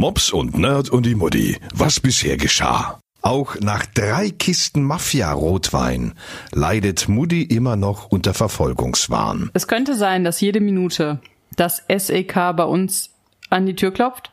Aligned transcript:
Mops 0.00 0.32
und 0.32 0.56
Nerd 0.56 0.88
und 0.88 1.04
die 1.04 1.14
Mutti. 1.14 1.58
Was 1.74 2.00
bisher 2.00 2.38
geschah. 2.38 2.98
Auch 3.20 3.56
nach 3.60 3.84
drei 3.84 4.30
Kisten 4.30 4.82
Mafia-Rotwein 4.82 6.14
leidet 6.52 7.06
Mutti 7.06 7.42
immer 7.42 7.76
noch 7.76 8.06
unter 8.06 8.32
Verfolgungswahn. 8.32 9.50
Es 9.52 9.68
könnte 9.68 9.94
sein, 9.94 10.24
dass 10.24 10.40
jede 10.40 10.60
Minute 10.60 11.20
das 11.54 11.84
SEK 11.94 12.32
bei 12.56 12.64
uns 12.64 13.10
an 13.50 13.66
die 13.66 13.76
Tür 13.76 13.92
klopft 13.92 14.32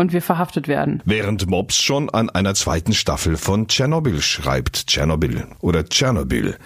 und 0.00 0.12
wir 0.12 0.22
verhaftet 0.22 0.66
werden. 0.66 1.02
Während 1.04 1.48
Mops 1.48 1.76
schon 1.76 2.10
an 2.10 2.30
einer 2.30 2.54
zweiten 2.54 2.92
Staffel 2.92 3.36
von 3.36 3.68
Tschernobyl 3.68 4.20
schreibt. 4.20 4.88
Tschernobyl 4.88 5.46
oder 5.60 5.84
Tschernobyl. 5.84 6.56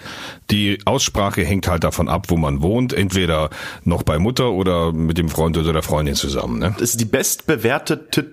Die 0.49 0.79
Aussprache 0.85 1.43
hängt 1.43 1.67
halt 1.67 1.83
davon 1.83 2.07
ab, 2.07 2.27
wo 2.29 2.37
man 2.37 2.61
wohnt. 2.61 2.93
Entweder 2.93 3.49
noch 3.83 4.03
bei 4.03 4.17
Mutter 4.17 4.51
oder 4.51 4.93
mit 4.93 5.17
dem 5.17 5.27
Freund 5.29 5.57
oder 5.57 5.73
der 5.73 5.83
Freundin 5.83 6.15
zusammen. 6.15 6.59
Ne? 6.59 6.73
Das 6.79 6.91
ist 6.91 7.01
die 7.01 7.05
bestbewertete 7.05 8.23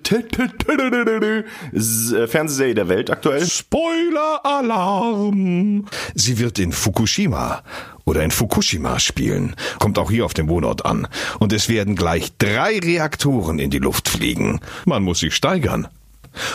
Fernsehserie 2.29 2.75
der 2.75 2.89
Welt 2.89 3.11
aktuell. 3.11 3.45
Spoiler-Alarm! 3.45 5.87
Sie 6.15 6.39
wird 6.39 6.59
in 6.59 6.73
Fukushima 6.73 7.63
oder 8.05 8.23
in 8.23 8.31
Fukushima 8.31 8.99
spielen. 8.99 9.57
Kommt 9.79 9.99
auch 9.99 10.11
hier 10.11 10.25
auf 10.25 10.35
dem 10.35 10.49
Wohnort 10.49 10.85
an. 10.85 11.09
Und 11.39 11.53
es 11.53 11.69
werden 11.69 11.97
gleich 11.97 12.33
drei 12.39 12.79
Reaktoren 12.79 13.59
in 13.59 13.71
die 13.71 13.79
Luft 13.79 14.09
fliegen. 14.09 14.61
Man 14.85 15.03
muss 15.03 15.21
sich 15.21 15.35
steigern. 15.35 15.89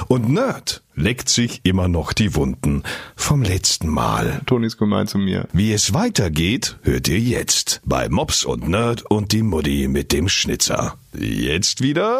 Und 0.08 0.30
Nerd 0.30 0.82
leckt 0.96 1.30
sich 1.30 1.62
immer 1.64 1.88
noch 1.88 2.14
die 2.14 2.36
Wunden 2.36 2.84
vom 3.16 3.44
letzten 3.44 3.88
Mal. 3.88 4.42
Toni 4.46 4.68
ist 4.68 4.78
gemein 4.78 5.08
zu 5.08 5.18
mir. 5.18 5.48
Wie 5.54 5.72
es 5.72 5.94
weitergeht, 5.94 6.78
hört 6.82 7.08
ihr 7.08 7.20
jetzt 7.20 7.82
bei 7.86 8.10
Mops 8.10 8.44
und 8.44 8.68
Nerd 8.68 9.04
und 9.04 9.32
die 9.32 9.44
Mutti 9.44 9.88
mit 9.88 10.12
dem 10.12 10.30
Schnitzer. 10.30 10.96
Jetzt 11.14 11.82
wieder 11.82 12.20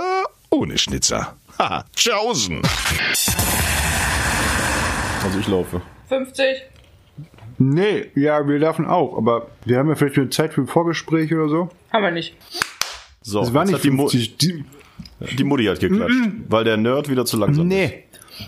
ohne 0.50 0.78
Schnitzer. 0.78 1.36
Haha, 1.58 1.86
tschaußen. 1.96 2.62
Also 5.24 5.40
ich 5.40 5.48
laufe. 5.48 5.82
50. 6.10 6.46
Nee, 7.58 8.06
ja, 8.16 8.48
wir 8.48 8.60
dürfen 8.60 8.86
auch, 8.86 9.18
aber 9.18 9.48
wir 9.66 9.78
haben 9.80 9.90
ja 9.90 9.96
vielleicht 9.96 10.18
eine 10.18 10.30
Zeit 10.30 10.54
für 10.54 10.62
ein 10.62 10.68
Vorgespräch 10.68 11.34
oder 11.34 11.50
so. 11.50 11.70
Haben 11.92 12.04
wir 12.04 12.12
nicht. 12.12 12.36
So, 13.22 13.42
Es 13.42 13.54
war 13.54 13.66
nicht 13.66 13.84
die, 13.84 13.90
Mu 13.92 14.08
50. 14.08 14.38
Die, 14.38 14.64
die 15.38 15.44
Mutti 15.44 15.66
hat 15.66 15.80
geklatscht, 15.80 16.16
weil 16.50 16.64
der 16.64 16.78
Nerd 16.78 17.10
wieder 17.10 17.26
zu 17.26 17.38
langsam 17.38 17.70
ist. 17.70 17.76
nee. 17.76 18.04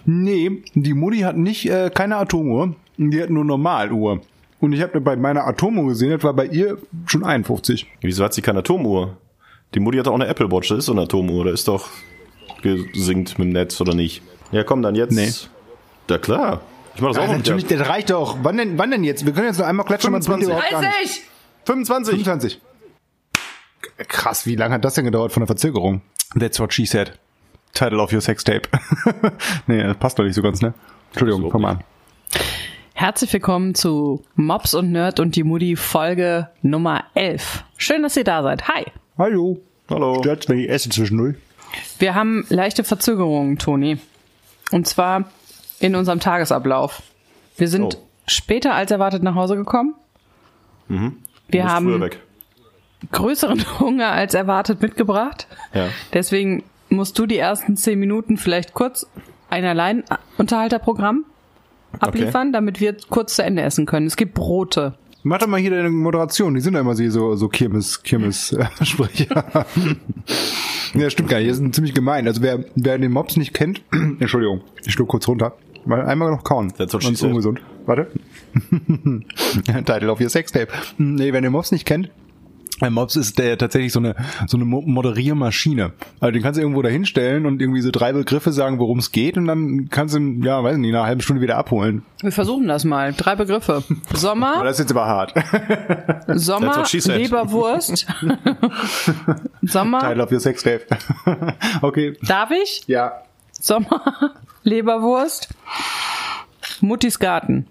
Nee, 0.05 0.61
die 0.75 0.93
Mutti 0.93 1.19
hat 1.21 1.35
nicht 1.35 1.67
äh, 1.67 1.89
keine 1.91 2.17
Atomuhr, 2.17 2.75
die 2.97 3.21
hat 3.23 3.31
nur 3.31 3.43
Normaluhr. 3.43 4.21
Und 4.59 4.73
ich 4.73 4.81
habe 4.83 5.02
bei 5.02 5.15
meiner 5.15 5.47
Atomuhr 5.47 5.87
gesehen, 5.87 6.11
das 6.11 6.23
war 6.23 6.33
bei 6.33 6.45
ihr 6.45 6.77
schon 7.07 7.23
51. 7.23 7.87
Wieso 8.02 8.23
hat 8.23 8.35
sie 8.35 8.43
keine 8.43 8.59
Atomuhr? 8.59 9.17
Die 9.73 9.80
Mutti 9.80 9.97
hat 9.97 10.05
doch 10.05 10.11
auch 10.11 10.15
eine 10.19 10.27
Apple 10.27 10.52
Watch, 10.52 10.69
das 10.69 10.80
ist 10.80 10.85
so 10.85 10.91
eine 10.91 11.02
Atomuhr, 11.02 11.45
da 11.45 11.52
ist 11.52 11.67
doch 11.67 11.89
gesinkt 12.61 13.39
mit 13.39 13.47
dem 13.47 13.53
Netz, 13.53 13.81
oder 13.81 13.95
nicht? 13.95 14.21
Ja, 14.52 14.63
komm, 14.63 14.81
dann 14.83 14.93
jetzt. 14.95 15.11
Nee. 15.15 15.30
Ja 16.09 16.17
klar. 16.19 16.61
Ich 17.00 17.02
mach 17.02 17.11
das 17.14 17.17
auch 17.19 17.22
Ja, 17.30 17.38
mit 17.38 17.47
der- 17.47 17.55
natürlich, 17.55 17.80
das 17.80 17.88
reicht 17.88 18.09
doch. 18.09 18.39
Wann 18.44 18.58
denn, 18.58 18.78
wann 18.78 18.92
denn 18.92 19.05
jetzt? 19.05 19.25
Wir 19.25 19.31
können 19.31 19.47
jetzt 19.47 19.58
noch 19.58 19.66
einmal 19.66 19.86
klatschen, 19.86 20.11
man 20.11 20.19
bringt 20.19 20.44
25. 20.44 20.47
überhaupt 20.50 20.69
gar 20.69 21.00
nichts. 21.02 21.16
30! 21.16 21.23
25. 21.64 22.14
25. 22.25 22.61
Krass, 24.09 24.45
wie 24.45 24.58
lange 24.58 24.73
hat 24.75 24.83
das 24.83 24.95
denn 24.95 25.05
gedauert 25.05 25.31
von 25.31 25.39
der 25.39 25.47
Verzögerung? 25.47 26.02
That's 26.38 26.59
what 26.59 26.73
she 26.73 26.86
said. 26.86 27.17
Title 27.73 28.00
of 28.02 28.11
your 28.11 28.20
Sextape. 28.20 28.64
nee, 29.67 29.81
das 29.81 29.95
passt 29.95 30.20
doch 30.20 30.25
nicht 30.25 30.33
so 30.36 30.42
ganz, 30.42 30.61
ne? 30.61 30.73
Entschuldigung, 31.11 31.50
komm 31.50 31.61
mal 31.61 31.70
an. 31.72 31.83
Herzlich 32.95 33.31
willkommen 33.31 33.75
zu 33.75 34.25
Mops 34.36 34.73
und 34.73 34.92
Nerd 34.92 35.22
und 35.22 35.38
die 35.38 35.44
Mutti 35.44 35.77
Folge 35.77 36.50
Nummer 36.64 37.05
11. 37.14 37.64
Schön, 37.77 38.03
dass 38.03 38.17
ihr 38.17 38.25
da 38.25 38.44
seid. 38.44 38.67
Hi. 38.67 38.83
Hallo. 39.17 39.58
Hallo. 39.89 40.17
Stört's, 40.20 40.50
wenn 40.50 40.59
ich 40.59 40.70
esse 40.70 40.89
zwischendurch? 40.89 41.38
Wir 41.97 42.14
haben 42.14 42.45
leichte 42.50 42.83
Verzögerungen, 42.83 43.58
Toni. 43.58 44.00
Und 44.72 44.86
zwar 44.86 45.30
in 45.80 45.95
unserem 45.95 46.19
Tagesablauf. 46.19 47.02
Wir 47.58 47.67
sind 47.67 47.95
Oh. 47.95 48.08
später 48.27 48.73
als 48.75 48.91
erwartet 48.91 49.23
nach 49.23 49.35
Hause 49.35 49.55
gekommen. 49.55 49.95
Wir 50.87 50.99
bist 51.09 51.14
früher 51.52 51.70
haben 51.70 52.09
größeren 53.11 53.64
Hunger 53.80 54.11
als 54.11 54.33
erwartet 54.33 54.81
mitgebracht. 54.81 55.48
Ja. 55.73 55.87
Deswegen 56.14 56.64
musst 56.89 57.17
du 57.20 57.26
die 57.26 57.37
ersten 57.37 57.77
zehn 57.77 57.99
Minuten 57.99 58.37
vielleicht 58.37 58.73
kurz 58.73 59.08
ein 59.49 59.64
Alleinunterhalterprogramm 59.65 61.26
abliefern, 61.99 62.52
damit 62.53 62.80
wir 62.80 62.95
kurz 63.09 63.36
zu 63.36 63.43
Ende 63.43 63.61
essen 63.61 63.86
können. 63.86 64.08
Es 64.08 64.15
gibt 64.15 64.33
Brote. 64.33 64.95
Mach 65.23 65.39
doch 65.39 65.48
mal 65.48 65.59
hier 65.59 65.71
deine 65.71 65.89
Moderation. 65.89 66.55
Die 66.55 66.61
sind 66.61 66.76
ja 66.76 66.80
immer 66.80 66.95
so, 66.95 67.36
so 67.36 67.48
Kirmes, 67.49 68.03
Kirmes 68.03 68.53
äh, 68.53 68.65
ja, 70.95 71.09
stimmt 71.09 71.30
gar 71.30 71.37
nicht. 71.39 71.49
Die 71.49 71.53
sind 71.53 71.76
ziemlich 71.76 71.93
gemein. 71.93 72.26
Also 72.27 72.42
wer, 72.42 72.64
wer 72.76 72.98
den 72.98 73.11
Mops 73.11 73.36
nicht 73.37 73.53
kennt, 73.53 73.82
Entschuldigung, 73.92 74.61
ich 74.86 74.93
schluck 74.93 75.09
kurz 75.09 75.27
runter. 75.27 75.53
Mal 75.85 76.05
einmal 76.05 76.31
noch 76.31 76.43
kauen. 76.43 76.73
That's 76.77 76.93
what 76.93 77.03
she 77.03 77.15
said. 77.15 77.29
ungesund. 77.29 77.61
Warte. 77.85 78.07
Title 79.85 80.09
of 80.11 80.19
your 80.21 80.29
Sextape. 80.29 80.67
Nee, 80.97 81.33
wer 81.33 81.41
den 81.41 81.51
Mops 81.51 81.71
nicht 81.71 81.85
kennt, 81.85 82.09
ein 82.81 82.93
Mops 82.93 83.15
ist 83.17 83.37
der 83.39 83.57
tatsächlich 83.57 83.91
so 83.91 83.99
eine 83.99 84.15
so 84.47 84.55
eine 84.57 84.65
Mo- 84.65 84.81
Moderiermaschine. 84.85 85.91
Also 86.19 86.31
den 86.31 86.41
kannst 86.41 86.57
du 86.57 86.61
irgendwo 86.61 86.81
da 86.81 86.87
hinstellen 86.89 87.45
und 87.45 87.61
irgendwie 87.61 87.81
so 87.81 87.91
drei 87.91 88.13
Begriffe 88.13 88.51
sagen, 88.53 88.79
worum 88.79 88.99
es 88.99 89.11
geht 89.11 89.37
und 89.37 89.47
dann 89.47 89.89
kannst 89.89 90.15
du 90.15 90.19
ihn, 90.19 90.43
ja, 90.43 90.63
weiß 90.63 90.77
nicht, 90.77 90.91
nach 90.91 90.99
einer 90.99 91.07
halben 91.07 91.21
Stunde 91.21 91.41
wieder 91.41 91.57
abholen. 91.57 92.03
Wir 92.21 92.31
versuchen 92.31 92.67
das 92.67 92.85
mal. 92.85 93.11
Drei 93.13 93.35
Begriffe. 93.35 93.83
Sommer, 94.13 94.63
das 94.63 94.79
ist 94.79 94.89
jetzt 94.89 94.91
aber 94.91 95.05
hart. 95.07 95.33
Sommer. 96.39 96.83
Leberwurst. 97.05 98.07
Sommer, 99.61 99.99
Title 99.99 100.23
of 100.23 100.31
your 100.31 100.39
Sextape. 100.39 100.85
okay. 101.81 102.17
darf 102.27 102.51
ich? 102.51 102.83
Ja. 102.87 103.23
Sommer, 103.59 104.36
Leberwurst, 104.64 105.49
Muttis 106.81 107.20
Garten. 107.20 107.67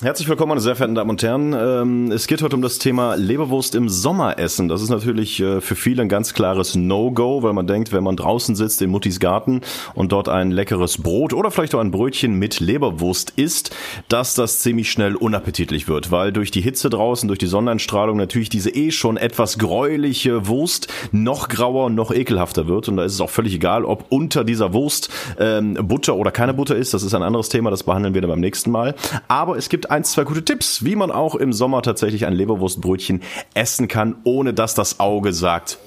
Herzlich 0.00 0.28
willkommen, 0.28 0.50
meine 0.50 0.60
sehr 0.60 0.76
verehrten 0.76 0.94
Damen 0.94 1.10
und 1.10 1.24
Herren. 1.24 1.56
Ähm, 1.58 2.12
Es 2.12 2.28
geht 2.28 2.40
heute 2.40 2.54
um 2.54 2.62
das 2.62 2.78
Thema 2.78 3.16
Leberwurst 3.16 3.74
im 3.74 3.88
Sommeressen. 3.88 4.68
Das 4.68 4.80
ist 4.80 4.90
natürlich 4.90 5.40
äh, 5.40 5.60
für 5.60 5.74
viele 5.74 6.02
ein 6.02 6.08
ganz 6.08 6.34
klares 6.34 6.76
No-Go, 6.76 7.42
weil 7.42 7.52
man 7.52 7.66
denkt, 7.66 7.92
wenn 7.92 8.04
man 8.04 8.14
draußen 8.14 8.54
sitzt 8.54 8.80
in 8.80 8.90
Muttis 8.90 9.18
Garten 9.18 9.60
und 9.96 10.12
dort 10.12 10.28
ein 10.28 10.52
leckeres 10.52 10.98
Brot 10.98 11.32
oder 11.32 11.50
vielleicht 11.50 11.74
auch 11.74 11.80
ein 11.80 11.90
Brötchen 11.90 12.34
mit 12.34 12.60
Leberwurst 12.60 13.32
isst, 13.34 13.74
dass 14.08 14.36
das 14.36 14.60
ziemlich 14.60 14.88
schnell 14.88 15.16
unappetitlich 15.16 15.88
wird, 15.88 16.12
weil 16.12 16.32
durch 16.32 16.52
die 16.52 16.60
Hitze 16.60 16.90
draußen, 16.90 17.26
durch 17.26 17.40
die 17.40 17.48
Sonneneinstrahlung 17.48 18.18
natürlich 18.18 18.50
diese 18.50 18.70
eh 18.70 18.92
schon 18.92 19.16
etwas 19.16 19.58
gräuliche 19.58 20.46
Wurst 20.46 20.86
noch 21.10 21.48
grauer, 21.48 21.90
noch 21.90 22.12
ekelhafter 22.12 22.68
wird. 22.68 22.88
Und 22.88 22.98
da 22.98 23.04
ist 23.04 23.14
es 23.14 23.20
auch 23.20 23.30
völlig 23.30 23.52
egal, 23.52 23.84
ob 23.84 24.04
unter 24.10 24.44
dieser 24.44 24.72
Wurst 24.72 25.08
ähm, 25.40 25.74
Butter 25.74 26.14
oder 26.14 26.30
keine 26.30 26.54
Butter 26.54 26.76
ist. 26.76 26.94
Das 26.94 27.02
ist 27.02 27.14
ein 27.14 27.24
anderes 27.24 27.48
Thema, 27.48 27.70
das 27.72 27.82
behandeln 27.82 28.14
wir 28.14 28.20
dann 28.20 28.30
beim 28.30 28.38
nächsten 28.38 28.70
Mal. 28.70 28.94
Aber 29.26 29.56
es 29.56 29.68
gibt 29.68 29.87
ein, 29.90 30.04
zwei 30.04 30.24
gute 30.24 30.44
Tipps, 30.44 30.84
wie 30.84 30.96
man 30.96 31.10
auch 31.10 31.34
im 31.34 31.52
Sommer 31.52 31.82
tatsächlich 31.82 32.26
ein 32.26 32.32
Leberwurstbrötchen 32.32 33.22
essen 33.54 33.88
kann, 33.88 34.16
ohne 34.24 34.54
dass 34.54 34.74
das 34.74 35.00
Auge 35.00 35.32
sagt. 35.32 35.78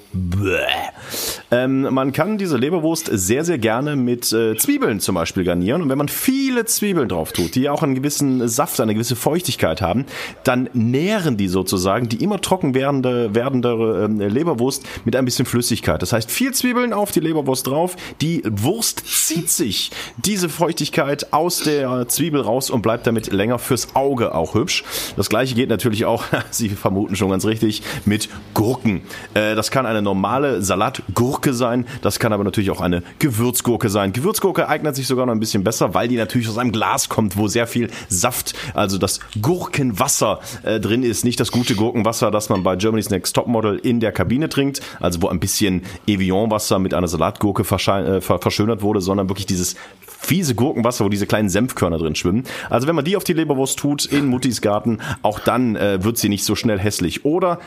Ähm, 1.50 1.82
man 1.82 2.12
kann 2.12 2.38
diese 2.38 2.56
Leberwurst 2.56 3.08
sehr, 3.12 3.44
sehr 3.44 3.58
gerne 3.58 3.96
mit 3.96 4.32
äh, 4.32 4.56
Zwiebeln 4.56 5.00
zum 5.00 5.14
Beispiel 5.14 5.44
garnieren. 5.44 5.82
Und 5.82 5.88
wenn 5.88 5.98
man 5.98 6.08
viele 6.08 6.64
Zwiebeln 6.66 7.08
drauf 7.08 7.32
tut, 7.32 7.54
die 7.54 7.68
auch 7.68 7.82
einen 7.82 7.94
gewissen 7.94 8.46
Saft, 8.48 8.80
eine 8.80 8.94
gewisse 8.94 9.16
Feuchtigkeit 9.16 9.80
haben, 9.80 10.06
dann 10.44 10.68
nähren 10.72 11.36
die 11.36 11.48
sozusagen 11.48 12.08
die 12.08 12.22
immer 12.22 12.40
trocken 12.40 12.74
werdende, 12.74 13.34
werdende 13.34 14.04
ähm, 14.04 14.20
Leberwurst 14.20 14.84
mit 15.04 15.16
ein 15.16 15.24
bisschen 15.24 15.46
Flüssigkeit. 15.46 16.02
Das 16.02 16.12
heißt, 16.12 16.30
viel 16.30 16.52
Zwiebeln 16.52 16.92
auf 16.92 17.10
die 17.10 17.20
Leberwurst 17.20 17.66
drauf. 17.66 17.96
Die 18.20 18.42
Wurst 18.44 19.02
zieht 19.06 19.50
sich 19.50 19.90
diese 20.16 20.48
Feuchtigkeit 20.48 21.32
aus 21.32 21.60
der 21.60 22.08
Zwiebel 22.08 22.40
raus 22.42 22.70
und 22.70 22.82
bleibt 22.82 23.06
damit 23.06 23.32
länger 23.32 23.58
fürs 23.58 23.94
Auge 23.94 24.34
auch 24.34 24.54
hübsch. 24.54 24.84
Das 25.16 25.28
gleiche 25.28 25.54
geht 25.54 25.68
natürlich 25.68 26.04
auch, 26.04 26.24
Sie 26.50 26.68
vermuten 26.68 27.16
schon 27.16 27.30
ganz 27.30 27.46
richtig, 27.46 27.82
mit 28.04 28.28
Gurken. 28.54 29.02
Äh, 29.34 29.54
das 29.54 29.70
kann 29.70 29.86
eine 29.86 30.01
normale 30.02 30.62
Salatgurke 30.62 31.54
sein, 31.54 31.86
das 32.02 32.18
kann 32.18 32.32
aber 32.32 32.44
natürlich 32.44 32.70
auch 32.70 32.80
eine 32.80 33.02
Gewürzgurke 33.18 33.88
sein. 33.88 34.12
Gewürzgurke 34.12 34.68
eignet 34.68 34.96
sich 34.96 35.06
sogar 35.06 35.26
noch 35.26 35.32
ein 35.32 35.40
bisschen 35.40 35.64
besser, 35.64 35.94
weil 35.94 36.08
die 36.08 36.16
natürlich 36.16 36.48
aus 36.48 36.58
einem 36.58 36.72
Glas 36.72 37.08
kommt, 37.08 37.36
wo 37.36 37.48
sehr 37.48 37.66
viel 37.66 37.90
Saft, 38.08 38.54
also 38.74 38.98
das 38.98 39.20
Gurkenwasser 39.40 40.40
äh, 40.62 40.80
drin 40.80 41.02
ist. 41.02 41.24
Nicht 41.24 41.40
das 41.40 41.50
gute 41.50 41.74
Gurkenwasser, 41.74 42.30
das 42.30 42.48
man 42.48 42.62
bei 42.62 42.76
Germany's 42.76 43.10
Next 43.10 43.34
Topmodel 43.34 43.78
in 43.78 44.00
der 44.00 44.12
Kabine 44.12 44.48
trinkt, 44.48 44.80
also 45.00 45.22
wo 45.22 45.28
ein 45.28 45.40
bisschen 45.40 45.82
Evian-Wasser 46.06 46.78
mit 46.78 46.94
einer 46.94 47.08
Salatgurke 47.08 47.62
äh, 47.62 48.20
ver 48.20 48.38
verschönert 48.38 48.82
wurde, 48.82 49.00
sondern 49.00 49.28
wirklich 49.28 49.46
dieses 49.46 49.76
fiese 50.22 50.54
Gurkenwasser, 50.54 51.04
wo 51.04 51.08
diese 51.08 51.26
kleinen 51.26 51.48
Senfkörner 51.48 51.98
drin 51.98 52.14
schwimmen. 52.14 52.44
Also 52.70 52.86
wenn 52.86 52.94
man 52.94 53.04
die 53.04 53.16
auf 53.16 53.24
die 53.24 53.32
Leberwurst 53.32 53.78
tut 53.78 54.04
in 54.04 54.26
Muttis 54.26 54.60
Garten, 54.60 54.98
auch 55.22 55.38
dann 55.38 55.76
äh, 55.76 56.02
wird 56.04 56.18
sie 56.18 56.28
nicht 56.28 56.44
so 56.44 56.54
schnell 56.54 56.78
hässlich. 56.78 57.24
Oder 57.24 57.58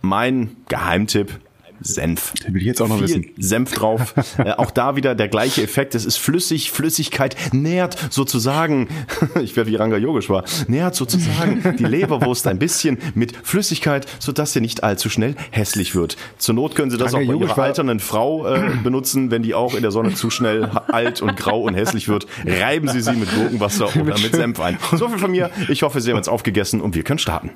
mein 0.00 0.56
Geheimtipp, 0.68 1.38
Senf. 1.82 2.32
Den 2.34 2.54
will 2.54 2.60
ich 2.62 2.66
jetzt 2.66 2.80
auch 2.80 2.88
noch 2.88 2.96
Viel 2.98 3.04
wissen. 3.08 3.26
Senf 3.38 3.72
drauf. 3.72 4.14
äh, 4.38 4.52
auch 4.52 4.70
da 4.70 4.96
wieder 4.96 5.14
der 5.14 5.28
gleiche 5.28 5.62
Effekt. 5.62 5.94
Es 5.94 6.04
ist 6.04 6.16
flüssig, 6.18 6.70
Flüssigkeit 6.70 7.36
nährt 7.52 7.96
sozusagen, 8.10 8.88
ich 9.42 9.56
werde 9.56 9.70
wie 9.70 9.76
Ranga 9.76 9.96
Yogisch 9.96 10.28
war, 10.28 10.44
nährt 10.68 10.94
sozusagen 10.94 11.76
die 11.78 11.84
Leberwurst 11.84 12.46
ein 12.46 12.58
bisschen 12.58 12.98
mit 13.14 13.34
Flüssigkeit, 13.42 14.06
sodass 14.18 14.52
sie 14.52 14.60
nicht 14.60 14.82
allzu 14.84 15.08
schnell 15.10 15.34
hässlich 15.50 15.94
wird. 15.94 16.16
Zur 16.38 16.54
Not 16.54 16.74
können 16.74 16.90
Sie 16.90 16.96
das 16.96 17.12
Ranga 17.14 17.24
auch 17.24 17.28
bei 17.28 17.32
Yogisch 17.34 17.48
Ihrer 17.50 17.56
war- 17.56 17.64
alternden 17.64 18.00
Frau 18.00 18.46
äh, 18.46 18.70
benutzen, 18.82 19.30
wenn 19.30 19.42
die 19.42 19.54
auch 19.54 19.74
in 19.74 19.82
der 19.82 19.90
Sonne 19.90 20.14
zu 20.14 20.30
schnell 20.30 20.64
alt 20.88 21.22
und 21.22 21.36
grau 21.36 21.62
und 21.62 21.74
hässlich 21.74 22.08
wird. 22.08 22.26
Reiben 22.46 22.88
Sie 22.88 23.00
sie 23.00 23.12
mit 23.12 23.34
Gurkenwasser 23.34 23.86
oder 24.00 24.18
mit 24.18 24.34
Senf 24.34 24.60
ein. 24.60 24.78
So 24.92 25.08
viel 25.08 25.18
von 25.18 25.30
mir. 25.30 25.50
Ich 25.68 25.82
hoffe, 25.82 26.00
Sie 26.00 26.10
haben 26.10 26.16
jetzt 26.16 26.28
aufgegessen 26.28 26.80
und 26.80 26.94
wir 26.94 27.02
können 27.02 27.18
starten. 27.18 27.50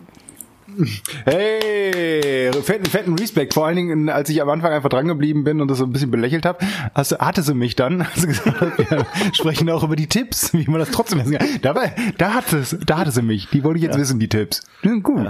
Hey, 1.25 2.51
fetten, 2.63 2.85
fetten 2.87 3.15
Respekt. 3.19 3.55
Vor 3.55 3.67
allen 3.67 3.77
Dingen, 3.77 4.09
als 4.09 4.29
ich 4.29 4.41
am 4.43 4.49
Anfang 4.49 4.73
einfach 4.73 4.89
dran 4.89 5.09
geblieben 5.09 5.45
bin 5.45 5.61
und 5.61 5.69
das 5.69 5.79
so 5.79 5.85
ein 5.85 5.93
bisschen 5.93 6.11
belächelt 6.11 6.45
habe, 6.47 6.59
hast 6.95 7.13
du, 7.13 7.19
hatte 7.19 7.43
sie 7.43 7.55
mich 7.55 7.77
dann, 7.77 8.07
hast 8.09 8.23
du 8.23 8.27
gesagt, 8.29 8.79
wir 8.91 9.07
sprechen 9.33 9.71
auch 9.71 9.83
über 9.85 9.97
die 9.97 10.07
Tipps, 10.09 10.53
wie 10.53 10.67
man 10.69 10.81
das 10.81 10.91
trotzdem 10.91 11.21
essen 11.21 11.33
kann. 11.39 11.47
Dabei, 11.63 11.95
da 12.19 12.35
hatte, 12.35 12.59
es- 12.59 12.77
da 12.87 12.99
hatte 12.99 13.11
sie 13.11 13.23
mich. 13.23 13.49
Die 13.51 13.65
wollte 13.65 13.79
ich 13.79 13.85
jetzt 13.85 13.99
wissen, 13.99 14.19
die 14.19 14.29
Tipps. 14.29 14.63
Die 14.85 14.89
sind 14.89 15.03
gut. 15.03 15.29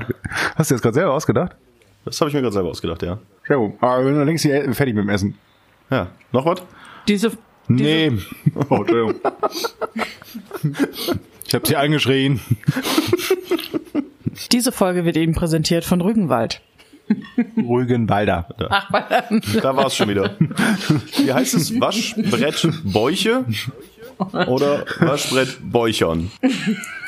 Hast 0.56 0.70
du 0.70 0.74
das 0.74 0.82
gerade 0.82 0.94
selber 0.94 1.12
ausgedacht? 1.14 1.52
Das 2.04 2.20
habe 2.20 2.28
ich 2.30 2.34
mir 2.34 2.40
gerade 2.42 2.52
selber 2.54 2.70
ausgedacht, 2.70 3.02
ja. 3.02 3.18
Gut. 3.48 3.74
Aber 3.80 4.04
wir 4.04 4.14
sind 4.14 4.24
längst 4.26 4.42
hier 4.44 4.72
fertig 4.74 4.94
mit 4.94 5.04
dem 5.04 5.08
Essen. 5.10 5.34
Ja. 5.90 6.08
Noch 6.32 6.46
was? 6.46 6.62
Diese, 7.08 7.32
Nee. 7.68 8.12
Oh, 8.68 8.76
Entschuldigung. 8.76 9.14
Ich 11.46 11.54
habe 11.54 11.66
sie 11.66 11.76
angeschrien. 11.76 12.40
diese 14.52 14.72
Folge 14.72 15.04
wird 15.04 15.16
Ihnen 15.16 15.34
präsentiert 15.34 15.84
von 15.84 16.00
Rügenwald. 16.00 16.60
Rügenwalder. 17.56 18.48
Ach, 18.68 18.90
Da 19.62 19.76
war 19.76 19.86
es 19.86 19.96
schon 19.96 20.08
wieder. 20.08 20.36
Wie 21.18 21.32
heißt 21.32 21.54
es? 21.54 21.78
Waschbrett 21.80 22.68
Bäuche 22.84 23.44
oder 24.48 24.84
Waschbrett 24.98 25.58
Bäuchern? 25.62 26.30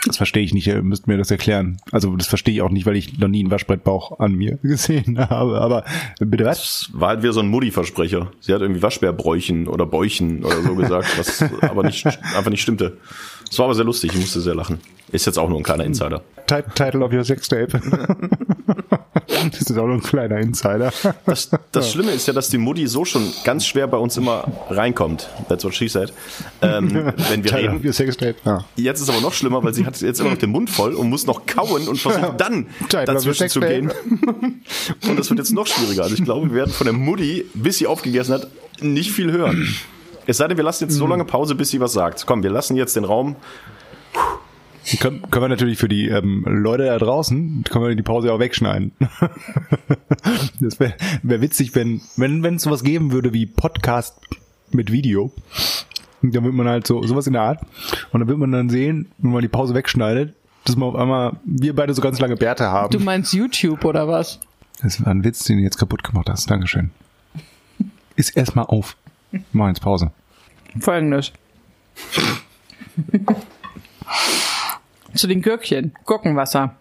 Das 0.07 0.17
verstehe 0.17 0.45
ich 0.45 0.55
nicht. 0.55 0.67
Ihr 0.69 0.83
müsst 0.83 1.09
mir 1.09 1.17
das 1.19 1.31
erklären. 1.31 1.79
Also 1.91 2.15
das 2.17 2.29
verstehe 2.29 2.55
ich 2.55 2.63
auch 2.63 2.71
nicht, 2.71 2.87
weil 2.87 2.97
ich 2.97 3.19
noch 3.19 3.29
nie 3.29 3.41
einen 3.41 3.51
Waschbrettbauch 3.51 4.21
an 4.21 4.35
mir 4.35 4.59
gesehen 4.63 5.19
habe. 5.19 5.61
Aber 5.61 5.85
bitte 6.21 6.45
was? 6.45 6.59
Das 6.59 6.91
war 6.93 7.09
halt 7.09 7.23
wieder 7.23 7.33
so 7.33 7.41
ein 7.41 7.49
Mutti-Versprecher. 7.49 8.31
Sie 8.41 8.55
hat 8.55 8.61
irgendwie 8.61 8.83
Waschbärbräuchen 8.83 9.67
oder 9.67 9.85
Bäuchen 9.85 10.45
oder 10.45 10.63
so 10.63 10.77
gesagt, 10.77 11.19
was 11.19 11.43
aber 11.63 11.83
nicht, 11.83 12.07
einfach 12.07 12.51
nicht 12.51 12.63
stimmte. 12.63 12.99
Es 13.51 13.59
war 13.59 13.65
aber 13.65 13.75
sehr 13.75 13.85
lustig, 13.85 14.13
ich 14.15 14.21
musste 14.21 14.41
sehr 14.41 14.55
lachen. 14.55 14.79
Ist 15.11 15.27
jetzt 15.27 15.39
auch 15.39 15.49
nur 15.49 15.59
ein 15.59 15.65
kleiner 15.65 15.85
Insider. 15.85 16.23
Ti- 16.49 16.63
Title 16.75 17.05
of 17.05 17.13
your 17.13 17.25
Sextape. 17.25 17.69
das 19.51 19.61
ist 19.61 19.79
auch 19.79 19.87
nur 19.87 19.97
ein 19.97 20.03
kleiner 20.03 20.39
Insider. 20.39 20.93
Das, 21.27 21.51
das 21.73 21.93
Schlimme 21.93 22.11
ist 22.13 22.27
ja, 22.27 22.33
dass 22.33 22.49
die 22.49 22.59
Mutti 22.59 22.87
so 22.87 23.05
schon 23.05 23.23
ganz 23.45 23.67
schwer 23.67 23.87
bei 23.87 23.99
uns 23.99 24.17
immer 24.17 24.45
reinkommt. 24.71 25.29
That's 25.49 25.65
what 25.65 25.75
she 25.75 25.89
said. 25.89 26.13
Ähm, 26.63 27.13
wenn 27.29 27.45
wir 27.45 27.51
Title 27.51 27.69
of 27.69 27.75
reden. 27.77 27.87
your 27.87 27.93
Sextape. 27.93 28.37
Ja. 28.45 28.65
Jetzt 28.77 29.01
ist 29.03 29.11
aber 29.11 29.21
noch 29.21 29.33
schlimmer, 29.35 29.63
weil 29.63 29.75
sie 29.75 29.85
hat 29.87 30.01
jetzt 30.01 30.21
immer 30.21 30.31
noch 30.31 30.39
den 30.39 30.51
Mund 30.51 30.71
voll 30.71 30.95
und 30.95 31.09
muss 31.11 31.27
noch 31.27 31.47
kauen 31.47 31.87
und 31.87 31.99
versucht 31.99 32.41
dann 32.41 32.67
Title 32.89 33.01
of 33.01 33.05
dazwischen 33.07 33.49
zu 33.49 33.61
gehen. 33.61 33.93
Und 35.07 35.19
das 35.19 35.29
wird 35.31 35.39
jetzt 35.39 35.53
noch 35.53 35.67
schwieriger. 35.67 36.03
Also 36.05 36.15
ich 36.17 36.25
glaube, 36.25 36.49
wir 36.49 36.55
werden 36.57 36.73
von 36.73 36.87
der 36.87 36.95
Mutti, 36.95 37.45
bis 37.55 37.79
sie 37.79 37.87
aufgegessen 37.87 38.35
hat, 38.35 38.49
nicht 38.81 39.11
viel 39.13 39.31
hören. 39.33 39.69
Es 40.27 40.39
sei 40.39 40.49
denn, 40.49 40.57
wir 40.57 40.65
lassen 40.65 40.85
jetzt 40.85 40.95
so 40.95 41.07
lange 41.07 41.25
Pause, 41.25 41.55
bis 41.55 41.71
sie 41.71 41.81
was 41.81 41.93
sagt. 41.93 42.25
Komm, 42.27 42.43
wir 42.43 42.51
lassen 42.51 42.77
jetzt 42.77 42.97
den 42.97 43.05
Raum. 43.05 43.37
Können, 44.97 45.23
können 45.31 45.45
wir 45.45 45.49
natürlich 45.49 45.79
für 45.79 45.89
die 45.89 46.09
ähm, 46.09 46.45
Leute 46.47 46.87
da 46.87 46.99
draußen, 46.99 47.65
können 47.69 47.87
wir 47.87 47.95
die 47.95 48.03
Pause 48.03 48.33
auch 48.33 48.39
wegschneiden. 48.39 48.93
das 50.61 50.81
wäre 50.81 50.95
wär 51.23 51.41
witzig, 51.43 51.75
wenn 51.75 52.01
wenn 52.17 52.43
wenn 52.43 52.55
es 52.55 52.63
sowas 52.63 52.83
geben 52.83 53.13
würde 53.13 53.35
wie 53.35 53.45
Podcast 53.45 54.19
mit 54.71 54.91
Video. 54.91 55.31
Und 56.23 56.35
dann 56.35 56.45
wird 56.45 56.55
man 56.55 56.67
halt 56.67 56.87
so 56.87 57.03
sowas 57.03 57.27
in 57.27 57.35
der 57.35 57.43
Art. 57.43 57.61
Und 58.13 58.21
dann 58.21 58.29
wird 58.29 58.39
man 58.39 58.51
dann 58.51 58.71
sehen, 58.71 59.13
wenn 59.19 59.33
man 59.33 59.43
die 59.43 59.49
Pause 59.49 59.75
wegschneidet, 59.75 60.35
dass 60.65 60.77
man 60.77 60.89
auf 60.89 60.97
einmal 60.97 61.37
wir 61.45 61.75
beide 61.77 61.93
so 61.93 62.01
ganz 62.01 62.19
lange 62.19 62.37
Bärte 62.37 62.67
haben. 62.67 62.91
Du 62.91 62.99
meinst 62.99 63.35
YouTube 63.35 63.85
oder 63.85 64.09
was? 64.09 64.41
Das 64.83 65.05
war 65.05 65.09
ein 65.09 65.25
Witz, 65.25 65.45
den 65.45 65.59
du 65.59 65.65
jetzt 65.65 65.79
kaputt 65.79 66.03
gemacht 66.03 66.29
hast. 66.31 66.51
Dankeschön. 66.51 66.91
Ist 68.17 68.37
erstmal 68.37 68.67
auf. 68.67 68.97
Mach 69.53 69.69
jetzt 69.69 69.83
Pause. 69.83 70.13
Folgendes. 70.81 71.33
Zu 75.19 75.27
den 75.27 75.43
Gürkchen. 75.43 75.95
Gurkenwasser. 76.07 76.77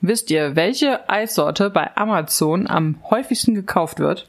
Wisst 0.00 0.30
ihr, 0.30 0.54
welche 0.54 1.08
Eissorte 1.10 1.68
bei 1.68 1.96
Amazon 1.96 2.68
am 2.68 3.00
häufigsten 3.10 3.56
gekauft 3.56 3.98
wird? 3.98 4.28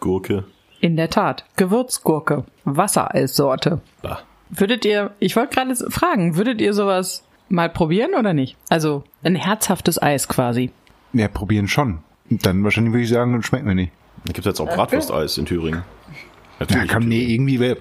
Gurke. 0.00 0.44
In 0.80 0.96
der 0.96 1.10
Tat, 1.10 1.44
Gewürzgurke. 1.56 2.44
Wassereissorte. 2.64 3.82
Bah. 4.00 4.22
Würdet 4.48 4.86
ihr, 4.86 5.10
ich 5.18 5.36
wollte 5.36 5.54
gerade 5.54 5.76
fragen, 5.90 6.36
würdet 6.36 6.62
ihr 6.62 6.72
sowas 6.72 7.24
mal 7.50 7.68
probieren 7.68 8.14
oder 8.18 8.32
nicht? 8.32 8.56
Also 8.70 9.04
ein 9.22 9.34
herzhaftes 9.34 10.00
Eis 10.00 10.26
quasi. 10.26 10.70
Ja, 11.12 11.28
probieren 11.28 11.68
schon. 11.68 11.98
Dann 12.30 12.64
wahrscheinlich 12.64 12.94
würde 12.94 13.04
ich 13.04 13.10
sagen, 13.10 13.36
das 13.36 13.44
schmeckt 13.44 13.66
mir 13.66 13.74
nicht. 13.74 13.92
Da 14.24 14.32
gibt 14.32 14.46
es 14.46 14.46
jetzt 14.46 14.60
auch 14.60 14.74
Bratwursteis 14.74 15.36
in 15.36 15.44
Thüringen. 15.44 15.82
Ja, 16.08 16.16
Natürlich. 16.60 16.90
komm, 16.90 17.06
nee, 17.06 17.22
irgendwie 17.22 17.60
will, 17.60 17.76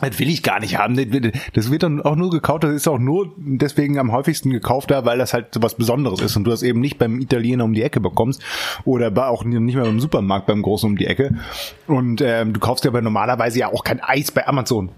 das 0.00 0.18
will 0.18 0.28
ich 0.28 0.42
gar 0.42 0.60
nicht 0.60 0.76
haben. 0.78 0.94
Das 1.54 1.70
wird- 1.70 1.82
dann 1.82 2.02
auch 2.02 2.16
nur 2.16 2.30
gekauft, 2.30 2.64
das 2.64 2.72
ist 2.74 2.86
auch 2.88 2.98
nur 2.98 3.32
deswegen 3.38 3.98
am 3.98 4.12
häufigsten 4.12 4.50
gekauft 4.50 4.90
da, 4.90 5.04
weil 5.04 5.18
das 5.18 5.32
halt 5.32 5.54
so 5.54 5.62
was 5.62 5.74
Besonderes 5.74 6.20
ist 6.20 6.36
und 6.36 6.44
du 6.44 6.50
das 6.50 6.62
eben 6.62 6.80
nicht 6.80 6.98
beim 6.98 7.18
Italiener 7.20 7.64
um 7.64 7.72
die 7.72 7.82
Ecke 7.82 8.00
bekommst 8.00 8.42
oder 8.84 9.10
auch 9.28 9.44
nicht 9.44 9.74
mehr 9.74 9.84
beim 9.84 10.00
Supermarkt 10.00 10.46
beim 10.46 10.60
Großen 10.62 10.88
um 10.90 10.96
die 10.98 11.06
Ecke. 11.06 11.34
Und 11.86 12.20
ähm, 12.20 12.52
du 12.52 12.60
kaufst 12.60 12.84
ja 12.84 12.90
aber 12.90 13.00
normalerweise 13.00 13.58
ja 13.58 13.68
auch 13.72 13.84
kein 13.84 14.00
Eis 14.02 14.30
bei 14.32 14.46
Amazon. 14.46 14.90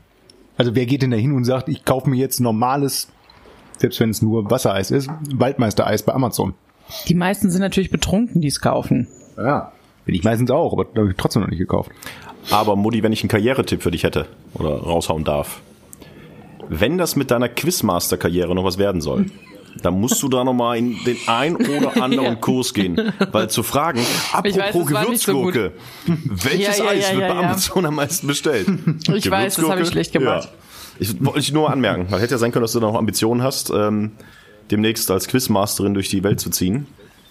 Also 0.56 0.74
wer 0.74 0.86
geht 0.86 1.02
denn 1.02 1.12
da 1.12 1.16
hin 1.16 1.32
und 1.32 1.44
sagt, 1.44 1.68
ich 1.68 1.84
kaufe 1.84 2.10
mir 2.10 2.16
jetzt 2.16 2.40
normales, 2.40 3.08
selbst 3.78 4.00
wenn 4.00 4.10
es 4.10 4.22
nur 4.22 4.50
Wassereis 4.50 4.90
ist, 4.90 5.08
Waldmeistereis 5.32 6.02
bei 6.02 6.12
Amazon? 6.12 6.54
Die 7.06 7.14
meisten 7.14 7.50
sind 7.50 7.60
natürlich 7.60 7.90
betrunken, 7.90 8.40
die 8.40 8.48
es 8.48 8.60
kaufen. 8.60 9.06
Ja. 9.36 9.72
Bin 10.06 10.14
ich 10.16 10.24
meistens 10.24 10.50
auch, 10.50 10.72
aber 10.72 10.86
da 10.86 11.02
habe 11.02 11.10
ich 11.10 11.16
trotzdem 11.16 11.42
noch 11.42 11.48
nicht 11.50 11.58
gekauft. 11.58 11.90
Aber 12.50 12.76
Mutti, 12.76 13.02
wenn 13.02 13.12
ich 13.12 13.22
einen 13.22 13.28
Karrieretipp 13.28 13.82
für 13.82 13.90
dich 13.90 14.04
hätte 14.04 14.26
oder 14.54 14.70
raushauen 14.70 15.24
darf. 15.24 15.60
Wenn 16.68 16.98
das 16.98 17.16
mit 17.16 17.30
deiner 17.30 17.48
Quizmaster-Karriere 17.48 18.54
noch 18.54 18.64
was 18.64 18.78
werden 18.78 19.00
soll, 19.00 19.26
dann 19.82 20.00
musst 20.00 20.22
du 20.22 20.28
da 20.28 20.44
nochmal 20.44 20.78
in 20.78 20.96
den 21.04 21.16
ein 21.26 21.56
oder 21.56 22.02
anderen 22.02 22.24
Ja. 22.24 22.34
Kurs 22.34 22.74
gehen. 22.74 23.12
Weil 23.32 23.48
zu 23.48 23.62
fragen, 23.62 24.00
apropos 24.32 24.54
nicht 25.08 25.22
so. 25.22 25.42
Gewürzgurke, 25.42 25.72
welches 26.06 26.78
Ja, 26.78 26.84
ja, 26.84 26.90
Eis 26.90 27.12
wird 27.14 27.28
bei. 27.28 27.36
Amazon 27.36 27.86
am 27.86 27.94
meisten 27.94 28.26
bestellt? 28.26 28.66
Ich 29.14 29.30
weiß, 29.30 29.56
das 29.56 29.68
habe 29.68 29.82
ich 29.82 29.88
schlecht 29.88 30.12
gemacht. 30.12 30.48
Ich 30.98 31.24
wollte 31.24 31.38
dich 31.40 31.52
nur 31.52 31.70
anmerken, 31.70 32.06
weil 32.10 32.20
hätte 32.20 32.34
ja 32.34 32.38
sein 32.38 32.50
können, 32.50 32.64
dass 32.64 32.72
du 32.72 32.80
da 32.80 32.88
noch 32.88 32.98
Ambitionen 32.98 33.42
hast, 33.42 33.70
ähm, 33.70 34.12
demnächst 34.70 35.10
als 35.10 35.28
Quizmasterin 35.28 35.94
durch 35.94 36.08
die 36.08 36.24
Welt 36.24 36.40
zu 36.40 36.50
ziehen. 36.50 36.86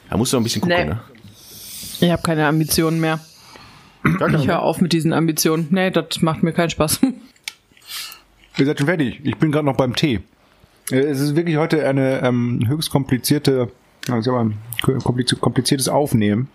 Da 0.09 0.15
musst 0.15 0.31
du 0.31 0.37
noch 0.37 0.41
ein 0.41 0.43
bisschen 0.45 0.61
gucken, 0.61 0.77
Nee. 0.77 0.85
ne? 0.85 0.99
Ich 1.99 2.09
habe 2.11 2.21
keine 2.21 2.47
Ambitionen 2.47 3.01
mehr. 3.01 3.19
Ich 4.35 4.47
höre 4.47 4.61
auf 4.61 4.81
mit 4.81 4.93
diesen 4.93 5.13
Ambitionen. 5.13 5.67
Nee, 5.71 5.91
das 5.91 6.21
macht 6.21 6.43
mir 6.43 6.53
keinen 6.53 6.69
Spaß. 6.69 7.01
Ihr 8.57 8.65
seid 8.65 8.77
schon 8.79 8.87
fertig. 8.87 9.19
Ich 9.23 9.37
bin 9.37 9.51
gerade 9.51 9.65
noch 9.65 9.77
beim 9.77 9.95
Tee. 9.95 10.21
Äh, 10.91 10.95
Es 10.97 11.19
ist 11.19 11.35
wirklich 11.35 11.57
heute 11.57 11.87
eine 11.87 12.21
ähm, 12.23 12.63
höchst 12.67 12.89
komplizierte, 12.89 13.71
sag 14.05 14.25
mal, 14.27 14.51
kompliz- 14.81 15.35
kompliziertes 15.39 15.89
Aufnehmen, 15.89 16.47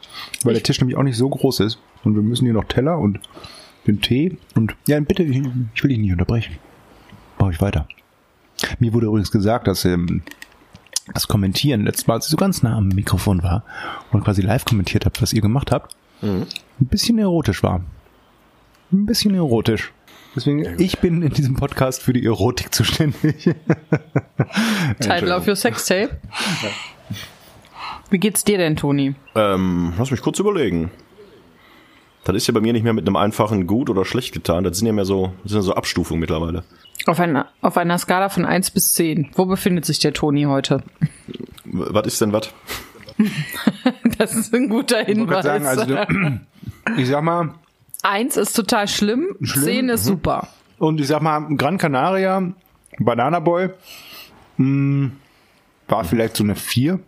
weil 0.44 0.54
der 0.54 0.62
Tisch 0.62 0.80
nämlich 0.80 0.96
auch 0.96 1.02
nicht 1.02 1.16
so 1.16 1.28
groß 1.28 1.60
ist. 1.60 1.78
Und 2.04 2.14
wir 2.14 2.22
müssen 2.22 2.44
hier 2.44 2.54
noch 2.54 2.64
Teller 2.64 2.98
und 2.98 3.20
den 3.86 4.00
Tee 4.00 4.36
und 4.54 4.74
ja, 4.86 4.98
bitte, 5.00 5.22
ich, 5.24 5.42
ich 5.74 5.82
will 5.82 5.88
dich 5.90 5.98
nicht 5.98 6.12
unterbrechen. 6.12 6.56
Mach 7.38 7.50
ich 7.50 7.60
weiter. 7.60 7.86
Mir 8.78 8.92
wurde 8.92 9.06
übrigens 9.06 9.30
gesagt, 9.32 9.66
dass 9.66 9.84
ähm, 9.84 10.22
das 11.12 11.26
Kommentieren 11.26 11.84
letztes 11.84 12.06
Mal, 12.06 12.14
als 12.14 12.26
ich 12.26 12.30
so 12.30 12.36
ganz 12.36 12.62
nah 12.62 12.76
am 12.76 12.88
Mikrofon 12.88 13.42
war 13.42 13.64
und 14.12 14.22
quasi 14.24 14.40
live 14.40 14.64
kommentiert 14.64 15.04
habt, 15.04 15.20
was 15.20 15.32
ihr 15.32 15.42
gemacht 15.42 15.72
habt, 15.72 15.96
ein 16.22 16.46
bisschen 16.78 17.18
erotisch 17.18 17.62
war. 17.62 17.82
Ein 18.92 19.06
bisschen 19.06 19.34
erotisch. 19.34 19.92
Deswegen, 20.34 20.80
ich 20.80 20.98
bin 20.98 21.22
in 21.22 21.30
diesem 21.30 21.54
Podcast 21.54 22.02
für 22.02 22.12
die 22.12 22.24
Erotik 22.24 22.74
zuständig. 22.74 23.44
Title 25.00 25.36
of 25.36 25.46
your 25.46 25.56
Sextape. 25.56 26.10
Wie 28.10 28.18
geht's 28.18 28.44
dir 28.44 28.56
denn, 28.58 28.76
Toni? 28.76 29.14
Ähm, 29.34 29.92
lass 29.98 30.10
mich 30.10 30.22
kurz 30.22 30.38
überlegen. 30.38 30.90
Das 32.24 32.36
ist 32.36 32.46
ja 32.46 32.54
bei 32.54 32.60
mir 32.60 32.72
nicht 32.72 32.84
mehr 32.84 32.92
mit 32.92 33.06
einem 33.06 33.16
einfachen 33.16 33.66
gut 33.66 33.90
oder 33.90 34.04
schlecht 34.04 34.32
getan. 34.32 34.64
Das 34.64 34.78
sind 34.78 34.86
ja 34.86 34.92
mehr 34.92 35.04
so, 35.04 35.32
das 35.42 35.52
sind 35.52 35.58
ja 35.58 35.62
so 35.62 35.74
Abstufungen 35.74 36.20
mittlerweile. 36.20 36.62
Auf 37.06 37.18
einer, 37.18 37.48
auf 37.60 37.76
einer 37.76 37.98
Skala 37.98 38.28
von 38.28 38.44
1 38.44 38.70
bis 38.70 38.92
10. 38.92 39.32
Wo 39.34 39.46
befindet 39.46 39.84
sich 39.84 39.98
der 39.98 40.12
Toni 40.12 40.44
heute? 40.44 40.82
Was 41.64 42.06
ist 42.06 42.20
denn 42.20 42.32
was? 42.32 42.50
Das 44.18 44.34
ist 44.34 44.54
ein 44.54 44.68
guter 44.68 45.00
Ich 45.02 45.08
Hinweis. 45.08 45.44
gerade 45.44 45.64
sagen, 45.64 45.66
also, 45.66 45.84
du- 45.86 46.40
ich 47.00 47.08
sag 47.08 47.22
mal, 47.22 47.50
1 48.02 48.36
ist 48.36 48.52
total 48.54 48.88
schlimm, 48.88 49.36
Schlimm, 49.42 49.64
10 49.64 49.88
ist 49.90 50.04
mhm. 50.04 50.08
super. 50.08 50.48
und 50.78 51.00
ich 51.00 51.06
sag 51.06 51.22
mal, 51.22 51.40
Gran 51.56 51.78
Canaria, 51.78 52.52
Banana 52.98 53.40
Boy, 53.40 53.70
mh, 54.56 55.10
war 55.88 56.04
vielleicht 56.04 56.36
so 56.36 56.44
eine 56.44 56.54
4. 56.56 56.98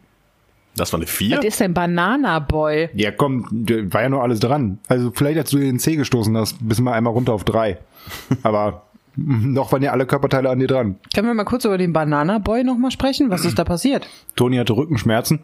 Das 0.77 0.93
war 0.93 0.99
eine 0.99 1.07
4? 1.07 1.39
Was 1.39 1.45
ist 1.45 1.61
denn 1.61 1.73
Banana 1.75 2.41
Boy? 2.41 2.89
Ja, 2.95 3.13
komm, 3.13 3.47
da 3.53 3.75
war 3.93 4.03
ja 4.03 4.09
nur 4.09 4.23
alles 4.23 4.41
dran. 4.41 4.79
Also 4.89 5.13
vielleicht, 5.15 5.39
als 5.39 5.51
du 5.51 5.59
in 5.59 5.65
den 5.65 5.79
C 5.79 5.95
gestoßen 5.95 6.37
hast, 6.37 6.57
bist 6.61 6.81
du 6.81 6.85
mal 6.85 6.95
einmal 6.95 7.13
runter 7.13 7.33
auf 7.33 7.45
drei. 7.45 7.79
Aber 8.43 8.83
noch 9.17 9.71
waren 9.71 9.83
ja 9.83 9.93
alle 9.93 10.05
Körperteile 10.07 10.51
an 10.51 10.59
dir 10.59 10.67
dran. 10.67 10.97
Können 11.15 11.29
wir 11.29 11.35
mal 11.35 11.45
kurz 11.45 11.65
über 11.65 11.79
den 11.79 11.93
Banana 11.93 12.39
Boy 12.39 12.65
nochmal 12.65 12.91
sprechen? 12.91 13.31
Was 13.31 13.45
ist 13.45 13.57
da 13.57 13.63
passiert? 13.65 14.09
Toni 14.35 14.57
hatte 14.57 14.77
Rückenschmerzen 14.77 15.39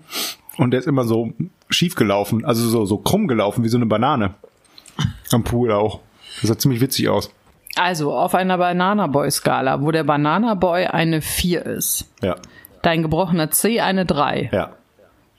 und 0.60 0.70
der 0.72 0.80
ist 0.80 0.86
immer 0.86 1.04
so 1.04 1.32
schief 1.68 1.94
gelaufen, 1.94 2.44
also 2.44 2.68
so, 2.68 2.84
so 2.84 2.98
krumm 2.98 3.26
gelaufen, 3.28 3.64
wie 3.64 3.68
so 3.68 3.76
eine 3.78 3.86
Banane. 3.86 4.34
Am 5.32 5.44
Pool 5.44 5.72
auch. 5.72 6.00
Das 6.40 6.48
sah 6.48 6.58
ziemlich 6.58 6.80
witzig 6.80 7.08
aus. 7.08 7.30
Also, 7.76 8.12
auf 8.12 8.34
einer 8.34 8.58
Banana 8.58 9.06
Boy 9.06 9.30
Skala, 9.30 9.80
wo 9.80 9.90
der 9.92 10.04
Banana 10.04 10.54
Boy 10.54 10.86
eine 10.86 11.22
4 11.22 11.64
ist, 11.66 12.10
Ja. 12.22 12.36
dein 12.82 13.02
gebrochener 13.02 13.50
C 13.50 13.80
eine 13.80 14.04
3. 14.06 14.50
Ja. 14.52 14.72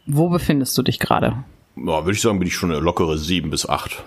Wo 0.05 0.29
befindest 0.29 0.77
du 0.77 0.83
dich 0.83 0.99
gerade? 0.99 1.43
ja 1.75 1.83
würde 2.05 2.11
ich 2.11 2.21
sagen, 2.21 2.39
bin 2.39 2.47
ich 2.47 2.55
schon 2.55 2.71
eine 2.71 2.79
lockere 2.79 3.17
7 3.17 3.49
bis 3.49 3.67
8. 3.67 4.03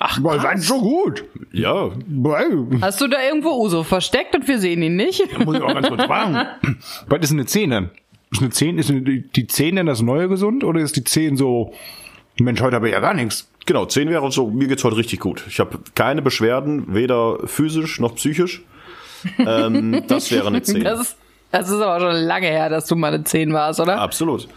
Ach, 0.00 0.20
Boah, 0.20 0.38
seid 0.40 0.60
so 0.60 0.78
gut. 0.80 1.24
Ja. 1.52 1.90
Boah, 2.06 2.38
hast 2.80 3.00
du 3.00 3.08
da 3.08 3.18
irgendwo 3.20 3.50
Uso 3.60 3.82
versteckt 3.82 4.34
und 4.36 4.46
wir 4.46 4.60
sehen 4.60 4.80
ihn 4.82 4.94
nicht? 4.96 5.20
muss 5.44 5.56
ich 5.56 5.62
auch 5.62 5.74
ganz 5.74 5.88
kurz 5.88 6.04
fragen. 6.04 6.46
Was 7.08 7.20
ist 7.20 7.32
eine 7.32 7.46
10 7.46 7.70
denn? 7.70 7.90
Ist 8.30 8.42
eine 8.42 8.50
10, 8.50 8.78
ist 8.78 8.90
eine, 8.90 9.00
die 9.00 9.46
10 9.46 9.76
denn 9.76 9.86
das 9.86 10.02
neue 10.02 10.28
gesund 10.28 10.64
oder 10.64 10.80
ist 10.80 10.96
die 10.96 11.04
10 11.04 11.36
so, 11.36 11.72
Mensch, 12.38 12.60
heute 12.60 12.76
habe 12.76 12.88
ich 12.88 12.94
ja 12.94 13.00
gar 13.00 13.14
nichts. 13.14 13.48
Genau, 13.66 13.86
10 13.86 14.08
wäre 14.10 14.30
so, 14.30 14.48
mir 14.48 14.68
geht's 14.68 14.84
heute 14.84 14.96
richtig 14.96 15.20
gut. 15.20 15.44
Ich 15.48 15.60
habe 15.60 15.78
keine 15.94 16.22
Beschwerden, 16.22 16.94
weder 16.94 17.38
physisch 17.46 18.00
noch 18.00 18.14
psychisch. 18.16 18.62
ähm, 19.38 20.04
das 20.08 20.30
wäre 20.30 20.46
eine 20.46 20.62
10. 20.62 20.84
Das 20.84 21.00
ist, 21.00 21.16
das 21.50 21.68
ist 21.68 21.80
aber 21.80 22.00
schon 22.00 22.22
lange 22.22 22.46
her, 22.46 22.68
dass 22.68 22.86
du 22.86 22.96
mal 22.96 23.12
eine 23.12 23.24
10 23.24 23.52
warst, 23.52 23.80
oder? 23.80 24.00
Absolut. 24.00 24.48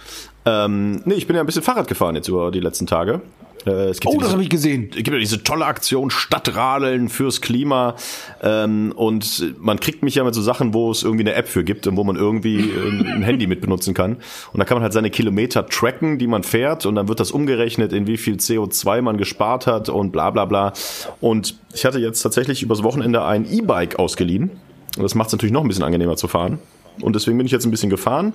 Ähm, 0.46 1.02
nee, 1.06 1.16
ich 1.16 1.28
bin 1.28 1.36
ja 1.36 1.42
ein 1.42 1.46
bisschen 1.46 1.64
Fahrrad 1.64 1.88
gefahren 1.88 2.16
jetzt 2.16 2.28
über 2.28 2.52
die 2.52 2.60
letzten 2.60 2.88
Tage. 2.88 3.22
Äh, 3.66 3.90
es 3.90 4.00
gibt 4.00 4.14
Oh, 4.14 4.18
ja 4.18 4.24
das 4.24 4.32
habe 4.32 4.44
ich 4.44 4.50
gesehen. 4.50 4.88
es 4.92 4.96
gibt 4.98 5.10
ja 5.10 5.18
diese 5.20 5.44
tolle 5.44 5.66
Aktion 5.66 6.10
Stadtradeln 6.10 7.10
fürs 7.10 7.42
Klima. 7.42 7.96
Ähm, 8.42 8.94
und 8.96 9.54
man 9.60 9.80
kriegt 9.80 10.04
mich 10.04 10.16
ja 10.16 10.24
mit 10.24 10.34
so 10.34 10.42
Sachen, 10.42 10.74
wo 10.74 10.92
es 10.92 11.04
irgendwie 11.04 11.24
eine 11.24 11.34
App 11.34 11.48
für 11.48 11.64
gibt 11.64 11.88
und 11.88 11.98
wo 11.98 12.04
man 12.04 12.16
irgendwie 12.16 12.60
äh, 12.60 12.90
ein 13.16 13.24
Handy 13.24 13.48
mit 13.48 13.62
benutzen 13.62 13.94
kann. 13.94 14.18
Und 14.54 14.60
da 14.60 14.66
kann 14.66 14.76
man 14.78 14.84
halt 14.84 14.94
seine 14.94 15.10
Kilometer 15.10 15.66
tracken, 15.68 16.18
die 16.18 16.28
man 16.28 16.44
fährt. 16.44 16.86
Und 16.86 16.96
dann 16.96 17.08
wird 17.08 17.20
das 17.20 17.32
umgerechnet, 17.32 17.94
in 17.94 18.08
wie 18.08 18.18
viel 18.18 18.36
CO2 18.36 19.02
man 19.02 19.18
gespart 19.18 19.68
hat 19.68 19.90
und 19.90 20.12
bla 20.12 20.30
bla 20.32 20.46
bla. 20.46 20.74
Und 21.20 21.56
ich 21.74 21.86
hatte 21.86 22.00
jetzt 22.00 22.22
tatsächlich 22.22 22.64
übers 22.64 22.84
Wochenende 22.84 23.24
ein 23.24 23.46
E-Bike 23.52 24.00
ausgeliehen. 24.00 24.50
Und 24.98 25.04
das 25.04 25.16
macht 25.16 25.28
es 25.28 25.34
natürlich 25.34 25.54
noch 25.54 25.62
ein 25.62 25.68
bisschen 25.68 25.84
angenehmer 25.86 26.18
zu 26.18 26.28
fahren. 26.28 26.60
Und 27.00 27.16
deswegen 27.16 27.38
bin 27.38 27.46
ich 27.46 27.52
jetzt 27.52 27.66
ein 27.66 27.72
bisschen 27.72 27.90
gefahren. 27.90 28.34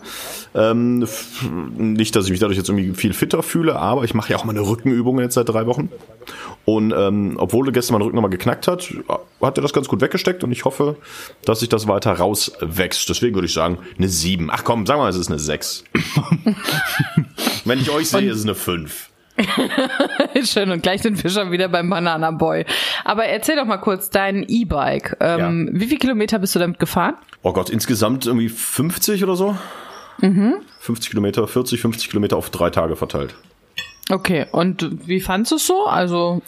Ähm, 0.55 1.07
nicht, 1.77 2.17
dass 2.17 2.25
ich 2.25 2.31
mich 2.31 2.41
dadurch 2.41 2.57
jetzt 2.57 2.69
irgendwie 2.69 2.95
viel 2.95 3.13
fitter 3.13 3.43
fühle, 3.43 3.77
aber 3.77 4.05
ich 4.05 4.15
mache 4.15 4.33
ja 4.33 4.39
auch 4.39 4.45
meine 4.45 4.61
Rückenübungen 4.61 5.23
jetzt 5.23 5.35
seit 5.35 5.49
drei 5.49 5.67
Wochen. 5.67 5.91
Und 6.65 6.93
ähm, 6.97 7.35
obwohl 7.39 7.71
gestern 7.71 7.95
mein 7.95 8.03
Rücken 8.03 8.17
nochmal 8.17 8.31
geknackt 8.31 8.67
hat, 8.67 8.93
hat 9.41 9.59
er 9.59 9.63
das 9.63 9.73
ganz 9.73 9.89
gut 9.89 10.01
weggesteckt 10.01 10.43
und 10.43 10.53
ich 10.53 10.65
hoffe, 10.65 10.97
dass 11.45 11.61
sich 11.61 11.69
das 11.69 11.87
weiter 11.87 12.13
rauswächst. 12.13 13.09
Deswegen 13.09 13.35
würde 13.35 13.47
ich 13.47 13.55
sagen, 13.55 13.79
eine 13.99 14.09
7. 14.09 14.51
Ach 14.51 14.65
komm, 14.65 14.87
sagen 14.87 14.99
wir 14.99 15.05
mal, 15.05 15.11
es 15.11 15.17
ist 15.17 15.29
eine 15.29 15.39
6. 15.39 15.85
Wenn 17.65 17.81
ich 17.81 17.91
euch 17.91 18.09
sehe, 18.09 18.31
ist 18.31 18.39
es 18.39 18.45
eine 18.45 18.55
5. 18.55 19.11
Schön, 20.45 20.71
und 20.71 20.83
gleich 20.83 21.03
sind 21.03 21.23
wir 21.23 21.31
schon 21.31 21.51
wieder 21.51 21.69
beim 21.69 21.91
Banana 21.91 22.31
Boy. 22.31 22.65
Aber 23.05 23.27
erzähl 23.27 23.57
doch 23.57 23.65
mal 23.67 23.77
kurz 23.79 24.11
dein 24.11 24.45
E-Bike. 24.49 25.17
Ähm, 25.21 25.71
Wie 25.73 25.87
viele 25.87 25.99
Kilometer 25.99 26.39
bist 26.39 26.55
du 26.55 26.59
damit 26.59 26.79
gefahren? 26.79 27.15
Oh 27.43 27.53
Gott, 27.53 27.71
insgesamt 27.71 28.27
irgendwie 28.27 28.49
50 28.49 29.23
oder 29.23 29.37
so? 29.37 29.57
50 30.81 31.11
Kilometer, 31.11 31.47
40, 31.47 31.81
50 31.81 32.09
Kilometer 32.09 32.37
auf 32.37 32.51
drei 32.51 32.71
Tage 32.71 32.97
verteilt. 32.97 33.35
Okay, 34.11 34.47
und 34.53 35.07
wie 35.07 35.21
fandst 35.21 35.53
du 35.53 35.57
es 35.57 35.67
so? 35.67 35.87
Also, 35.87 36.41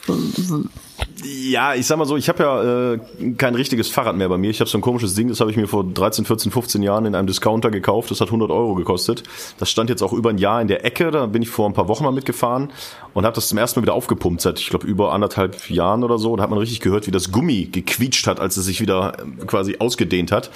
Ja, 1.23 1.75
ich 1.75 1.85
sag 1.85 1.97
mal 1.97 2.05
so, 2.05 2.15
ich 2.17 2.29
habe 2.29 2.43
ja 2.43 2.93
äh, 2.93 2.99
kein 3.37 3.55
richtiges 3.55 3.89
Fahrrad 3.89 4.15
mehr 4.15 4.29
bei 4.29 4.37
mir. 4.37 4.49
Ich 4.49 4.59
habe 4.59 4.69
so 4.69 4.77
ein 4.77 4.81
komisches 4.81 5.15
Ding, 5.15 5.27
das 5.27 5.39
habe 5.39 5.51
ich 5.51 5.57
mir 5.57 5.67
vor 5.67 5.83
13, 5.83 6.25
14, 6.25 6.51
15 6.51 6.83
Jahren 6.83 7.05
in 7.05 7.15
einem 7.15 7.27
Discounter 7.27 7.71
gekauft. 7.71 8.11
Das 8.11 8.21
hat 8.21 8.27
100 8.27 8.49
Euro 8.51 8.75
gekostet. 8.75 9.23
Das 9.57 9.69
stand 9.69 9.89
jetzt 9.89 10.01
auch 10.01 10.13
über 10.13 10.29
ein 10.29 10.37
Jahr 10.37 10.61
in 10.61 10.67
der 10.67 10.85
Ecke. 10.85 11.11
Da 11.11 11.25
bin 11.25 11.41
ich 11.41 11.49
vor 11.49 11.67
ein 11.67 11.73
paar 11.73 11.87
Wochen 11.87 12.03
mal 12.03 12.11
mitgefahren 12.11 12.71
und 13.13 13.25
habe 13.25 13.35
das 13.35 13.49
zum 13.49 13.57
ersten 13.57 13.79
Mal 13.79 13.83
wieder 13.83 13.93
aufgepumpt 13.93 14.41
seit, 14.41 14.59
ich 14.59 14.69
glaube, 14.69 14.87
über 14.87 15.11
anderthalb 15.13 15.69
Jahren 15.69 16.03
oder 16.03 16.17
so. 16.17 16.35
Da 16.35 16.43
hat 16.43 16.49
man 16.49 16.59
richtig 16.59 16.79
gehört, 16.79 17.07
wie 17.07 17.11
das 17.11 17.31
Gummi 17.31 17.65
gequietscht 17.71 18.27
hat, 18.27 18.39
als 18.39 18.57
es 18.57 18.65
sich 18.65 18.79
wieder 18.81 19.17
äh, 19.19 19.45
quasi 19.45 19.77
ausgedehnt 19.79 20.31
hat. 20.31 20.51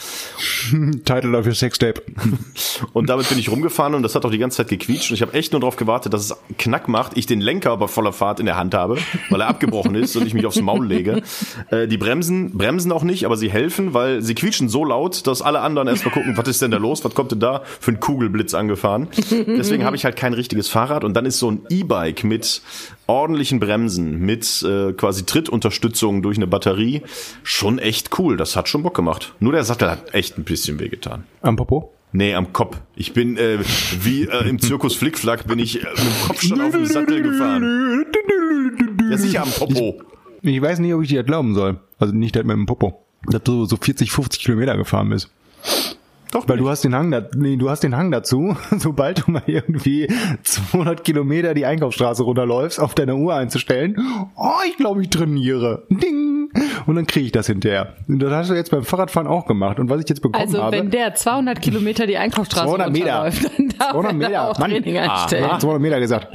Title 1.06 1.38
of 1.38 1.46
your 1.46 1.56
Sextape. 1.56 2.02
Und 2.94 3.10
damit 3.10 3.30
bin 3.30 3.40
ich 3.40 3.50
rumgefahren 3.50 3.96
und 3.96 4.04
das 4.04 4.16
hat 4.16 4.26
auch 4.26 4.32
die 4.32 4.38
ganze 4.38 4.58
Zeit 4.58 4.70
gequietscht. 4.70 5.12
Und 5.12 5.16
ich 5.16 5.22
habe 5.22 5.34
echt 5.34 5.52
nur 5.52 5.62
darauf 5.62 5.76
gewartet, 5.76 6.14
dass 6.14 6.26
es 6.26 6.38
Knack 6.58 6.88
macht, 6.88 7.18
ich 7.18 7.26
den 7.26 7.42
Lenker 7.42 7.72
aber 7.72 7.88
voller 7.88 8.14
Fahrt 8.14 8.40
in 8.40 8.46
der 8.46 8.58
Hand 8.58 8.74
habe, 8.74 8.98
weil 9.30 9.42
er 9.42 9.48
abgebrochen 9.48 9.96
ist 9.96 10.16
und 10.16 10.26
ich 10.26 10.34
mich 10.34 10.46
aufs 10.54 10.62
Maul 10.62 10.88
lege. 10.88 11.22
Äh, 11.70 11.88
die 11.88 11.98
Bremsen 11.98 12.58
bremsen 12.58 12.92
auch 12.92 13.04
nicht, 13.04 13.26
aber 13.26 13.38
sie 13.38 13.50
helfen, 13.50 13.94
weil 13.94 14.22
sie 14.22 14.36
quietschen 14.36 14.70
so 14.70 14.84
laut, 14.84 15.26
dass 15.28 15.42
alle 15.42 15.62
anderen 15.62 15.88
erstmal 15.88 16.14
gucken, 16.14 16.36
was 16.36 16.48
ist 16.48 16.62
denn 16.62 16.72
da 16.72 16.78
los, 16.78 17.04
was 17.06 17.14
kommt 17.14 17.32
denn 17.32 17.40
da 17.40 17.62
für 17.80 17.92
ein 17.92 18.00
Kugelblitz 18.00 18.54
angefahren. 18.54 19.08
Deswegen 19.30 19.86
habe 19.86 19.96
ich 19.96 20.06
halt 20.06 20.16
kein 20.16 20.34
richtiges 20.34 20.68
Fahrrad 20.68 21.04
und 21.04 21.14
dann 21.14 21.26
ist 21.26 21.40
so 21.40 21.52
ein 21.52 21.62
E-Bike 21.70 22.24
mit 22.24 22.62
ordentlichen 23.08 23.60
Bremsen, 23.60 24.20
mit 24.20 24.64
äh, 24.64 24.94
quasi 24.94 25.26
Trittunterstützung 25.26 26.22
durch 26.22 26.38
eine 26.38 26.48
Batterie 26.48 27.02
schon 27.44 27.80
echt 27.80 28.18
cool. 28.20 28.38
Das 28.38 28.56
hat 28.56 28.68
schon 28.68 28.84
Bock 28.84 28.96
gemacht. 28.96 29.34
Nur 29.40 29.54
der 29.54 29.64
Sattel 29.64 29.90
hat 29.90 30.14
echt 30.14 30.38
ein 30.38 30.44
bisschen 30.44 30.80
wehgetan. 30.80 31.24
Am 31.42 31.56
Popo? 31.56 31.94
Nee, 32.16 32.36
am 32.36 32.54
Kopf. 32.54 32.78
Ich 32.96 33.14
bin 33.14 33.38
äh, 33.38 33.58
wie 34.02 34.26
äh, 34.26 34.48
im 34.48 34.60
Zirkus 34.60 34.96
Flickflack 34.96 35.48
bin 35.48 35.58
ich 35.58 35.84
äh, 35.84 35.90
mit 35.90 35.98
dem 35.98 36.28
Kopf 36.28 36.42
schon 36.44 36.62
auf 36.62 36.72
dem 36.72 36.86
Sattel 36.86 37.24
gefahren. 37.24 38.06
Ja, 39.10 39.18
sicher 39.18 39.42
am 39.42 39.50
Popo. 39.50 39.98
Ich 40.00 40.04
weiß 40.62 40.80
nicht, 40.80 40.94
ob 40.94 41.02
ich 41.02 41.10
dir 41.10 41.24
glauben 41.24 41.56
soll. 41.56 41.80
Also 42.00 42.14
nicht 42.14 42.36
halt 42.36 42.46
mit 42.46 42.56
dem 42.56 42.66
Popo. 42.66 43.00
Dass 43.28 43.44
du 43.44 43.66
so 43.66 43.78
40, 43.78 44.12
50 44.12 44.44
Kilometer 44.44 44.76
gefahren 44.78 45.10
bist. 45.10 45.30
Doch, 46.34 46.48
Weil 46.48 46.58
du 46.58 46.68
hast 46.68 46.84
den 46.84 46.96
Hang, 46.96 47.12
da, 47.12 47.22
nee, 47.36 47.58
du 47.58 47.70
hast 47.70 47.82
den 47.82 47.96
Hang 47.96 48.10
dazu, 48.10 48.58
sobald 48.78 49.28
du 49.28 49.32
mal 49.32 49.44
irgendwie 49.46 50.08
200 50.42 51.04
Kilometer 51.04 51.54
die 51.54 51.68
Einkaufsstraße 51.68 52.24
runterläufst, 52.24 52.80
auf 52.80 52.96
deine 52.96 53.16
Uhr 53.16 53.36
einzustellen. 53.36 53.96
Oh, 54.36 54.50
ich 54.68 54.76
glaube, 54.78 55.04
ich 55.04 55.12
trainiere. 55.12 55.84
Ding. 55.90 56.50
Und 56.88 56.96
dann 56.96 57.06
kriege 57.06 57.28
ich 57.28 57.32
das 57.32 57.48
hinterher. 57.48 57.94
Und 58.08 58.18
das 58.20 58.32
hast 58.32 58.50
du 58.50 58.56
jetzt 58.56 58.72
beim 58.72 58.84
Fahrradfahren 58.84 59.28
auch 59.28 59.46
gemacht. 59.46 59.80
Und 59.80 59.90
was 59.92 60.02
ich 60.02 60.10
jetzt 60.10 60.22
bekommen 60.22 60.44
also 60.44 60.62
habe. 60.62 60.78
wenn 60.78 60.90
der 60.90 61.14
200 61.14 61.62
Kilometer 61.62 62.08
die 62.08 62.18
Einkaufsstraße 62.18 62.68
200 62.68 62.92
Meter. 62.92 63.16
runterläuft, 63.16 63.44
dann 63.58 63.70
darf 63.70 63.92
200 63.92 63.94
er 63.94 64.20
da 64.20 64.28
Meter. 64.28 64.50
auch 64.50 64.60
Mann. 64.60 64.72
Training 64.72 64.98
einstellen. 64.98 65.50
ah, 65.52 65.60
200 65.60 65.82
Meter 65.82 66.00
gesagt. 66.00 66.28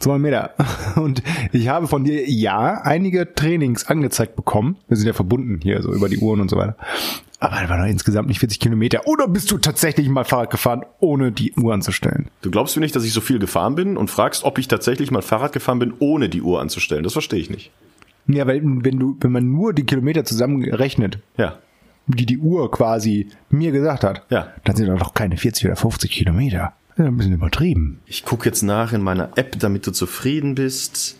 200 0.00 0.22
Meter. 0.22 0.50
Und 0.96 1.22
ich 1.52 1.68
habe 1.68 1.86
von 1.86 2.04
dir, 2.04 2.28
ja, 2.30 2.80
einige 2.82 3.34
Trainings 3.34 3.86
angezeigt 3.88 4.36
bekommen. 4.36 4.76
Wir 4.88 4.96
sind 4.96 5.06
ja 5.06 5.12
verbunden 5.12 5.60
hier, 5.62 5.82
so 5.82 5.92
über 5.92 6.08
die 6.08 6.18
Uhren 6.18 6.40
und 6.40 6.50
so 6.50 6.56
weiter. 6.56 6.76
Aber 7.44 7.60
das 7.60 7.68
waren 7.68 7.80
doch 7.80 7.86
insgesamt 7.88 8.28
nicht 8.28 8.38
40 8.40 8.58
Kilometer. 8.60 9.06
Oder 9.06 9.28
bist 9.28 9.50
du 9.50 9.58
tatsächlich 9.58 10.08
mal 10.08 10.24
Fahrrad 10.24 10.50
gefahren, 10.50 10.82
ohne 11.00 11.30
die 11.32 11.52
Uhr 11.54 11.74
anzustellen? 11.74 12.28
Du 12.42 12.50
glaubst 12.50 12.76
mir 12.76 12.80
nicht, 12.82 12.96
dass 12.96 13.04
ich 13.04 13.12
so 13.12 13.20
viel 13.20 13.38
gefahren 13.38 13.74
bin 13.74 13.96
und 13.96 14.10
fragst, 14.10 14.44
ob 14.44 14.58
ich 14.58 14.68
tatsächlich 14.68 15.10
mal 15.10 15.22
Fahrrad 15.22 15.52
gefahren 15.52 15.78
bin, 15.78 15.92
ohne 15.98 16.28
die 16.28 16.42
Uhr 16.42 16.60
anzustellen. 16.60 17.04
Das 17.04 17.12
verstehe 17.12 17.40
ich 17.40 17.50
nicht. 17.50 17.70
Ja, 18.26 18.46
weil 18.46 18.62
wenn 18.64 18.98
du, 18.98 19.16
wenn 19.20 19.32
man 19.32 19.50
nur 19.50 19.72
die 19.74 19.84
Kilometer 19.84 20.24
zusammenrechnet, 20.24 21.18
Ja. 21.36 21.58
die 22.06 22.26
die 22.26 22.38
Uhr 22.38 22.70
quasi 22.70 23.28
mir 23.50 23.72
gesagt 23.72 24.04
hat, 24.04 24.22
Ja. 24.30 24.48
dann 24.64 24.76
sind 24.76 24.88
das 24.88 24.98
doch 24.98 25.12
keine 25.14 25.36
40 25.36 25.66
oder 25.66 25.76
50 25.76 26.10
Kilometer. 26.10 26.72
Das 26.96 27.04
ist 27.06 27.10
ein 27.10 27.16
bisschen 27.16 27.34
übertrieben. 27.34 28.00
Ich 28.06 28.24
gucke 28.24 28.46
jetzt 28.48 28.62
nach 28.62 28.92
in 28.92 29.02
meiner 29.02 29.30
App, 29.36 29.58
damit 29.58 29.86
du 29.86 29.90
zufrieden 29.90 30.54
bist. 30.54 31.18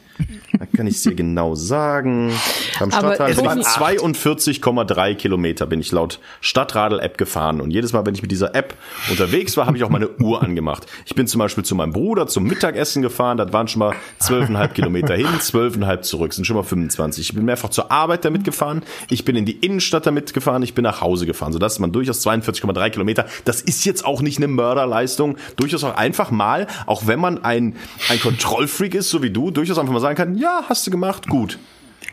Da 0.59 0.67
kann 0.67 0.87
ich 0.87 0.97
es 0.97 1.03
dir 1.03 1.15
genau 1.15 1.55
sagen. 1.55 2.33
Am 2.79 2.89
es 2.89 3.03
waren 3.03 3.61
Toni- 3.61 3.65
42,3 3.65 5.15
Kilometer 5.15 5.67
bin 5.67 5.81
ich 5.81 5.91
laut 5.93 6.21
Stadtradel-App 6.41 7.19
gefahren. 7.19 7.61
Und 7.61 7.71
jedes 7.71 7.93
Mal, 7.93 8.07
wenn 8.07 8.15
ich 8.15 8.23
mit 8.23 8.31
dieser 8.31 8.55
App 8.55 8.75
unterwegs 9.11 9.57
war, 9.57 9.67
habe 9.67 9.77
ich 9.77 9.85
auch 9.85 9.91
meine 9.91 10.09
Uhr 10.21 10.43
angemacht. 10.43 10.87
Ich 11.07 11.15
bin 11.15 11.27
zum 11.27 11.41
Beispiel 11.41 11.65
zu 11.65 11.75
meinem 11.75 11.93
Bruder 11.93 12.27
zum 12.27 12.45
Mittagessen 12.45 13.03
gefahren. 13.03 13.37
Das 13.37 13.53
waren 13.53 13.69
schon 13.69 13.81
mal 13.81 13.95
12,5 14.21 14.69
Kilometer 14.69 15.15
hin, 15.15 15.27
12,5 15.27 16.01
zurück. 16.03 16.33
Sind 16.33 16.47
schon 16.47 16.57
mal 16.57 16.63
25. 16.63 17.29
Ich 17.31 17.35
bin 17.35 17.45
mehrfach 17.45 17.71
zur 17.71 17.91
Arbeit 17.91 18.25
damit 18.25 18.45
gefahren. 18.45 18.83
Ich 19.11 19.25
bin 19.25 19.37
in 19.37 19.45
die 19.45 19.59
Innenstadt 19.59 20.07
damit 20.07 20.33
gefahren. 20.35 20.63
Ich 20.63 20.75
bin 20.75 20.85
nach 20.85 21.01
Hause 21.01 21.27
gefahren. 21.27 21.53
Sodass 21.53 21.79
man 21.79 21.93
durchaus 21.93 22.25
42,3 22.25 22.91
Kilometer, 22.91 23.27
das 23.45 23.61
ist 23.61 23.85
jetzt 23.85 24.05
auch 24.05 24.23
nicht 24.23 24.39
eine 24.39 24.49
Mörderleistung. 24.49 25.37
Durchaus 25.57 25.83
auch 25.85 25.97
einfach 25.97 26.31
mal, 26.31 26.67
auch 26.87 27.07
wenn 27.07 27.19
man 27.19 27.45
ein, 27.45 27.77
ein 28.09 28.21
Kontrollfreak 28.21 28.95
ist, 28.95 29.11
so 29.11 29.23
wie 29.23 29.31
du, 29.31 29.51
durchaus 29.51 29.79
einfach 29.79 29.93
mal 29.93 30.01
sagen 30.05 30.17
kann, 30.17 30.37
ja, 30.37 30.65
hast 30.69 30.87
du 30.87 30.91
gemacht, 30.91 31.27
gut. 31.29 31.59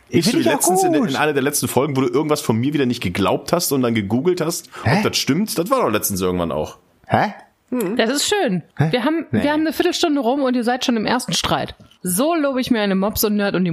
Nicht 0.10 0.26
so 0.30 0.34
wie 0.38 0.42
ich 0.42 0.46
letztens 0.46 0.84
in, 0.84 0.94
in 0.94 1.16
einer 1.16 1.32
der 1.34 1.42
letzten 1.44 1.68
Folgen, 1.70 1.96
wo 1.96 2.02
du 2.02 2.08
irgendwas 2.10 2.42
von 2.42 2.58
mir 2.58 2.74
wieder 2.74 2.86
nicht 2.86 3.02
geglaubt 3.02 3.54
hast 3.54 3.72
und 3.72 3.82
dann 3.82 3.96
gegoogelt 3.96 4.42
hast, 4.42 4.70
Hä? 4.84 4.98
ob 4.98 5.04
das 5.04 5.18
stimmt. 5.18 5.58
Das 5.58 5.70
war 5.70 5.82
doch 5.82 5.90
letztens 5.90 6.20
irgendwann 6.22 6.52
auch. 6.52 6.78
Hä? 7.08 7.34
Das 7.96 8.10
ist 8.10 8.28
schön. 8.28 8.64
Wir 8.90 9.06
haben, 9.06 9.26
Nee. 9.32 9.44
wir 9.44 9.52
haben 9.54 9.62
eine 9.62 9.72
Viertelstunde 9.72 10.20
rum 10.20 10.42
und 10.44 10.56
ihr 10.58 10.66
seid 10.66 10.84
schon 10.84 10.98
im 10.98 11.06
ersten 11.06 11.32
Streit. 11.32 11.76
So 12.04 12.36
lobe 12.36 12.60
ich 12.60 12.70
mir 12.72 12.82
eine 12.82 12.96
Mops 12.96 13.24
und 13.24 13.38
Nerd 13.38 13.56
und 13.56 13.64
die 13.64 13.72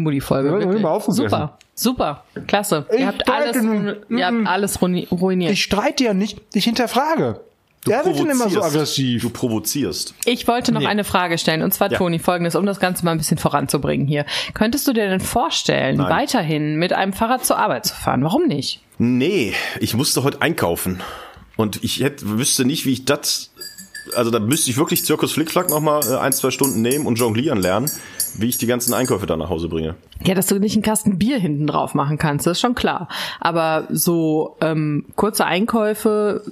ich 0.78 0.84
aufgegessen. 0.84 1.25
Super, 1.28 1.58
super, 1.75 2.25
klasse. 2.46 2.87
Ich 2.92 3.00
ihr 3.00 3.06
habt 3.08 3.22
streite 3.22 3.58
alles, 3.58 3.96
ihr 4.08 4.26
habt 4.26 4.46
alles 4.46 4.78
ruini- 4.80 5.08
ruiniert. 5.10 5.50
Ich 5.52 5.64
streite 5.64 6.04
ja 6.04 6.14
nicht, 6.14 6.40
ich 6.54 6.62
hinterfrage. 6.64 7.40
Du 7.85 7.90
Der 7.90 8.04
wird 8.04 8.16
schon 8.18 8.26
immer 8.28 8.49
so 8.50 8.58
provozierst. 8.61 8.75
aggressiv. 8.75 9.23
Du 9.23 9.30
provozierst. 9.30 10.14
Ich 10.25 10.47
wollte 10.49 10.73
noch 10.73 10.85
eine 10.85 11.04
Frage 11.04 11.38
stellen, 11.38 11.62
und 11.62 11.73
zwar, 11.73 11.90
Ja. 11.90 11.99
Toni, 11.99 12.18
folgendes, 12.18 12.54
um 12.56 12.66
das 12.66 12.80
Ganze 12.80 13.04
mal 13.04 13.12
ein 13.12 13.18
bisschen 13.18 13.38
voranzubringen 13.38 14.06
hier. 14.06 14.26
Könntest 14.54 14.87
du 14.88 14.92
dir 14.92 15.08
denn 15.08 15.20
vorstellen, 15.20 15.97
Nein. 15.99 16.11
weiterhin 16.11 16.76
mit 16.76 16.92
einem 16.92 17.12
Fahrrad 17.12 17.47
zur 17.47 17.58
Arbeit 17.58 17.87
zu 17.87 17.94
fahren? 17.94 18.23
Warum 18.25 18.47
nicht? 18.47 18.80
Nee, 18.99 19.54
ich 19.80 19.94
musste 19.94 20.25
heute 20.25 20.42
einkaufen. 20.42 21.00
Und 21.56 21.82
ich 21.85 22.00
hätte, 22.00 22.28
wüsste 22.38 22.64
nicht, 22.64 22.85
wie 22.85 22.92
ich 22.92 23.04
das. 23.04 23.50
Also 24.16 24.30
da 24.30 24.38
müsste 24.40 24.70
ich 24.70 24.76
wirklich 24.76 25.04
Zirkus 25.04 25.32
Flickflack 25.32 25.68
nochmal 25.70 26.00
äh, 26.11 26.16
ein, 26.18 26.32
zwei 26.32 26.50
Stunden 26.50 26.82
nehmen 26.82 27.06
und 27.06 27.18
jonglieren 27.18 27.61
lernen, 27.61 27.90
wie 28.37 28.47
ich 28.47 28.58
die 28.58 28.66
ganzen 28.66 28.94
Einkäufe 28.94 29.26
da 29.26 29.37
nach 29.37 29.50
Hause 29.50 29.68
bringe. 29.68 29.94
Ja, 30.25 30.35
dass 30.35 30.47
du 30.47 30.58
nicht 30.58 30.75
einen 30.75 30.82
Kasten 30.82 31.18
Bier 31.18 31.38
hinten 31.38 31.66
drauf 31.66 31.94
machen 31.94 32.18
kannst, 32.18 32.47
das 32.47 32.52
ist 32.52 32.61
schon 32.61 32.75
klar. 32.75 33.08
Aber 33.40 33.87
so 33.90 34.56
ähm, 34.61 35.06
kurze 35.14 35.44
Einkäufe 35.44 36.42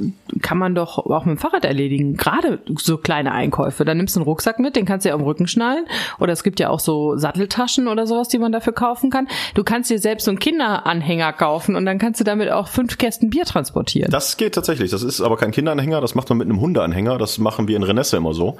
kann 0.40 0.58
man 0.58 0.74
doch 0.74 0.98
auch 0.98 1.24
mit 1.24 1.36
dem 1.36 1.38
Fahrrad 1.38 1.64
erledigen. 1.64 2.16
Gerade 2.16 2.60
so 2.76 2.96
kleine 2.96 3.32
Einkäufe. 3.32 3.84
Dann 3.84 3.96
nimmst 3.96 4.14
du 4.14 4.20
einen 4.20 4.28
Rucksack 4.28 4.58
mit, 4.60 4.76
den 4.76 4.84
kannst 4.84 5.04
du 5.04 5.08
ja 5.08 5.14
am 5.14 5.22
Rücken 5.22 5.48
schnallen. 5.48 5.84
Oder 6.20 6.32
es 6.32 6.44
gibt 6.44 6.60
ja 6.60 6.70
auch 6.70 6.80
so 6.80 7.16
Satteltaschen 7.16 7.88
oder 7.88 8.06
sowas, 8.06 8.28
die 8.28 8.38
man 8.38 8.52
dafür 8.52 8.72
kaufen 8.72 9.10
kann. 9.10 9.26
Du 9.54 9.64
kannst 9.64 9.90
dir 9.90 9.98
selbst 9.98 10.24
so 10.24 10.30
einen 10.30 10.38
Kinderanhänger 10.38 11.32
kaufen 11.32 11.74
und 11.74 11.86
dann 11.86 11.98
kannst 11.98 12.20
du 12.20 12.24
damit 12.24 12.50
auch 12.50 12.68
fünf 12.68 12.98
Kästen 12.98 13.30
Bier 13.30 13.44
transportieren. 13.44 14.10
Das 14.10 14.36
geht 14.36 14.54
tatsächlich. 14.54 14.90
Das 14.90 15.02
ist 15.02 15.20
aber 15.20 15.36
kein 15.36 15.50
Kinderanhänger, 15.50 16.00
das 16.00 16.14
macht 16.14 16.28
man 16.28 16.38
mit 16.38 16.48
einem 16.48 16.60
Hundeanhänger. 16.60 17.18
Das 17.18 17.38
machen 17.38 17.66
wir 17.66 17.76
in 17.76 17.82
Renesse 17.82 18.16
immer 18.16 18.32
so. 18.32 18.58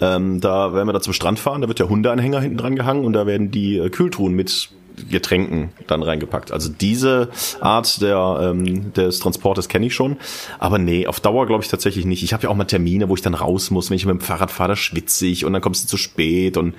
Ähm, 0.00 0.40
da, 0.40 0.74
wenn 0.74 0.86
wir 0.86 0.92
da 0.92 1.00
zum 1.00 1.12
Strand 1.12 1.38
fahren, 1.38 1.62
da 1.62 1.68
wird 1.68 1.78
der 1.78 1.88
Hundeanhänger 1.88 2.42
hinten 2.52 2.58
dran 2.62 2.76
gehangen 2.76 3.04
und 3.04 3.12
da 3.12 3.26
werden 3.26 3.50
die 3.50 3.78
äh, 3.78 3.88
Kühltruhen 3.90 4.34
mit 4.34 4.70
Getränken 5.10 5.70
dann 5.86 6.02
reingepackt. 6.02 6.52
Also 6.52 6.70
diese 6.70 7.30
Art 7.60 8.02
der, 8.02 8.40
ähm, 8.42 8.92
des 8.92 9.20
Transportes 9.20 9.68
kenne 9.68 9.86
ich 9.86 9.94
schon. 9.94 10.16
Aber 10.58 10.78
nee, 10.78 11.06
auf 11.06 11.18
Dauer 11.18 11.46
glaube 11.46 11.64
ich 11.64 11.70
tatsächlich 11.70 12.04
nicht. 12.04 12.22
Ich 12.22 12.32
habe 12.34 12.44
ja 12.44 12.50
auch 12.50 12.54
mal 12.54 12.64
Termine, 12.64 13.08
wo 13.08 13.14
ich 13.14 13.22
dann 13.22 13.34
raus 13.34 13.70
muss. 13.70 13.88
Wenn 13.88 13.96
ich 13.96 14.04
mit 14.04 14.12
dem 14.18 14.20
Fahrrad 14.20 14.50
fahre, 14.50 14.70
da 14.70 14.76
schwitze 14.76 15.26
ich 15.26 15.44
und 15.46 15.54
dann 15.54 15.62
kommst 15.62 15.84
du 15.84 15.88
zu 15.88 15.96
spät 15.96 16.56
und 16.58 16.74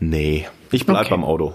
nee, 0.00 0.46
ich 0.72 0.86
bleib 0.86 1.02
Okay. 1.02 1.10
beim 1.10 1.24
Auto. 1.24 1.54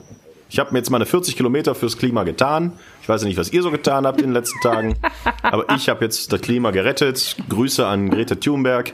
Ich 0.50 0.59
habe 0.59 0.71
mir 0.71 0.77
jetzt 0.79 0.89
meine 0.89 1.05
40 1.05 1.36
Kilometer 1.36 1.75
fürs 1.75 1.97
Klima 1.97 2.24
getan. 2.24 2.71
Ich 3.01 3.09
weiß 3.09 3.21
ja 3.21 3.27
nicht, 3.27 3.38
was 3.38 3.51
ihr 3.51 3.62
so 3.62 3.69
getan 3.69 4.07
habt 4.07 4.21
in 4.21 4.27
den 4.27 4.33
letzten 4.33 4.62
Tagen. 4.62 4.95
Aber 5.41 5.65
ich 5.75 5.89
habe 5.89 6.05
jetzt 6.05 6.31
das 6.31 6.39
Klima 6.39 6.71
gerettet. 6.71 7.36
Grüße 7.50 7.86
an 7.86 8.09
Greta 8.09 8.36
Thunberg. 8.36 8.93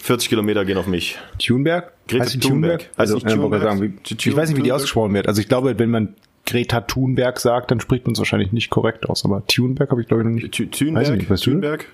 40 0.00 0.28
Kilometer 0.28 0.64
gehen 0.64 0.78
auf 0.78 0.86
mich. 0.86 1.18
Thunberg? 1.38 1.92
Greta 2.08 2.24
Heißt 2.24 2.40
Thunberg. 2.40 2.80
Thunberg? 2.80 2.90
Also, 2.96 3.14
Heißt 3.16 3.24
nicht 3.26 3.32
äh, 3.34 3.38
Thunberg? 3.38 3.62
sagen, 3.62 3.82
wie, 3.82 3.94
ich 4.14 4.36
weiß 4.36 4.48
nicht, 4.48 4.56
wie 4.58 4.62
die 4.62 4.68
Thunberg? 4.68 4.74
ausgesprochen 4.76 5.14
wird. 5.14 5.28
Also 5.28 5.40
ich 5.40 5.48
glaube, 5.48 5.78
wenn 5.78 5.90
man 5.90 6.14
Greta 6.46 6.80
Thunberg 6.80 7.38
sagt, 7.38 7.70
dann 7.70 7.80
spricht 7.80 8.06
man 8.06 8.14
es 8.14 8.18
wahrscheinlich 8.18 8.52
nicht 8.52 8.70
korrekt 8.70 9.08
aus. 9.08 9.24
Aber 9.24 9.46
Thunberg 9.46 9.90
habe 9.90 10.00
ich 10.02 10.08
glaube 10.08 10.22
ich 10.22 10.28
noch 10.28 10.34
nicht. 10.34 10.44
Weiß 10.58 10.60
ich 10.60 10.70
Thunberg? 10.70 11.16
nicht, 11.18 11.30
weißt 11.30 11.46
du? 11.46 11.50
Thunberg? 11.50 11.86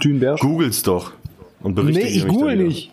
Thunberg? 0.00 0.40
Googles 0.40 0.82
doch. 0.82 1.12
Und 1.62 1.74
berichte 1.74 2.02
Nee, 2.02 2.08
ich 2.08 2.26
google 2.26 2.56
nicht. 2.56 2.90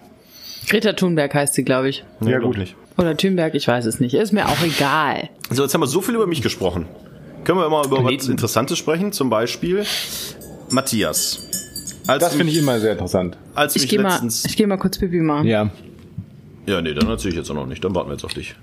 Greta 0.69 0.93
Thunberg 0.93 1.33
heißt 1.33 1.53
sie, 1.53 1.63
glaube 1.63 1.87
ich. 1.89 2.03
Nee, 2.19 2.31
Ja, 2.31 2.39
glaub 2.39 2.51
gut. 2.51 2.55
ich 2.57 2.69
nicht. 2.71 2.75
Oder 2.97 3.15
Thunberg, 3.15 3.55
ich 3.55 3.67
weiß 3.67 3.85
es 3.85 3.99
nicht. 3.99 4.13
Ist 4.15 4.33
mir 4.33 4.47
auch 4.49 4.61
egal. 4.63 5.29
So, 5.49 5.63
jetzt 5.63 5.73
haben 5.73 5.81
wir 5.81 5.87
so 5.87 6.01
viel 6.01 6.15
über 6.15 6.27
mich 6.27 6.41
gesprochen. 6.41 6.85
Können 7.45 7.59
wir 7.59 7.69
mal 7.69 7.85
über 7.85 8.01
Nee. 8.03 8.17
was 8.17 8.27
Interessantes 8.27 8.77
sprechen? 8.77 9.11
Zum 9.13 9.29
Beispiel 9.29 9.85
Matthias. 10.69 11.39
Als 12.07 12.23
Das 12.23 12.35
finde 12.35 12.51
ich 12.51 12.59
immer 12.59 12.79
sehr 12.79 12.93
interessant. 12.93 13.37
Als 13.53 13.75
Ich 13.75 13.87
gehe 13.87 13.99
mal, 13.99 14.19
ich 14.25 14.55
geh 14.57 14.65
mal 14.65 14.77
kurz 14.77 14.97
Pipi 14.97 15.19
machen. 15.19 15.47
Ja. 15.47 15.69
ja, 16.65 16.81
nee, 16.81 16.93
dann 16.93 17.09
erzähle 17.09 17.31
ich 17.31 17.37
jetzt 17.37 17.49
auch 17.51 17.55
noch 17.55 17.65
nicht. 17.65 17.83
Dann 17.83 17.93
warten 17.93 18.09
wir 18.09 18.13
jetzt 18.13 18.23
auf 18.23 18.33
dich. 18.33 18.55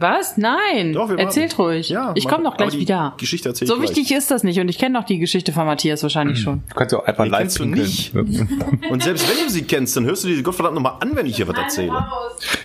Was? 0.00 0.36
Nein. 0.36 0.92
Doch, 0.92 1.10
wir 1.10 1.18
Erzählt 1.18 1.58
ruhig. 1.58 1.88
Ja, 1.88 2.12
ich 2.14 2.28
komme 2.28 2.44
doch 2.44 2.54
aber 2.54 2.66
gleich 2.68 2.78
wieder. 2.78 3.14
Geschichte 3.18 3.48
erzähl 3.48 3.64
ich 3.64 3.68
So 3.70 3.76
gleich. 3.78 3.88
wichtig 3.90 4.12
ist 4.12 4.30
das 4.30 4.44
nicht 4.44 4.60
und 4.60 4.68
ich 4.68 4.78
kenne 4.78 4.96
doch 4.98 5.04
die 5.04 5.18
Geschichte 5.18 5.52
von 5.52 5.66
Matthias 5.66 6.02
wahrscheinlich 6.04 6.40
schon. 6.40 6.62
Du 6.68 6.74
kannst 6.76 6.92
ja 6.92 7.00
auch 7.00 7.04
einfach 7.04 7.24
Die 7.24 7.30
live 7.30 7.40
kennst 7.40 7.58
du 7.58 7.62
pinkeln. 7.64 7.84
nicht. 7.86 8.14
Und 8.90 9.02
selbst 9.02 9.28
wenn 9.28 9.44
du 9.44 9.50
sie 9.50 9.62
kennst, 9.62 9.96
dann 9.96 10.04
hörst 10.04 10.22
du 10.22 10.28
die 10.28 10.40
Gottverdammt 10.42 10.76
nochmal 10.76 10.94
an, 11.00 11.16
wenn 11.16 11.26
ich 11.26 11.36
hier 11.36 11.48
was 11.48 11.56
erzähle. 11.58 12.06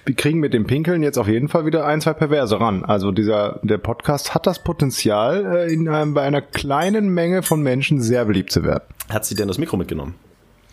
Wir 0.05 0.15
kriegen 0.15 0.39
mit 0.39 0.53
dem 0.53 0.67
Pinkeln 0.67 1.01
jetzt 1.01 1.17
auf 1.17 1.27
jeden 1.27 1.47
Fall 1.49 1.65
wieder 1.65 1.85
ein, 1.87 2.01
zwei 2.01 2.13
Perverse 2.13 2.59
ran. 2.59 2.85
Also 2.85 3.11
dieser, 3.11 3.59
der 3.63 3.79
Podcast 3.79 4.35
hat 4.35 4.45
das 4.45 4.63
Potenzial, 4.63 5.67
äh, 5.67 5.73
in 5.73 5.89
einem, 5.89 6.13
bei 6.13 6.21
einer 6.21 6.41
kleinen 6.41 7.09
Menge 7.09 7.41
von 7.41 7.61
Menschen 7.63 7.99
sehr 8.01 8.25
beliebt 8.25 8.51
zu 8.51 8.63
werden. 8.63 8.83
Hat 9.09 9.25
sie 9.25 9.33
denn 9.35 9.47
das 9.47 9.57
Mikro 9.57 9.75
mitgenommen? 9.77 10.13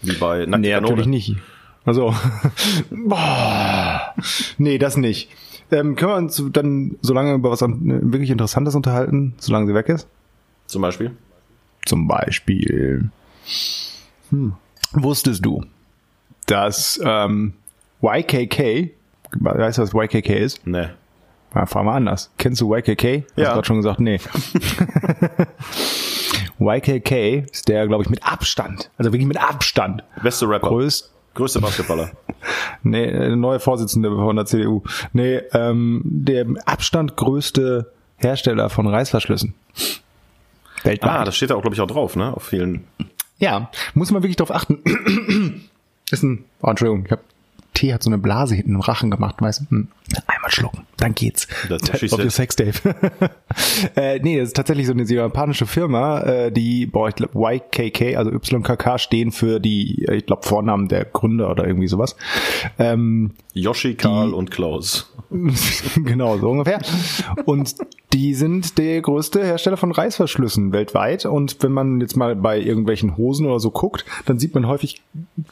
Wie 0.02 0.12
bei 0.12 0.44
Nackte 0.46 0.58
Nee, 0.58 0.70
Kanone. 0.72 0.90
natürlich 0.90 1.06
nicht. 1.06 1.36
Also, 1.86 2.14
boah. 2.90 4.14
nee, 4.58 4.78
das 4.78 4.96
nicht. 4.96 5.30
Ähm, 5.72 5.94
können 5.96 6.10
wir 6.12 6.16
uns 6.16 6.42
dann 6.52 6.96
so 7.00 7.14
lange 7.14 7.34
über 7.34 7.50
was 7.50 7.60
wirklich 7.62 8.30
Interessantes 8.30 8.74
unterhalten, 8.74 9.34
solange 9.38 9.66
sie 9.66 9.74
weg 9.74 9.88
ist? 9.88 10.06
Zum 10.66 10.82
Beispiel? 10.82 11.12
Zum 11.86 12.06
Beispiel, 12.08 13.10
hm, 14.30 14.52
wusstest 14.92 15.44
du, 15.44 15.64
dass 16.46 17.00
ähm, 17.04 17.54
YKK, 18.02 18.90
weißt 19.38 19.78
du, 19.78 19.82
was 19.82 19.94
YKK 19.94 20.30
ist? 20.30 20.66
Nee. 20.66 20.88
Na, 21.54 21.66
fragen 21.66 21.86
wir 21.88 21.92
anders. 21.94 22.30
Kennst 22.38 22.60
du 22.60 22.72
YKK? 22.74 23.24
Hast 23.24 23.36
Ja. 23.36 23.48
du 23.48 23.52
gerade 23.54 23.66
schon 23.66 23.76
gesagt, 23.78 23.98
nee. 24.00 24.20
YKK 26.58 27.44
ist 27.50 27.68
der, 27.68 27.86
glaube 27.88 28.04
ich, 28.04 28.10
mit 28.10 28.22
Abstand, 28.24 28.90
also 28.98 29.12
wirklich 29.12 29.26
mit 29.26 29.38
Abstand, 29.42 30.04
Beste 30.22 30.48
Rapper. 30.48 30.68
größt, 30.68 31.10
Größte 31.34 31.60
Basketballer. 31.60 32.10
Nee, 32.82 33.04
äh, 33.04 33.36
neue 33.36 33.60
Vorsitzende 33.60 34.08
von 34.08 34.34
der 34.34 34.46
CDU. 34.46 34.82
Nee, 35.12 35.42
ähm, 35.52 36.00
der 36.04 36.46
Abstand 36.64 37.14
größte 37.14 37.92
Hersteller 38.16 38.70
von 38.70 38.86
Reißverschlüssen. 38.86 39.52
Weltweit. 40.82 41.10
Ah, 41.10 41.24
das 41.26 41.36
steht 41.36 41.50
da 41.50 41.56
auch, 41.56 41.60
glaube 41.60 41.74
ich, 41.74 41.80
auch 41.82 41.86
drauf, 41.86 42.16
ne? 42.16 42.34
Auf 42.34 42.44
vielen. 42.44 42.84
ja, 43.38 43.70
muss 43.92 44.10
man 44.10 44.22
wirklich 44.22 44.36
drauf 44.36 44.50
achten. 44.50 44.78
ist 46.10 46.22
ein, 46.22 46.44
oh, 46.62 46.70
Entschuldigung, 46.70 47.04
ich 47.04 47.12
hab, 47.12 47.20
Tee 47.74 47.92
hat 47.92 48.02
so 48.02 48.08
eine 48.08 48.18
Blase 48.18 48.54
hinten 48.54 48.76
im 48.76 48.80
Rachen 48.80 49.10
gemacht, 49.10 49.36
weißt 49.38 49.60
du? 49.60 49.70
Hm. 49.70 49.88
Schlucken, 50.52 50.86
dann 50.96 51.14
geht's. 51.14 51.46
Das 51.68 51.82
ist 51.82 52.12
Auf 52.12 52.18
your 52.18 52.30
said. 52.30 52.52
Sextape. 52.52 52.94
äh, 53.96 54.18
nee, 54.20 54.38
das 54.38 54.48
ist 54.48 54.56
tatsächlich 54.56 54.86
so 54.86 54.92
eine 54.92 55.04
japanische 55.04 55.66
Firma, 55.66 56.20
äh, 56.22 56.52
die, 56.52 56.86
boah, 56.86 57.08
ich 57.08 57.14
glaube, 57.14 57.38
YKK, 57.38 58.16
also 58.16 58.30
YKK 58.30 58.98
stehen 58.98 59.32
für 59.32 59.60
die, 59.60 60.04
äh, 60.06 60.16
ich 60.16 60.26
glaube, 60.26 60.46
Vornamen 60.46 60.88
der 60.88 61.04
Gründer 61.04 61.50
oder 61.50 61.66
irgendwie 61.66 61.88
sowas. 61.88 62.16
Ähm, 62.78 63.32
Yoshi, 63.54 63.94
Karl 63.94 64.34
und 64.34 64.50
Klaus. 64.50 65.12
genau, 65.96 66.38
so 66.38 66.50
ungefähr. 66.50 66.80
Und 67.44 67.74
die 68.12 68.34
sind 68.34 68.76
der 68.78 69.00
größte 69.00 69.44
Hersteller 69.44 69.76
von 69.76 69.92
Reißverschlüssen 69.92 70.72
weltweit. 70.72 71.26
Und 71.26 71.62
wenn 71.62 71.72
man 71.72 72.00
jetzt 72.00 72.16
mal 72.16 72.34
bei 72.34 72.58
irgendwelchen 72.58 73.16
Hosen 73.16 73.46
oder 73.46 73.60
so 73.60 73.70
guckt, 73.70 74.04
dann 74.26 74.38
sieht 74.38 74.54
man 74.54 74.66
häufig, 74.66 75.00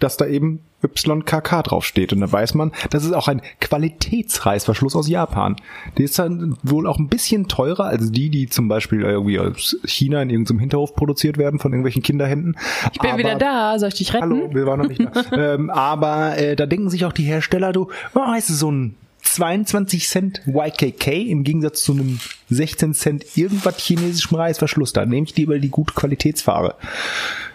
dass 0.00 0.16
da 0.16 0.26
eben 0.26 0.60
YKK 0.82 1.62
draufsteht. 1.62 2.12
Und 2.12 2.20
da 2.20 2.30
weiß 2.30 2.54
man, 2.54 2.72
das 2.90 3.04
ist 3.04 3.12
auch 3.12 3.28
ein 3.28 3.42
Qualitätsreißverschluss 3.60 4.96
aus 4.96 5.08
Japan. 5.08 5.56
Der 5.96 6.04
ist 6.04 6.18
dann 6.18 6.56
wohl 6.62 6.88
auch 6.88 6.98
ein 6.98 7.08
bisschen 7.08 7.46
teurer 7.46 7.84
als 7.86 8.10
die, 8.10 8.28
die 8.28 8.48
zum 8.48 8.66
Beispiel 8.66 9.02
irgendwie 9.02 9.38
aus 9.38 9.76
China 9.84 10.20
in 10.22 10.30
irgendeinem 10.30 10.58
Hinterhof 10.58 10.94
produziert 10.94 11.38
werden 11.38 11.60
von 11.60 11.72
irgendwelchen 11.72 12.02
Kinderhänden. 12.02 12.56
Ich 12.92 12.98
bin 12.98 13.16
wieder 13.16 13.36
da, 13.36 13.78
soll 13.78 13.88
ich 13.88 13.94
dich 13.94 14.14
retten? 14.14 14.22
Hallo, 14.22 14.50
wir 14.52 14.66
waren 14.66 14.80
noch 14.80 14.88
nicht 14.88 15.04
da. 15.04 15.22
ähm, 15.54 15.70
aber 15.70 16.36
äh, 16.38 16.56
da 16.56 16.66
denken 16.66 16.90
sich 16.90 17.04
auch 17.04 17.12
die 17.12 17.24
Hersteller, 17.24 17.72
du, 17.72 17.88
oh, 18.14 18.20
weißt 18.20 18.50
du, 18.50 18.54
so 18.54 18.70
ein 18.70 18.96
22 19.34 20.08
Cent 20.08 20.42
YKK 20.46 21.08
im 21.28 21.44
Gegensatz 21.44 21.82
zu 21.82 21.92
einem 21.92 22.18
16 22.50 22.94
Cent 22.94 23.36
irgendwas 23.36 23.78
chinesischem 23.78 24.36
Reißverschluss. 24.36 24.92
Da 24.92 25.06
nehme 25.06 25.26
ich 25.26 25.36
lieber 25.36 25.58
die 25.58 25.70
gute 25.70 25.94
Qualitätsware. 25.94 26.74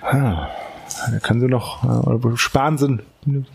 Ah, 0.01 0.49
da 1.11 1.19
können 1.19 1.39
sie 1.41 1.47
noch 1.47 1.83
äh, 1.83 2.37
sparen 2.37 2.77
sind. 2.77 3.03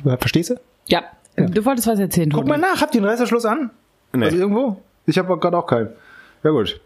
Verstehst 0.04 0.50
du? 0.50 0.60
Ja. 0.86 1.02
Du 1.36 1.64
wolltest 1.64 1.86
was 1.86 2.00
erzählen, 2.00 2.30
Guck 2.30 2.46
mal 2.46 2.58
nach, 2.58 2.80
habt 2.80 2.94
ihr 2.94 3.00
einen 3.00 3.10
Reißverschluss 3.10 3.44
an? 3.44 3.70
Nee. 4.12 4.24
Also 4.24 4.36
irgendwo? 4.36 4.82
Ich 5.06 5.18
habe 5.18 5.38
gerade 5.38 5.56
auch 5.56 5.66
keinen. 5.66 5.90
Ja 6.42 6.50
gut. 6.50 6.80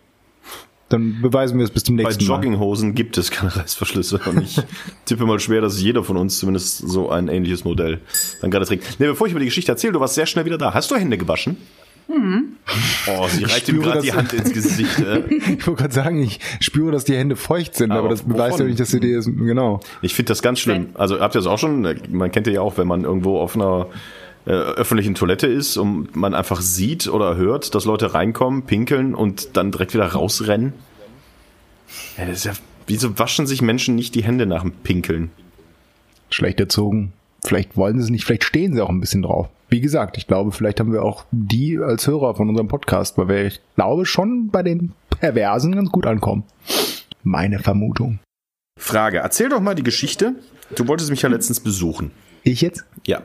Dann 0.93 1.23
beweisen 1.23 1.59
wir 1.59 1.65
es 1.65 1.71
bis 1.71 1.85
zum 1.85 1.97
Bei 1.97 2.05
nächsten 2.05 2.27
Mal. 2.27 2.35
Jogginghosen 2.35 2.95
gibt 2.95 3.17
es 3.17 3.31
keine 3.31 3.55
Reißverschlüsse. 3.57 4.21
Und 4.27 4.43
ich 4.43 4.61
tippe 5.07 5.25
mal 5.25 5.41
schwer, 5.41 5.61
dass 5.61 5.81
jeder 5.81 6.05
von 6.05 6.17
uns 6.17 6.39
zumindest 6.39 6.79
so 6.79 7.09
ein 7.11 7.29
ähnliches 7.29 7.65
Modell 7.65 8.01
dann 8.41 8.51
gerade 8.51 8.67
trägt. 8.67 9.01
Nee, 9.01 9.07
bevor 9.07 9.27
ich 9.27 9.33
über 9.33 9.41
die 9.41 9.47
Geschichte 9.47 9.73
erzähle, 9.73 9.95
du 9.95 10.01
warst 10.01 10.15
sehr 10.15 10.27
schnell 10.27 10.45
wieder 10.45 10.59
da. 10.59 10.75
Hast 10.75 10.91
du 10.91 10.97
Hände 10.97 11.17
gewaschen? 11.17 11.57
Oh, 12.09 13.27
sie 13.29 13.45
reicht 13.45 13.69
ihm 13.69 13.81
gerade 13.81 14.03
die 14.03 14.13
Hand 14.13 14.33
ins 14.33 14.53
Gesicht. 14.53 14.99
Äh. 15.01 15.23
Ich 15.59 15.67
wollte 15.67 15.83
gerade 15.83 15.95
sagen, 15.95 16.23
ich 16.23 16.41
spüre, 16.61 16.93
dass 16.93 17.05
die 17.05 17.17
Hände 17.17 17.37
feucht 17.37 17.75
sind, 17.75 17.91
aber, 17.91 18.01
Aber 18.01 18.09
das 18.11 18.23
beweist 18.23 18.59
ja 18.59 18.65
nicht, 18.65 18.81
dass 18.81 18.91
sie 18.91 19.01
dir 19.01 19.21
genau. 19.23 19.81
Ich 20.03 20.15
finde 20.15 20.31
das 20.31 20.43
ganz 20.43 20.61
schlimm. 20.61 20.89
Also 20.95 21.21
habt 21.21 21.35
ihr 21.35 21.39
das 21.39 21.47
auch 21.47 21.59
schon? 21.59 21.83
Man 22.11 22.31
kennt 22.33 22.47
ja 22.47 22.61
auch, 22.61 22.77
wenn 22.77 22.87
man 22.87 23.05
irgendwo 23.05 23.39
auf 23.39 23.55
einer 23.55 23.87
öffentlichen 24.51 25.15
Toilette 25.15 25.47
ist 25.47 25.77
und 25.77 26.17
man 26.17 26.35
einfach 26.35 26.61
sieht 26.61 27.07
oder 27.09 27.37
hört, 27.37 27.75
dass 27.75 27.85
Leute 27.85 28.15
reinkommen, 28.15 28.63
pinkeln 28.63 29.15
und 29.15 29.57
dann 29.57 29.71
direkt 29.71 29.95
wieder 29.95 30.07
rausrennen. 30.07 30.73
Ja, 32.19 32.27
das 32.27 32.39
ist 32.39 32.45
ja, 32.45 32.53
wieso 32.87 33.19
waschen 33.19 33.47
sich 33.47 33.63
Menschen 33.63 33.95
nicht 33.95 34.15
die 34.15 34.25
Hände 34.25 34.47
nach 34.47 34.63
dem 34.63 34.73
Pinkeln? 34.73 35.31
schlecht 36.35 36.61
erzogen. 36.61 37.13
Vielleicht 37.45 37.77
wollen 37.77 37.99
sie 37.99 38.05
es 38.05 38.11
nicht, 38.11 38.25
vielleicht 38.25 38.45
stehen 38.45 38.73
sie 38.73 38.81
auch 38.81 38.89
ein 38.89 39.01
bisschen 39.01 39.23
drauf. 39.23 39.49
Wie 39.69 39.81
gesagt, 39.81 40.17
ich 40.17 40.27
glaube, 40.27 40.53
vielleicht 40.53 40.81
haben 40.81 40.93
wir 40.93 41.03
auch 41.03 41.25
die 41.31 41.79
als 41.79 42.07
Hörer 42.07 42.35
von 42.35 42.49
unserem 42.49 42.69
Podcast, 42.69 43.19
weil 43.19 43.29
wir, 43.29 43.47
ich 43.47 43.61
glaube, 43.75 44.07
schon 44.07 44.49
bei 44.49 44.63
den 44.63 44.93
Perversen 45.11 45.75
ganz 45.75 45.91
gut 45.91 46.07
ankommen. 46.07 46.45
Meine 47.23 47.59
Vermutung. 47.59 48.19
Frage, 48.79 49.19
erzähl 49.19 49.49
doch 49.49 49.61
mal 49.61 49.75
die 49.75 49.83
Geschichte. 49.83 50.35
Du 50.77 50.87
wolltest 50.89 51.11
mich 51.11 51.23
ja 51.23 51.29
letztens 51.29 51.61
besuchen. 51.61 52.11
Ich 52.43 52.61
jetzt? 52.61 52.85
Ja. 53.07 53.23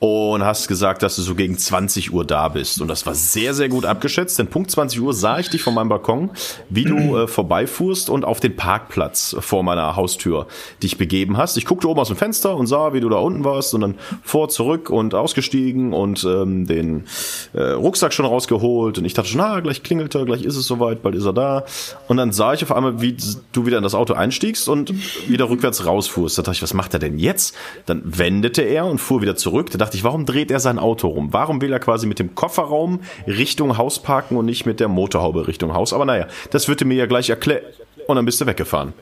Und 0.00 0.42
hast 0.42 0.66
gesagt, 0.66 1.02
dass 1.02 1.16
du 1.16 1.22
so 1.22 1.34
gegen 1.34 1.58
20 1.58 2.12
Uhr 2.12 2.24
da 2.24 2.48
bist. 2.48 2.80
Und 2.80 2.88
das 2.88 3.04
war 3.04 3.14
sehr, 3.14 3.52
sehr 3.52 3.68
gut 3.68 3.84
abgeschätzt, 3.84 4.38
denn 4.38 4.46
Punkt 4.46 4.70
20 4.70 4.98
Uhr 5.02 5.12
sah 5.12 5.38
ich 5.38 5.50
dich 5.50 5.62
von 5.62 5.74
meinem 5.74 5.90
Balkon, 5.90 6.30
wie 6.70 6.84
du 6.84 7.18
äh, 7.18 7.28
vorbeifuhrst 7.28 8.08
und 8.08 8.24
auf 8.24 8.40
den 8.40 8.56
Parkplatz 8.56 9.36
vor 9.40 9.62
meiner 9.62 9.96
Haustür 9.96 10.46
dich 10.82 10.96
begeben 10.96 11.36
hast. 11.36 11.58
Ich 11.58 11.66
guckte 11.66 11.86
oben 11.86 12.00
aus 12.00 12.08
dem 12.08 12.16
Fenster 12.16 12.56
und 12.56 12.66
sah, 12.66 12.94
wie 12.94 13.00
du 13.00 13.10
da 13.10 13.18
unten 13.18 13.44
warst 13.44 13.74
und 13.74 13.82
dann 13.82 13.94
vor, 14.22 14.48
zurück 14.48 14.88
und 14.88 15.14
ausgestiegen 15.14 15.92
und 15.92 16.24
ähm, 16.24 16.66
den 16.66 17.04
äh, 17.52 17.60
Rucksack 17.60 18.14
schon 18.14 18.24
rausgeholt. 18.24 18.96
Und 18.96 19.04
ich 19.04 19.12
dachte 19.12 19.28
schon, 19.28 19.42
ah, 19.42 19.60
gleich 19.60 19.82
klingelt 19.82 20.14
er, 20.14 20.24
gleich 20.24 20.44
ist 20.44 20.56
es 20.56 20.66
soweit, 20.66 21.02
bald 21.02 21.14
ist 21.14 21.26
er 21.26 21.34
da. 21.34 21.64
Und 22.08 22.16
dann 22.16 22.32
sah 22.32 22.54
ich 22.54 22.62
auf 22.62 22.72
einmal, 22.72 23.02
wie 23.02 23.18
du 23.52 23.66
wieder 23.66 23.76
in 23.76 23.82
das 23.82 23.94
Auto 23.94 24.14
einstiegst 24.14 24.66
und 24.66 24.94
wieder 25.28 25.50
rückwärts 25.50 25.84
rausfuhrst. 25.84 26.38
Da 26.38 26.42
dachte 26.42 26.56
ich, 26.56 26.62
was 26.62 26.72
macht 26.72 26.94
er 26.94 27.00
denn 27.00 27.18
jetzt? 27.18 27.54
Dann 27.84 28.00
wendete 28.04 28.62
er 28.62 28.86
und 28.86 28.96
fuhr 28.96 29.20
wieder 29.20 29.36
zurück. 29.36 29.70
Da 29.70 29.76
dachte 29.76 29.89
ich, 29.96 30.04
warum 30.04 30.26
dreht 30.26 30.50
er 30.50 30.60
sein 30.60 30.78
Auto 30.78 31.08
rum? 31.08 31.32
Warum 31.32 31.60
will 31.60 31.72
er 31.72 31.80
quasi 31.80 32.06
mit 32.06 32.18
dem 32.18 32.34
Kofferraum 32.34 33.00
Richtung 33.26 33.76
Haus 33.76 34.02
parken 34.02 34.36
und 34.36 34.46
nicht 34.46 34.66
mit 34.66 34.80
der 34.80 34.88
Motorhaube 34.88 35.46
Richtung 35.46 35.72
Haus? 35.74 35.92
Aber 35.92 36.04
naja, 36.04 36.26
das 36.50 36.68
wird 36.68 36.82
er 36.82 36.86
mir 36.86 36.96
ja 36.96 37.06
gleich 37.06 37.30
erklären. 37.30 37.64
Und 38.06 38.16
dann 38.16 38.24
bist 38.24 38.40
du 38.40 38.46
weggefahren. 38.46 38.92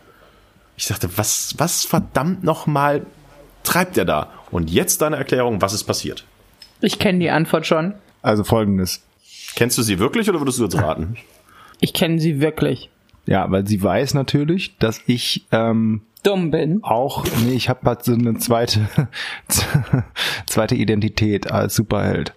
Ich 0.77 0.87
dachte, 0.87 1.09
was, 1.17 1.55
was 1.59 1.85
verdammt 1.85 2.45
nochmal 2.45 3.05
treibt 3.65 3.99
er 3.99 4.05
da? 4.05 4.31
Und 4.51 4.71
jetzt 4.71 5.03
deine 5.03 5.17
Erklärung, 5.17 5.61
was 5.61 5.73
ist 5.73 5.85
passiert? 5.85 6.25
Ich 6.81 6.99
kenne 6.99 7.19
die 7.19 7.31
Antwort 7.31 7.67
schon. 7.67 7.95
Also 8.23 8.45
folgendes. 8.45 9.03
Kennst 9.55 9.77
du 9.79 9.83
sie 9.83 9.99
wirklich 9.99 10.29
oder 10.29 10.41
würdest 10.41 10.59
du 10.59 10.65
jetzt 10.65 10.77
raten? 10.77 11.17
Ich 11.81 11.93
kenne 11.93 12.21
sie 12.21 12.41
wirklich. 12.41 12.91
Ja, 13.27 13.51
weil 13.51 13.67
sie 13.67 13.83
weiß 13.83 14.15
natürlich, 14.15 14.77
dass 14.79 15.03
ich 15.07 15.45
ähm, 15.53 16.03
Dumm 16.23 16.51
bin. 16.51 16.83
auch, 16.83 17.25
nee, 17.45 17.55
ich 17.55 17.69
habe 17.69 17.87
halt 17.87 18.05
so 18.05 18.13
eine 18.13 18.35
zweite, 18.39 18.89
zweite 20.47 20.75
Identität 20.75 21.51
als 21.51 21.75
Superheld. 21.75 22.35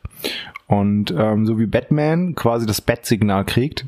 Und 0.67 1.11
ähm, 1.11 1.45
so 1.45 1.59
wie 1.59 1.65
Batman 1.65 2.33
quasi 2.33 2.65
das 2.65 2.79
Bat-Signal 2.79 3.43
kriegt, 3.43 3.87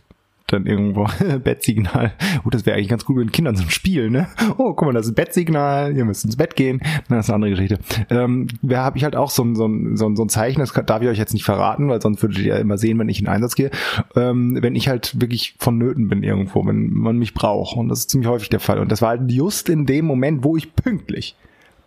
dann 0.54 0.66
irgendwo 0.66 1.08
Bettsignal. 1.44 2.14
Gut, 2.44 2.54
das 2.54 2.66
wäre 2.66 2.78
eigentlich 2.78 2.90
ganz 2.90 3.06
gut 3.06 3.18
mit 3.18 3.28
den 3.28 3.32
Kindern 3.32 3.56
zum 3.56 3.70
Spiel, 3.70 4.10
ne? 4.10 4.28
Oh, 4.58 4.74
guck 4.74 4.84
mal, 4.84 4.94
das 4.94 5.08
ist 5.08 5.16
Bettsignal, 5.16 5.96
ihr 5.96 6.06
müsst 6.06 6.24
ins 6.26 6.36
Bett 6.36 6.56
gehen. 6.56 6.82
Das 7.10 7.26
ist 7.26 7.30
eine 7.30 7.36
andere 7.36 7.52
Geschichte. 7.52 7.80
Ähm, 8.10 8.48
da 8.62 8.84
habe 8.84 8.98
ich 8.98 9.04
halt 9.04 9.16
auch 9.16 9.30
so 9.30 9.44
ein, 9.44 9.56
so, 9.56 9.70
so, 9.96 10.16
so 10.16 10.24
ein 10.24 10.30
Zeichen, 10.30 10.60
das 10.60 10.74
darf 10.86 11.02
ich 11.02 11.08
euch 11.08 11.18
jetzt 11.18 11.34
nicht 11.34 11.46
verraten, 11.46 11.90
weil 11.90 12.02
sonst 12.02 12.22
würdet 12.22 12.40
ihr 12.40 12.56
ja 12.56 12.58
immer 12.58 12.78
sehen, 12.78 13.00
wenn 13.00 13.10
ich 13.10 13.20
in 13.20 13.28
Einsatz 13.28 13.56
gehe. 13.56 13.72
Ähm, 14.16 14.58
wenn 14.62 14.76
ich 14.76 14.88
halt 14.88 15.20
wirklich 15.20 15.56
vonnöten 15.60 16.08
bin 16.08 16.24
irgendwo, 16.24 16.66
wenn 16.66 16.94
man 16.94 17.18
mich 17.18 17.34
braucht. 17.34 17.76
Und 17.76 17.90
das 17.90 18.00
ist 18.00 18.12
ziemlich 18.12 18.30
häufig 18.30 18.50
der 18.50 18.60
Fall. 18.60 18.80
Und 18.80 18.92
das 18.92 19.02
war 19.02 19.10
halt 19.10 19.32
just 19.32 19.70
in 19.70 19.86
dem 19.86 20.06
Moment, 20.06 20.44
wo 20.44 20.56
ich 20.56 20.76
pünktlich, 20.76 21.36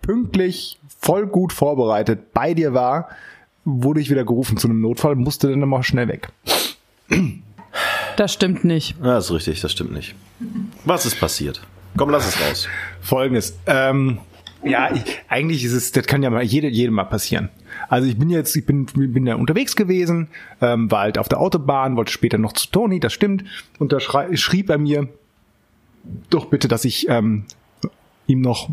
pünktlich, 0.03 0.79
voll 0.99 1.27
gut 1.27 1.53
vorbereitet 1.53 2.33
bei 2.33 2.55
dir 2.55 2.75
war, 2.75 3.09
wurde 3.65 4.01
ich 4.01 4.11
wieder 4.11 4.25
gerufen 4.25 4.57
zu 4.57 4.69
einem 4.69 4.81
Notfall, 4.81 5.17
musste 5.17 5.51
dann 5.51 5.63
immer 5.63 5.83
schnell 5.83 6.09
weg. 6.09 6.29
Das 8.17 8.33
stimmt 8.33 8.65
nicht. 8.65 8.97
Ja, 8.99 9.15
das 9.15 9.27
ist 9.27 9.33
richtig, 9.33 9.61
das 9.61 9.73
stimmt 9.73 9.93
nicht. 9.93 10.15
Was 10.85 11.07
ist 11.07 11.21
passiert? 11.21 11.61
Komm, 11.97 12.11
lass 12.11 12.29
es 12.29 12.41
raus. 12.41 12.69
Folgendes. 13.01 13.59
Ähm, 13.67 14.19
ja, 14.63 14.93
ich, 14.93 15.03
eigentlich 15.29 15.65
ist 15.65 15.73
es, 15.73 15.93
das 15.93 16.07
kann 16.07 16.23
ja 16.23 16.31
mal 16.31 16.43
jede, 16.43 16.69
jedem 16.69 16.95
mal 16.95 17.05
passieren. 17.05 17.51
Also 17.89 18.09
ich 18.09 18.19
bin 18.19 18.31
jetzt, 18.31 18.57
ich 18.57 18.67
bin, 18.67 18.87
bin 18.87 19.27
ja 19.27 19.37
unterwegs 19.37 19.77
gewesen, 19.77 20.29
ähm, 20.61 20.91
war 20.91 21.01
halt 21.01 21.19
auf 21.19 21.29
der 21.29 21.41
Autobahn, 21.41 21.97
wollte 21.97 22.13
später 22.13 22.39
noch 22.39 22.53
zu 22.53 22.69
Toni, 22.71 23.01
das 23.01 23.13
stimmt. 23.13 23.45
Und 23.79 23.93
da 23.93 24.01
schrei, 24.01 24.35
schrieb 24.37 24.71
er 24.71 24.79
mir 24.79 25.09
doch 26.31 26.47
bitte, 26.47 26.69
dass 26.69 26.85
ich 26.85 27.09
ähm, 27.09 27.45
ihm 28.27 28.41
noch, 28.41 28.71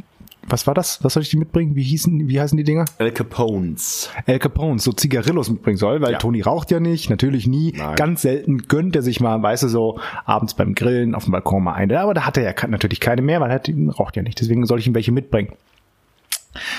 was 0.48 0.68
war 0.68 0.74
das? 0.74 1.04
Was 1.04 1.14
soll 1.14 1.24
ich 1.24 1.30
dir 1.30 1.40
mitbringen? 1.40 1.76
Wie 1.76 1.84
hießen, 1.84 2.28
wie 2.28 2.40
heißen 2.40 2.58
die 2.58 2.64
Dinger? 2.64 2.86
El 2.98 3.12
Capones. 3.12 4.10
El 4.26 4.40
Capone, 4.40 4.80
so 4.80 4.92
Zigarillos 4.92 5.50
mitbringen 5.50 5.78
soll, 5.78 6.02
weil 6.02 6.14
Ja. 6.14 6.18
Toni 6.18 6.42
raucht 6.42 6.72
ja 6.72 6.80
nicht, 6.80 7.10
natürlich 7.10 7.48
nie. 7.48 7.74
Nein. 7.78 7.96
Ganz 7.96 8.22
selten 8.24 8.60
gönnt 8.68 8.96
er 8.96 9.02
sich 9.02 9.20
mal, 9.20 9.42
weißt 9.42 9.64
du, 9.64 9.68
so 9.68 10.00
abends 10.26 10.54
beim 10.54 10.76
Grillen 10.76 11.16
auf 11.16 11.24
dem 11.26 11.32
Balkon 11.32 11.64
mal 11.64 11.74
eine. 11.74 12.00
Aber 12.00 12.14
da 12.14 12.26
hat 12.26 12.38
er 12.38 12.44
ja 12.44 12.68
natürlich 12.68 13.00
keine 13.00 13.22
mehr, 13.22 13.42
weil 13.42 13.52
er 13.52 13.62
raucht 13.94 14.16
ja 14.16 14.24
nicht. 14.24 14.40
Deswegen 14.40 14.66
soll 14.66 14.80
ich 14.80 14.88
ihm 14.88 14.96
welche 14.96 15.12
mitbringen. 15.12 15.50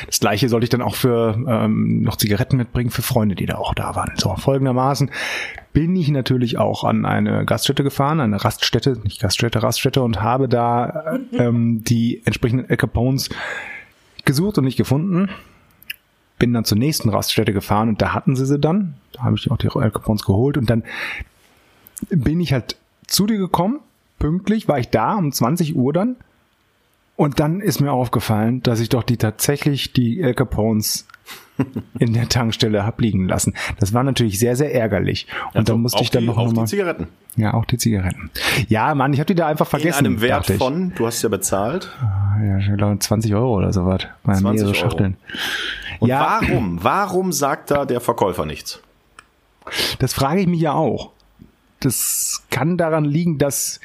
Das 0.07 0.21
gleiche 0.21 0.49
sollte 0.49 0.65
ich 0.65 0.71
dann 0.71 0.83
auch 0.83 0.95
für 0.95 1.37
ähm, 1.47 2.03
noch 2.03 2.17
Zigaretten 2.17 2.57
mitbringen 2.57 2.91
für 2.91 3.03
Freunde, 3.03 3.35
die 3.35 3.47
da 3.47 3.57
auch 3.57 3.75
da 3.75 3.95
waren. 3.95 4.13
So, 4.17 4.35
folgendermaßen 4.37 5.11
bin 5.73 5.97
ich 5.97 6.09
natürlich 6.09 6.59
auch 6.59 6.85
an 6.85 7.05
eine 7.05 7.45
Gaststätte 7.45 7.83
gefahren, 7.83 8.21
eine 8.21 8.45
Raststätte, 8.45 8.99
nicht 9.03 9.21
Gaststätte, 9.21 9.63
Raststätte 9.63 10.03
und 10.03 10.23
habe 10.23 10.49
da 10.49 11.19
ähm, 11.33 11.83
die 11.83 12.23
entsprechenden 12.25 12.71
El 12.71 12.77
Capones 12.77 13.31
gesucht 14.25 14.59
und 14.59 14.65
nicht 14.65 14.77
gefunden 14.77 15.29
bin 16.39 16.53
dann 16.53 16.65
zur 16.65 16.79
nächsten 16.79 17.09
Raststätte 17.09 17.53
gefahren 17.53 17.89
und 17.89 18.03
da 18.03 18.13
hatten 18.13 18.37
sie 18.37 18.47
sie 18.47 18.59
dann. 18.59 18.95
Da 19.13 19.23
habe 19.23 19.37
ich 19.37 19.51
auch 19.51 19.57
die 19.57 19.69
El 19.69 19.91
Capones 19.91 20.25
geholt 20.25 20.57
und 20.57 20.69
dann 20.69 20.85
bin 22.11 22.41
ich 22.41 22.53
halt 22.53 22.77
zu 23.07 23.27
dir 23.27 23.39
gekommen. 23.39 23.81
Pünktlich 24.19 24.69
war 24.69 24.79
ich 24.79 24.89
da 24.91 25.15
um 25.15 25.33
20 25.33 25.77
Uhr 25.77 25.93
dann. 25.93 26.17
Und 27.17 27.39
dann 27.41 27.61
ist 27.61 27.81
mir 27.81 27.93
aufgefallen, 27.93 28.63
dass 28.63 28.81
ich 28.81 28.89
doch 28.89 29.03
die 29.05 29.17
tatsächlich 29.17 29.93
die 29.93 30.21
El 30.21 30.35
Capones 30.35 31.07
in 32.01 32.13
der 32.13 32.29
Tankstelle 32.29 32.85
hab 32.85 33.01
liegen 33.01 33.29
lassen. 33.29 33.55
Das 33.79 33.93
war 33.93 34.03
natürlich 34.03 34.39
sehr, 34.41 34.57
sehr 34.57 34.75
ärgerlich. 34.75 35.29
Und 35.55 35.69
dann 35.69 35.81
musste 35.81 35.99
auch 35.99 36.03
ich 36.03 36.11
dann 36.11 36.23
die, 36.23 36.27
noch 36.29 36.37
auch 36.39 36.53
mal, 36.53 36.65
die 36.65 36.71
Zigaretten. 36.71 37.07
ja 37.37 37.55
auch 37.55 37.65
die 37.67 37.79
Zigaretten. 37.79 38.31
Ja, 38.69 38.93
Mann, 38.97 39.13
ich 39.13 39.21
habe 39.21 39.27
die 39.27 39.37
da 39.37 39.47
einfach 39.47 39.67
vergessen. 39.69 40.01
In 40.07 40.13
einem 40.13 40.21
Wert 40.23 40.51
von, 40.51 40.93
du 40.97 41.07
hast 41.07 41.23
ja 41.23 41.29
bezahlt. 41.29 41.89
ja, 42.43 42.59
ich 42.59 42.77
glaube 42.77 42.99
20 42.99 43.33
Euro 43.35 43.55
oder 43.59 43.73
so 43.73 43.87
was. 43.87 44.03
Waren 44.25 44.39
20 44.41 44.43
mehrere 44.43 44.67
Euro. 44.67 44.75
Schachteln. 44.75 45.17
Und 46.01 46.09
Ja. 46.09 46.41
warum? 46.43 46.83
Warum 46.83 47.33
sagt 47.33 47.71
da 47.71 47.85
der 47.85 48.01
Verkäufer 48.01 48.45
nichts? 48.45 48.81
Das 50.01 50.13
frage 50.13 50.41
ich 50.41 50.47
mich 50.49 50.61
ja 50.61 50.73
auch. 50.73 51.13
Das 51.81 52.43
kann 52.51 52.77
daran 52.77 53.05
liegen, 53.05 53.39
dass 53.39 53.79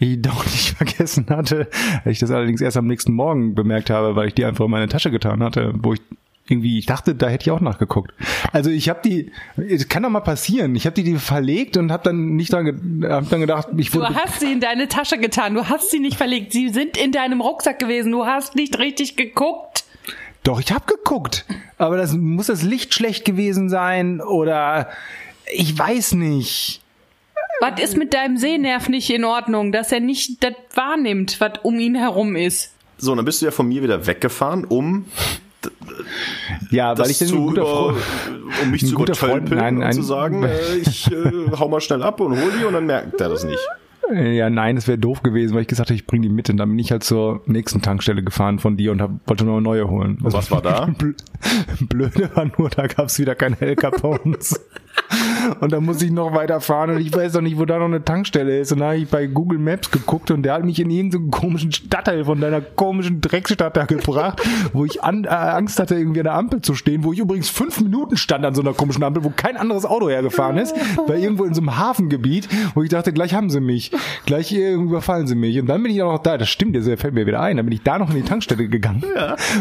doch 0.00 0.44
nicht 0.52 0.76
vergessen 0.76 1.26
hatte. 1.28 1.68
Ich 2.04 2.18
das 2.18 2.30
allerdings 2.30 2.60
erst 2.60 2.76
am 2.76 2.86
nächsten 2.86 3.12
Morgen 3.12 3.54
bemerkt 3.54 3.90
habe, 3.90 4.16
weil 4.16 4.28
ich 4.28 4.34
die 4.34 4.44
einfach 4.44 4.64
in 4.64 4.70
meine 4.70 4.88
Tasche 4.88 5.10
getan 5.10 5.42
hatte, 5.42 5.72
wo 5.76 5.94
ich 5.94 6.00
irgendwie, 6.46 6.78
ich 6.78 6.84
dachte, 6.86 7.14
da 7.14 7.28
hätte 7.28 7.44
ich 7.44 7.50
auch 7.50 7.60
nachgeguckt. 7.60 8.12
Also 8.52 8.68
ich 8.68 8.90
habe 8.90 9.00
die, 9.02 9.32
es 9.56 9.88
kann 9.88 10.02
doch 10.02 10.10
mal 10.10 10.20
passieren. 10.20 10.76
Ich 10.76 10.84
habe 10.84 10.94
die, 10.94 11.02
die 11.02 11.16
verlegt 11.16 11.78
und 11.78 11.90
habe 11.90 12.02
dann 12.04 12.36
nicht 12.36 12.52
dran, 12.52 13.02
hab 13.08 13.30
dann 13.30 13.40
gedacht, 13.40 13.68
ich 13.76 13.90
Du 13.90 14.00
wurde, 14.00 14.14
hast 14.14 14.40
sie 14.40 14.52
in 14.52 14.60
deine 14.60 14.88
Tasche 14.88 15.16
getan. 15.16 15.54
Du 15.54 15.68
hast 15.68 15.90
sie 15.90 16.00
nicht 16.00 16.18
verlegt. 16.18 16.52
Sie 16.52 16.68
sind 16.68 16.98
in 16.98 17.12
deinem 17.12 17.40
Rucksack 17.40 17.78
gewesen. 17.78 18.12
Du 18.12 18.26
hast 18.26 18.56
nicht 18.56 18.78
richtig 18.78 19.16
geguckt. 19.16 19.84
doch, 20.42 20.60
ich 20.60 20.70
habe 20.70 20.84
geguckt. 20.84 21.46
Aber 21.78 21.96
das 21.96 22.12
muss 22.12 22.48
das 22.48 22.62
Licht 22.62 22.92
schlecht 22.92 23.24
gewesen 23.24 23.70
sein 23.70 24.20
oder 24.20 24.90
ich 25.50 25.78
weiß 25.78 26.12
nicht. 26.12 26.82
Was 27.72 27.80
ist 27.82 27.96
mit 27.96 28.12
deinem 28.12 28.36
Sehnerv 28.36 28.88
nicht 28.90 29.08
in 29.10 29.24
Ordnung, 29.24 29.72
dass 29.72 29.90
er 29.90 30.00
nicht 30.00 30.42
das 30.44 30.52
wahrnimmt, 30.74 31.40
was 31.40 31.52
um 31.62 31.78
ihn 31.78 31.94
herum 31.94 32.36
ist? 32.36 32.72
So, 32.98 33.12
und 33.12 33.16
dann 33.18 33.24
bist 33.24 33.40
du 33.40 33.46
ja 33.46 33.52
von 33.52 33.66
mir 33.68 33.82
wieder 33.82 34.06
weggefahren, 34.06 34.64
um 34.66 35.06
Ja, 36.70 36.88
weil 36.90 36.96
das 36.96 37.10
ich 37.10 37.18
denn 37.18 37.28
zu 37.28 37.36
ein 37.36 37.46
guter 37.46 37.60
über, 37.62 37.94
Freund. 37.94 37.98
um 38.62 38.70
mich 38.70 38.82
ein 38.82 38.88
zu 38.88 38.94
guter 38.94 39.14
Freund, 39.14 39.50
nein, 39.50 39.76
und 39.78 39.82
ein- 39.82 39.92
zu 39.94 40.02
sagen, 40.02 40.42
äh, 40.44 40.76
ich 40.76 41.10
äh, 41.10 41.16
hau 41.58 41.68
mal 41.68 41.80
schnell 41.80 42.02
ab 42.02 42.20
und 42.20 42.38
hol 42.38 42.52
die 42.58 42.64
und 42.64 42.74
dann 42.74 42.84
merkt 42.86 43.18
er 43.20 43.30
das 43.30 43.44
nicht. 43.44 43.58
Ja, 44.12 44.50
nein, 44.50 44.76
das 44.76 44.86
wäre 44.86 44.98
doof 44.98 45.22
gewesen, 45.22 45.54
weil 45.54 45.62
ich 45.62 45.68
gesagt 45.68 45.88
habe, 45.88 45.94
ich 45.96 46.06
bringe 46.06 46.28
die 46.28 46.32
mit 46.34 46.50
und 46.50 46.56
dann 46.58 46.68
bin 46.68 46.78
ich 46.78 46.90
halt 46.92 47.04
zur 47.04 47.40
nächsten 47.46 47.80
Tankstelle 47.80 48.22
gefahren 48.22 48.58
von 48.58 48.76
dir 48.76 48.92
und 48.92 49.00
hab, 49.00 49.10
wollte 49.26 49.44
noch 49.44 49.54
eine 49.54 49.62
neue 49.62 49.88
holen. 49.88 50.18
Also, 50.22 50.36
was 50.36 50.50
war 50.50 50.60
da? 50.60 50.84
Bl- 50.98 51.14
Blöde 51.88 52.30
war 52.34 52.50
nur, 52.58 52.68
da 52.68 52.86
gab's 52.86 53.18
wieder 53.18 53.34
keine 53.34 53.60
El 53.60 53.76
Capones. 53.76 54.60
und 55.60 55.72
dann 55.72 55.84
muss 55.84 56.00
ich 56.02 56.10
noch 56.10 56.34
weiterfahren 56.34 56.90
und 56.94 57.00
ich 57.00 57.12
weiß 57.12 57.32
doch 57.32 57.40
nicht, 57.40 57.58
wo 57.58 57.64
da 57.64 57.78
noch 57.78 57.86
eine 57.86 58.04
Tankstelle 58.04 58.60
ist. 58.60 58.72
Und 58.72 58.78
dann 58.80 58.88
habe 58.88 58.98
ich 58.98 59.08
bei 59.08 59.26
Google 59.26 59.58
Maps 59.58 59.90
geguckt 59.90 60.30
und 60.30 60.42
der 60.42 60.54
hat 60.54 60.64
mich 60.64 60.78
in 60.78 60.90
irgendeinen 60.90 61.30
komischen 61.30 61.72
Stadtteil 61.72 62.24
von 62.24 62.40
deiner 62.40 62.60
komischen 62.60 63.20
Dreckstadt 63.20 63.76
da 63.76 63.84
gebracht, 63.86 64.40
wo 64.72 64.84
ich 64.84 65.02
an, 65.02 65.24
äh, 65.24 65.28
Angst 65.28 65.80
hatte, 65.80 65.96
irgendwie 65.96 66.20
an 66.20 66.24
der 66.24 66.34
Ampel 66.34 66.60
zu 66.62 66.74
stehen, 66.74 67.02
wo 67.04 67.12
ich 67.12 67.18
übrigens 67.18 67.48
fünf 67.48 67.80
Minuten 67.80 68.16
stand 68.16 68.44
an 68.44 68.54
so 68.54 68.60
einer 68.62 68.72
komischen 68.72 69.02
Ampel, 69.02 69.24
wo 69.24 69.32
kein 69.34 69.56
anderes 69.56 69.84
Auto 69.84 70.08
hergefahren 70.08 70.58
ist, 70.58 70.74
weil 71.06 71.18
irgendwo 71.20 71.44
in 71.44 71.54
so 71.54 71.60
einem 71.60 71.76
Hafengebiet, 71.76 72.48
wo 72.74 72.82
ich 72.82 72.90
dachte, 72.90 73.12
gleich 73.12 73.34
haben 73.34 73.50
sie 73.50 73.60
mich, 73.60 73.90
gleich 74.26 74.52
äh, 74.52 74.74
überfallen 74.74 75.26
sie 75.26 75.34
mich. 75.34 75.58
Und 75.58 75.66
dann 75.66 75.82
bin 75.82 75.92
ich 75.92 76.02
auch 76.02 76.12
noch 76.12 76.22
da, 76.22 76.38
das 76.38 76.48
stimmt, 76.48 76.76
das 76.76 76.84
fällt 76.84 77.14
mir 77.14 77.26
wieder 77.26 77.40
ein, 77.40 77.56
dann 77.56 77.66
bin 77.66 77.72
ich 77.74 77.82
da 77.82 77.98
noch 77.98 78.10
in 78.10 78.16
die 78.16 78.22
Tankstelle 78.22 78.68
gegangen 78.68 79.04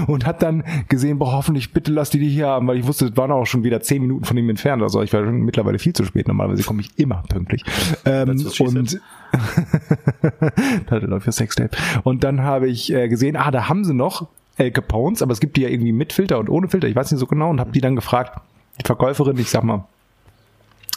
und 0.07 0.25
hat 0.25 0.41
dann 0.41 0.63
gesehen, 0.89 1.19
boah, 1.19 1.33
hoffentlich, 1.33 1.73
bitte 1.73 1.91
lass 1.91 2.09
die 2.09 2.19
die 2.19 2.29
hier 2.29 2.47
haben, 2.47 2.67
weil 2.67 2.77
ich 2.77 2.87
wusste, 2.87 3.05
es 3.05 3.17
waren 3.17 3.31
auch 3.31 3.45
schon 3.45 3.63
wieder 3.63 3.81
zehn 3.81 4.01
Minuten 4.01 4.25
von 4.25 4.37
ihm 4.37 4.49
entfernt, 4.49 4.81
also 4.81 5.01
ich 5.01 5.13
war 5.13 5.21
mittlerweile 5.21 5.79
viel 5.79 5.93
zu 5.93 6.05
spät, 6.05 6.27
normalerweise 6.27 6.63
komme 6.63 6.81
ich 6.81 6.97
immer 6.97 7.23
pünktlich. 7.27 7.63
Ähm, 8.05 8.29
und 8.29 9.01
für 11.21 11.31
Sextape. 11.31 11.75
Und 12.03 12.23
dann 12.23 12.41
habe 12.41 12.67
ich 12.67 12.93
äh, 12.93 13.07
gesehen, 13.07 13.35
ah, 13.35 13.51
da 13.51 13.67
haben 13.69 13.83
sie 13.83 13.93
noch 13.93 14.27
El 14.57 14.71
Capones, 14.71 15.21
aber 15.21 15.33
es 15.33 15.39
gibt 15.39 15.57
die 15.57 15.61
ja 15.61 15.69
irgendwie 15.69 15.91
mit 15.91 16.13
Filter 16.13 16.39
und 16.39 16.49
ohne 16.49 16.67
Filter, 16.67 16.87
ich 16.87 16.95
weiß 16.95 17.11
nicht 17.11 17.19
so 17.19 17.25
genau, 17.25 17.49
und 17.49 17.59
habe 17.59 17.71
die 17.71 17.81
dann 17.81 17.95
gefragt, 17.95 18.39
die 18.79 18.85
Verkäuferin, 18.85 19.37
ich 19.37 19.49
sag 19.49 19.63
mal, 19.63 19.85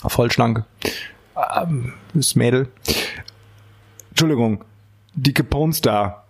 voll 0.07 0.31
schlank, 0.31 0.65
ähm, 1.37 1.93
das 2.15 2.37
Mädel, 2.37 2.69
Entschuldigung, 4.11 4.65
die 5.15 5.35
Capones 5.35 5.81
da, 5.81 6.25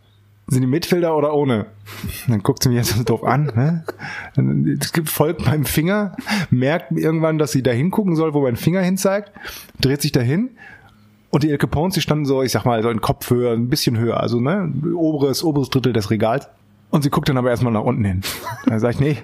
sind 0.48 0.60
die 0.60 0.68
mit 0.68 0.86
Filter 0.86 1.16
oder 1.16 1.34
ohne? 1.34 1.66
Dann 2.28 2.42
guckt 2.42 2.62
sie 2.62 2.68
mich 2.68 2.78
jetzt 2.78 2.96
so 2.96 3.02
doof 3.02 3.24
an. 3.24 3.46
Ne? 4.36 4.76
Es 4.80 4.92
gibt 4.92 5.08
folgt 5.08 5.44
meinem 5.44 5.64
Finger, 5.64 6.16
merkt 6.50 6.92
irgendwann, 6.92 7.38
dass 7.38 7.52
sie 7.52 7.62
da 7.62 7.72
hingucken 7.72 8.14
soll, 8.14 8.32
wo 8.32 8.42
mein 8.42 8.56
Finger 8.56 8.80
hin 8.80 8.96
zeigt, 8.96 9.32
dreht 9.80 10.02
sich 10.02 10.12
dahin 10.12 10.50
und 11.30 11.42
die 11.42 11.56
Capones, 11.58 11.94
die 11.94 12.00
standen 12.00 12.24
so, 12.24 12.42
ich 12.42 12.52
sag 12.52 12.64
mal, 12.64 12.82
so 12.82 12.88
in 12.88 13.00
Kopfhöhe, 13.00 13.52
ein 13.52 13.68
bisschen 13.68 13.98
höher, 13.98 14.20
also 14.20 14.40
ne, 14.40 14.72
oberes, 14.94 15.44
oberes 15.44 15.68
Drittel 15.68 15.92
des 15.92 16.10
Regals. 16.10 16.48
Und 16.90 17.02
sie 17.02 17.10
guckt 17.10 17.28
dann 17.28 17.36
aber 17.36 17.50
erstmal 17.50 17.72
nach 17.72 17.82
unten 17.82 18.04
hin. 18.04 18.20
Dann 18.64 18.78
sag 18.78 18.94
ich, 18.94 19.00
nee, 19.00 19.18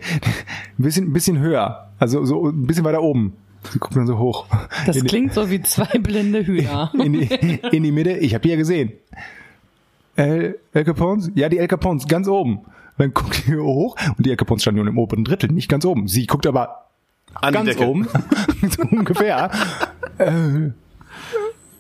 ein 0.79 0.83
bisschen, 0.83 1.07
ein 1.07 1.13
bisschen 1.13 1.39
höher, 1.39 1.89
also 1.99 2.25
so 2.25 2.49
ein 2.49 2.67
bisschen 2.67 2.85
weiter 2.85 3.03
oben. 3.03 3.35
Sie 3.71 3.79
guckt 3.79 3.95
dann 3.97 4.07
so 4.07 4.19
hoch. 4.19 4.47
Das 4.87 4.97
in, 4.97 5.07
klingt 5.07 5.35
so 5.35 5.51
wie 5.51 5.63
zwei 5.63 5.99
blinde 5.99 6.45
Hühner. 6.47 6.91
in 6.95 7.13
die, 7.13 7.27
in 7.71 7.83
die 7.83 7.93
Mitte. 7.93 8.13
Ich 8.13 8.35
habe 8.35 8.43
die 8.43 8.51
ja 8.51 8.57
gesehen. 8.57 8.93
El, 10.17 10.59
El 10.73 10.85
Capones? 10.85 11.31
Ja, 11.35 11.49
die 11.49 11.59
El 11.59 11.69
Capones, 11.69 12.07
ganz 12.07 12.29
oben. 12.29 12.61
Dann 12.99 13.15
guckt 13.15 13.47
die 13.47 13.57
hoch 13.57 13.97
und 14.17 14.27
die 14.27 14.31
El 14.31 14.37
Capones 14.37 14.63
standen 14.63 14.81
nur 14.81 14.89
im 14.89 14.99
oberen 14.99 15.25
Drittel, 15.25 15.51
nicht 15.51 15.69
ganz 15.69 15.85
oben. 15.85 16.09
Sie 16.09 16.27
guckt 16.27 16.47
aber 16.47 16.89
An 17.35 17.53
die 17.53 17.59
ganz 17.59 17.69
Decke. 17.71 17.87
oben, 17.89 18.07
so 18.69 18.83
ungefähr. 18.83 19.51
Äh, 20.19 20.71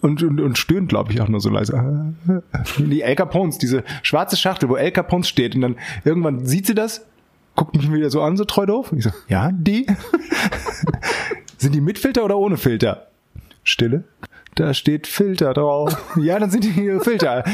und, 0.00 0.22
und, 0.22 0.40
und 0.40 0.58
stöhnt, 0.58 0.88
glaube 0.88 1.12
ich, 1.12 1.20
auch 1.20 1.28
nur 1.28 1.40
so 1.40 1.50
leise. 1.50 2.14
Die 2.78 3.02
El 3.02 3.14
Capones, 3.14 3.58
diese 3.58 3.84
schwarze 4.02 4.36
Schachtel, 4.36 4.68
wo 4.68 4.76
El 4.76 4.90
Capones 4.90 5.28
steht. 5.28 5.54
Und 5.54 5.60
dann 5.60 5.76
irgendwann 6.04 6.46
sieht 6.46 6.66
sie 6.66 6.74
das, 6.74 7.06
guckt 7.54 7.76
mich 7.76 7.92
wieder 7.92 8.10
so 8.10 8.22
an, 8.22 8.36
so 8.36 8.44
treu 8.44 8.66
doof. 8.66 8.90
Und 8.92 8.98
ich 8.98 9.04
so, 9.04 9.10
ja, 9.28 9.50
die? 9.52 9.86
Sind 11.62 11.76
die 11.76 11.80
mit 11.80 11.96
Filter 11.96 12.24
oder 12.24 12.36
ohne 12.38 12.56
Filter? 12.56 13.06
Stille. 13.62 14.02
Da 14.56 14.74
steht 14.74 15.06
Filter 15.06 15.54
drauf. 15.54 15.96
Ja, 16.20 16.40
dann 16.40 16.50
sind 16.50 16.64
die 16.64 16.72
hier 16.72 17.00
Filter. 17.00 17.44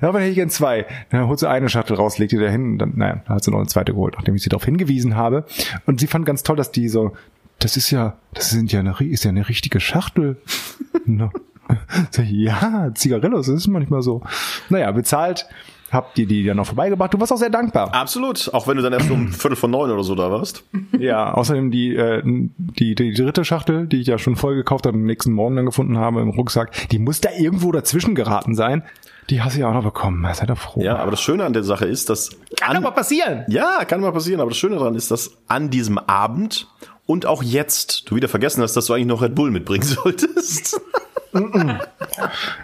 Davon 0.00 0.20
hätte 0.20 0.30
ich 0.30 0.36
gern 0.36 0.50
zwei. 0.50 0.86
Dann 1.10 1.26
holt 1.26 1.40
sie 1.40 1.48
eine 1.48 1.68
Schachtel 1.68 1.96
raus, 1.96 2.18
legt 2.18 2.30
die 2.30 2.38
da 2.38 2.46
hin. 2.48 2.78
Dann, 2.78 2.92
naja, 2.94 3.22
dann 3.26 3.34
hat 3.34 3.42
sie 3.42 3.50
noch 3.50 3.58
eine 3.58 3.66
zweite 3.66 3.92
geholt, 3.92 4.14
nachdem 4.16 4.36
ich 4.36 4.44
sie 4.44 4.50
darauf 4.50 4.64
hingewiesen 4.64 5.16
habe. 5.16 5.46
Und 5.84 5.98
sie 5.98 6.06
fand 6.06 6.26
ganz 6.26 6.44
toll, 6.44 6.54
dass 6.54 6.70
die 6.70 6.88
so, 6.88 7.16
das 7.58 7.76
ist 7.76 7.90
ja, 7.90 8.16
das 8.34 8.50
sind 8.50 8.70
ja 8.70 8.78
eine, 8.78 8.94
ist 9.00 9.24
ja 9.24 9.30
eine 9.30 9.48
richtige 9.48 9.80
Schachtel. 9.80 10.36
No. 11.04 11.30
Ja, 12.22 12.92
Zigarillos, 12.94 13.46
das 13.46 13.56
ist 13.56 13.66
manchmal 13.66 14.00
so. 14.02 14.22
Naja, 14.68 14.92
bezahlt, 14.92 15.48
habt 15.94 16.18
ihr 16.18 16.26
die 16.26 16.44
dann 16.44 16.56
noch 16.56 16.66
vorbeigebracht. 16.66 17.14
Du 17.14 17.20
warst 17.20 17.32
auch 17.32 17.38
sehr 17.38 17.50
dankbar. 17.50 17.94
Absolut, 17.94 18.52
auch 18.52 18.66
wenn 18.66 18.76
du 18.76 18.82
dann 18.82 18.92
erst 18.92 19.10
um 19.10 19.28
Viertel 19.32 19.56
von 19.56 19.70
neun 19.70 19.90
oder 19.90 20.02
so 20.02 20.14
da 20.14 20.30
warst. 20.30 20.64
Ja, 20.98 21.32
außerdem 21.32 21.70
die, 21.70 21.96
äh, 21.96 22.22
die, 22.24 22.94
die 22.94 23.14
dritte 23.14 23.44
Schachtel, 23.44 23.86
die 23.86 24.00
ich 24.00 24.06
ja 24.06 24.18
schon 24.18 24.36
voll 24.36 24.56
gekauft 24.56 24.86
habe 24.86 24.96
und 24.96 25.02
am 25.02 25.06
nächsten 25.06 25.32
Morgen 25.32 25.56
dann 25.56 25.66
gefunden 25.66 25.96
habe 25.96 26.20
im 26.20 26.30
Rucksack, 26.30 26.72
die 26.90 26.98
muss 26.98 27.20
da 27.20 27.30
irgendwo 27.38 27.72
dazwischen 27.72 28.14
geraten 28.14 28.54
sein. 28.54 28.82
Die 29.30 29.40
hast 29.40 29.56
du 29.56 29.60
ja 29.60 29.70
auch 29.70 29.74
noch 29.74 29.84
bekommen. 29.84 30.26
Seid 30.34 30.50
doch 30.50 30.58
froh. 30.58 30.82
Ja, 30.82 30.96
aber 30.96 31.10
das 31.10 31.22
Schöne 31.22 31.44
an 31.44 31.54
der 31.54 31.64
Sache 31.64 31.86
ist, 31.86 32.10
dass 32.10 32.30
Kann 32.58 32.70
an, 32.70 32.76
doch 32.76 32.90
mal 32.90 32.90
passieren. 32.90 33.44
Ja, 33.48 33.84
kann 33.86 34.00
mal 34.00 34.12
passieren, 34.12 34.40
aber 34.40 34.50
das 34.50 34.58
Schöne 34.58 34.76
daran 34.76 34.94
ist, 34.94 35.10
dass 35.10 35.38
an 35.48 35.70
diesem 35.70 35.98
Abend 35.98 36.68
und 37.06 37.26
auch 37.26 37.42
jetzt 37.42 38.10
du 38.10 38.16
wieder 38.16 38.28
vergessen 38.28 38.62
hast, 38.62 38.74
dass 38.74 38.86
du 38.86 38.92
eigentlich 38.92 39.06
noch 39.06 39.22
Red 39.22 39.34
Bull 39.34 39.50
mitbringen 39.50 39.82
solltest. 39.84 40.80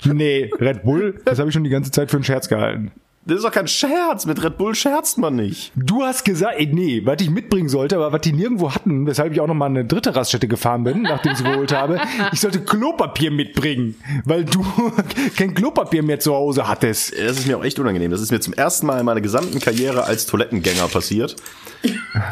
Nee, 0.05 0.51
Red 0.61 0.83
Bull, 0.85 1.21
das 1.25 1.39
habe 1.39 1.49
ich 1.49 1.55
schon 1.55 1.65
die 1.65 1.71
ganze 1.71 1.91
Zeit 1.91 2.11
für 2.11 2.17
einen 2.17 2.25
Scherz 2.25 2.49
gehalten. 2.49 2.93
Das 3.27 3.37
ist 3.37 3.45
doch 3.45 3.53
kein 3.53 3.69
Scherz. 3.69 4.25
Mit 4.25 4.43
Red 4.43 4.57
Bull 4.57 4.75
scherzt 4.75 5.19
man 5.19 5.37
nicht. 5.37 5.73
Du 5.77 6.03
hast 6.03 6.25
gesagt, 6.25 6.55
ey, 6.57 6.67
nee, 6.67 7.03
was 7.05 7.21
ich 7.21 7.29
mitbringen 7.29 7.69
sollte, 7.69 7.97
aber 7.97 8.13
was 8.13 8.23
die 8.23 8.33
nirgendwo 8.33 8.75
hatten, 8.75 9.07
weshalb 9.07 9.35
ich 9.35 9.41
auch 9.43 9.47
noch 9.47 9.55
mal 9.55 9.67
eine 9.67 9.85
dritte 9.85 10.17
Raststätte 10.17 10.49
gefahren 10.49 10.85
bin, 10.85 11.03
nachdem 11.03 11.33
ich 11.33 11.39
sie 11.39 11.45
geholt 11.45 11.71
habe, 11.71 12.01
ich 12.33 12.41
sollte 12.41 12.63
Klopapier 12.63 13.31
mitbringen, 13.31 13.95
weil 14.25 14.47
du 14.47 14.65
kein 15.37 15.53
Klopapier 15.53 16.03
mehr 16.03 16.19
zu 16.19 16.35
Hause 16.35 16.67
hattest. 16.67 17.13
Das 17.13 17.39
ist 17.39 17.47
mir 17.47 17.59
auch 17.59 17.65
echt 17.65 17.79
unangenehm. 17.79 18.11
Das 18.11 18.23
ist 18.23 18.31
mir 18.33 18.41
zum 18.41 18.55
ersten 18.55 18.87
Mal 18.87 18.99
in 18.99 19.05
meiner 19.05 19.21
gesamten 19.21 19.61
Karriere 19.61 20.05
als 20.05 20.25
Toilettengänger 20.25 20.89
passiert, 20.89 21.37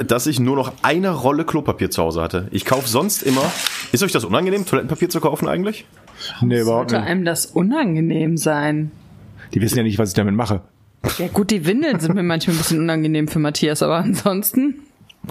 dass 0.07 0.27
ich 0.27 0.41
nur 0.41 0.57
noch 0.57 0.73
eine 0.83 1.11
Rolle 1.11 1.45
Klopapier 1.45 1.91
zu 1.91 2.03
Hause 2.03 2.23
hatte. 2.23 2.49
Ich 2.51 2.65
kaufe 2.65 2.89
sonst 2.89 3.23
immer. 3.23 3.45
Ist 3.93 4.03
euch 4.03 4.13
das 4.13 4.25
unangenehm, 4.25 4.65
Toilettenpapier 4.65 5.11
zu 5.11 5.21
kaufen 5.21 5.49
eigentlich? 5.49 5.85
Nee, 6.41 6.61
überhaupt 6.61 6.91
Sollte 6.91 7.03
nicht. 7.05 7.11
einem 7.13 7.25
das 7.27 7.45
unangenehm 7.45 8.39
sein? 8.39 8.91
Die 9.53 9.61
wissen 9.61 9.77
ja 9.77 9.83
nicht, 9.85 9.99
was 9.99 10.09
ich 10.09 10.15
damit 10.15 10.35
mache. 10.35 10.63
Ja 11.19 11.29
gut, 11.29 11.51
die 11.51 11.65
Windeln 11.65 12.01
sind 12.01 12.15
mir 12.15 12.23
manchmal 12.23 12.57
ein 12.57 12.59
bisschen 12.59 12.81
unangenehm 12.81 13.29
für 13.29 13.39
Matthias, 13.39 13.83
aber 13.83 13.97
ansonsten. 13.99 14.83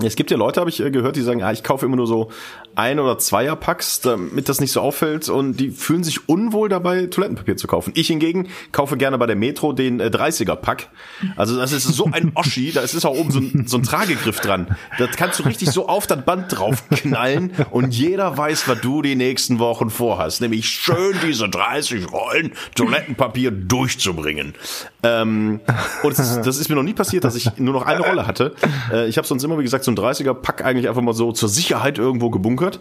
Es 0.04 0.16
gibt 0.16 0.30
ja 0.30 0.38
Leute, 0.38 0.60
habe 0.60 0.70
ich 0.70 0.80
äh, 0.80 0.92
gehört, 0.92 1.16
die 1.16 1.22
sagen, 1.22 1.42
ah, 1.42 1.52
ich 1.52 1.64
kaufe 1.64 1.86
immer 1.86 1.96
nur 1.96 2.06
so 2.06 2.30
ein- 2.76 3.00
oder 3.00 3.18
Zweierpacks, 3.18 4.02
damit 4.02 4.48
das 4.48 4.62
nicht 4.62 4.72
so 4.72 4.82
auffällt 4.82 5.28
und 5.30 5.60
die 5.60 5.72
fühlen 5.72 6.04
sich 6.04 6.30
unwohl 6.30 6.70
dabei, 6.70 7.08
Toilettenpapier 7.08 7.58
zu 7.58 7.66
kaufen. 7.66 7.94
Ich 7.96 8.08
hingegen 8.08 8.48
kaufe 8.72 8.98
gerne 8.98 9.18
bei 9.18 9.26
der 9.26 9.36
Metro 9.36 9.74
den 9.74 10.00
äh, 10.00 10.06
30er-Pack. 10.14 10.90
Also 11.36 11.58
das 11.58 11.72
ist 11.72 11.86
so 11.88 12.06
ein 12.12 12.32
Oschi, 12.36 12.72
da 12.72 12.82
ist 12.82 13.04
auch 13.06 13.16
oben 13.18 13.32
so 13.32 13.40
ein, 13.40 13.66
so 13.68 13.78
ein 13.78 13.84
Tragegriff 13.84 14.40
dran. 14.40 14.78
Das 15.00 15.16
kannst 15.16 15.40
du 15.40 15.44
richtig 15.44 15.72
so 15.72 15.88
auf 15.88 16.06
das 16.06 16.24
Band 16.24 16.56
drauf 16.56 16.84
knallen 16.92 17.54
und 17.72 17.96
jeder 17.96 18.38
weiß, 18.38 18.68
was 18.68 18.82
du 18.82 19.02
die 19.02 19.16
nächsten 19.16 19.58
Wochen 19.58 19.90
vorhast. 19.90 20.42
Nämlich 20.42 20.70
schön 20.70 21.16
diese 21.26 21.50
30 21.50 22.12
Rollen 22.12 22.52
Toilettenpapier 22.76 23.50
durchzubringen. 23.50 24.54
Ähm, 25.02 25.62
und 26.04 26.20
das 26.20 26.32
ist, 26.32 26.42
das 26.46 26.58
ist 26.60 26.70
mir 26.70 26.76
noch 26.76 26.84
nie 26.84 26.94
passiert, 26.94 27.24
dass 27.24 27.36
ich 27.36 27.58
nur 27.58 27.74
noch 27.74 27.86
eine 27.86 28.02
Rolle 28.02 28.28
hatte. 28.28 28.54
Äh, 28.92 29.08
ich 29.08 29.18
habe 29.18 29.26
sonst 29.28 29.44
immer, 29.44 29.58
wie 29.58 29.64
gesagt, 29.64 29.77
so 29.84 29.92
ein 29.92 29.98
30er-Pack 29.98 30.64
eigentlich 30.64 30.90
einfach 30.90 31.02
mal 31.02 31.14
so 31.14 31.32
zur 31.32 31.50
Sicherheit 31.50 31.98
irgendwo 31.98 32.30
gebunkert. 32.30 32.80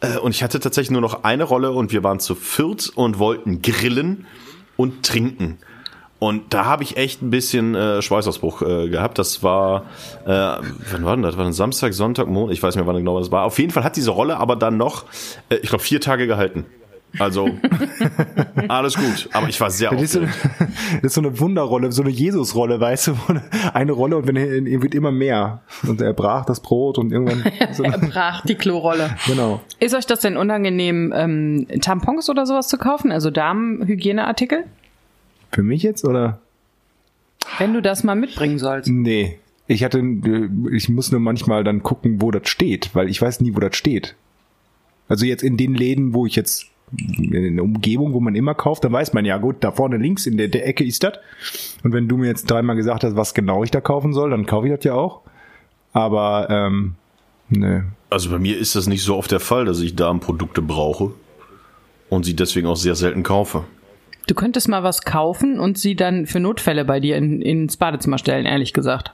Äh, 0.00 0.18
und 0.18 0.32
ich 0.32 0.42
hatte 0.42 0.60
tatsächlich 0.60 0.90
nur 0.90 1.00
noch 1.00 1.24
eine 1.24 1.44
Rolle 1.44 1.72
und 1.72 1.92
wir 1.92 2.04
waren 2.04 2.20
zu 2.20 2.34
viert 2.34 2.90
und 2.94 3.18
wollten 3.18 3.62
grillen 3.62 4.26
und 4.76 5.04
trinken. 5.04 5.58
Und 6.18 6.54
da 6.54 6.64
habe 6.64 6.82
ich 6.82 6.96
echt 6.96 7.20
ein 7.22 7.30
bisschen 7.30 7.74
äh, 7.74 8.00
Schweißausbruch 8.00 8.62
äh, 8.62 8.88
gehabt. 8.88 9.18
Das 9.18 9.42
war, 9.42 9.84
äh, 10.24 10.30
wann 10.30 11.04
war 11.04 11.14
denn 11.14 11.22
das? 11.22 11.36
War 11.36 11.44
ein 11.44 11.52
Samstag, 11.52 11.92
Sonntag, 11.92 12.26
Montag? 12.26 12.54
Ich 12.54 12.62
weiß 12.62 12.74
nicht 12.74 12.84
mehr, 12.84 12.92
wann 12.92 12.96
genau 12.96 13.18
das 13.18 13.30
war. 13.30 13.44
Auf 13.44 13.58
jeden 13.58 13.70
Fall 13.70 13.84
hat 13.84 13.96
diese 13.96 14.10
Rolle 14.10 14.38
aber 14.38 14.56
dann 14.56 14.78
noch, 14.78 15.04
äh, 15.50 15.56
ich 15.56 15.68
glaube, 15.68 15.84
vier 15.84 16.00
Tage 16.00 16.26
gehalten. 16.26 16.64
Also 17.18 17.48
alles 18.68 18.94
gut. 18.94 19.28
Aber 19.32 19.48
ich 19.48 19.60
war 19.60 19.70
sehr 19.70 19.90
Das 19.90 20.02
ist, 20.02 20.12
so, 20.12 20.22
aufgeregt. 20.22 20.50
das 21.02 21.04
ist 21.04 21.14
so 21.14 21.20
eine 21.20 21.38
Wunderrolle, 21.40 21.92
so 21.92 22.02
eine 22.02 22.10
Jesus-Rolle, 22.10 22.80
weißt 22.80 23.08
du? 23.08 23.18
wo 23.26 23.34
Eine 23.72 23.92
Rolle 23.92 24.16
und 24.16 24.26
wenn 24.26 24.36
er 24.36 24.54
ihm 24.56 24.82
wird 24.82 24.94
immer 24.94 25.12
mehr. 25.12 25.62
Und 25.86 26.00
er 26.00 26.12
brach 26.12 26.44
das 26.44 26.60
Brot 26.60 26.98
und 26.98 27.12
irgendwann. 27.12 27.44
So, 27.72 27.82
Er 27.82 27.98
brach 27.98 28.42
die 28.46 28.54
Klorolle. 28.54 29.16
genau. 29.26 29.60
Ist 29.80 29.94
euch 29.94 30.06
das 30.06 30.20
denn 30.20 30.36
unangenehm, 30.36 31.12
ähm, 31.14 31.66
Tampons 31.80 32.28
oder 32.30 32.46
sowas 32.46 32.68
zu 32.68 32.78
kaufen? 32.78 33.12
Also 33.12 33.30
Damenhygieneartikel? 33.30 34.64
Für 35.52 35.62
mich 35.62 35.82
jetzt 35.82 36.04
oder? 36.04 36.38
Wenn 37.58 37.72
du 37.72 37.82
das 37.82 38.04
mal 38.04 38.14
mitbringen 38.14 38.58
sollst. 38.58 38.88
Nee. 38.90 39.38
Ich 39.68 39.82
hatte, 39.82 40.00
ich 40.70 40.88
muss 40.88 41.10
nur 41.10 41.20
manchmal 41.20 41.64
dann 41.64 41.82
gucken, 41.82 42.20
wo 42.20 42.30
das 42.30 42.48
steht, 42.48 42.94
weil 42.94 43.08
ich 43.08 43.20
weiß 43.20 43.40
nie, 43.40 43.54
wo 43.54 43.60
das 43.60 43.76
steht. 43.76 44.14
Also 45.08 45.24
jetzt 45.26 45.42
in 45.42 45.56
den 45.56 45.74
Läden, 45.74 46.14
wo 46.14 46.26
ich 46.26 46.36
jetzt 46.36 46.66
in 46.92 47.56
der 47.56 47.64
Umgebung, 47.64 48.12
wo 48.12 48.20
man 48.20 48.34
immer 48.34 48.54
kauft, 48.54 48.84
dann 48.84 48.92
weiß 48.92 49.12
man 49.12 49.24
ja, 49.24 49.38
gut, 49.38 49.56
da 49.60 49.72
vorne 49.72 49.96
links 49.96 50.26
in 50.26 50.36
der, 50.36 50.48
der 50.48 50.66
Ecke 50.66 50.84
ist 50.84 51.02
das. 51.02 51.14
Und 51.82 51.92
wenn 51.92 52.08
du 52.08 52.16
mir 52.16 52.26
jetzt 52.26 52.50
dreimal 52.50 52.76
gesagt 52.76 53.04
hast, 53.04 53.16
was 53.16 53.34
genau 53.34 53.64
ich 53.64 53.70
da 53.70 53.80
kaufen 53.80 54.12
soll, 54.12 54.30
dann 54.30 54.46
kaufe 54.46 54.68
ich 54.68 54.74
das 54.74 54.84
ja 54.84 54.94
auch. 54.94 55.22
Aber, 55.92 56.48
ähm, 56.50 56.94
ne. 57.48 57.86
Also 58.10 58.30
bei 58.30 58.38
mir 58.38 58.56
ist 58.56 58.76
das 58.76 58.86
nicht 58.86 59.02
so 59.02 59.16
oft 59.16 59.32
der 59.32 59.40
Fall, 59.40 59.64
dass 59.64 59.80
ich 59.80 59.96
Damenprodukte 59.96 60.62
brauche 60.62 61.12
und 62.08 62.24
sie 62.24 62.36
deswegen 62.36 62.68
auch 62.68 62.76
sehr 62.76 62.94
selten 62.94 63.22
kaufe. 63.22 63.64
Du 64.28 64.34
könntest 64.34 64.68
mal 64.68 64.82
was 64.82 65.02
kaufen 65.02 65.58
und 65.58 65.78
sie 65.78 65.96
dann 65.96 66.26
für 66.26 66.40
Notfälle 66.40 66.84
bei 66.84 67.00
dir 67.00 67.16
in, 67.16 67.42
ins 67.42 67.76
Badezimmer 67.76 68.18
stellen, 68.18 68.46
ehrlich 68.46 68.72
gesagt. 68.72 69.12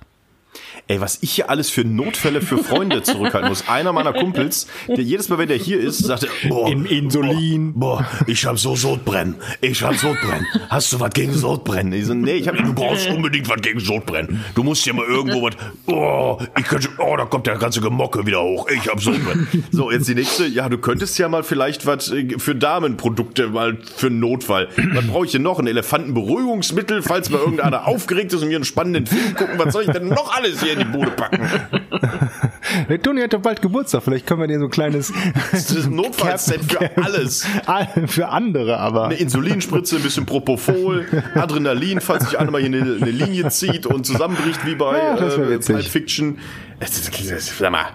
Ey, 0.88 1.00
was 1.00 1.18
ich 1.22 1.32
hier 1.32 1.48
alles 1.48 1.70
für 1.70 1.84
Notfälle 1.84 2.42
für 2.42 2.58
Freunde 2.58 3.02
zurückhalten 3.02 3.48
muss. 3.48 3.68
Einer 3.68 3.92
meiner 3.92 4.12
Kumpels, 4.12 4.66
der 4.88 4.98
jedes 4.98 5.28
Mal, 5.28 5.38
wenn 5.38 5.48
der 5.48 5.56
hier 5.56 5.80
ist, 5.80 5.98
sagt 5.98 6.24
er, 6.24 6.48
boah, 6.48 6.68
In- 6.68 6.84
Insulin. 6.84 7.72
Boah, 7.74 7.98
boah, 7.98 8.26
ich 8.26 8.44
hab 8.44 8.58
so 8.58 8.76
Sodbrennen. 8.76 9.36
Ich 9.60 9.82
hab 9.82 9.94
Sodbrennen. 9.94 10.46
Hast 10.68 10.92
du 10.92 11.00
was 11.00 11.10
gegen 11.10 11.32
Sodbrennen? 11.32 11.92
Ich 11.92 12.06
so, 12.06 12.14
nee, 12.14 12.32
ich 12.34 12.48
hab, 12.48 12.56
du 12.56 12.74
brauchst 12.74 13.08
unbedingt 13.08 13.48
was 13.48 13.62
gegen 13.62 13.80
Sodbrennen. 13.80 14.44
Du 14.54 14.62
musst 14.62 14.84
hier 14.84 14.92
mal 14.92 15.06
irgendwo 15.06 15.42
was, 15.42 15.54
oh, 15.86 16.38
ich 16.58 16.64
könnte, 16.66 16.88
oh, 16.98 17.16
da 17.16 17.24
kommt 17.24 17.46
der 17.46 17.56
ganze 17.56 17.80
Gemocke 17.80 18.26
wieder 18.26 18.42
hoch. 18.42 18.68
Ich 18.68 18.88
hab 18.88 19.00
Sodbrennen. 19.00 19.48
So, 19.70 19.90
jetzt 19.90 20.08
die 20.08 20.14
nächste, 20.14 20.46
ja, 20.46 20.68
du 20.68 20.78
könntest 20.78 21.18
ja 21.18 21.28
mal 21.28 21.44
vielleicht 21.44 21.86
was 21.86 22.10
äh, 22.10 22.38
für 22.38 22.54
Damenprodukte 22.54 23.48
mal 23.48 23.78
für 23.96 24.08
einen 24.08 24.20
Notfall. 24.20 24.68
Was 24.92 25.06
brauche 25.06 25.26
ich 25.26 25.32
denn 25.32 25.42
noch? 25.42 25.58
Ein 25.58 25.66
Elefantenberuhigungsmittel, 25.66 27.02
falls 27.02 27.30
mal 27.30 27.38
irgendeiner 27.38 27.86
aufgeregt 27.86 28.32
ist 28.32 28.42
und 28.42 28.48
mir 28.48 28.56
einen 28.56 28.64
spannenden 28.64 29.06
Film 29.06 29.34
gucken. 29.34 29.54
Was 29.58 29.72
soll 29.72 29.84
ich 29.84 29.90
denn 29.90 30.08
noch 30.08 30.34
alles 30.34 30.41
hier 30.44 30.72
in 30.74 30.78
die 30.80 30.84
Bude 30.84 31.10
packen? 31.10 31.40
Der 32.88 33.02
Toni 33.02 33.20
hat 33.20 33.32
doch 33.32 33.40
bald 33.40 33.60
Geburtstag, 33.60 34.02
vielleicht 34.02 34.26
können 34.26 34.40
wir 34.40 34.46
dir 34.46 34.58
so 34.58 34.64
ein 34.66 34.70
kleines 34.70 35.12
Das 35.50 35.70
ist 35.70 35.86
ein 35.86 35.94
Notfallset 35.94 36.60
für 36.64 36.90
alles. 37.02 37.46
für 38.06 38.28
andere, 38.28 38.78
aber. 38.78 39.06
Eine 39.06 39.14
Insulinspritze, 39.14 39.96
ein 39.96 40.02
bisschen 40.02 40.26
Propofol, 40.26 41.06
Adrenalin, 41.34 42.00
falls 42.00 42.28
sich 42.28 42.38
einer 42.38 42.50
mal 42.50 42.60
hier 42.60 42.68
eine, 42.68 42.96
eine 43.00 43.10
Linie 43.10 43.48
zieht 43.48 43.86
und 43.86 44.06
zusammenbricht 44.06 44.64
wie 44.64 44.74
bei 44.74 44.96
Ja, 44.96 45.16
äh. 45.16 45.58
Pulp 45.58 45.84
Fiction. 45.84 46.38
Sag 46.80 47.70
mal, 47.70 47.86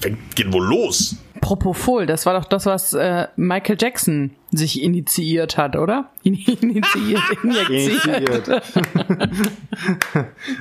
fängt, 0.00 0.36
geht 0.36 0.52
wohl 0.52 0.64
los. 0.64 1.16
Propofol, 1.40 2.06
das 2.06 2.26
war 2.26 2.34
doch 2.34 2.44
das, 2.44 2.66
was 2.66 2.92
äh, 2.92 3.28
Michael 3.36 3.76
Jackson 3.80 4.30
sich 4.52 4.82
initiiert 4.82 5.56
hat, 5.56 5.76
oder? 5.76 6.10
In 6.22 6.34
initiiert, 6.60 7.22
injiziert. 7.42 8.48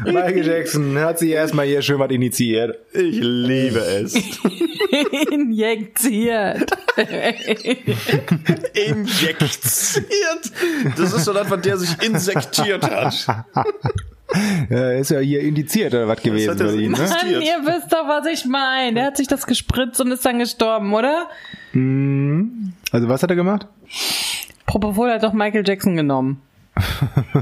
Michael 0.06 0.45
Jackson 0.45 0.97
hat 0.99 1.19
sich 1.19 1.32
erstmal 1.32 1.65
hier 1.65 1.82
schön 1.82 1.99
was 1.99 2.12
initiiert. 2.12 2.78
Ich 2.93 3.19
liebe 3.19 3.80
es. 3.80 4.15
Injiziert. 5.32 6.71
Injektiert. 8.73 9.39
Das 10.97 11.13
ist 11.13 11.25
so 11.25 11.34
das, 11.34 11.49
was 11.49 11.62
der 11.62 11.78
sich 11.78 12.02
insektiert 12.04 12.89
hat. 12.89 13.45
Ja, 14.69 14.91
ist 14.91 15.10
ja 15.10 15.19
hier 15.19 15.41
indiziert 15.41 15.93
oder 15.93 16.08
was 16.08 16.21
gewesen 16.21 16.52
hat 16.52 16.60
er 16.60 16.67
bei 16.67 16.73
ihm, 16.73 16.91
ne? 16.91 16.97
Mann, 16.99 17.41
ihr 17.41 17.65
wisst 17.65 17.91
doch, 17.91 18.08
was 18.08 18.28
ich 18.28 18.45
meine. 18.45 18.93
Der 18.93 19.06
hat 19.06 19.17
sich 19.17 19.28
das 19.28 19.47
gespritzt 19.47 19.99
und 20.02 20.12
ist 20.12 20.23
dann 20.23 20.38
gestorben, 20.38 20.93
oder? 20.93 21.28
Also 21.73 23.10
was 23.10 23.23
hat 23.23 23.32
er 23.32 23.36
gemacht? 23.36 23.67
Propofol 24.65 25.12
hat 25.12 25.23
doch 25.23 25.34
Michael 25.34 25.63
Jackson 25.67 25.95
genommen. 25.95 26.41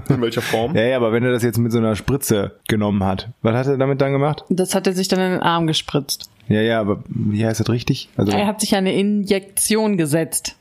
In 0.10 0.22
welcher 0.22 0.42
Form? 0.42 0.76
Ja, 0.76 0.84
ja, 0.84 0.98
aber 0.98 1.12
wenn 1.12 1.24
er 1.24 1.32
das 1.32 1.44
jetzt 1.44 1.58
mit 1.58 1.72
so 1.72 1.78
einer 1.78 1.96
Spritze 1.96 2.60
genommen 2.68 3.04
hat, 3.04 3.30
was 3.42 3.56
hat 3.56 3.68
er 3.68 3.78
damit 3.78 4.02
dann 4.02 4.12
gemacht? 4.12 4.44
Das 4.50 4.74
hat 4.74 4.88
er 4.88 4.94
sich 4.94 5.08
dann 5.08 5.20
in 5.20 5.32
den 5.34 5.42
Arm 5.42 5.68
gespritzt. 5.68 6.30
Ja, 6.48 6.62
ja, 6.62 6.80
aber 6.80 7.04
wie 7.08 7.46
heißt 7.46 7.60
das 7.60 7.70
richtig? 7.70 8.10
Also 8.18 8.32
Er 8.32 8.48
hat 8.48 8.62
sich 8.62 8.76
eine 8.76 8.94
Injektion 8.96 9.98
gesetzt. 9.98 10.56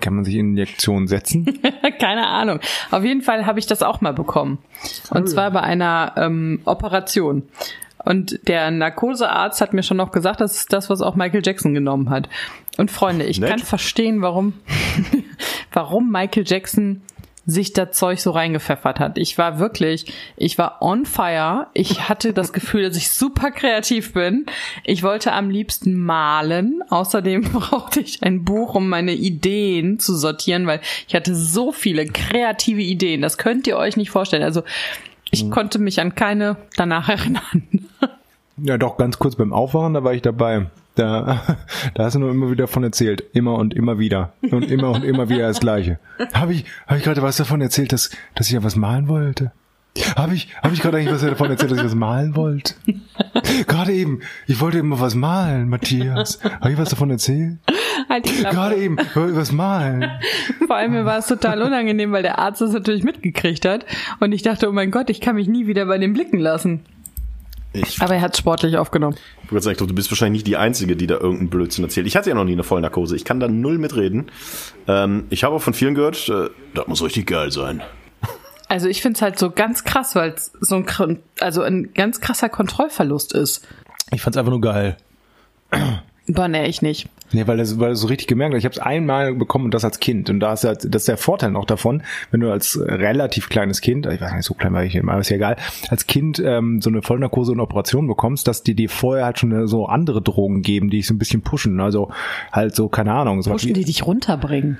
kann 0.00 0.14
man 0.14 0.24
sich 0.24 0.36
Injektionen 0.36 1.08
setzen? 1.08 1.58
Keine 2.00 2.28
Ahnung. 2.28 2.60
Auf 2.92 3.04
jeden 3.04 3.22
Fall 3.22 3.46
habe 3.46 3.58
ich 3.58 3.66
das 3.66 3.82
auch 3.82 4.00
mal 4.00 4.12
bekommen. 4.14 4.58
Und 5.10 5.28
zwar 5.28 5.50
bei 5.50 5.60
einer 5.60 6.14
ähm, 6.16 6.60
Operation. 6.64 7.42
Und 8.06 8.38
der 8.46 8.70
Narkosearzt 8.70 9.60
hat 9.60 9.74
mir 9.74 9.82
schon 9.82 9.96
noch 9.96 10.12
gesagt, 10.12 10.40
das 10.40 10.56
ist 10.56 10.72
das, 10.72 10.88
was 10.88 11.02
auch 11.02 11.16
Michael 11.16 11.42
Jackson 11.44 11.74
genommen 11.74 12.08
hat. 12.08 12.28
Und 12.78 12.92
Freunde, 12.92 13.24
ich 13.24 13.40
Nett. 13.40 13.50
kann 13.50 13.58
verstehen, 13.58 14.22
warum, 14.22 14.52
warum 15.72 16.12
Michael 16.12 16.44
Jackson 16.46 17.02
sich 17.46 17.72
das 17.72 17.96
Zeug 17.96 18.20
so 18.20 18.30
reingepfeffert 18.30 19.00
hat. 19.00 19.18
Ich 19.18 19.38
war 19.38 19.58
wirklich, 19.58 20.12
ich 20.36 20.56
war 20.56 20.82
on 20.82 21.04
fire. 21.04 21.66
Ich 21.74 22.08
hatte 22.08 22.32
das 22.32 22.52
Gefühl, 22.52 22.82
dass 22.84 22.96
ich 22.96 23.10
super 23.10 23.50
kreativ 23.50 24.12
bin. 24.12 24.46
Ich 24.84 25.02
wollte 25.02 25.32
am 25.32 25.50
liebsten 25.50 25.96
malen. 25.96 26.82
Außerdem 26.88 27.42
brauchte 27.52 28.00
ich 28.00 28.22
ein 28.22 28.44
Buch, 28.44 28.76
um 28.76 28.88
meine 28.88 29.14
Ideen 29.14 29.98
zu 29.98 30.14
sortieren, 30.14 30.68
weil 30.68 30.80
ich 31.08 31.16
hatte 31.16 31.34
so 31.34 31.72
viele 31.72 32.06
kreative 32.06 32.82
Ideen. 32.82 33.20
Das 33.20 33.36
könnt 33.36 33.66
ihr 33.66 33.76
euch 33.76 33.96
nicht 33.96 34.10
vorstellen. 34.10 34.44
Also 34.44 34.62
ich 35.30 35.50
konnte 35.50 35.78
mich 35.78 36.00
an 36.00 36.14
keine 36.14 36.56
danach 36.76 37.08
erinnern. 37.08 37.68
Ja, 38.58 38.78
doch, 38.78 38.96
ganz 38.96 39.18
kurz 39.18 39.36
beim 39.36 39.52
Aufwachen, 39.52 39.94
da 39.94 40.02
war 40.02 40.14
ich 40.14 40.22
dabei. 40.22 40.66
Da, 40.94 41.42
da 41.94 42.04
hast 42.04 42.14
du 42.14 42.20
nur 42.20 42.30
immer 42.30 42.50
wieder 42.50 42.68
von 42.68 42.82
erzählt. 42.82 43.22
Immer 43.32 43.56
und 43.56 43.74
immer 43.74 43.98
wieder. 43.98 44.32
Und 44.50 44.70
immer 44.70 44.90
und 44.90 45.04
immer 45.04 45.28
wieder 45.28 45.48
das 45.48 45.60
Gleiche. 45.60 45.98
Habe 46.32 46.54
ich, 46.54 46.64
hab 46.86 46.96
ich 46.96 47.04
gerade 47.04 47.22
was 47.22 47.36
davon 47.36 47.60
erzählt, 47.60 47.92
dass, 47.92 48.10
dass 48.34 48.46
ich 48.46 48.54
ja 48.54 48.64
was 48.64 48.76
malen 48.76 49.08
wollte? 49.08 49.52
Habe 50.14 50.34
ich, 50.34 50.48
habe 50.62 50.74
ich 50.74 50.82
gerade 50.82 50.98
eigentlich 50.98 51.14
was 51.14 51.22
davon 51.22 51.50
erzählt, 51.50 51.70
dass 51.70 51.78
ich 51.78 51.84
was 51.84 51.94
malen 51.94 52.36
wollte? 52.36 52.74
Gerade 53.66 53.92
eben. 53.92 54.20
Ich 54.46 54.60
wollte 54.60 54.78
immer 54.78 55.00
was 55.00 55.14
malen, 55.14 55.68
Matthias. 55.68 56.38
Habe 56.42 56.72
ich 56.72 56.78
was 56.78 56.90
davon 56.90 57.10
erzählt? 57.10 57.58
Halt 58.08 58.26
die 58.26 58.34
Klappe. 58.34 58.54
Gerade 58.54 58.76
eben. 58.76 58.96
Was 59.14 59.52
malen. 59.52 60.10
Vor 60.66 60.76
allem 60.76 60.92
mir 60.92 61.04
war 61.04 61.18
es 61.18 61.26
total 61.26 61.62
unangenehm, 61.62 62.12
weil 62.12 62.22
der 62.22 62.38
Arzt 62.38 62.60
das 62.60 62.72
natürlich 62.72 63.04
mitgekriegt 63.04 63.64
hat. 63.64 63.86
Und 64.20 64.32
ich 64.32 64.42
dachte, 64.42 64.68
oh 64.68 64.72
mein 64.72 64.90
Gott, 64.90 65.10
ich 65.10 65.20
kann 65.20 65.36
mich 65.36 65.48
nie 65.48 65.66
wieder 65.66 65.86
bei 65.86 65.98
dem 65.98 66.12
blicken 66.12 66.38
lassen. 66.38 66.80
Ich, 67.72 68.00
Aber 68.00 68.14
er 68.14 68.22
hat 68.22 68.36
sportlich 68.36 68.78
aufgenommen. 68.78 69.16
ich 69.44 69.52
würde 69.52 69.62
sagen, 69.62 69.72
ich 69.72 69.78
glaube, 69.78 69.90
du 69.90 69.94
bist 69.94 70.10
wahrscheinlich 70.10 70.40
nicht 70.40 70.46
die 70.46 70.56
Einzige, 70.56 70.96
die 70.96 71.06
da 71.06 71.14
irgendeinen 71.14 71.50
Blödsinn 71.50 71.84
erzählt. 71.84 72.06
Ich 72.06 72.16
hatte 72.16 72.30
ja 72.30 72.34
noch 72.34 72.44
nie 72.44 72.52
eine 72.52 72.62
Vollnarkose. 72.62 73.16
Ich 73.16 73.24
kann 73.24 73.38
da 73.38 73.48
null 73.48 73.78
mitreden. 73.78 74.30
Ähm, 74.88 75.24
ich 75.28 75.44
habe 75.44 75.54
auch 75.54 75.62
von 75.62 75.74
vielen 75.74 75.94
gehört, 75.94 76.28
äh, 76.28 76.48
das 76.74 76.86
muss 76.86 77.02
richtig 77.02 77.26
geil 77.26 77.50
sein. 77.50 77.82
Also 78.68 78.88
ich 78.88 79.02
finde 79.02 79.16
es 79.16 79.22
halt 79.22 79.38
so 79.38 79.50
ganz 79.50 79.84
krass, 79.84 80.14
weil 80.14 80.30
es 80.30 80.52
so 80.60 80.76
ein, 80.76 81.18
also 81.40 81.62
ein 81.62 81.92
ganz 81.94 82.20
krasser 82.20 82.48
Kontrollverlust 82.48 83.32
ist. 83.34 83.66
Ich 84.10 84.22
fand's 84.22 84.36
einfach 84.36 84.50
nur 84.50 84.60
geil. 84.60 84.96
Boah, 86.28 86.48
nee, 86.48 86.66
ich 86.66 86.82
nicht. 86.82 87.08
Nee, 87.32 87.46
weil 87.46 87.56
das, 87.56 87.78
weil 87.78 87.90
das 87.90 88.00
so 88.00 88.08
richtig 88.08 88.26
gemerkt 88.26 88.52
hat. 88.54 88.58
Ich 88.58 88.64
habe 88.64 88.72
es 88.72 88.78
einmal 88.80 89.34
bekommen 89.34 89.66
und 89.66 89.74
das 89.74 89.84
als 89.84 90.00
Kind. 90.00 90.28
Und 90.28 90.40
da 90.40 90.52
ist 90.54 90.64
halt, 90.64 90.84
das 90.92 91.02
ist 91.02 91.08
der 91.08 91.16
Vorteil 91.16 91.50
noch 91.52 91.64
davon, 91.64 92.02
wenn 92.30 92.40
du 92.40 92.50
als 92.50 92.78
relativ 92.80 93.48
kleines 93.48 93.80
Kind, 93.80 94.06
ich 94.06 94.20
weiß 94.20 94.32
nicht, 94.32 94.44
so 94.44 94.54
klein 94.54 94.72
war 94.72 94.82
ich 94.84 94.94
nicht, 94.94 95.02
aber 95.08 95.18
ist 95.20 95.28
ja 95.28 95.36
egal, 95.36 95.56
als 95.88 96.06
Kind 96.06 96.42
ähm, 96.44 96.80
so 96.80 96.90
eine 96.90 97.02
Vollnarkose 97.02 97.52
und 97.52 97.60
Operation 97.60 98.06
bekommst, 98.08 98.48
dass 98.48 98.62
die 98.64 98.74
dir 98.74 98.88
vorher 98.88 99.24
halt 99.24 99.38
schon 99.38 99.66
so 99.68 99.86
andere 99.86 100.20
Drogen 100.22 100.62
geben, 100.62 100.90
die 100.90 100.96
dich 100.98 101.06
so 101.06 101.14
ein 101.14 101.18
bisschen 101.18 101.42
pushen. 101.42 101.78
Also 101.80 102.10
halt 102.52 102.74
so, 102.74 102.88
keine 102.88 103.12
Ahnung. 103.12 103.42
So 103.42 103.50
was 103.50 103.62
Pushen 103.62 103.70
wie- 103.76 103.80
die 103.80 103.84
dich 103.84 104.04
runterbringen. 104.06 104.78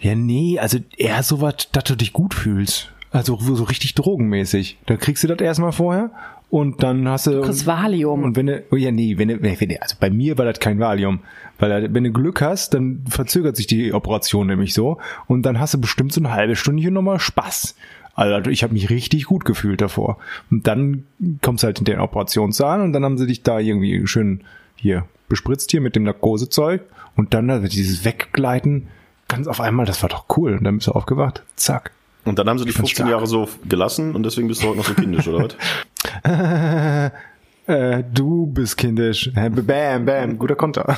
ja, 0.00 0.14
nee, 0.14 0.58
also 0.58 0.78
eher 0.96 1.22
so 1.22 1.40
was, 1.40 1.70
dass 1.72 1.84
du 1.84 1.96
dich 1.96 2.12
gut 2.12 2.32
fühlst. 2.34 2.92
Also 3.10 3.38
so 3.40 3.64
richtig 3.64 3.94
drogenmäßig. 3.94 4.78
Da 4.86 4.96
kriegst 4.96 5.22
du 5.24 5.28
das 5.28 5.38
erstmal 5.40 5.72
vorher 5.72 6.10
und 6.50 6.82
dann 6.82 7.06
hast 7.08 7.26
du. 7.26 7.42
kriegst 7.42 7.66
Valium. 7.66 8.22
Und 8.22 8.36
wenn 8.36 8.46
du, 8.46 8.62
oh 8.70 8.76
ja, 8.76 8.90
nee, 8.90 9.18
wenn 9.18 9.28
du, 9.28 9.42
wenn 9.42 9.68
du, 9.68 9.82
also 9.82 9.96
bei 10.00 10.10
mir 10.10 10.38
war 10.38 10.44
das 10.44 10.60
kein 10.60 10.78
Valium. 10.78 11.20
Weil 11.58 11.92
wenn 11.92 12.04
du 12.04 12.12
Glück 12.12 12.40
hast, 12.40 12.74
dann 12.74 13.04
verzögert 13.08 13.56
sich 13.56 13.66
die 13.66 13.92
Operation 13.92 14.46
nämlich 14.46 14.74
so 14.74 14.98
und 15.26 15.42
dann 15.42 15.58
hast 15.58 15.74
du 15.74 15.80
bestimmt 15.80 16.12
so 16.12 16.20
eine 16.20 16.30
halbe 16.30 16.56
Stunde 16.56 16.90
nochmal 16.90 17.18
Spaß. 17.18 17.74
Also 18.14 18.50
ich 18.50 18.62
habe 18.62 18.72
mich 18.72 18.90
richtig 18.90 19.24
gut 19.24 19.44
gefühlt 19.44 19.80
davor. 19.80 20.18
Und 20.50 20.66
dann 20.66 21.04
kommst 21.42 21.62
du 21.62 21.66
halt 21.66 21.78
in 21.78 21.84
den 21.84 22.00
Operationssaal 22.00 22.80
und 22.80 22.92
dann 22.92 23.04
haben 23.04 23.18
sie 23.18 23.26
dich 23.26 23.42
da 23.42 23.58
irgendwie 23.58 24.06
schön 24.06 24.42
hier 24.76 25.04
bespritzt 25.28 25.70
hier 25.70 25.80
mit 25.80 25.94
dem 25.94 26.04
Narkosezeug 26.04 26.82
und 27.16 27.34
dann 27.34 27.50
also 27.50 27.68
dieses 27.68 28.04
Weggleiten 28.04 28.88
ganz 29.28 29.46
auf 29.46 29.60
einmal, 29.60 29.86
das 29.86 30.02
war 30.02 30.08
doch 30.08 30.24
cool. 30.36 30.54
Und 30.54 30.64
dann 30.64 30.76
bist 30.76 30.86
du 30.86 30.92
aufgewacht. 30.92 31.42
Zack. 31.54 31.92
Und 32.28 32.38
dann 32.38 32.48
haben 32.48 32.58
sie 32.58 32.64
dich 32.64 32.74
fand's 32.74 32.90
15 32.90 33.06
stark. 33.06 33.10
Jahre 33.10 33.26
so 33.26 33.48
gelassen 33.68 34.14
und 34.14 34.22
deswegen 34.24 34.48
bist 34.48 34.62
du 34.62 34.68
heute 34.68 34.78
noch 34.78 34.84
so 34.84 34.94
kindisch, 34.94 35.26
oder 35.28 35.44
was? 35.44 37.12
Äh, 37.68 38.02
du 38.14 38.46
bist 38.46 38.78
kindisch. 38.78 39.30
Bam, 39.34 40.06
bam, 40.06 40.38
guter 40.38 40.56
Konter. 40.56 40.96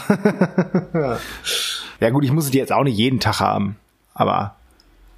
ja 2.01 2.11
gut, 2.11 2.23
ich 2.23 2.31
muss 2.31 2.49
die 2.49 2.59
jetzt 2.59 2.73
auch 2.73 2.85
nicht 2.85 2.97
jeden 2.97 3.19
Tag 3.19 3.40
haben, 3.40 3.75
aber 4.14 4.55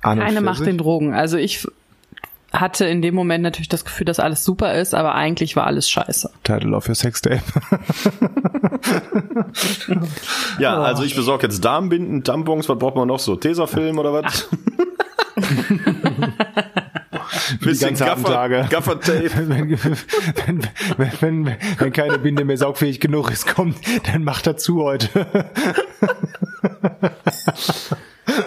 für 0.01 0.41
macht 0.41 0.65
den 0.65 0.79
Drogen. 0.79 1.13
Also 1.13 1.37
ich 1.37 1.67
hatte 2.53 2.87
in 2.87 3.03
dem 3.03 3.15
Moment 3.15 3.43
natürlich 3.43 3.69
das 3.69 3.85
Gefühl, 3.85 4.07
dass 4.07 4.19
alles 4.19 4.45
super 4.45 4.75
ist, 4.75 4.95
aber 4.95 5.15
eigentlich 5.15 5.55
war 5.55 5.67
alles 5.67 5.89
scheiße. 5.91 6.31
Title 6.43 6.75
of 6.75 6.89
your 6.89 6.95
Sextape. 6.95 7.43
Ja, 10.59 10.81
also 10.81 11.03
ich 11.03 11.15
besorge 11.15 11.47
jetzt 11.47 11.65
Darmbinden, 11.65 12.25
Tampons, 12.25 12.69
was 12.69 12.79
braucht 12.79 12.97
man 12.97 13.09
noch 13.09 13.19
so? 13.19 13.37
Tesafilm 13.37 13.99
oder 13.99 14.13
was? 14.13 14.49
Bisschen 17.61 17.95
Gaffer. 17.97 18.67
Gaffertape. 18.69 19.31
wenn, 19.49 19.71
wenn, 20.47 20.69
wenn, 21.21 21.57
wenn, 21.79 21.93
keine 21.93 22.19
Binde 22.19 22.45
mehr 22.45 22.57
saugfähig 22.57 23.01
genug 23.01 23.31
ist, 23.31 23.47
kommt, 23.47 23.77
dann 24.13 24.25
macht 24.25 24.47
er 24.47 24.57
zu 24.57 24.83
heute. 24.83 25.09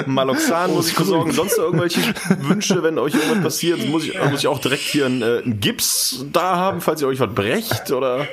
Maloxan 0.06 0.74
muss 0.74 0.89
ich 0.89 0.95
besorgen. 0.95 1.32
Sonst 1.32 1.58
noch 1.58 1.65
irgendwelche 1.65 2.02
Wünsche, 2.39 2.82
wenn 2.84 2.98
euch 2.98 3.13
irgendwas 3.13 3.43
passiert, 3.43 3.88
muss 3.89 4.06
ich, 4.06 4.17
muss 4.30 4.39
ich 4.39 4.48
auch 4.48 4.60
direkt 4.60 4.84
hier 4.84 5.06
einen, 5.06 5.21
äh, 5.21 5.41
einen 5.43 5.60
Gips 5.60 6.26
da 6.32 6.56
haben, 6.56 6.82
falls 6.82 7.02
ihr 7.02 7.08
euch 7.08 7.19
was 7.19 7.34
brecht 7.34 7.91
oder? 7.91 8.28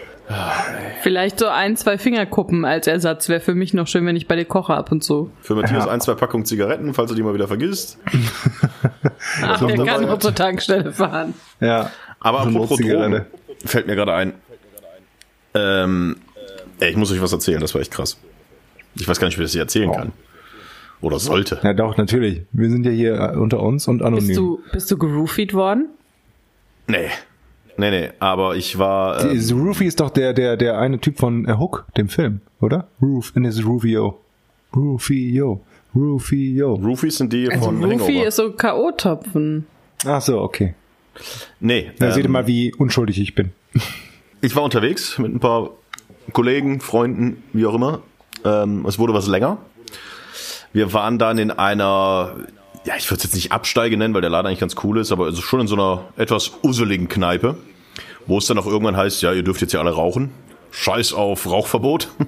Vielleicht 1.03 1.39
so 1.39 1.49
ein, 1.49 1.77
zwei 1.77 1.99
Fingerkuppen 1.99 2.65
als 2.65 2.87
Ersatz 2.87 3.29
wäre 3.29 3.41
für 3.41 3.55
mich 3.55 3.75
noch 3.75 3.87
schön, 3.87 4.07
wenn 4.07 4.17
ich 4.17 4.29
bei 4.29 4.37
dir 4.37 4.45
koche 4.45 4.75
ab 4.75 4.93
und 4.93 5.03
zu. 5.03 5.31
Für 5.41 5.55
Matthias 5.55 5.87
Ja. 5.87 5.91
ein, 5.91 6.01
zwei 6.01 6.15
Packungen 6.15 6.45
Zigaretten, 6.45 6.95
falls 6.95 7.11
er 7.11 7.17
die 7.17 7.23
mal 7.23 7.35
wieder 7.35 7.49
vergisst. 7.49 7.99
Ach, 9.43 9.67
der 9.67 9.85
kann 9.85 10.07
nur 10.07 10.21
zur 10.21 10.35
Tankstelle 10.35 10.93
fahren. 10.93 11.35
Ja. 11.61 11.91
Aber 12.21 12.41
apropos. 12.43 12.79
Drogen, 12.79 13.25
fällt 13.65 13.87
mir 13.87 13.97
gerade 13.97 14.15
ein. 14.15 14.33
Ähm, 15.55 16.17
ey, 16.81 16.91
ich 16.91 16.97
muss 16.97 17.11
euch 17.13 17.21
was 17.21 17.33
erzählen, 17.33 17.61
das 17.61 17.75
war 17.75 17.81
echt 17.81 17.91
krass. 17.93 18.17
Ich 18.95 19.07
weiß 19.09 19.19
gar 19.19 19.27
nicht, 19.27 19.39
wie 19.39 19.43
ich 19.43 19.47
das 19.47 19.53
hier 19.53 19.63
erzählen 19.63 19.89
Oh. 19.91 19.95
kann. 19.95 20.13
Oder 21.01 21.19
sollte. 21.19 21.59
Ja, 21.65 21.73
doch, 21.73 21.97
natürlich. 21.97 22.43
Wir 22.53 22.71
sind 22.71 22.87
ja 22.87 22.93
hier 22.93 23.15
äh, 23.19 23.37
unter 23.37 23.61
uns 23.61 23.89
und 23.89 24.03
anonym. 24.03 24.29
Bist 24.29 24.39
du, 24.39 24.61
bist 24.73 24.91
du 24.91 24.99
geroofied 24.99 25.53
worden? 25.53 25.89
Nee. 26.87 27.09
Nee, 27.77 27.91
nee, 27.91 28.11
aber 28.19 28.57
ich 28.57 28.79
war. 28.79 29.25
Äh, 29.25 29.37
Die- 29.39 29.53
Roofy 29.53 29.87
ist 29.87 30.01
doch 30.01 30.11
der, 30.11 30.33
der, 30.35 30.57
der 30.57 30.79
eine 30.79 30.99
Typ 31.01 31.19
von 31.19 31.47
äh, 31.49 31.55
Hook, 31.59 31.87
dem 31.97 32.09
Film, 32.09 32.41
oder? 32.61 32.89
Roof, 33.01 33.33
in 33.35 33.45
his 33.45 33.65
Rufio. 33.65 34.21
Rufio. 34.75 35.63
Rufio. 35.95 36.75
Roofies 36.75 37.19
sind 37.19 37.33
die 37.33 37.47
von 37.47 37.83
Roofie 37.85 37.99
Hangover. 37.99 38.27
ist 38.29 38.37
so 38.37 38.53
K.O.-Topfen. 38.53 39.65
Ach 40.07 40.21
so, 40.23 40.41
okay. 40.41 40.75
Nee, 41.61 41.91
Da 41.99 42.11
seht 42.13 42.23
ihr 42.25 42.27
ähm, 42.27 42.33
mal, 42.33 42.47
wie 42.47 42.73
unschuldig 42.75 43.21
ich 43.21 43.35
bin. 43.35 43.53
ich 44.41 44.57
war 44.57 44.63
unterwegs 44.63 45.19
mit 45.19 45.35
ein 45.35 45.41
paar 45.41 45.71
Kollegen, 46.33 46.81
Freunden, 46.81 47.43
wie 47.53 47.67
auch 47.67 47.75
immer. 47.75 48.01
Ähm, 48.45 48.87
es 48.87 48.99
wurde 48.99 49.13
was 49.13 49.27
länger. 49.27 49.59
Wir 50.73 50.93
waren 50.95 51.19
dann 51.19 51.37
in 51.37 51.51
einer, 51.51 52.37
ja, 52.85 52.95
ich 52.97 53.09
würde 53.11 53.19
es 53.19 53.25
jetzt 53.25 53.35
nicht 53.35 53.53
Absteige 53.53 53.97
nennen, 53.97 54.15
weil 54.15 54.21
der 54.21 54.31
Laden 54.31 54.47
eigentlich 54.47 54.61
ganz 54.61 54.77
cool 54.83 54.99
ist, 54.99 55.13
aber 55.13 55.27
also 55.27 55.41
schon 55.41 55.61
in 55.61 55.67
so 55.67 55.75
einer 55.75 56.05
etwas 56.17 56.53
useligen 56.63 57.09
Kneipe, 57.09 57.57
wo 58.27 58.39
es 58.39 58.47
dann 58.47 58.59
auch 58.59 58.67
irgendwann 58.67 58.97
heißt, 58.97 59.23
ja, 59.23 59.33
ihr 59.33 59.43
dürft 59.43 59.61
jetzt 59.61 59.73
ja 59.73 59.81
alle 59.81 59.93
rauchen. 59.93 60.31
Scheiß 60.71 61.13
auf 61.13 61.49
Rauchverbot. 61.49 62.09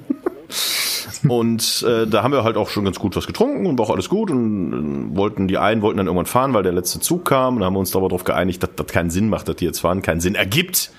Und 1.28 1.84
äh, 1.88 2.06
da 2.06 2.22
haben 2.22 2.32
wir 2.32 2.44
halt 2.44 2.56
auch 2.56 2.68
schon 2.68 2.84
ganz 2.84 2.98
gut 2.98 3.16
was 3.16 3.26
getrunken 3.26 3.66
und 3.66 3.78
war 3.78 3.86
auch 3.86 3.90
alles 3.90 4.10
gut 4.10 4.30
und 4.30 5.12
äh, 5.12 5.16
wollten 5.16 5.48
die 5.48 5.56
einen 5.56 5.80
wollten 5.80 5.96
dann 5.96 6.06
irgendwann 6.06 6.26
fahren, 6.26 6.52
weil 6.52 6.62
der 6.62 6.72
letzte 6.72 7.00
Zug 7.00 7.24
kam 7.24 7.56
und 7.56 7.64
haben 7.64 7.76
uns 7.76 7.96
aber 7.96 8.08
darauf 8.08 8.24
geeinigt, 8.24 8.62
dass 8.62 8.70
das 8.76 8.86
keinen 8.88 9.08
Sinn 9.08 9.30
macht, 9.30 9.48
dass 9.48 9.56
die 9.56 9.64
jetzt 9.64 9.80
fahren, 9.80 10.02
keinen 10.02 10.20
Sinn 10.20 10.34
ergibt, 10.34 10.90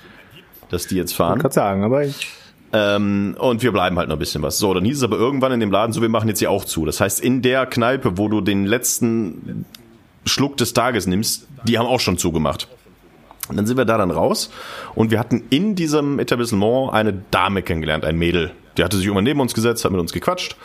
dass 0.69 0.87
die 0.87 0.95
jetzt 0.95 1.13
fahren. 1.13 1.37
Ich 1.37 1.43
kann 1.43 1.51
sagen, 1.51 1.83
aber 1.83 2.03
ich 2.05 2.27
Ähm, 2.75 3.37
und 3.39 3.63
wir 3.63 3.71
bleiben 3.71 3.97
halt 3.97 4.09
noch 4.09 4.17
ein 4.17 4.19
bisschen 4.19 4.41
was. 4.41 4.57
So, 4.57 4.73
dann 4.73 4.83
hieß 4.83 4.97
es 4.97 5.03
aber 5.03 5.17
irgendwann 5.17 5.53
in 5.53 5.61
dem 5.61 5.71
Laden, 5.71 5.93
so 5.93 6.01
wir 6.01 6.09
machen 6.09 6.27
jetzt 6.27 6.39
hier 6.39 6.51
auch 6.51 6.65
zu. 6.65 6.85
Das 6.85 6.99
heißt, 6.99 7.21
in 7.21 7.41
der 7.41 7.65
Kneipe, 7.65 8.17
wo 8.17 8.27
du 8.27 8.41
den 8.41 8.65
letzten 8.65 9.65
Schluck 10.25 10.57
des 10.57 10.73
Tages 10.73 11.07
nimmst, 11.07 11.47
die 11.63 11.77
haben 11.77 11.85
auch 11.85 12.01
schon 12.01 12.17
zugemacht. 12.17 12.67
Und 13.47 13.57
dann 13.57 13.65
sind 13.65 13.77
wir 13.77 13.85
da 13.85 13.97
dann 13.97 14.11
raus 14.11 14.49
und 14.95 15.11
wir 15.11 15.19
hatten 15.19 15.43
in 15.51 15.75
diesem 15.75 16.17
Etablissement 16.17 16.91
eine 16.91 17.13
Dame 17.29 17.61
kennengelernt, 17.61 18.03
ein 18.03 18.17
Mädel. 18.17 18.51
Die 18.75 18.83
hatte 18.83 18.97
sich 18.97 19.05
immer 19.05 19.21
neben 19.21 19.39
uns 19.39 19.53
gesetzt, 19.53 19.85
hat 19.85 19.91
mit 19.91 20.01
uns 20.01 20.11
gequatscht 20.11 20.57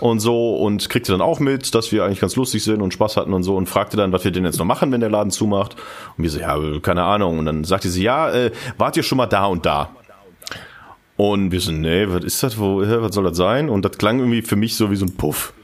und 0.00 0.20
so 0.20 0.56
und 0.56 0.88
kriegte 0.88 1.12
dann 1.12 1.22
auch 1.22 1.40
mit, 1.40 1.74
dass 1.74 1.90
wir 1.90 2.04
eigentlich 2.04 2.20
ganz 2.20 2.36
lustig 2.36 2.62
sind 2.62 2.82
und 2.82 2.92
Spaß 2.92 3.16
hatten 3.16 3.32
und 3.32 3.42
so 3.42 3.56
und 3.56 3.68
fragte 3.68 3.96
dann, 3.96 4.12
was 4.12 4.22
wir 4.22 4.30
denn 4.30 4.44
jetzt 4.44 4.58
noch 4.58 4.66
machen, 4.66 4.92
wenn 4.92 5.00
der 5.00 5.10
Laden 5.10 5.30
zumacht. 5.32 5.76
Und 6.16 6.22
wir 6.22 6.30
so, 6.30 6.38
ja, 6.38 6.58
keine 6.80 7.02
Ahnung. 7.04 7.38
Und 7.38 7.46
dann 7.46 7.64
sagte 7.64 7.88
sie, 7.88 8.02
ja, 8.02 8.30
äh, 8.30 8.52
wart 8.76 8.98
ihr 8.98 9.02
schon 9.02 9.18
mal 9.18 9.26
da 9.26 9.46
und 9.46 9.66
da? 9.66 9.90
Und 11.16 11.50
wir 11.50 11.60
so, 11.60 11.72
nee, 11.72 12.06
was 12.08 12.24
ist 12.24 12.42
das, 12.42 12.58
wo, 12.58 12.80
was 12.82 13.14
soll 13.14 13.24
das 13.24 13.36
sein? 13.36 13.68
Und 13.70 13.84
das 13.84 13.96
klang 13.96 14.18
irgendwie 14.18 14.42
für 14.42 14.56
mich 14.56 14.76
so 14.76 14.90
wie 14.90 14.96
so 14.96 15.06
ein 15.06 15.16
Puff. 15.16 15.54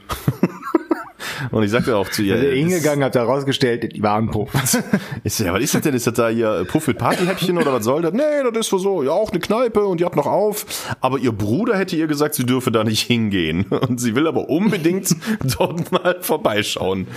und 1.51 1.63
ich 1.63 1.69
sagte 1.69 1.95
auch 1.95 2.09
zu 2.09 2.23
ihr, 2.23 2.37
der 2.37 2.49
das- 2.49 2.57
hingegangen, 2.57 3.03
hat 3.03 3.13
herausgestellt, 3.13 3.95
die 3.95 4.01
waren 4.01 4.31
Puff. 4.31 4.49
ich 5.23 5.33
so, 5.35 5.43
ja, 5.43 5.53
was 5.53 5.61
ist 5.61 5.75
das 5.75 5.81
denn? 5.83 5.93
Ist 5.93 6.07
das 6.07 6.15
da 6.15 6.29
hier 6.29 6.65
Puff 6.67 6.87
mit 6.87 6.97
Partyhäppchen 6.97 7.57
oder 7.59 7.71
was 7.71 7.83
soll 7.83 8.01
das? 8.01 8.13
Nee, 8.13 8.21
das 8.51 8.67
ist 8.67 8.81
so, 8.81 9.03
ja, 9.03 9.11
auch 9.11 9.29
eine 9.29 9.39
Kneipe 9.39 9.85
und 9.85 9.99
die 9.99 10.05
hat 10.05 10.15
noch 10.15 10.25
auf. 10.25 10.65
Aber 11.01 11.19
ihr 11.19 11.31
Bruder 11.31 11.77
hätte 11.77 11.95
ihr 11.95 12.07
gesagt, 12.07 12.33
sie 12.33 12.45
dürfe 12.47 12.71
da 12.71 12.83
nicht 12.83 13.01
hingehen. 13.01 13.65
Und 13.87 13.99
sie 13.99 14.15
will 14.15 14.27
aber 14.27 14.49
unbedingt 14.49 15.15
dort 15.57 15.91
mal 15.91 16.17
vorbeischauen. 16.21 17.07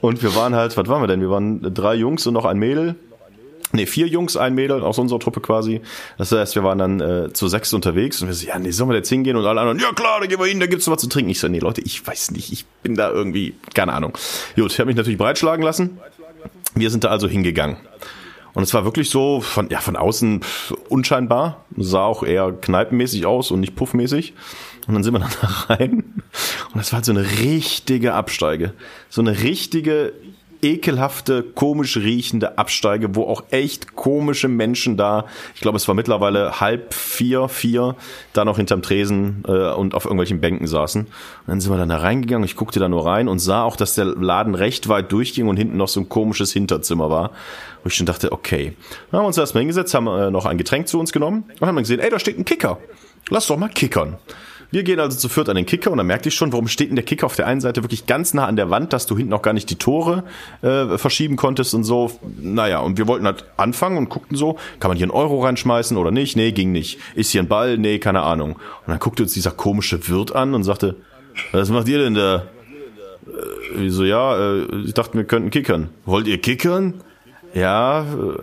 Und 0.00 0.22
wir 0.22 0.34
waren 0.34 0.54
halt, 0.54 0.76
was 0.76 0.88
waren 0.88 1.02
wir 1.02 1.08
denn? 1.08 1.20
Wir 1.20 1.30
waren 1.30 1.74
drei 1.74 1.94
Jungs 1.94 2.26
und 2.26 2.34
noch 2.34 2.44
ein 2.44 2.58
Mädel. 2.58 2.94
Nee, 3.74 3.86
vier 3.86 4.06
Jungs, 4.06 4.36
ein 4.36 4.54
Mädel 4.54 4.82
aus 4.82 4.98
unserer 4.98 5.18
Truppe 5.18 5.40
quasi. 5.40 5.80
Das 6.18 6.30
heißt, 6.30 6.54
wir 6.54 6.62
waren 6.62 6.78
dann 6.78 7.00
äh, 7.00 7.32
zu 7.32 7.48
sechs 7.48 7.72
unterwegs 7.72 8.20
und 8.20 8.28
wir 8.28 8.34
so, 8.34 8.46
ja, 8.46 8.58
nee, 8.58 8.70
sollen 8.70 8.90
wir 8.90 8.96
jetzt 8.96 9.08
hingehen? 9.08 9.36
Und 9.36 9.46
alle 9.46 9.60
anderen, 9.60 9.78
ja 9.78 9.92
klar, 9.92 10.20
da 10.20 10.26
gehen 10.26 10.38
wir 10.38 10.46
hin, 10.46 10.60
da 10.60 10.66
gibt's 10.66 10.88
was 10.88 11.00
zu 11.00 11.08
trinken. 11.08 11.30
Ich 11.30 11.40
so, 11.40 11.48
nee, 11.48 11.58
Leute, 11.58 11.80
ich 11.80 12.06
weiß 12.06 12.32
nicht, 12.32 12.52
ich 12.52 12.66
bin 12.82 12.94
da 12.96 13.10
irgendwie, 13.10 13.54
keine 13.74 13.94
Ahnung. 13.94 14.16
Gut, 14.56 14.72
ich 14.72 14.78
habe 14.78 14.88
mich 14.88 14.96
natürlich 14.96 15.18
breitschlagen 15.18 15.64
lassen. 15.64 15.98
Wir 16.74 16.90
sind 16.90 17.04
da 17.04 17.08
also 17.08 17.28
hingegangen. 17.28 17.76
Und 18.54 18.62
es 18.62 18.74
war 18.74 18.84
wirklich 18.84 19.08
so 19.08 19.40
von, 19.40 19.70
ja, 19.70 19.80
von 19.80 19.96
außen 19.96 20.42
pff, 20.42 20.72
unscheinbar. 20.88 21.64
Sah 21.76 22.04
auch 22.04 22.22
eher 22.22 22.52
kneipenmäßig 22.52 23.24
aus 23.24 23.50
und 23.50 23.60
nicht 23.60 23.74
puffmäßig. 23.74 24.34
Und 24.86 24.94
dann 24.94 25.02
sind 25.02 25.14
wir 25.14 25.20
dann 25.20 25.30
da 25.40 25.74
rein. 25.74 25.92
Und 26.72 26.76
das 26.76 26.92
war 26.92 26.98
halt 26.98 27.06
so 27.06 27.12
eine 27.12 27.24
richtige 27.40 28.14
Absteige. 28.14 28.74
So 29.08 29.22
eine 29.22 29.42
richtige, 29.42 30.12
ekelhafte, 30.62 31.42
komisch 31.42 31.96
riechende 31.96 32.56
Absteige, 32.56 33.14
wo 33.14 33.24
auch 33.24 33.44
echt 33.50 33.96
komische 33.96 34.48
Menschen 34.48 34.96
da, 34.96 35.26
ich 35.54 35.60
glaube, 35.60 35.76
es 35.76 35.88
war 35.88 35.94
mittlerweile 35.94 36.60
halb 36.60 36.94
vier, 36.94 37.48
vier, 37.48 37.96
da 38.32 38.44
noch 38.44 38.56
hinterm 38.56 38.80
Tresen 38.80 39.42
äh, 39.46 39.72
und 39.72 39.94
auf 39.94 40.04
irgendwelchen 40.04 40.40
Bänken 40.40 40.66
saßen. 40.66 41.02
Und 41.02 41.10
dann 41.46 41.60
sind 41.60 41.72
wir 41.72 41.78
dann 41.78 41.88
da 41.88 41.98
reingegangen, 41.98 42.44
ich 42.44 42.56
guckte 42.56 42.78
da 42.78 42.88
nur 42.88 43.04
rein 43.04 43.28
und 43.28 43.40
sah 43.40 43.64
auch, 43.64 43.76
dass 43.76 43.94
der 43.94 44.04
Laden 44.04 44.54
recht 44.54 44.88
weit 44.88 45.10
durchging 45.10 45.48
und 45.48 45.56
hinten 45.56 45.76
noch 45.76 45.88
so 45.88 46.00
ein 46.00 46.08
komisches 46.08 46.52
Hinterzimmer 46.52 47.10
war. 47.10 47.32
Wo 47.82 47.88
ich 47.88 47.94
schon 47.94 48.06
dachte, 48.06 48.30
okay. 48.30 48.76
Dann 49.10 49.18
haben 49.18 49.24
wir 49.24 49.28
uns 49.28 49.38
erstmal 49.38 49.62
hingesetzt, 49.62 49.92
haben 49.94 50.06
äh, 50.06 50.30
noch 50.30 50.46
ein 50.46 50.58
Getränk 50.58 50.86
zu 50.86 51.00
uns 51.00 51.12
genommen 51.12 51.44
und 51.58 51.66
haben 51.66 51.74
dann 51.74 51.82
gesehen, 51.82 51.98
ey, 51.98 52.10
da 52.10 52.20
steht 52.20 52.38
ein 52.38 52.44
Kicker. 52.44 52.78
Lass 53.28 53.48
doch 53.48 53.56
mal 53.56 53.68
kickern. 53.68 54.18
Wir 54.72 54.84
gehen 54.84 54.98
also 54.98 55.18
zu 55.18 55.28
viert 55.28 55.50
an 55.50 55.56
den 55.56 55.66
Kicker 55.66 55.90
und 55.90 55.98
dann 55.98 56.06
merkte 56.06 56.30
ich 56.30 56.34
schon, 56.34 56.50
warum 56.50 56.66
steht 56.66 56.88
denn 56.88 56.96
der 56.96 57.04
Kicker 57.04 57.26
auf 57.26 57.36
der 57.36 57.46
einen 57.46 57.60
Seite 57.60 57.84
wirklich 57.84 58.06
ganz 58.06 58.32
nah 58.32 58.46
an 58.46 58.56
der 58.56 58.70
Wand, 58.70 58.94
dass 58.94 59.04
du 59.04 59.16
hinten 59.18 59.34
auch 59.34 59.42
gar 59.42 59.52
nicht 59.52 59.68
die 59.68 59.76
Tore 59.76 60.24
äh, 60.62 60.96
verschieben 60.96 61.36
konntest 61.36 61.74
und 61.74 61.84
so. 61.84 62.10
Naja, 62.40 62.80
und 62.80 62.96
wir 62.96 63.06
wollten 63.06 63.26
halt 63.26 63.44
anfangen 63.58 63.98
und 63.98 64.08
guckten 64.08 64.34
so, 64.34 64.56
kann 64.80 64.88
man 64.88 64.96
hier 64.96 65.04
einen 65.04 65.12
Euro 65.12 65.44
reinschmeißen 65.44 65.98
oder 65.98 66.10
nicht? 66.10 66.36
Nee, 66.36 66.52
ging 66.52 66.72
nicht. 66.72 66.98
Ist 67.14 67.32
hier 67.32 67.42
ein 67.42 67.48
Ball? 67.48 67.76
Nee, 67.76 67.98
keine 67.98 68.22
Ahnung. 68.22 68.52
Und 68.52 68.88
dann 68.88 68.98
guckte 68.98 69.24
uns 69.24 69.34
dieser 69.34 69.50
komische 69.50 70.08
Wirt 70.08 70.34
an 70.34 70.54
und 70.54 70.64
sagte, 70.64 70.96
was 71.52 71.68
macht 71.68 71.88
ihr 71.88 71.98
denn 71.98 72.14
da? 72.14 72.46
Äh, 73.76 73.84
ich 73.84 73.92
so, 73.92 74.04
ja, 74.04 74.38
äh, 74.38 74.64
ich 74.86 74.94
dachte, 74.94 75.18
wir 75.18 75.24
könnten 75.24 75.50
kickern. 75.50 75.90
Wollt 76.06 76.26
ihr 76.26 76.38
kickern? 76.38 76.94
Ja, 77.52 78.02
äh, 78.02 78.38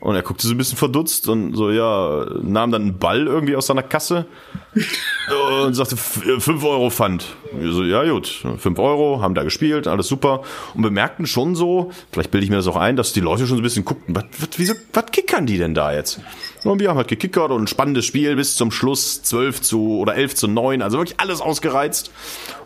und 0.00 0.14
er 0.16 0.22
guckte 0.22 0.46
so 0.46 0.54
ein 0.54 0.58
bisschen 0.58 0.78
verdutzt 0.78 1.28
und 1.28 1.54
so, 1.54 1.70
ja, 1.70 2.26
nahm 2.42 2.72
dann 2.72 2.82
einen 2.82 2.98
Ball 2.98 3.26
irgendwie 3.26 3.54
aus 3.56 3.66
seiner 3.66 3.82
Kasse 3.82 4.26
und 5.66 5.74
sagte, 5.74 5.94
"F- 5.96 6.22
äh, 6.26 6.40
fünf 6.40 6.64
Euro 6.64 6.90
Pfand. 6.90 7.24
Wir 7.52 7.72
so, 7.72 7.82
ja 7.82 8.04
gut, 8.10 8.44
fünf 8.58 8.78
Euro, 8.78 9.20
haben 9.20 9.34
da 9.34 9.42
gespielt, 9.42 9.86
alles 9.86 10.06
super. 10.08 10.42
Und 10.74 10.82
bemerkten 10.82 11.26
schon 11.26 11.54
so, 11.54 11.90
vielleicht 12.12 12.30
bilde 12.30 12.44
ich 12.44 12.50
mir 12.50 12.56
das 12.56 12.66
auch 12.66 12.76
ein, 12.76 12.96
dass 12.96 13.12
die 13.12 13.20
Leute 13.20 13.46
schon 13.46 13.56
so 13.56 13.60
ein 13.60 13.62
bisschen 13.62 13.84
guckten, 13.84 14.14
was, 14.14 14.24
was, 14.38 14.48
wieso, 14.56 14.74
was 14.92 15.06
kickern 15.12 15.46
die 15.46 15.58
denn 15.58 15.74
da 15.74 15.92
jetzt? 15.92 16.20
Und 16.64 16.78
wir 16.80 16.90
haben 16.90 16.96
halt 16.96 17.08
gekickert 17.08 17.50
und 17.50 17.62
ein 17.62 17.66
spannendes 17.66 18.04
Spiel 18.04 18.36
bis 18.36 18.54
zum 18.54 18.70
Schluss, 18.70 19.22
12 19.22 19.62
zu 19.62 19.98
oder 19.98 20.14
11 20.14 20.34
zu 20.34 20.46
9, 20.48 20.82
also 20.82 20.98
wirklich 20.98 21.18
alles 21.18 21.40
ausgereizt. 21.40 22.10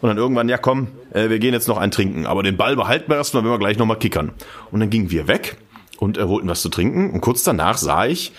Und 0.01 0.09
dann 0.09 0.18
irgendwann, 0.18 0.49
ja 0.49 0.59
komm, 0.59 0.89
äh, 1.12 1.28
wir 1.30 1.39
gehen 1.39 1.55
jetzt 1.55 1.68
noch 1.68 1.78
ein 1.78 1.91
trinken, 1.91 2.26
aber 2.26 2.43
den 2.43 2.57
Ball 2.57 2.76
behalten 2.76 3.11
wir 3.11 3.16
erstmal, 3.16 3.45
wenn 3.45 3.51
wir 3.51 3.59
gleich 3.59 3.78
nochmal 3.78 3.99
kickern. 3.99 4.32
Und 4.70 4.80
dann 4.80 4.91
gingen 4.91 5.11
wir 5.11 5.28
weg 5.28 5.57
und 5.99 6.19
äh, 6.19 6.23
holten 6.23 6.49
was 6.49 6.63
zu 6.63 6.69
trinken 6.69 7.11
und 7.11 7.21
kurz 7.21 7.43
danach 7.43 7.77
sah 7.77 8.07
ich, 8.07 8.33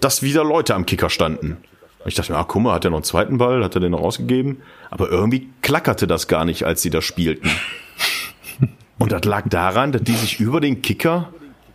dass 0.00 0.22
wieder 0.22 0.44
Leute 0.44 0.74
am 0.74 0.86
Kicker 0.86 1.10
standen. 1.10 1.58
Und 2.02 2.08
ich 2.08 2.14
dachte 2.14 2.32
mir, 2.32 2.38
ah, 2.38 2.44
guck 2.44 2.62
mal, 2.62 2.74
hat 2.74 2.84
er 2.84 2.90
noch 2.90 2.98
einen 2.98 3.04
zweiten 3.04 3.38
Ball, 3.38 3.62
hat 3.62 3.74
er 3.74 3.80
den 3.80 3.92
noch 3.92 4.00
rausgegeben? 4.00 4.62
Aber 4.90 5.10
irgendwie 5.10 5.50
klackerte 5.60 6.06
das 6.06 6.28
gar 6.28 6.46
nicht, 6.46 6.64
als 6.64 6.80
sie 6.80 6.90
da 6.90 7.02
spielten. 7.02 7.50
Und 8.98 9.12
das 9.12 9.24
lag 9.24 9.48
daran, 9.48 9.92
dass 9.92 10.02
die 10.02 10.14
sich 10.14 10.40
über 10.40 10.60
den 10.60 10.82
Kicker 10.82 11.32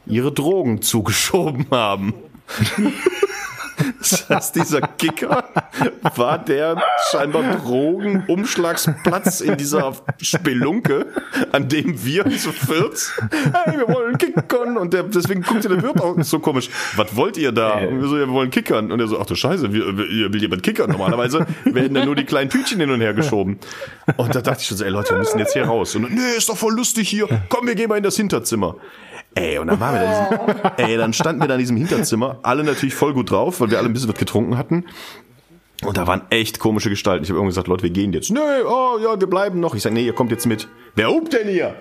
ihre 0.07 0.31
Drogen 0.31 0.81
zugeschoben 0.81 1.67
haben. 1.69 2.13
Das 3.99 4.29
heißt, 4.29 4.55
dieser 4.55 4.81
Kicker 4.81 5.43
war 6.15 6.37
der 6.37 6.81
scheinbar 7.11 7.43
Drogenumschlagsplatz 7.57 9.41
in 9.41 9.57
dieser 9.57 9.93
Spelunke, 10.21 11.07
an 11.51 11.67
dem 11.67 12.03
wir 12.03 12.25
zu 12.37 12.51
viert, 12.51 13.13
hey, 13.31 13.77
wir 13.77 13.87
wollen 13.87 14.17
kickern. 14.17 14.77
Und 14.77 14.93
der, 14.93 15.03
deswegen 15.03 15.41
guckte 15.41 15.69
der 15.69 15.81
Wirt 15.81 16.01
auch 16.01 16.15
so 16.21 16.39
komisch. 16.39 16.69
Was 16.95 17.15
wollt 17.15 17.37
ihr 17.37 17.51
da? 17.51 17.75
Und 17.75 18.01
wir 18.01 18.07
so, 18.07 18.17
ja, 18.17 18.25
wir 18.27 18.33
wollen 18.33 18.51
kickern. 18.51 18.91
Und 18.91 18.99
er 18.99 19.07
so, 19.07 19.19
ach 19.19 19.25
du 19.25 19.35
Scheiße, 19.35 19.73
wir, 19.73 19.97
wir, 19.97 20.33
will 20.33 20.41
jemand 20.41 20.63
kickern? 20.63 20.91
Normalerweise 20.91 21.45
werden 21.65 21.93
da 21.93 22.05
nur 22.05 22.15
die 22.15 22.25
kleinen 22.25 22.49
Tütchen 22.49 22.79
hin 22.79 22.91
und 22.91 23.01
her 23.01 23.13
geschoben. 23.13 23.59
Und 24.17 24.35
da 24.35 24.41
dachte 24.41 24.61
ich 24.61 24.67
schon 24.67 24.77
so, 24.77 24.85
ey 24.85 24.91
Leute, 24.91 25.11
wir 25.11 25.19
müssen 25.19 25.39
jetzt 25.39 25.53
hier 25.53 25.65
raus. 25.65 25.95
Und 25.95 26.13
nee, 26.13 26.37
ist 26.37 26.49
doch 26.49 26.57
voll 26.57 26.73
lustig 26.73 27.09
hier. 27.09 27.27
Komm, 27.49 27.67
wir 27.67 27.75
gehen 27.75 27.89
mal 27.89 27.97
in 27.97 28.03
das 28.03 28.15
Hinterzimmer. 28.15 28.75
Ey, 29.35 29.57
und 29.57 29.67
dann 29.67 29.79
waren 29.81 29.95
wir 29.95 30.01
da 30.01 30.27
in 30.27 30.55
diesem, 30.55 30.71
ey, 30.77 30.97
dann 30.97 31.13
standen 31.13 31.41
wir 31.41 31.47
da 31.47 31.55
in 31.55 31.59
diesem 31.59 31.77
Hinterzimmer, 31.77 32.39
alle 32.41 32.63
natürlich 32.63 32.95
voll 32.95 33.13
gut 33.13 33.31
drauf, 33.31 33.59
weil 33.59 33.69
wir 33.69 33.77
alle 33.77 33.87
ein 33.87 33.93
bisschen 33.93 34.09
was 34.09 34.17
getrunken 34.17 34.57
hatten. 34.57 34.85
Und 35.83 35.97
da 35.97 36.07
waren 36.07 36.21
echt 36.29 36.59
komische 36.59 36.89
Gestalten. 36.89 37.23
Ich 37.23 37.29
habe 37.29 37.37
irgendwann 37.37 37.51
gesagt, 37.51 37.67
Leute, 37.67 37.83
wir 37.83 37.89
gehen 37.89 38.13
jetzt. 38.13 38.31
Nee, 38.31 38.39
oh 38.65 38.97
ja, 39.03 39.19
wir 39.19 39.27
bleiben 39.27 39.59
noch. 39.59 39.75
Ich 39.75 39.83
sage, 39.83 39.93
nee, 39.93 40.05
ihr 40.05 40.13
kommt 40.13 40.31
jetzt 40.31 40.45
mit. 40.45 40.69
Wer 40.95 41.09
hupt 41.09 41.33
denn 41.33 41.49
hier? 41.49 41.75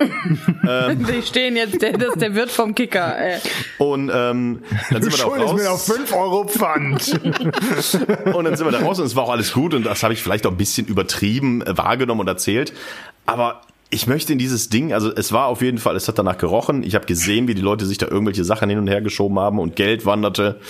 Die 0.00 1.22
stehen 1.22 1.56
jetzt, 1.56 1.82
der, 1.82 1.92
das 1.92 2.10
ist 2.10 2.22
der 2.22 2.34
Wirt 2.34 2.50
vom 2.50 2.74
Kicker. 2.74 3.18
Äh. 3.18 3.38
Und 3.78 4.10
ähm, 4.12 4.62
dann 4.90 5.02
sind 5.02 5.12
wir 5.12 5.18
da 5.18 5.24
raus. 5.24 5.52
mir 5.52 5.64
noch 5.64 5.78
5 5.78 6.14
Euro 6.14 6.44
Pfand. 6.46 7.20
Und 8.34 8.44
dann 8.44 8.56
sind 8.56 8.66
wir 8.66 8.72
da 8.72 8.80
raus 8.80 8.98
und 8.98 9.06
es 9.06 9.14
war 9.14 9.24
auch 9.24 9.30
alles 9.30 9.52
gut 9.52 9.74
und 9.74 9.84
das 9.84 10.02
habe 10.02 10.14
ich 10.14 10.22
vielleicht 10.22 10.46
auch 10.46 10.50
ein 10.50 10.56
bisschen 10.56 10.86
übertrieben 10.86 11.62
äh, 11.62 11.76
wahrgenommen 11.76 12.22
und 12.22 12.28
erzählt. 12.28 12.72
Aber 13.26 13.60
ich 13.90 14.06
möchte 14.06 14.32
in 14.32 14.38
dieses 14.38 14.68
Ding, 14.68 14.92
also 14.92 15.12
es 15.14 15.32
war 15.32 15.46
auf 15.46 15.62
jeden 15.62 15.78
Fall, 15.78 15.96
es 15.96 16.06
hat 16.08 16.18
danach 16.18 16.38
gerochen. 16.38 16.82
Ich 16.82 16.94
habe 16.94 17.06
gesehen, 17.06 17.48
wie 17.48 17.54
die 17.54 17.62
Leute 17.62 17.86
sich 17.86 17.98
da 17.98 18.06
irgendwelche 18.06 18.44
Sachen 18.44 18.70
hin 18.70 18.78
und 18.78 18.86
her 18.86 19.00
geschoben 19.00 19.38
haben 19.38 19.58
und 19.58 19.76
Geld 19.76 20.06
wanderte. 20.06 20.60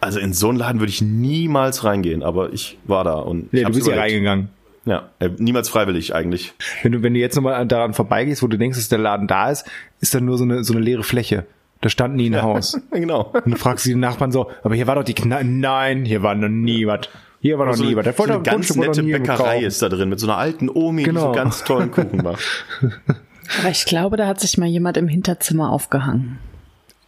Also 0.00 0.18
in 0.18 0.32
so 0.32 0.48
einen 0.48 0.58
Laden 0.58 0.80
würde 0.80 0.90
ich 0.90 1.02
niemals 1.02 1.84
reingehen, 1.84 2.22
aber 2.22 2.52
ich 2.52 2.78
war 2.84 3.04
da 3.04 3.14
und 3.14 3.52
Nee, 3.52 3.60
ich 3.60 3.66
du 3.66 3.72
bist 3.74 3.86
ja 3.86 3.96
reingegangen. 3.96 4.48
Ja, 4.84 5.10
äh, 5.20 5.30
niemals 5.38 5.68
freiwillig 5.68 6.14
eigentlich. 6.14 6.54
Wenn 6.82 6.92
du, 6.92 7.02
wenn 7.02 7.14
du 7.14 7.20
jetzt 7.20 7.36
nochmal 7.36 7.64
daran 7.66 7.94
vorbeigehst, 7.94 8.42
wo 8.42 8.48
du 8.48 8.58
denkst, 8.58 8.78
dass 8.78 8.88
der 8.88 8.98
Laden 8.98 9.28
da 9.28 9.50
ist, 9.50 9.70
ist 10.00 10.14
dann 10.14 10.24
nur 10.24 10.38
so 10.38 10.44
eine, 10.44 10.64
so 10.64 10.72
eine 10.72 10.82
leere 10.82 11.04
Fläche. 11.04 11.46
Da 11.82 11.88
stand 11.88 12.16
nie 12.16 12.30
ein 12.30 12.42
Haus. 12.42 12.80
genau. 12.90 13.32
Und 13.32 13.52
du 13.52 13.56
fragst 13.56 13.86
die 13.86 13.94
Nachbarn 13.94 14.32
so, 14.32 14.50
aber 14.64 14.74
hier 14.74 14.88
war 14.88 14.96
doch 14.96 15.04
die 15.04 15.14
Kneipe. 15.14 15.44
Nein, 15.44 16.04
hier 16.04 16.22
war 16.22 16.34
noch 16.34 16.48
nie 16.48 16.86
was. 16.86 17.08
Hier 17.42 17.58
war 17.58 17.66
noch 17.66 17.74
So 17.74 17.82
nie 17.82 17.88
eine, 17.90 17.96
was. 17.98 18.04
Der 18.04 18.12
so 18.14 18.22
eine 18.22 18.34
ein 18.36 18.42
ganz 18.44 18.74
nette 18.76 19.02
Bäckerei 19.02 19.18
gekauft. 19.56 19.62
ist 19.62 19.82
da 19.82 19.88
drin 19.88 20.08
mit 20.08 20.20
so 20.20 20.26
einer 20.28 20.38
alten 20.38 20.70
Omi, 20.70 21.02
die 21.02 21.08
Genau. 21.10 21.26
so 21.26 21.32
ganz 21.32 21.64
tollen 21.64 21.90
Kuchen 21.90 22.22
macht. 22.22 22.40
Aber 23.60 23.68
ich 23.70 23.84
glaube, 23.84 24.16
da 24.16 24.26
hat 24.28 24.40
sich 24.40 24.56
mal 24.56 24.66
jemand 24.68 24.96
im 24.96 25.08
Hinterzimmer 25.08 25.70
aufgehangen. 25.70 26.38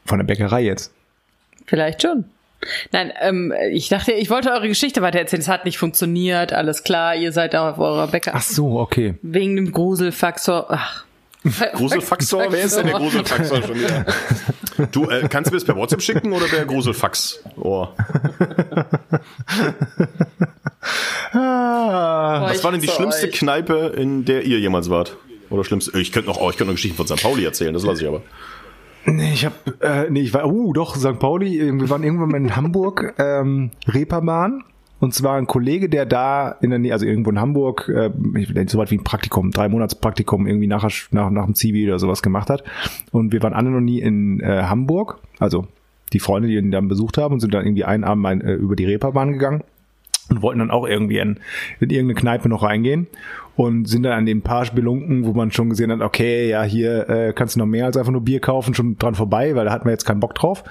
Von 0.04 0.18
der 0.18 0.26
Bäckerei 0.26 0.62
jetzt. 0.62 0.92
Vielleicht 1.66 2.02
schon. 2.02 2.24
Nein, 2.92 3.12
ähm, 3.20 3.52
ich 3.70 3.88
dachte, 3.88 4.12
ich 4.12 4.28
wollte 4.28 4.50
eure 4.50 4.68
Geschichte 4.68 5.02
weitererzählen. 5.02 5.40
Es 5.40 5.48
hat 5.48 5.64
nicht 5.64 5.78
funktioniert, 5.78 6.52
alles 6.52 6.82
klar, 6.82 7.14
ihr 7.14 7.30
seid 7.32 7.54
da 7.54 7.70
auf 7.70 7.78
eurer 7.78 8.08
Bäcker. 8.08 8.32
Ach 8.34 8.42
so, 8.42 8.78
okay. 8.80 9.14
Wegen 9.22 9.54
dem 9.56 9.70
Gruselfaktor. 9.72 10.66
Ach. 10.68 11.04
Gruselfaxor? 11.74 12.46
Wer 12.50 12.64
ist 12.64 12.76
denn 12.76 12.86
der 12.86 12.96
Gruselfaxor 12.96 13.62
schon 13.62 13.74
wieder? 13.74 14.06
Du, 14.92 15.04
äh, 15.08 15.28
kannst 15.28 15.50
du 15.50 15.54
mir 15.54 15.58
das 15.58 15.64
per 15.64 15.76
WhatsApp 15.76 16.02
schicken 16.02 16.32
oder 16.32 16.46
per 16.46 16.64
Gruselfax? 16.64 17.44
Oh. 17.56 17.88
Ah. 21.32 22.48
Was 22.48 22.62
war 22.62 22.72
denn 22.72 22.80
die 22.80 22.88
schlimmste 22.88 23.28
Kneipe, 23.28 23.92
in 23.96 24.24
der 24.24 24.44
ihr 24.44 24.58
jemals 24.60 24.90
wart? 24.90 25.16
Oder 25.50 25.64
schlimmste? 25.64 25.98
Ich 25.98 26.12
könnte 26.12 26.28
noch, 26.28 26.40
oh, 26.40 26.50
ich 26.50 26.56
könnte 26.56 26.70
noch 26.70 26.76
Geschichten 26.76 26.96
von 26.96 27.06
St. 27.06 27.22
Pauli 27.22 27.44
erzählen, 27.44 27.74
das 27.74 27.84
lasse 27.84 28.02
ich 28.02 28.08
aber. 28.08 28.22
Nee, 29.06 29.32
ich 29.34 29.44
hab, 29.44 29.52
äh, 29.82 30.08
nee, 30.10 30.20
ich 30.20 30.32
war, 30.32 30.46
uh, 30.46 30.72
doch, 30.72 30.96
St. 30.96 31.18
Pauli, 31.18 31.60
wir 31.60 31.90
waren 31.90 32.02
irgendwann 32.02 32.30
mal 32.30 32.36
in 32.38 32.56
Hamburg, 32.56 33.14
ähm, 33.18 33.70
Reeperbahn. 33.86 34.64
Und 35.00 35.12
zwar 35.12 35.36
ein 35.36 35.46
Kollege, 35.46 35.88
der 35.88 36.06
da 36.06 36.52
in 36.60 36.70
der 36.70 36.78
Nähe, 36.78 36.92
also 36.92 37.04
irgendwo 37.04 37.30
in 37.30 37.40
Hamburg, 37.40 37.88
äh, 37.88 38.10
so 38.66 38.78
weit 38.78 38.90
wie 38.90 38.96
ein 38.96 39.04
Praktikum, 39.04 39.50
drei 39.50 39.68
Monats 39.68 39.94
Praktikum 39.94 40.46
irgendwie 40.46 40.66
nach, 40.66 40.88
nach, 41.10 41.30
nach 41.30 41.44
dem 41.44 41.54
Zivi 41.54 41.86
oder 41.86 41.98
sowas 41.98 42.22
gemacht 42.22 42.48
hat. 42.48 42.64
Und 43.10 43.32
wir 43.32 43.42
waren 43.42 43.52
alle 43.52 43.70
noch 43.70 43.80
nie 43.80 44.00
in 44.00 44.40
äh, 44.40 44.62
Hamburg, 44.62 45.18
also 45.38 45.66
die 46.12 46.20
Freunde, 46.20 46.48
die 46.48 46.54
ihn 46.54 46.70
dann 46.70 46.88
besucht 46.88 47.18
haben 47.18 47.34
und 47.34 47.40
sind 47.40 47.52
dann 47.52 47.64
irgendwie 47.66 47.84
einen 47.84 48.04
Abend 48.04 48.44
äh, 48.44 48.54
über 48.54 48.76
die 48.76 48.84
Reeperbahn 48.84 49.32
gegangen 49.32 49.62
und 50.30 50.42
wollten 50.42 50.60
dann 50.60 50.70
auch 50.70 50.86
irgendwie 50.86 51.18
in, 51.18 51.40
in 51.80 51.90
irgendeine 51.90 52.14
Kneipe 52.14 52.48
noch 52.48 52.62
reingehen 52.62 53.06
und 53.56 53.86
sind 53.86 54.02
dann 54.02 54.12
an 54.12 54.26
den 54.26 54.42
paar 54.42 54.64
Spelunken, 54.64 55.24
wo 55.24 55.32
man 55.32 55.52
schon 55.52 55.70
gesehen 55.70 55.92
hat, 55.92 56.00
okay, 56.00 56.48
ja, 56.48 56.62
hier 56.62 57.08
äh, 57.08 57.32
kannst 57.32 57.54
du 57.54 57.60
noch 57.60 57.66
mehr 57.66 57.86
als 57.86 57.96
einfach 57.96 58.12
nur 58.12 58.22
Bier 58.22 58.40
kaufen, 58.40 58.74
schon 58.74 58.98
dran 58.98 59.14
vorbei, 59.14 59.54
weil 59.54 59.64
da 59.64 59.72
hatten 59.72 59.84
wir 59.84 59.92
jetzt 59.92 60.04
keinen 60.04 60.20
Bock 60.20 60.34
drauf. 60.34 60.64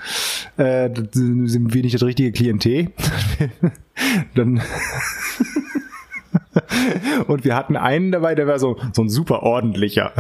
Äh, 0.58 0.90
sind 1.12 1.74
wir 1.74 1.82
nicht 1.82 1.96
das 1.96 2.04
richtige 2.04 2.32
Klientel. 2.32 2.92
dann 4.36 4.62
und 7.28 7.44
wir 7.44 7.56
hatten 7.56 7.76
einen 7.76 8.12
dabei, 8.12 8.36
der 8.36 8.48
war 8.48 8.60
so, 8.60 8.78
so 8.94 9.02
ein 9.02 9.10
super 9.10 9.44
ordentlicher. 9.44 10.12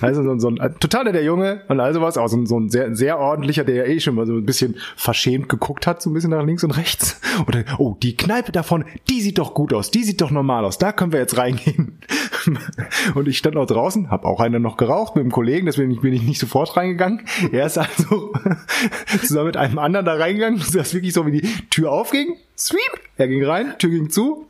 Also 0.00 0.22
so, 0.22 0.38
so 0.38 0.48
ein 0.48 0.74
total 0.80 1.12
der 1.12 1.24
Junge 1.24 1.62
und 1.68 1.80
also 1.80 2.00
was, 2.00 2.16
auch 2.16 2.28
so 2.28 2.36
ein, 2.36 2.46
so 2.46 2.58
ein 2.58 2.68
sehr, 2.70 2.94
sehr 2.94 3.18
ordentlicher, 3.18 3.64
der 3.64 3.74
ja 3.74 3.84
eh 3.84 4.00
schon 4.00 4.14
mal 4.14 4.26
so 4.26 4.34
ein 4.34 4.46
bisschen 4.46 4.76
verschämt 4.96 5.48
geguckt 5.48 5.86
hat, 5.86 6.02
so 6.02 6.10
ein 6.10 6.14
bisschen 6.14 6.30
nach 6.30 6.44
links 6.44 6.64
und 6.64 6.76
rechts. 6.76 7.20
Oder, 7.46 7.64
oh, 7.78 7.96
die 8.02 8.16
Kneipe 8.16 8.52
davon, 8.52 8.84
die 9.08 9.20
sieht 9.20 9.38
doch 9.38 9.54
gut 9.54 9.72
aus, 9.72 9.90
die 9.90 10.04
sieht 10.04 10.20
doch 10.20 10.30
normal 10.30 10.64
aus, 10.64 10.78
da 10.78 10.92
können 10.92 11.12
wir 11.12 11.20
jetzt 11.20 11.36
reingehen. 11.36 11.98
Und 13.14 13.28
ich 13.28 13.38
stand 13.38 13.56
auch 13.56 13.66
draußen, 13.66 14.10
habe 14.10 14.26
auch 14.26 14.40
einer 14.40 14.58
noch 14.58 14.76
geraucht 14.76 15.14
mit 15.14 15.22
einem 15.22 15.30
Kollegen, 15.30 15.66
deswegen 15.66 16.00
bin 16.00 16.12
ich 16.12 16.22
nicht 16.22 16.40
sofort 16.40 16.76
reingegangen. 16.76 17.22
Er 17.52 17.66
ist 17.66 17.78
also 17.78 18.32
zusammen 19.20 19.46
mit 19.46 19.56
einem 19.56 19.78
anderen 19.78 20.06
da 20.06 20.14
reingegangen, 20.14 20.60
das 20.72 20.94
wirklich 20.94 21.12
so 21.12 21.26
wie 21.26 21.40
die 21.40 21.68
Tür 21.70 21.92
aufging, 21.92 22.36
sweep, 22.56 23.00
er 23.16 23.28
ging 23.28 23.44
rein, 23.44 23.74
Tür 23.78 23.90
ging 23.90 24.10
zu, 24.10 24.46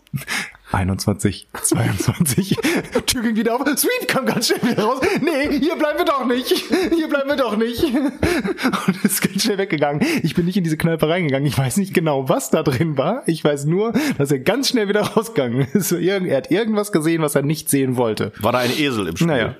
21, 0.73 1.49
22, 1.63 2.57
Tür 3.07 3.23
ging 3.23 3.37
wieder 3.37 3.55
auf, 3.55 3.63
Sweep 3.77 4.09
kam 4.09 4.25
ganz 4.25 4.47
schnell 4.47 4.63
wieder 4.63 4.85
raus. 4.85 5.01
Nee, 5.21 5.59
hier 5.59 5.77
bleiben 5.77 5.99
wir 5.99 6.05
doch 6.07 6.27
nicht. 6.27 6.53
Hier 6.95 7.09
bleiben 7.09 7.29
wir 7.29 7.37
doch 7.37 7.57
nicht. 7.57 7.85
Und 8.87 9.05
ist 9.05 9.21
ganz 9.21 9.43
schnell 9.43 9.59
weggegangen. 9.59 10.03
Ich 10.23 10.35
bin 10.35 10.47
nicht 10.47 10.57
in 10.57 10.65
diese 10.65 10.77
Kneipe 10.77 11.09
reingegangen. 11.09 11.47
Ich 11.47 11.59
weiß 11.59 11.77
nicht 11.77 11.93
genau, 11.93 12.29
was 12.29 12.51
da 12.51 12.63
drin 12.63 12.97
war. 12.97 13.23
Ich 13.27 13.45
weiß 13.45 13.67
nur, 13.67 13.93
dass 14.17 14.33
er 14.33 14.39
ganz 14.39 14.69
schnell 14.69 14.89
wieder 14.89 15.03
rausgegangen 15.03 15.67
ist. 15.73 15.93
Er 16.03 16.37
hat 16.37 16.51
irgendwas 16.51 16.93
gesehen, 16.93 17.23
was 17.23 17.35
er 17.35 17.43
nicht 17.43 17.69
sehen 17.69 17.97
wollte. 17.97 18.33
War 18.41 18.53
da 18.53 18.59
ein 18.59 18.71
Esel 18.71 19.09
im 19.09 19.17
Spiel? 19.17 19.27
Naja. 19.27 19.57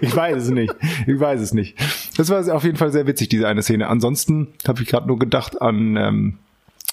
ich 0.00 0.14
weiß 0.14 0.44
es 0.44 0.50
nicht. 0.50 0.74
Ich 1.06 1.18
weiß 1.18 1.40
es 1.40 1.52
nicht. 1.52 1.76
Das 2.16 2.30
war 2.30 2.54
auf 2.54 2.64
jeden 2.64 2.76
Fall 2.76 2.92
sehr 2.92 3.06
witzig, 3.06 3.28
diese 3.28 3.48
eine 3.48 3.62
Szene. 3.62 3.88
Ansonsten 3.88 4.48
habe 4.66 4.82
ich 4.82 4.88
gerade 4.88 5.06
nur 5.06 5.18
gedacht 5.18 5.60
an 5.60 5.96
ähm, 5.96 6.38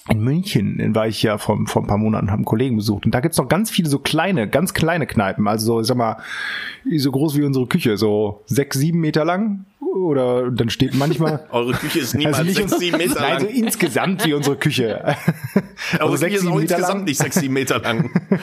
in 0.08 0.20
München 0.20 0.94
war 0.94 1.08
ich 1.08 1.22
ja 1.22 1.38
vor, 1.38 1.58
vor 1.66 1.82
ein 1.82 1.86
paar 1.86 1.98
Monaten, 1.98 2.30
haben 2.30 2.44
Kollegen 2.44 2.76
besucht. 2.76 3.06
Und 3.06 3.14
da 3.14 3.20
gibt's 3.20 3.38
noch 3.38 3.48
ganz 3.48 3.70
viele 3.70 3.88
so 3.88 3.98
kleine, 3.98 4.48
ganz 4.48 4.72
kleine 4.72 5.06
Kneipen. 5.06 5.48
Also 5.48 5.66
so, 5.66 5.80
ich 5.80 5.86
sag 5.86 5.96
mal, 5.96 6.18
so 6.96 7.10
groß 7.10 7.36
wie 7.36 7.44
unsere 7.44 7.66
Küche, 7.66 7.96
so 7.96 8.42
sechs, 8.46 8.78
sieben 8.78 9.00
Meter 9.00 9.24
lang. 9.24 9.64
Oder 9.80 10.50
dann 10.50 10.70
steht 10.70 10.94
manchmal. 10.94 11.44
Eure 11.50 11.72
Küche 11.72 12.00
ist 12.00 12.14
niemals 12.14 12.38
also 12.38 12.48
nicht 12.48 12.56
sechs, 12.68 12.78
sieben 12.78 12.96
Meter 12.98 13.14
lang. 13.20 13.32
Also 13.32 13.46
insgesamt 13.46 14.24
wie 14.26 14.34
unsere 14.34 14.56
Küche. 14.56 15.04
Eure 16.00 16.10
also 16.12 16.24
Küche 16.26 16.36
ist 16.36 16.46
auch 16.46 16.50
Meter 16.54 16.60
insgesamt 16.62 16.94
lang. 16.94 17.04
nicht 17.04 17.18
sechs, 17.18 17.34
sieben 17.36 17.54
Meter 17.54 17.78
lang. 17.80 18.10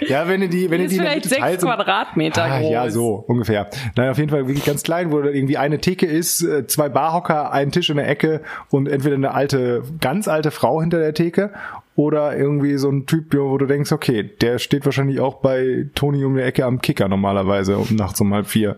Ja, 0.00 0.26
wenn 0.26 0.42
ihr 0.42 0.48
die, 0.48 0.70
wenn 0.70 0.78
Die 0.78 0.84
ihr 0.84 0.86
ist 0.86 0.92
die 0.92 0.96
der 0.98 1.06
vielleicht 1.10 1.24
sechs 1.28 1.40
teilt, 1.40 1.60
so- 1.60 1.66
Quadratmeter 1.68 2.42
Ah, 2.44 2.60
groß. 2.60 2.70
ja, 2.70 2.90
so 2.90 3.14
ungefähr. 3.28 3.68
Nein, 3.96 4.10
auf 4.10 4.18
jeden 4.18 4.30
Fall 4.30 4.46
wirklich 4.48 4.64
ganz 4.64 4.82
klein, 4.82 5.12
wo 5.12 5.20
da 5.20 5.28
irgendwie 5.30 5.56
eine 5.58 5.78
Theke 5.80 6.06
ist, 6.06 6.42
äh, 6.42 6.66
zwei 6.66 6.88
Barhocker, 6.88 7.52
ein 7.52 7.70
Tisch 7.70 7.90
in 7.90 7.96
der 7.96 8.08
Ecke 8.08 8.40
und 8.70 8.88
entweder 8.88 9.14
eine 9.16 9.32
alte, 9.34 9.82
ganz 10.00 10.26
alte 10.28 10.50
Frau 10.50 10.80
hinter 10.80 10.98
der 10.98 11.14
Theke 11.14 11.52
oder 11.94 12.36
irgendwie 12.36 12.76
so 12.78 12.90
ein 12.90 13.06
Typ, 13.06 13.34
wo 13.34 13.56
du 13.58 13.66
denkst, 13.66 13.92
okay, 13.92 14.22
der 14.40 14.58
steht 14.58 14.84
wahrscheinlich 14.84 15.20
auch 15.20 15.36
bei 15.36 15.86
Toni 15.94 16.24
um 16.24 16.34
die 16.34 16.42
Ecke 16.42 16.64
am 16.64 16.80
Kicker 16.80 17.08
normalerweise 17.08 17.76
um 17.78 17.94
nachts 17.94 18.20
um 18.20 18.32
halb 18.34 18.46
vier. 18.46 18.76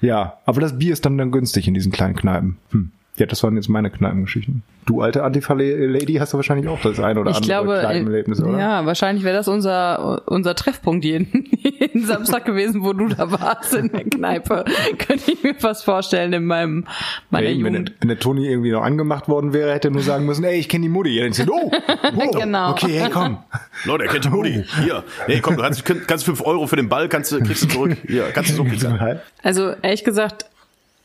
Ja, 0.00 0.38
aber 0.44 0.60
das 0.60 0.78
Bier 0.78 0.92
ist 0.92 1.04
dann 1.04 1.18
dann 1.18 1.32
günstig 1.32 1.68
in 1.68 1.74
diesen 1.74 1.92
kleinen 1.92 2.14
Kneipen. 2.14 2.58
Hm. 2.70 2.92
Ja, 3.18 3.26
das 3.26 3.42
waren 3.42 3.56
jetzt 3.56 3.68
meine 3.68 3.90
Kneipengeschichten. 3.90 4.62
Du 4.86 5.02
alte 5.02 5.22
Antifa-Lady 5.24 6.14
hast 6.14 6.32
du 6.32 6.38
wahrscheinlich 6.38 6.68
auch 6.68 6.80
das 6.80 6.98
eine 7.00 7.20
oder 7.20 7.30
Ich 7.32 7.36
andere 7.36 7.50
glaube, 7.50 7.80
Kneipenerlebnis, 7.80 8.42
oder? 8.42 8.58
ja, 8.58 8.86
wahrscheinlich 8.86 9.22
wäre 9.24 9.36
das 9.36 9.48
unser, 9.48 10.22
unser 10.30 10.54
Treffpunkt 10.54 11.04
jeden, 11.04 11.46
jeden 11.58 12.06
Samstag 12.06 12.44
gewesen, 12.46 12.82
wo 12.84 12.92
du 12.94 13.08
da 13.08 13.30
warst 13.30 13.74
in 13.74 13.90
der 13.92 14.04
Kneipe. 14.04 14.64
Könnte 14.98 15.32
ich 15.32 15.42
mir 15.42 15.54
fast 15.56 15.84
vorstellen 15.84 16.32
in 16.32 16.44
meinem, 16.46 16.86
meiner 17.30 17.48
Ey, 17.48 17.56
wenn, 17.56 17.72
der, 17.72 17.80
Jugend. 17.82 17.92
wenn 18.00 18.08
der 18.08 18.18
Toni 18.18 18.46
irgendwie 18.48 18.70
noch 18.70 18.82
angemacht 18.82 19.28
worden 19.28 19.52
wäre, 19.52 19.72
hätte 19.74 19.88
er 19.88 19.90
nur 19.90 20.02
sagen 20.02 20.24
müssen, 20.24 20.44
ey, 20.44 20.58
ich 20.58 20.68
kenne 20.68 20.82
die 20.84 20.88
Mutti. 20.88 21.18
Dann 21.20 21.32
sagt, 21.32 21.50
oh, 21.50 21.70
oh, 22.16 22.38
Genau. 22.38 22.70
okay, 22.70 22.98
hey, 23.00 23.10
komm. 23.10 23.38
Leute, 23.84 24.04
er 24.04 24.10
kennt 24.10 24.24
die 24.24 24.30
Mutti. 24.30 24.64
Hier. 24.82 25.04
Nee, 25.26 25.40
komm, 25.40 25.56
du 25.56 25.62
kannst, 25.62 25.84
kannst 25.84 26.24
fünf 26.24 26.40
Euro 26.40 26.66
für 26.66 26.76
den 26.76 26.88
Ball, 26.88 27.08
kannst 27.08 27.32
du, 27.32 27.40
kriegst 27.40 27.64
du 27.64 27.68
zurück. 27.68 27.96
Hier, 28.06 28.24
kannst 28.32 28.50
du 28.50 28.54
so 28.54 28.64
kriegen. 28.64 28.98
Also 29.42 29.72
ehrlich 29.82 30.04
gesagt, 30.04 30.46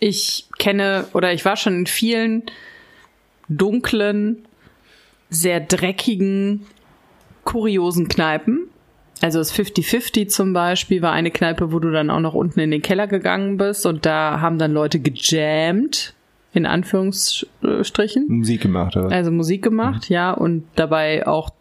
ich 0.04 0.50
kenne 0.58 1.06
oder 1.14 1.32
ich 1.32 1.46
war 1.46 1.56
schon 1.56 1.76
in 1.76 1.86
vielen 1.86 2.44
dunklen, 3.48 4.46
sehr 5.30 5.62
dreckigen, 5.62 6.66
kuriosen 7.46 8.10
Kneipen. 8.10 8.68
Also 9.22 9.40
das 9.40 9.54
50-50 9.54 10.28
zum 10.28 10.52
Beispiel 10.52 11.02
war 11.02 11.14
eine 11.14 11.32
Kneipe, 11.32 11.72
wo 11.72 11.80
du 11.80 11.90
dann 11.92 12.10
auch 12.10 12.20
noch 12.20 12.34
unten 12.34 12.60
in 12.60 12.72
den 12.72 12.82
Keller 12.82 13.08
gegangen 13.08 13.56
bist 13.56 13.86
und 13.86 14.06
da 14.06 14.42
haben 14.42 14.58
dann 14.58 14.74
Leute 14.74 15.00
gejammt, 15.00 16.14
in 16.52 16.66
Anführungsstrichen. 16.66 18.26
Musik 18.28 18.62
gemacht, 18.62 18.98
oder? 18.98 19.10
Also 19.10 19.32
Musik 19.32 19.64
gemacht, 19.64 20.10
ja, 20.10 20.32
und 20.32 20.66
dabei 20.76 21.26
auch 21.26 21.52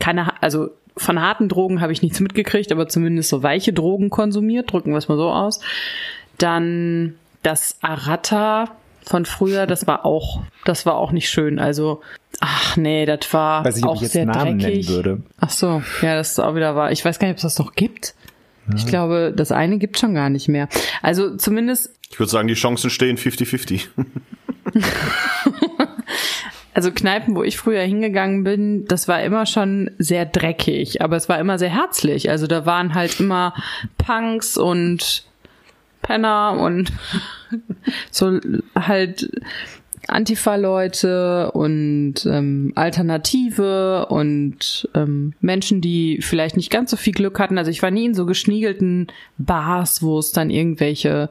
keine, 0.00 0.42
also 0.42 0.70
von 0.96 1.20
harten 1.20 1.50
Drogen 1.50 1.82
habe 1.82 1.92
ich 1.92 2.00
nichts 2.00 2.20
mitgekriegt, 2.20 2.72
aber 2.72 2.88
zumindest 2.88 3.28
so 3.28 3.42
weiche 3.42 3.74
Drogen 3.74 4.08
konsumiert, 4.08 4.72
drücken 4.72 4.92
wir 4.92 4.96
es 4.96 5.08
mal 5.08 5.18
so 5.18 5.28
aus. 5.28 5.60
Dann 6.38 7.16
das 7.46 7.78
Arata 7.80 8.70
von 9.04 9.24
früher, 9.24 9.66
das 9.68 9.86
war 9.86 10.04
auch, 10.04 10.42
das 10.64 10.84
war 10.84 10.96
auch 10.96 11.12
nicht 11.12 11.28
schön. 11.30 11.60
Also, 11.60 12.00
ach 12.40 12.76
nee, 12.76 13.06
das 13.06 13.32
war 13.32 13.64
Weiß 13.64 13.76
nicht, 13.76 13.84
ob 13.84 13.90
auch 13.90 13.94
ich 13.96 14.02
jetzt 14.02 14.12
sehr 14.12 14.26
Namen 14.26 14.58
dreckig. 14.58 14.88
nennen 14.88 14.96
würde. 14.96 15.22
Ach 15.38 15.50
so, 15.50 15.80
ja, 16.02 16.16
das 16.16 16.32
ist 16.32 16.40
auch 16.40 16.56
wieder 16.56 16.74
wahr. 16.74 16.90
Ich 16.90 17.04
weiß 17.04 17.18
gar 17.20 17.28
nicht, 17.28 17.34
ob 17.34 17.38
es 17.38 17.42
das 17.54 17.58
noch 17.58 17.74
gibt. 17.74 18.14
Ich 18.74 18.84
glaube, 18.86 19.32
das 19.34 19.52
eine 19.52 19.78
gibt 19.78 19.96
schon 19.96 20.12
gar 20.14 20.28
nicht 20.28 20.48
mehr. 20.48 20.68
Also 21.00 21.36
zumindest 21.36 21.94
Ich 22.10 22.18
würde 22.18 22.32
sagen, 22.32 22.48
die 22.48 22.54
Chancen 22.54 22.90
stehen 22.90 23.16
50-50. 23.16 23.86
Also 26.74 26.90
Kneipen, 26.92 27.34
wo 27.36 27.42
ich 27.42 27.56
früher 27.56 27.80
hingegangen 27.80 28.44
bin, 28.44 28.84
das 28.84 29.08
war 29.08 29.22
immer 29.22 29.46
schon 29.46 29.90
sehr 29.96 30.26
dreckig, 30.26 31.00
aber 31.00 31.16
es 31.16 31.26
war 31.26 31.38
immer 31.38 31.58
sehr 31.58 31.70
herzlich. 31.70 32.28
Also 32.28 32.46
da 32.46 32.66
waren 32.66 32.94
halt 32.94 33.18
immer 33.18 33.54
Punks 33.96 34.58
und 34.58 35.24
Penner 36.06 36.56
und 36.58 36.92
so 38.10 38.38
halt 38.76 39.28
Antifa-Leute 40.06 41.50
und 41.50 42.14
ähm, 42.26 42.72
Alternative 42.76 44.06
und 44.06 44.88
ähm, 44.94 45.34
Menschen, 45.40 45.80
die 45.80 46.20
vielleicht 46.22 46.56
nicht 46.56 46.70
ganz 46.70 46.92
so 46.92 46.96
viel 46.96 47.12
Glück 47.12 47.40
hatten. 47.40 47.58
Also 47.58 47.72
ich 47.72 47.82
war 47.82 47.90
nie 47.90 48.06
in 48.06 48.14
so 48.14 48.24
geschniegelten 48.24 49.08
Bars, 49.36 50.02
wo 50.02 50.18
es 50.20 50.30
dann 50.30 50.50
irgendwelche 50.50 51.28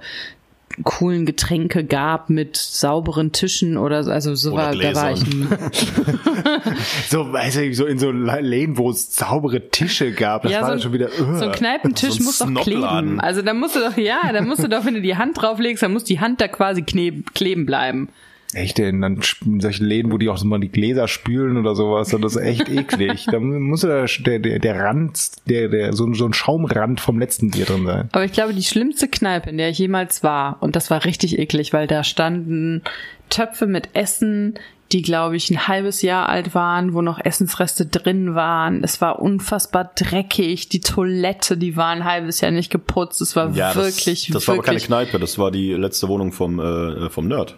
coolen 0.84 1.26
Getränke 1.26 1.84
gab 1.86 2.30
mit 2.30 2.58
sauberen 2.58 3.32
Tischen 3.32 3.78
oder 3.78 4.04
so. 4.04 4.12
Also 4.12 4.36
so 4.36 4.54
Oder 4.54 4.64
war, 4.64 4.76
da 4.76 4.96
war 4.96 5.12
ich 5.12 5.24
Gläsern. 5.24 5.58
So, 7.10 7.32
weißt 7.32 7.58
du, 7.58 7.74
so 7.74 7.86
in 7.86 8.00
so 8.00 8.12
Läden, 8.12 8.78
wo 8.78 8.90
es 8.90 9.16
saubere 9.16 9.70
Tische 9.70 10.12
gab, 10.12 10.44
das 10.44 10.54
war 10.54 10.62
so 10.62 10.68
dann 10.68 10.80
schon 10.82 10.94
wieder, 10.94 11.08
uh. 11.08 11.38
so 11.38 11.46
ein 11.46 11.52
Kneipentisch 11.52 12.14
So 12.14 12.22
ein 12.22 12.26
muss 12.26 12.38
doch 12.40 12.64
kleben. 12.64 13.20
Also 13.20 13.42
da 13.42 13.54
musst 13.54 13.76
du 13.76 13.80
doch, 13.80 13.98
ja, 13.98 14.32
da 14.34 14.42
musst 14.42 14.64
du 14.64 14.68
doch, 14.68 14.86
wenn 14.86 14.96
du 14.96 15.02
die 15.02 15.16
Hand 15.16 15.42
drauflegst, 15.42 15.84
dann 15.84 15.94
muss 15.94 16.04
die 16.04 16.20
Hand 16.20 16.42
da 16.42 16.48
quasi 16.48 16.82
kleben 16.82 17.66
bleiben. 17.66 18.10
Echt, 18.56 18.78
denn 18.78 19.02
dann 19.02 19.20
in 19.46 19.60
solchen 19.60 19.86
Läden, 19.86 20.12
wo 20.12 20.18
die 20.18 20.30
auch 20.30 20.38
so 20.38 20.46
mal 20.48 20.60
die 20.60 20.70
Gläser 20.70 21.08
spülen 21.08 21.58
oder 21.58 21.76
sowas, 21.76 22.10
das 22.10 22.36
ist 22.36 22.42
echt 22.42 22.70
eklig. 22.70 23.26
Da 23.32 23.40
muss 23.40 23.82
da 23.82 24.06
der, 24.06 24.40
der, 24.40 24.60
der 24.60 24.80
Rand, 24.80 25.32
der, 25.50 25.68
der, 25.68 25.94
so, 25.94 26.06
ein- 26.06 26.14
so 26.14 26.26
ein 26.26 26.34
Schaumrand 26.34 27.02
vom 27.02 27.20
letzten 27.20 27.52
Bier 27.52 27.66
drin 27.66 27.86
sein. 27.86 28.10
Aber 28.14 28.24
ich 28.24 28.32
glaube, 28.32 28.54
die 28.54 28.64
schlimmste 28.64 29.08
Kneipe, 29.08 29.50
in 29.50 29.58
der 29.58 29.70
ich 29.70 29.78
jemals 29.80 30.24
war, 30.24 30.58
und 30.62 30.76
das 30.76 30.90
war 30.90 31.04
richtig 31.06 31.38
eklig, 31.38 31.74
weil 31.74 31.88
da 31.88 32.04
standen 32.04 32.82
Töpfe 33.30 33.68
mit 33.68 33.90
Essen, 33.94 34.54
die, 34.92 35.02
glaube 35.02 35.36
ich, 35.36 35.50
ein 35.50 35.68
halbes 35.68 36.02
Jahr 36.04 36.30
alt 36.30 36.54
waren, 36.54 36.94
wo 36.94 37.02
noch 37.02 37.20
Essensreste 37.20 37.88
drin 37.88 38.36
waren. 38.36 38.84
Es 38.84 39.02
war 39.02 39.20
unfassbar 39.20 39.92
dreckig. 39.96 40.70
Die 40.70 40.80
Toilette, 40.80 41.58
die 41.58 41.76
war 41.76 41.88
ein 41.88 42.06
halbes 42.06 42.40
Jahr 42.40 42.52
nicht 42.52 42.72
geputzt. 42.72 43.20
Es 43.20 43.36
war 43.36 43.50
Ja, 43.56 43.74
das, 43.74 43.84
wirklich, 43.98 44.30
das 44.32 44.48
war 44.48 44.54
aber 44.56 44.64
keine 44.64 44.76
wirklich 44.76 44.88
Kneipe, 44.88 45.20
das 45.20 45.38
war 45.40 45.50
die 45.52 45.74
letzte 45.74 46.08
Wohnung 46.08 46.32
vom, 46.32 46.60
äh, 46.60 47.10
vom 47.10 47.28
Nerd. 47.28 47.58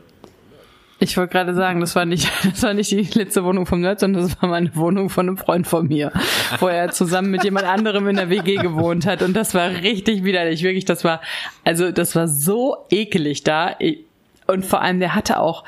Ich 0.99 1.15
wollte 1.15 1.31
gerade 1.31 1.53
sagen, 1.53 1.79
das 1.79 1.95
war 1.95 2.05
nicht, 2.05 2.29
das 2.43 2.63
war 2.63 2.73
nicht 2.73 2.91
die 2.91 3.01
letzte 3.17 3.43
Wohnung 3.43 3.65
vom 3.65 3.81
Nerd, 3.81 3.99
sondern 3.99 4.23
das 4.23 4.41
war 4.41 4.49
meine 4.49 4.75
Wohnung 4.75 5.09
von 5.09 5.27
einem 5.27 5.37
Freund 5.37 5.67
von 5.67 5.87
mir, 5.87 6.11
wo 6.59 6.67
er 6.67 6.91
zusammen 6.91 7.31
mit 7.31 7.43
jemand 7.43 7.67
anderem 7.67 8.07
in 8.07 8.15
der 8.15 8.29
WG 8.29 8.55
gewohnt 8.55 9.05
hat. 9.05 9.21
Und 9.21 9.35
das 9.35 9.53
war 9.53 9.69
richtig 9.69 10.23
widerlich, 10.23 10.63
wirklich. 10.63 10.85
Das 10.85 11.03
war, 11.03 11.21
also 11.63 11.91
das 11.91 12.15
war 12.15 12.27
so 12.27 12.77
ekelig 12.89 13.43
da. 13.43 13.75
Und 14.47 14.65
vor 14.65 14.81
allem, 14.81 14.99
der 14.99 15.13
hatte 15.13 15.39
auch 15.39 15.63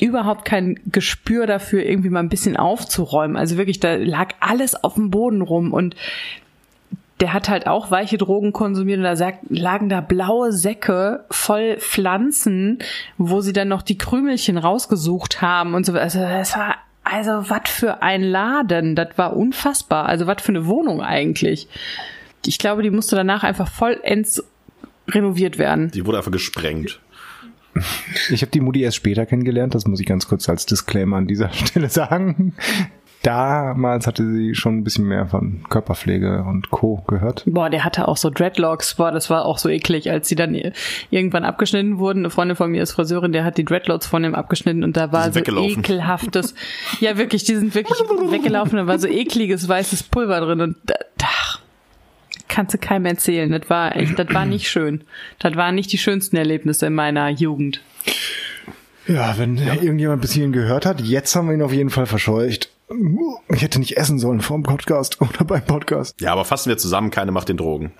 überhaupt 0.00 0.44
kein 0.44 0.80
Gespür 0.86 1.46
dafür, 1.46 1.84
irgendwie 1.84 2.10
mal 2.10 2.20
ein 2.20 2.28
bisschen 2.28 2.56
aufzuräumen. 2.56 3.36
Also 3.36 3.56
wirklich, 3.56 3.78
da 3.78 3.94
lag 3.94 4.34
alles 4.40 4.82
auf 4.82 4.94
dem 4.94 5.10
Boden 5.10 5.42
rum 5.42 5.72
und 5.72 5.94
der 7.20 7.32
hat 7.32 7.48
halt 7.48 7.66
auch 7.66 7.90
weiche 7.90 8.18
Drogen 8.18 8.52
konsumiert 8.52 8.98
und 8.98 9.04
da 9.04 9.16
sagt, 9.16 9.38
lagen 9.48 9.88
da 9.88 10.00
blaue 10.00 10.52
Säcke 10.52 11.24
voll 11.30 11.76
Pflanzen, 11.78 12.78
wo 13.18 13.40
sie 13.40 13.52
dann 13.52 13.68
noch 13.68 13.82
die 13.82 13.98
Krümelchen 13.98 14.58
rausgesucht 14.58 15.40
haben 15.40 15.74
und 15.74 15.86
so. 15.86 15.92
Also 15.92 16.18
das 16.18 16.56
war, 16.56 16.76
also 17.04 17.48
was 17.48 17.68
für 17.70 18.02
ein 18.02 18.22
Laden, 18.22 18.96
das 18.96 19.16
war 19.16 19.36
unfassbar. 19.36 20.06
Also 20.06 20.26
was 20.26 20.42
für 20.42 20.50
eine 20.50 20.66
Wohnung 20.66 21.02
eigentlich. 21.02 21.68
Ich 22.46 22.58
glaube, 22.58 22.82
die 22.82 22.90
musste 22.90 23.16
danach 23.16 23.44
einfach 23.44 23.70
vollends 23.70 24.42
renoviert 25.08 25.58
werden. 25.58 25.90
Die 25.92 26.04
wurde 26.04 26.18
einfach 26.18 26.32
gesprengt. 26.32 27.00
Ich 28.30 28.42
habe 28.42 28.50
die 28.52 28.60
Mutti 28.60 28.82
erst 28.82 28.96
später 28.96 29.26
kennengelernt, 29.26 29.74
das 29.74 29.86
muss 29.86 29.98
ich 29.98 30.06
ganz 30.06 30.28
kurz 30.28 30.48
als 30.48 30.66
Disclaimer 30.66 31.16
an 31.16 31.26
dieser 31.26 31.52
Stelle 31.52 31.88
sagen 31.88 32.54
damals 33.24 34.06
hatte 34.06 34.30
sie 34.30 34.54
schon 34.54 34.78
ein 34.78 34.84
bisschen 34.84 35.06
mehr 35.06 35.26
von 35.26 35.64
Körperpflege 35.68 36.44
und 36.44 36.70
Co. 36.70 37.02
gehört. 37.08 37.42
Boah, 37.46 37.70
der 37.70 37.84
hatte 37.84 38.06
auch 38.06 38.16
so 38.16 38.30
Dreadlocks. 38.30 38.94
Boah, 38.94 39.10
das 39.10 39.30
war 39.30 39.46
auch 39.46 39.58
so 39.58 39.68
eklig, 39.68 40.10
als 40.10 40.28
sie 40.28 40.36
dann 40.36 40.56
irgendwann 41.10 41.44
abgeschnitten 41.44 41.98
wurden. 41.98 42.20
Eine 42.20 42.30
Freundin 42.30 42.56
von 42.56 42.70
mir 42.70 42.82
ist 42.82 42.92
Friseurin, 42.92 43.32
der 43.32 43.44
hat 43.44 43.56
die 43.56 43.64
Dreadlocks 43.64 44.06
von 44.06 44.24
ihm 44.24 44.34
abgeschnitten 44.34 44.84
und 44.84 44.96
da 44.96 45.10
war 45.10 45.32
so 45.32 45.40
ekelhaftes. 45.40 46.54
ja, 47.00 47.16
wirklich, 47.16 47.44
die 47.44 47.56
sind 47.56 47.74
wirklich 47.74 47.98
weggelaufen. 48.30 48.76
Da 48.76 48.86
war 48.86 48.98
so 48.98 49.08
ekliges 49.08 49.68
weißes 49.68 50.04
Pulver 50.04 50.40
drin 50.40 50.60
und 50.60 50.76
da, 50.84 50.94
ach, 51.24 51.60
kannst 52.48 52.74
du 52.74 52.78
keinem 52.78 53.06
erzählen. 53.06 53.50
Das 53.50 53.70
war 53.70 53.96
echt, 53.96 54.18
das 54.18 54.32
war 54.32 54.44
nicht 54.44 54.68
schön. 54.68 55.02
Das 55.38 55.56
waren 55.56 55.74
nicht 55.74 55.90
die 55.92 55.98
schönsten 55.98 56.36
Erlebnisse 56.36 56.86
in 56.86 56.94
meiner 56.94 57.30
Jugend. 57.30 57.80
Ja, 59.06 59.36
wenn 59.38 59.56
ja. 59.56 59.74
irgendjemand 59.74 60.22
bis 60.22 60.32
hierhin 60.32 60.52
gehört 60.52 60.86
hat, 60.86 61.00
jetzt 61.00 61.34
haben 61.36 61.48
wir 61.48 61.54
ihn 61.54 61.62
auf 61.62 61.72
jeden 61.72 61.90
Fall 61.90 62.06
verscheucht. 62.06 62.70
Ich 63.48 63.62
hätte 63.62 63.78
nicht 63.78 63.96
essen 63.96 64.18
sollen 64.18 64.40
vor 64.40 64.56
dem 64.56 64.62
Podcast 64.62 65.20
oder 65.20 65.44
beim 65.44 65.64
Podcast. 65.64 66.20
Ja, 66.20 66.32
aber 66.32 66.44
fassen 66.44 66.68
wir 66.68 66.78
zusammen, 66.78 67.10
keine 67.10 67.32
macht 67.32 67.48
den 67.48 67.56
Drogen. 67.56 67.92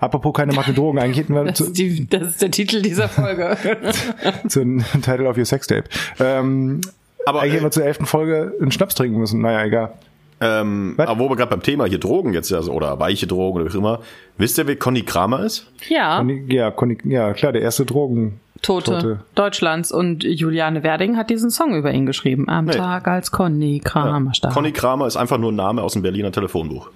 Apropos 0.00 0.34
keine 0.34 0.52
macht 0.52 0.68
den 0.68 0.74
Drogen, 0.74 0.98
eigentlich 0.98 1.18
hätten 1.18 1.34
wir... 1.34 1.44
Das 1.44 1.60
ist, 1.60 1.78
die, 1.78 2.08
das 2.08 2.30
ist 2.30 2.42
der 2.42 2.50
Titel 2.50 2.82
dieser 2.82 3.08
Folge. 3.08 3.56
Zum 4.48 4.84
Title 5.02 5.28
of 5.28 5.38
your 5.38 5.44
Sextape. 5.44 5.84
Ähm, 6.18 6.80
aber 7.26 7.40
eigentlich 7.40 7.52
äh, 7.52 7.56
hätten 7.56 7.66
wir 7.66 7.70
zur 7.70 7.84
elften 7.84 8.06
Folge 8.06 8.54
einen 8.60 8.72
Schnaps 8.72 8.94
trinken 8.94 9.18
müssen. 9.18 9.40
Naja, 9.40 9.64
egal. 9.64 9.92
Ähm, 10.40 10.94
aber 10.96 11.18
wo 11.18 11.28
wir 11.28 11.36
gerade 11.36 11.50
beim 11.50 11.62
Thema 11.62 11.84
hier 11.84 11.98
Drogen 11.98 12.32
jetzt 12.32 12.50
ja 12.50 12.60
oder 12.60 12.98
weiche 12.98 13.26
Drogen 13.26 13.60
oder 13.60 13.66
wie 13.66 13.76
auch 13.76 13.78
immer, 13.78 14.00
wisst 14.38 14.56
ihr, 14.56 14.66
wer 14.66 14.76
Conny 14.76 15.02
Kramer 15.02 15.44
ist? 15.44 15.70
Ja. 15.88 16.16
Conny, 16.18 16.44
ja, 16.48 16.70
Conny, 16.70 16.96
ja, 17.04 17.34
klar, 17.34 17.52
der 17.52 17.60
erste 17.62 17.84
Drogen. 17.84 18.40
Tote, 18.62 18.92
Tote, 18.92 19.20
Deutschlands 19.34 19.90
und 19.90 20.22
Juliane 20.22 20.82
Werding 20.82 21.16
hat 21.16 21.30
diesen 21.30 21.50
Song 21.50 21.74
über 21.74 21.92
ihn 21.92 22.06
geschrieben. 22.06 22.48
Am 22.48 22.66
nee. 22.66 22.72
Tag 22.72 23.08
als 23.08 23.30
Conny 23.30 23.80
Kramer 23.82 24.34
starb. 24.34 24.52
Conny 24.52 24.72
Kramer 24.72 25.06
ist 25.06 25.16
einfach 25.16 25.38
nur 25.38 25.52
ein 25.52 25.56
Name 25.56 25.82
aus 25.82 25.94
dem 25.94 26.02
Berliner 26.02 26.32
Telefonbuch. 26.32 26.90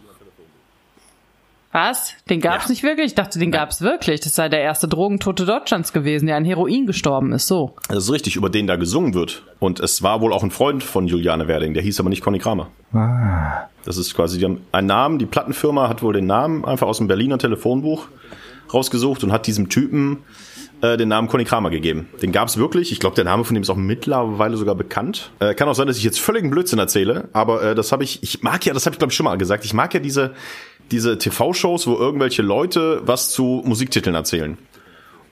Was? 1.75 2.15
Den 2.31 2.41
gab's 2.41 2.67
ja. 2.67 2.71
nicht 2.71 2.85
wirklich? 2.85 3.07
Ich 3.07 3.15
dachte, 3.17 3.41
den 3.41 3.51
gab's 3.51 3.81
wirklich. 3.81 4.21
Das 4.21 4.37
sei 4.37 4.49
der 4.49 4.61
erste 4.61 4.87
Drogentote 4.87 5.45
Deutschlands 5.45 5.93
gewesen, 5.93 6.27
der 6.27 6.37
an 6.37 6.45
Heroin 6.45 6.87
gestorben 6.87 7.33
ist. 7.33 7.49
So. 7.49 7.75
Das 7.89 8.05
ist 8.05 8.13
richtig, 8.13 8.37
über 8.37 8.49
den 8.49 8.69
da 8.69 8.77
gesungen 8.77 9.13
wird. 9.13 9.43
Und 9.59 9.81
es 9.81 10.01
war 10.01 10.21
wohl 10.21 10.33
auch 10.33 10.45
ein 10.45 10.53
Freund 10.53 10.85
von 10.85 11.09
Juliane 11.09 11.49
Werding. 11.49 11.75
Der 11.75 11.83
hieß 11.83 11.99
aber 11.99 12.11
nicht 12.11 12.23
Conny 12.23 12.39
Kramer. 12.39 12.69
Ah. 12.93 13.69
Das 13.85 13.97
ist 13.97 14.15
quasi 14.15 14.39
die 14.39 14.45
haben 14.45 14.61
einen 14.71 14.87
Namen. 14.87 15.19
Die 15.19 15.27
Plattenfirma 15.27 15.89
hat 15.89 16.01
wohl 16.01 16.13
den 16.13 16.27
Namen 16.27 16.65
einfach 16.65 16.87
aus 16.87 16.99
dem 16.99 17.09
Berliner 17.09 17.39
Telefonbuch 17.39 18.07
rausgesucht 18.73 19.25
und 19.25 19.33
hat 19.33 19.49
diesem 19.49 19.69
Typen 19.69 20.19
äh, 20.81 20.97
den 20.97 21.09
Namen 21.09 21.29
Conny 21.29 21.45
Kramer 21.45 21.71
gegeben. 21.71 22.09
Den 22.23 22.31
gab's 22.31 22.57
wirklich. 22.57 22.93
Ich 22.93 23.01
glaube, 23.01 23.17
der 23.17 23.25
Name 23.25 23.45
von 23.45 23.55
dem 23.55 23.63
ist 23.63 23.71
auch 23.71 23.77
mittlerweile 23.77 24.57
sogar 24.57 24.75
bekannt. 24.75 25.31
Äh, 25.41 25.55
kann 25.55 25.69
auch 25.69 25.75
sein, 25.75 25.87
dass 25.87 25.97
ich 25.97 26.05
jetzt 26.05 26.21
völligen 26.21 26.51
Blödsinn 26.51 26.79
erzähle, 26.79 27.29
aber 27.33 27.63
äh, 27.63 27.75
das 27.75 27.91
habe 27.91 28.05
ich, 28.05 28.23
ich 28.23 28.43
mag 28.43 28.65
ja, 28.65 28.75
das 28.75 28.87
habe 28.87 28.95
ich 28.95 28.99
glaube 28.99 29.11
ich 29.11 29.17
schon 29.17 29.25
mal 29.25 29.37
gesagt, 29.39 29.65
ich 29.65 29.75
mag 29.75 29.93
ja 29.95 30.01
diese 30.01 30.35
diese 30.91 31.19
TV-Shows, 31.19 31.87
wo 31.87 31.95
irgendwelche 31.97 32.43
Leute 32.43 33.03
was 33.05 33.31
zu 33.31 33.63
Musiktiteln 33.65 34.15
erzählen. 34.15 34.59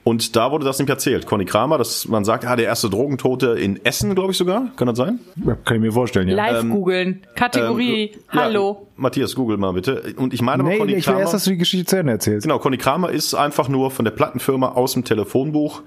Und 0.04 0.34
da 0.34 0.50
wurde 0.50 0.64
das 0.64 0.78
nämlich 0.78 0.90
erzählt. 0.90 1.26
Conny 1.26 1.44
Kramer, 1.44 1.78
dass 1.78 2.08
man 2.08 2.24
sagt, 2.24 2.44
ah, 2.44 2.56
der 2.56 2.66
erste 2.66 2.90
Drogentote 2.90 3.50
in 3.52 3.84
Essen, 3.84 4.16
glaube 4.16 4.32
ich 4.32 4.38
sogar. 4.38 4.72
Kann 4.76 4.88
das 4.88 4.96
sein? 4.98 5.20
Ja, 5.36 5.54
kann 5.54 5.76
ich 5.76 5.82
mir 5.82 5.92
vorstellen, 5.92 6.26
ja. 6.26 6.34
Live 6.34 6.62
ähm, 6.62 6.70
googeln. 6.70 7.22
Kategorie. 7.36 8.10
Ähm, 8.10 8.20
Hallo. 8.30 8.78
Ja, 8.80 8.86
Matthias, 8.96 9.36
google 9.36 9.58
mal 9.58 9.72
bitte. 9.72 10.14
Und 10.16 10.34
ich 10.34 10.42
meine 10.42 10.64
nee, 10.64 10.70
aber 10.70 10.78
Conny 10.78 10.94
ich 10.94 11.04
Kramer. 11.04 11.18
Ich 11.18 11.20
will 11.20 11.22
erst, 11.22 11.34
dass 11.34 11.44
du 11.44 11.50
die 11.50 11.58
Geschichte 11.58 11.86
zu 11.86 11.96
Ende 11.98 12.12
erzählst. 12.12 12.42
Genau, 12.42 12.58
Conny 12.58 12.78
Kramer 12.78 13.10
ist 13.10 13.34
einfach 13.34 13.68
nur 13.68 13.92
von 13.92 14.04
der 14.04 14.12
Plattenfirma 14.12 14.70
aus 14.72 14.94
dem 14.94 15.04
Telefonbuch 15.04 15.82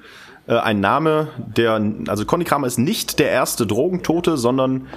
äh, 0.47 0.53
ein 0.55 0.80
Name, 0.80 1.28
der, 1.38 1.82
also 2.07 2.26
Conny 2.26 2.45
Kramer 2.45 2.68
ist 2.68 2.78
nicht 2.78 3.20
der 3.20 3.32
erste 3.32 3.68
Drogentote, 3.68 4.38
sondern 4.38 4.88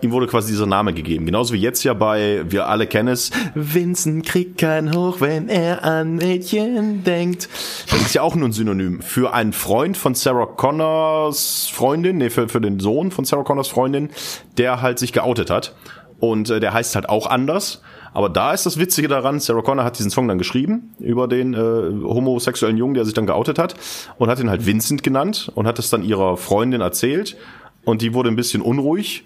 ihm 0.00 0.12
wurde 0.12 0.26
quasi 0.26 0.52
dieser 0.52 0.66
Name 0.66 0.92
gegeben. 0.92 1.26
Genauso 1.26 1.54
wie 1.54 1.58
jetzt 1.58 1.84
ja 1.84 1.94
bei, 1.94 2.44
wir 2.46 2.68
alle 2.68 2.86
kennen 2.86 3.08
es, 3.08 3.30
Vincent 3.54 4.26
kriegt 4.26 4.58
kein 4.58 4.94
Hoch, 4.94 5.20
wenn 5.20 5.48
er 5.48 5.84
an 5.84 6.16
Mädchen 6.16 7.04
denkt. 7.04 7.48
Das 7.90 8.00
ist 8.00 8.14
ja 8.14 8.22
auch 8.22 8.34
nur 8.34 8.48
ein 8.48 8.52
Synonym 8.52 9.02
für 9.02 9.32
einen 9.32 9.52
Freund 9.52 9.96
von 9.96 10.14
Sarah 10.14 10.46
Connors 10.46 11.70
Freundin, 11.72 12.18
nee, 12.18 12.30
für, 12.30 12.48
für 12.48 12.60
den 12.60 12.80
Sohn 12.80 13.10
von 13.10 13.24
Sarah 13.24 13.44
Connors 13.44 13.68
Freundin, 13.68 14.10
der 14.58 14.82
halt 14.82 14.98
sich 14.98 15.12
geoutet 15.12 15.50
hat. 15.50 15.74
Und 16.20 16.48
äh, 16.50 16.60
der 16.60 16.72
heißt 16.72 16.94
halt 16.94 17.08
auch 17.08 17.26
anders. 17.26 17.82
Aber 18.14 18.28
da 18.28 18.52
ist 18.52 18.64
das 18.64 18.78
Witzige 18.78 19.08
daran, 19.08 19.40
Sarah 19.40 19.62
Connor 19.62 19.84
hat 19.84 19.98
diesen 19.98 20.10
Song 20.10 20.28
dann 20.28 20.38
geschrieben 20.38 20.94
über 21.00 21.26
den 21.26 21.52
äh, 21.52 21.56
homosexuellen 21.58 22.76
Jungen, 22.76 22.94
der 22.94 23.04
sich 23.04 23.12
dann 23.12 23.26
geoutet 23.26 23.58
hat 23.58 23.74
und 24.18 24.30
hat 24.30 24.38
ihn 24.38 24.48
halt 24.48 24.66
Vincent 24.66 25.02
genannt 25.02 25.50
und 25.54 25.66
hat 25.66 25.80
es 25.80 25.90
dann 25.90 26.04
ihrer 26.04 26.36
Freundin 26.36 26.80
erzählt 26.80 27.36
und 27.84 28.02
die 28.02 28.14
wurde 28.14 28.28
ein 28.28 28.36
bisschen 28.36 28.62
unruhig 28.62 29.24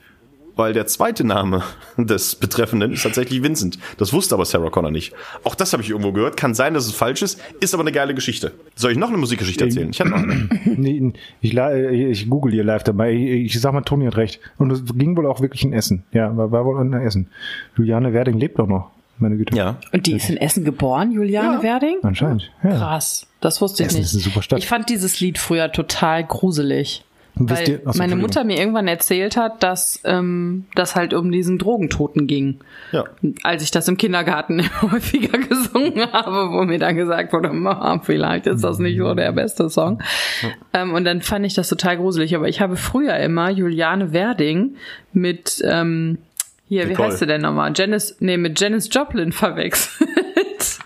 weil 0.58 0.72
der 0.72 0.86
zweite 0.88 1.24
Name 1.24 1.62
des 1.96 2.34
Betreffenden 2.34 2.92
ist 2.92 3.04
tatsächlich 3.04 3.42
Vincent. 3.42 3.78
Das 3.96 4.12
wusste 4.12 4.34
aber 4.34 4.44
Sarah 4.44 4.70
Connor 4.70 4.90
nicht. 4.90 5.14
Auch 5.44 5.54
das 5.54 5.72
habe 5.72 5.82
ich 5.84 5.90
irgendwo 5.90 6.12
gehört. 6.12 6.36
Kann 6.36 6.52
sein, 6.52 6.74
dass 6.74 6.86
es 6.86 6.92
falsch 6.92 7.22
ist, 7.22 7.40
ist 7.60 7.74
aber 7.74 7.84
eine 7.84 7.92
geile 7.92 8.12
Geschichte. 8.12 8.52
Soll 8.74 8.90
ich 8.92 8.98
noch 8.98 9.08
eine 9.08 9.18
Musikgeschichte 9.18 9.64
erzählen? 9.64 9.90
Ich 9.90 10.00
habe 10.00 10.10
noch 10.10 10.18
eine. 10.18 10.48
Nee, 10.78 11.12
ich, 11.40 11.56
ich 11.56 12.30
google 12.30 12.52
hier 12.52 12.62
live 12.62 12.84
dabei. 12.84 13.12
Ich, 13.12 13.54
ich 13.54 13.60
sag 13.60 13.72
mal, 13.72 13.80
Toni 13.82 14.06
hat 14.06 14.16
recht. 14.16 14.40
Und 14.58 14.70
es 14.70 14.84
ging 14.94 15.16
wohl 15.16 15.26
auch 15.26 15.40
wirklich 15.40 15.64
in 15.64 15.72
Essen. 15.72 16.04
Ja, 16.12 16.36
war, 16.36 16.52
war 16.52 16.64
wohl 16.64 16.80
in 16.80 16.92
Essen. 16.92 17.28
Juliane 17.76 18.12
Werding 18.12 18.38
lebt 18.38 18.58
doch 18.58 18.66
noch. 18.66 18.90
Meine 19.18 19.36
Güte. 19.36 19.56
Ja. 19.56 19.76
Und 19.92 20.06
die 20.06 20.12
ist 20.12 20.30
in 20.30 20.36
Essen 20.36 20.64
geboren, 20.64 21.10
Juliane 21.10 21.56
ja. 21.56 21.62
Werding? 21.62 21.98
Anscheinend. 22.02 22.50
Ja. 22.62 22.76
Krass. 22.76 23.26
Das 23.40 23.60
wusste 23.60 23.82
ich 23.82 23.88
Essen 23.88 23.98
nicht. 23.98 24.06
Ist 24.06 24.14
eine 24.14 24.22
super 24.22 24.42
Stadt. 24.42 24.58
Ich 24.58 24.66
fand 24.66 24.88
dieses 24.88 25.20
Lied 25.20 25.38
früher 25.38 25.72
total 25.72 26.24
gruselig. 26.24 27.04
Weil 27.38 27.68
ihr, 27.68 27.80
achso, 27.86 27.98
meine 27.98 28.16
Mutter 28.16 28.44
mir 28.44 28.58
irgendwann 28.58 28.88
erzählt 28.88 29.36
hat, 29.36 29.62
dass 29.62 30.00
ähm, 30.04 30.64
das 30.74 30.96
halt 30.96 31.14
um 31.14 31.30
diesen 31.30 31.58
Drogentoten 31.58 32.26
ging. 32.26 32.60
Ja. 32.92 33.04
Als 33.42 33.62
ich 33.62 33.70
das 33.70 33.88
im 33.88 33.96
Kindergarten 33.96 34.62
häufiger 34.82 35.38
gesungen 35.38 36.12
habe, 36.12 36.50
wo 36.50 36.64
mir 36.64 36.78
dann 36.78 36.96
gesagt 36.96 37.32
wurde, 37.32 37.52
Mom, 37.52 38.02
vielleicht 38.02 38.46
ist 38.46 38.64
das 38.64 38.78
nicht 38.78 38.98
so 38.98 39.14
der 39.14 39.32
beste 39.32 39.70
Song. 39.70 40.02
Ja. 40.42 40.82
Ähm, 40.82 40.94
und 40.94 41.04
dann 41.04 41.22
fand 41.22 41.46
ich 41.46 41.54
das 41.54 41.68
total 41.68 41.96
gruselig. 41.98 42.34
Aber 42.34 42.48
ich 42.48 42.60
habe 42.60 42.76
früher 42.76 43.16
immer 43.16 43.50
Juliane 43.50 44.12
Werding 44.12 44.76
mit 45.12 45.62
ähm, 45.64 46.18
hier, 46.68 46.86
Nicole. 46.86 46.98
wie 47.08 47.10
heißt 47.10 47.18
sie 47.20 47.26
denn 47.26 47.40
nochmal? 47.40 47.72
Janice, 47.74 48.16
nee, 48.20 48.36
mit 48.36 48.60
Janis 48.60 48.88
Joplin 48.92 49.32
verwechselt. 49.32 50.08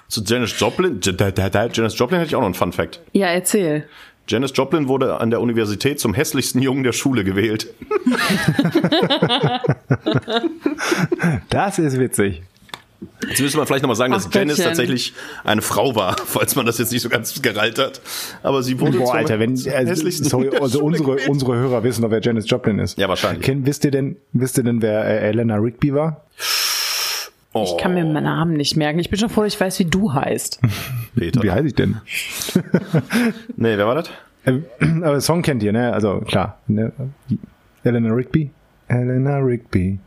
Zu 0.09 0.23
Janis 0.23 0.59
Joplin? 0.59 1.01
Janis 1.03 1.99
Joplin 1.99 2.19
hätte 2.19 2.29
ich 2.29 2.37
auch 2.37 2.41
noch 2.41 2.47
einen 2.47 2.55
Fun 2.55 2.73
Fact. 2.73 3.01
Ja, 3.13 3.29
erzähl. 3.29 3.87
Janis 4.29 4.53
Joplin 4.55 4.89
wurde 4.89 5.21
an 5.21 5.31
der 5.31 5.41
Universität 5.41 6.01
zum 6.01 6.15
hässlichsten 6.15 6.63
Jungen 6.63 6.85
der 6.85 6.93
Schule 6.93 7.25
gewählt. 7.25 7.69
das 11.51 11.79
ist 11.79 11.99
witzig. 11.99 12.43
Jetzt 13.29 13.41
müsste 13.41 13.59
man 13.59 13.67
vielleicht 13.67 13.83
nochmal 13.83 13.97
sagen, 13.97 14.13
dass 14.13 14.29
Ach, 14.29 14.35
Janice 14.35 14.59
tatsächlich 14.59 15.15
eine 15.45 15.63
Frau 15.63 15.95
war, 15.95 16.17
falls 16.25 16.57
man 16.57 16.67
das 16.67 16.79
jetzt 16.79 16.93
nicht 16.93 17.03
so 17.03 17.09
ganz 17.09 17.41
gerallt 17.43 17.79
hat. 17.79 18.01
Aber 18.43 18.63
sie 18.63 18.81
wurde 18.81 18.99
Boah, 18.99 19.07
zum 19.07 19.17
Alter, 19.17 19.39
wenn, 19.39 19.57
äh, 19.57 19.87
hässlichsten 19.87 20.29
sorry, 20.29 20.51
also 20.57 20.83
unsere, 20.83 21.17
unsere 21.29 21.57
Hörer 21.57 21.85
wissen 21.85 22.03
doch, 22.03 22.11
wer 22.11 22.21
Janis 22.21 22.49
Joplin 22.49 22.79
ist. 22.79 22.99
Ja, 22.99 23.09
wahrscheinlich. 23.09 23.45
Kennt, 23.45 23.67
wisst 23.67 23.85
ihr 23.85 23.91
denn, 23.91 24.17
wisst 24.33 24.59
ihr 24.59 24.65
denn, 24.65 24.83
wer 24.83 25.05
äh, 25.05 25.29
Elena 25.29 25.57
Rigby 25.57 25.95
war? 25.95 26.25
Oh. 27.55 27.65
Ich 27.65 27.77
kann 27.83 27.95
mir 27.95 28.05
meinen 28.05 28.25
Namen 28.25 28.55
nicht 28.55 28.77
merken. 28.77 28.99
Ich 28.99 29.11
bin 29.11 29.19
schon 29.19 29.29
froh, 29.29 29.45
ich 29.45 29.61
weiß, 29.61 29.79
wie 29.79 29.85
du 29.85 30.13
heißt. 30.13 30.61
Peter. 31.15 31.43
Wie 31.43 31.51
heiße 31.51 31.67
ich 31.67 31.75
denn? 31.75 32.01
nee, 33.57 33.77
wer 33.77 33.87
war 33.87 33.97
das? 33.97 34.11
Ähm, 34.47 34.65
aber 35.03 35.21
Song 35.21 35.43
kennt 35.43 35.63
ihr, 35.63 35.73
ne? 35.73 35.93
Also 35.93 36.21
klar. 36.21 36.59
Ne? 36.67 36.93
Eleanor 37.85 38.17
Rigby. 38.17 38.51
Eleanor 38.89 39.47
Rigby. 39.47 39.99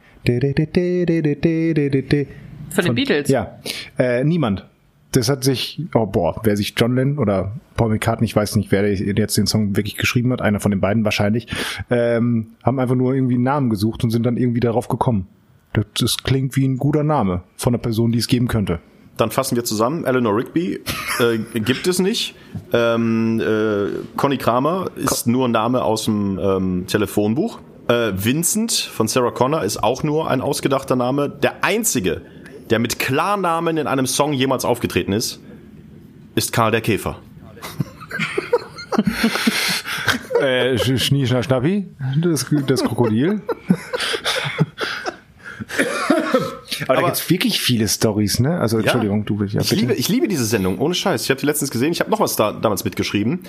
Von 2.69 2.85
den 2.85 2.95
Beatles? 2.95 3.29
Ja. 3.29 3.59
Äh, 3.97 4.23
niemand. 4.23 4.65
Das 5.11 5.29
hat 5.29 5.43
sich, 5.43 5.81
oh 5.93 6.07
boah, 6.07 6.41
wer 6.43 6.57
sich 6.57 6.73
John 6.75 6.95
Lennon 6.95 7.19
oder 7.19 7.53
Paul 7.77 7.89
McCartney, 7.89 8.25
ich 8.25 8.35
weiß 8.35 8.57
nicht, 8.57 8.71
wer 8.71 8.91
jetzt 8.91 9.37
den 9.37 9.47
Song 9.47 9.77
wirklich 9.77 9.95
geschrieben 9.95 10.33
hat, 10.33 10.41
einer 10.41 10.59
von 10.59 10.71
den 10.71 10.81
beiden 10.81 11.05
wahrscheinlich, 11.05 11.47
ähm, 11.89 12.47
haben 12.63 12.79
einfach 12.79 12.95
nur 12.95 13.13
irgendwie 13.13 13.35
einen 13.35 13.43
Namen 13.43 13.69
gesucht 13.69 14.03
und 14.03 14.09
sind 14.09 14.25
dann 14.25 14.35
irgendwie 14.35 14.59
darauf 14.59 14.89
gekommen. 14.89 15.27
Das, 15.75 15.85
das 15.99 16.17
klingt 16.17 16.55
wie 16.55 16.65
ein 16.65 16.77
guter 16.77 17.03
Name 17.03 17.43
von 17.57 17.73
einer 17.73 17.81
Person, 17.81 18.11
die 18.11 18.19
es 18.19 18.27
geben 18.27 18.47
könnte. 18.47 18.79
Dann 19.17 19.31
fassen 19.31 19.55
wir 19.55 19.65
zusammen. 19.65 20.05
Eleanor 20.05 20.35
Rigby 20.37 20.81
äh, 21.19 21.37
gibt 21.59 21.87
es 21.87 21.99
nicht. 21.99 22.35
Ähm, 22.71 23.41
äh, 23.41 23.89
Conny 24.17 24.37
Kramer 24.37 24.89
ist 24.95 25.27
nur 25.27 25.47
ein 25.47 25.51
Name 25.51 25.83
aus 25.83 26.05
dem 26.05 26.39
ähm, 26.39 26.87
Telefonbuch. 26.87 27.59
Äh, 27.87 28.13
Vincent 28.15 28.71
von 28.71 29.07
Sarah 29.07 29.31
Connor 29.31 29.63
ist 29.63 29.83
auch 29.83 30.03
nur 30.03 30.29
ein 30.29 30.41
ausgedachter 30.41 30.95
Name. 30.95 31.29
Der 31.29 31.63
einzige, 31.63 32.21
der 32.69 32.79
mit 32.79 32.99
Klarnamen 32.99 33.77
in 33.77 33.87
einem 33.87 34.05
Song 34.05 34.33
jemals 34.33 34.65
aufgetreten 34.65 35.11
ist, 35.11 35.39
ist 36.35 36.51
Karl 36.51 36.71
der 36.71 36.81
Käfer. 36.81 37.17
äh, 40.41 40.77
Schnie, 40.77 41.27
Schna, 41.27 41.43
Schnappi, 41.43 41.87
das, 42.21 42.45
das 42.65 42.83
Krokodil. 42.83 43.41
Aber, 46.81 46.89
Aber 46.89 47.01
da 47.01 47.07
gibt's 47.07 47.29
wirklich 47.29 47.59
viele 47.59 47.87
Stories, 47.87 48.39
ne? 48.39 48.59
Also 48.59 48.79
Entschuldigung, 48.79 49.19
ja, 49.19 49.25
du 49.25 49.43
ja, 49.43 49.61
ich 49.61 49.71
liebe, 49.71 49.93
ich 49.93 50.09
liebe 50.09 50.27
diese 50.27 50.45
Sendung, 50.45 50.79
ohne 50.79 50.93
Scheiß. 50.93 51.23
Ich 51.23 51.29
habe 51.29 51.39
die 51.39 51.45
letztens 51.45 51.71
gesehen. 51.71 51.91
Ich 51.91 51.99
habe 51.99 52.11
noch 52.11 52.19
was 52.19 52.35
da 52.35 52.51
damals 52.51 52.83
mitgeschrieben. 52.83 53.41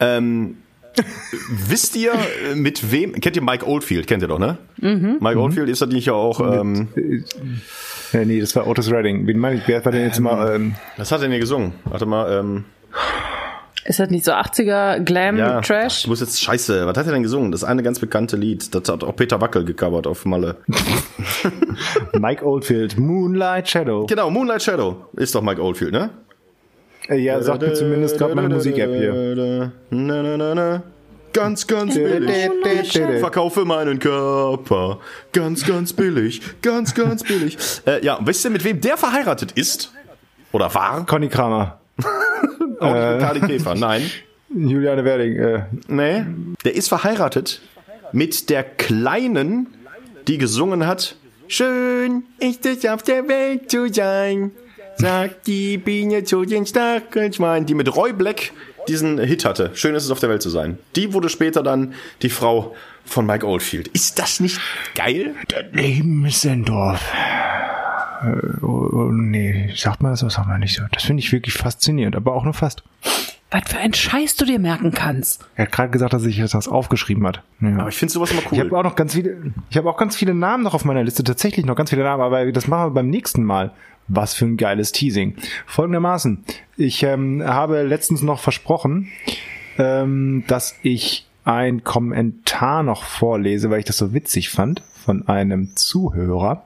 Ähm, 0.00 0.58
wisst 1.48 1.96
ihr, 1.96 2.12
mit 2.54 2.92
wem? 2.92 3.12
Kennt 3.12 3.36
ihr 3.36 3.42
Mike 3.42 3.66
Oldfield? 3.66 4.06
Kennt 4.06 4.22
ihr 4.22 4.28
doch, 4.28 4.38
ne? 4.38 4.58
Mhm. 4.78 5.18
Mike 5.20 5.36
mhm. 5.36 5.42
Oldfield 5.42 5.68
ist 5.68 5.80
natürlich 5.80 6.06
ja 6.06 6.12
auch. 6.12 6.40
Ähm, 6.40 6.88
ja, 8.12 8.24
nee, 8.24 8.40
das 8.40 8.54
war 8.56 8.66
Otis 8.66 8.90
Redding. 8.90 9.26
Wen 9.26 9.38
meine 9.38 9.56
ich? 9.56 9.62
Wer 9.66 9.84
war 9.84 9.92
denn 9.92 10.04
jetzt 10.04 10.20
mal? 10.20 10.54
Ähm, 10.54 10.74
was 10.96 11.10
hat 11.10 11.20
er 11.20 11.22
denn 11.22 11.30
hier 11.30 11.40
gesungen? 11.40 11.72
Warte 11.84 12.06
mal. 12.06 12.40
Ähm, 12.40 12.64
ist 13.84 13.98
das 13.98 14.10
nicht 14.10 14.24
so 14.24 14.32
80er 14.32 15.00
Glam 15.00 15.36
ja, 15.36 15.60
Trash? 15.60 16.00
Ich 16.00 16.06
muss 16.06 16.20
jetzt 16.20 16.40
scheiße. 16.40 16.86
Was 16.86 16.96
hat 16.96 17.06
er 17.06 17.12
denn 17.12 17.22
gesungen? 17.22 17.50
Das 17.50 17.62
ist 17.62 17.68
eine 17.68 17.82
ganz 17.82 17.98
bekannte 17.98 18.36
Lied. 18.36 18.74
Das 18.74 18.88
hat 18.88 19.02
auch 19.02 19.16
Peter 19.16 19.40
Wackel 19.40 19.64
gecovert 19.64 20.06
auf 20.06 20.24
Malle. 20.24 20.56
Mike 22.12 22.46
Oldfield, 22.46 22.98
Moonlight 22.98 23.68
Shadow. 23.68 24.06
Genau, 24.06 24.30
Moonlight 24.30 24.62
Shadow 24.62 25.06
ist 25.14 25.34
doch 25.34 25.42
Mike 25.42 25.60
Oldfield, 25.60 25.92
ne? 25.92 26.10
Äh, 27.08 27.18
ja, 27.18 27.42
sagt 27.42 27.62
mir 27.62 27.74
zumindest 27.74 28.18
gerade 28.18 28.34
meine 28.34 28.54
Musik-App 28.54 28.90
hier. 28.90 29.72
Na, 29.90 30.22
na, 30.22 30.36
na, 30.36 30.54
na. 30.54 30.82
Ganz, 31.32 31.66
ganz 31.66 31.94
billig. 31.94 32.50
Ich 32.82 32.92
verkaufe 32.92 33.64
meinen 33.64 33.98
Körper. 33.98 35.00
Ganz, 35.32 35.66
ganz 35.66 35.92
billig. 35.92 36.42
Ganz, 36.60 36.94
ganz 36.94 37.22
billig. 37.22 37.56
Äh, 37.86 38.04
ja, 38.04 38.18
wisst 38.22 38.44
ihr, 38.44 38.50
mit 38.50 38.62
wem 38.64 38.80
der 38.80 38.96
verheiratet 38.96 39.52
ist? 39.52 39.92
Oder 40.52 40.72
war? 40.74 41.06
Conny 41.06 41.28
Kramer. 41.28 41.81
Auch 42.82 42.94
nicht 42.94 43.10
mit 43.10 43.20
Kali 43.20 43.40
Käfer, 43.40 43.74
nein. 43.74 44.10
Juliane 44.54 45.04
Werding, 45.04 45.36
äh. 45.36 45.62
Nee, 45.88 46.24
der 46.64 46.74
ist 46.74 46.88
verheiratet 46.88 47.62
mit 48.12 48.50
der 48.50 48.62
Kleinen, 48.62 49.68
die 50.28 50.38
gesungen 50.38 50.86
hat, 50.86 51.16
Schön 51.48 52.22
ist 52.38 52.64
es 52.64 52.86
auf 52.86 53.02
der 53.02 53.28
Welt 53.28 53.70
zu 53.70 53.92
sein, 53.92 54.52
sagt 54.96 55.46
die 55.46 55.76
Biene 55.76 56.24
zu 56.24 56.46
den 56.46 56.64
Stachelschweinen, 56.64 57.66
die 57.66 57.74
mit 57.74 57.94
Roy 57.94 58.14
Black 58.14 58.52
diesen 58.88 59.18
Hit 59.18 59.44
hatte. 59.44 59.70
Schön 59.74 59.94
ist 59.94 60.04
es 60.04 60.10
auf 60.10 60.18
der 60.18 60.30
Welt 60.30 60.40
zu 60.40 60.48
sein. 60.48 60.78
Die 60.96 61.12
wurde 61.12 61.28
später 61.28 61.62
dann 61.62 61.92
die 62.22 62.30
Frau 62.30 62.74
von 63.04 63.26
Mike 63.26 63.46
Oldfield. 63.46 63.88
Ist 63.88 64.18
das 64.18 64.40
nicht 64.40 64.60
geil? 64.94 65.34
Das 65.48 65.64
Leben 65.72 66.24
ist 66.24 66.46
ein 66.46 66.64
Dorf. 66.64 67.12
Äh, 68.22 68.64
oh, 68.64 68.88
oh, 68.92 69.10
nee, 69.10 69.72
sagt 69.74 70.02
man 70.02 70.12
das, 70.12 70.24
was 70.24 70.34
sagt 70.34 70.48
man 70.48 70.60
nicht 70.60 70.76
so. 70.76 70.82
Das 70.92 71.04
finde 71.04 71.22
ich 71.22 71.32
wirklich 71.32 71.54
faszinierend, 71.54 72.16
aber 72.16 72.34
auch 72.34 72.44
nur 72.44 72.54
fast. 72.54 72.82
Was 73.50 73.62
für 73.66 73.78
ein 73.78 73.92
Scheiß 73.92 74.36
du 74.36 74.46
dir 74.46 74.58
merken 74.58 74.92
kannst. 74.92 75.44
Er 75.56 75.66
hat 75.66 75.72
gerade 75.72 75.90
gesagt, 75.90 76.14
dass 76.14 76.22
sich 76.22 76.38
das 76.38 76.68
aufgeschrieben 76.68 77.26
hat. 77.26 77.42
Ja. 77.60 77.78
Aber 77.78 77.88
ich 77.88 77.96
finde 77.96 78.12
sowas 78.12 78.30
immer 78.30 78.40
cool. 78.50 78.52
Ich 78.52 78.60
habe 78.60 78.78
auch 78.78 78.82
noch 78.82 78.96
ganz 78.96 79.14
viele, 79.14 79.52
ich 79.68 79.76
habe 79.76 79.90
auch 79.90 79.98
ganz 79.98 80.16
viele 80.16 80.34
Namen 80.34 80.62
noch 80.62 80.72
auf 80.72 80.86
meiner 80.86 81.04
Liste, 81.04 81.22
tatsächlich 81.22 81.66
noch 81.66 81.76
ganz 81.76 81.90
viele 81.90 82.02
Namen, 82.02 82.22
aber 82.22 82.50
das 82.50 82.66
machen 82.66 82.86
wir 82.86 82.90
beim 82.94 83.10
nächsten 83.10 83.44
Mal. 83.44 83.72
Was 84.08 84.34
für 84.34 84.46
ein 84.46 84.56
geiles 84.56 84.90
Teasing. 84.90 85.36
Folgendermaßen, 85.64 86.44
ich 86.76 87.04
ähm, 87.04 87.42
habe 87.46 87.82
letztens 87.82 88.20
noch 88.20 88.40
versprochen, 88.40 89.08
ähm, 89.78 90.42
dass 90.48 90.74
ich 90.82 91.28
ein 91.44 91.84
Kommentar 91.84 92.82
noch 92.82 93.04
vorlese, 93.04 93.70
weil 93.70 93.78
ich 93.78 93.84
das 93.84 93.98
so 93.98 94.12
witzig 94.12 94.50
fand, 94.50 94.82
von 95.04 95.28
einem 95.28 95.76
Zuhörer 95.76 96.64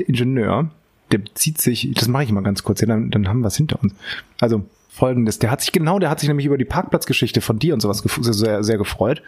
der 0.00 0.08
Ingenieur, 0.08 0.70
der 1.12 1.18
bezieht 1.18 1.60
sich, 1.60 1.90
das 1.94 2.08
mache 2.08 2.24
ich 2.24 2.32
mal 2.32 2.42
ganz 2.42 2.62
kurz, 2.62 2.80
ja, 2.80 2.86
dann, 2.86 3.10
dann 3.10 3.28
haben 3.28 3.40
wir 3.40 3.48
es 3.48 3.56
hinter 3.56 3.82
uns. 3.82 3.94
Also 4.40 4.64
folgendes, 4.88 5.38
der 5.38 5.50
hat 5.50 5.60
sich 5.60 5.72
genau, 5.72 5.98
der 5.98 6.10
hat 6.10 6.20
sich 6.20 6.28
nämlich 6.28 6.46
über 6.46 6.58
die 6.58 6.64
Parkplatzgeschichte 6.64 7.40
von 7.40 7.58
dir 7.58 7.74
und 7.74 7.80
sowas 7.80 8.02
sehr, 8.04 8.64
sehr 8.64 8.78
gefreut 8.78 9.22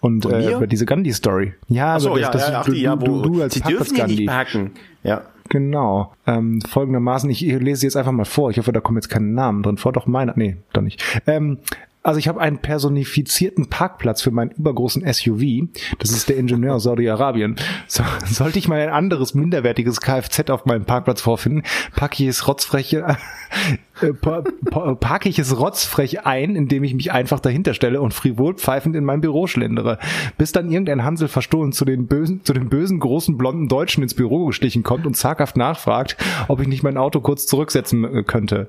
und 0.00 0.24
äh, 0.24 0.54
über 0.54 0.66
diese 0.66 0.86
Gandhi-Story. 0.86 1.54
Ja, 1.68 2.00
so, 2.00 2.12
also 2.12 2.20
das, 2.20 2.20
ja, 2.22 2.30
das, 2.30 2.48
ja, 2.48 2.60
ach, 2.60 2.64
du, 2.64 2.72
ja, 2.72 3.00
wo, 3.00 3.22
du, 3.22 3.34
du 3.34 3.42
als 3.42 3.60
parken. 3.60 4.72
Ja. 5.02 5.22
Genau. 5.48 6.14
Ähm, 6.26 6.62
folgendermaßen, 6.62 7.28
ich 7.28 7.40
lese 7.42 7.84
jetzt 7.84 7.96
einfach 7.96 8.12
mal 8.12 8.24
vor. 8.24 8.50
Ich 8.50 8.58
hoffe, 8.58 8.72
da 8.72 8.80
kommen 8.80 8.96
jetzt 8.96 9.10
keine 9.10 9.26
Namen 9.26 9.62
drin 9.62 9.76
vor. 9.76 9.92
Doch 9.92 10.06
meiner. 10.06 10.32
Nee, 10.34 10.56
doch 10.72 10.80
nicht. 10.80 11.02
Ähm, 11.26 11.58
also 12.02 12.18
ich 12.18 12.26
habe 12.26 12.40
einen 12.40 12.58
personifizierten 12.58 13.68
Parkplatz 13.68 14.22
für 14.22 14.32
meinen 14.32 14.50
übergroßen 14.50 15.02
SUV. 15.12 15.68
Das 15.98 16.10
ist 16.10 16.28
der 16.28 16.36
Ingenieur 16.36 16.80
Saudi-Arabien. 16.80 17.56
So, 17.86 18.02
sollte 18.26 18.58
ich 18.58 18.68
mal 18.68 18.80
ein 18.80 18.88
anderes 18.88 19.34
minderwertiges 19.34 20.00
Kfz 20.00 20.50
auf 20.50 20.66
meinem 20.66 20.84
Parkplatz 20.84 21.20
vorfinden, 21.20 21.62
packe 21.94 22.22
ich 22.22 22.28
es 22.28 22.48
rotzfrech, 22.48 22.94
äh, 22.94 23.14
packe 25.00 25.28
ich 25.28 25.38
es 25.38 25.58
rotzfrech 25.58 26.26
ein, 26.26 26.56
indem 26.56 26.82
ich 26.82 26.94
mich 26.94 27.12
einfach 27.12 27.38
dahinter 27.38 27.74
stelle 27.74 28.00
und 28.00 28.14
frivol 28.14 28.54
pfeifend 28.54 28.96
in 28.96 29.04
mein 29.04 29.20
Büro 29.20 29.46
schlendere. 29.46 29.98
Bis 30.38 30.50
dann 30.50 30.70
irgendein 30.70 31.04
Hansel 31.04 31.28
verstohlen 31.28 31.72
zu 31.72 31.84
den 31.84 32.08
bösen, 32.08 32.44
zu 32.44 32.52
den 32.52 32.68
bösen 32.68 32.98
großen 32.98 33.38
blonden 33.38 33.68
Deutschen 33.68 34.02
ins 34.02 34.14
Büro 34.14 34.46
gestichen 34.46 34.82
kommt 34.82 35.06
und 35.06 35.16
zaghaft 35.16 35.56
nachfragt, 35.56 36.16
ob 36.48 36.60
ich 36.60 36.66
nicht 36.66 36.82
mein 36.82 36.96
Auto 36.96 37.20
kurz 37.20 37.46
zurücksetzen 37.46 38.04
äh, 38.04 38.22
könnte. 38.24 38.68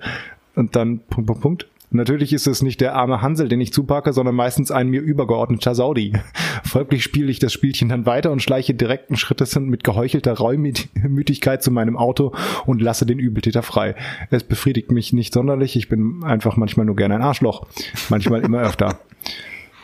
Und 0.55 0.75
dann 0.75 0.99
Punkt, 0.99 1.27
Punkt, 1.27 1.41
Punkt. 1.41 1.67
Natürlich 1.93 2.33
ist 2.33 2.47
es 2.47 2.63
nicht 2.63 2.81
der 2.81 2.95
arme 2.95 3.21
Hansel, 3.21 3.47
den 3.47 3.61
ich 3.61 3.71
zupacke, 3.71 4.13
sondern 4.13 4.33
meistens 4.33 4.71
ein 4.71 4.89
mir 4.89 5.01
übergeordneter 5.01 5.75
Saudi. 5.75 6.13
Folglich 6.63 7.03
spiele 7.03 7.29
ich 7.29 7.37
das 7.37 7.53
Spielchen 7.53 7.89
dann 7.89 8.07
weiter 8.07 8.31
und 8.31 8.41
schleiche 8.41 8.73
direkten 8.73 9.15
Schrittes 9.15 9.55
mit 9.59 9.83
geheuchelter 9.83 10.33
Reumütigkeit 10.33 11.61
zu 11.61 11.69
meinem 11.69 11.95
Auto 11.95 12.33
und 12.65 12.81
lasse 12.81 13.05
den 13.05 13.19
Übeltäter 13.19 13.61
frei. 13.61 13.93
Es 14.31 14.43
befriedigt 14.43 14.91
mich 14.91 15.13
nicht 15.13 15.33
sonderlich, 15.33 15.75
ich 15.75 15.87
bin 15.87 16.23
einfach 16.23 16.57
manchmal 16.57 16.87
nur 16.87 16.95
gerne 16.95 17.15
ein 17.15 17.21
Arschloch. 17.21 17.67
Manchmal 18.09 18.41
immer 18.41 18.61
öfter. 18.61 18.99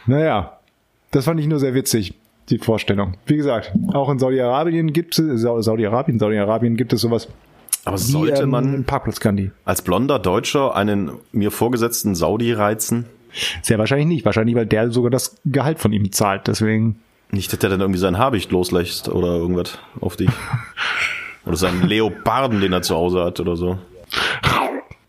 Naja, 0.07 0.57
das 1.11 1.25
fand 1.25 1.39
ich 1.39 1.45
nur 1.45 1.59
sehr 1.59 1.75
witzig 1.75 2.15
die 2.49 2.57
Vorstellung. 2.57 3.13
Wie 3.27 3.35
gesagt, 3.35 3.71
auch 3.93 4.09
in 4.09 4.17
Saudi-Arabien 4.17 4.91
gibt 4.91 5.19
es, 5.19 5.41
Saudi-Arabien, 5.41 6.17
Saudi-Arabien 6.17 6.77
gibt 6.77 6.93
es 6.93 7.01
sowas 7.01 7.27
aber 7.85 7.97
sollte 7.97 8.43
ähm, 8.43 8.49
man 8.49 8.83
Parkplatz 8.83 9.19
Gandhi. 9.19 9.51
als 9.65 9.81
blonder 9.81 10.19
Deutscher 10.19 10.75
einen 10.75 11.11
mir 11.31 11.51
vorgesetzten 11.51 12.15
Saudi 12.15 12.53
reizen? 12.53 13.05
Sehr 13.61 13.77
wahrscheinlich 13.77 14.07
nicht. 14.07 14.25
Wahrscheinlich, 14.25 14.55
weil 14.55 14.65
der 14.65 14.91
sogar 14.91 15.11
das 15.11 15.37
Gehalt 15.45 15.79
von 15.79 15.93
ihm 15.93 16.11
zahlt. 16.11 16.47
Deswegen. 16.47 16.99
Nicht, 17.31 17.51
dass 17.51 17.59
der 17.59 17.69
dann 17.69 17.81
irgendwie 17.81 17.99
sein 17.99 18.17
Habicht 18.17 18.51
loslässt 18.51 19.07
oder 19.09 19.27
irgendwas 19.27 19.77
auf 20.01 20.15
dich. 20.15 20.29
oder 21.45 21.57
seinen 21.57 21.87
Leoparden, 21.87 22.59
den 22.59 22.73
er 22.73 22.81
zu 22.81 22.95
Hause 22.95 23.23
hat 23.23 23.39
oder 23.39 23.55
so. 23.55 23.77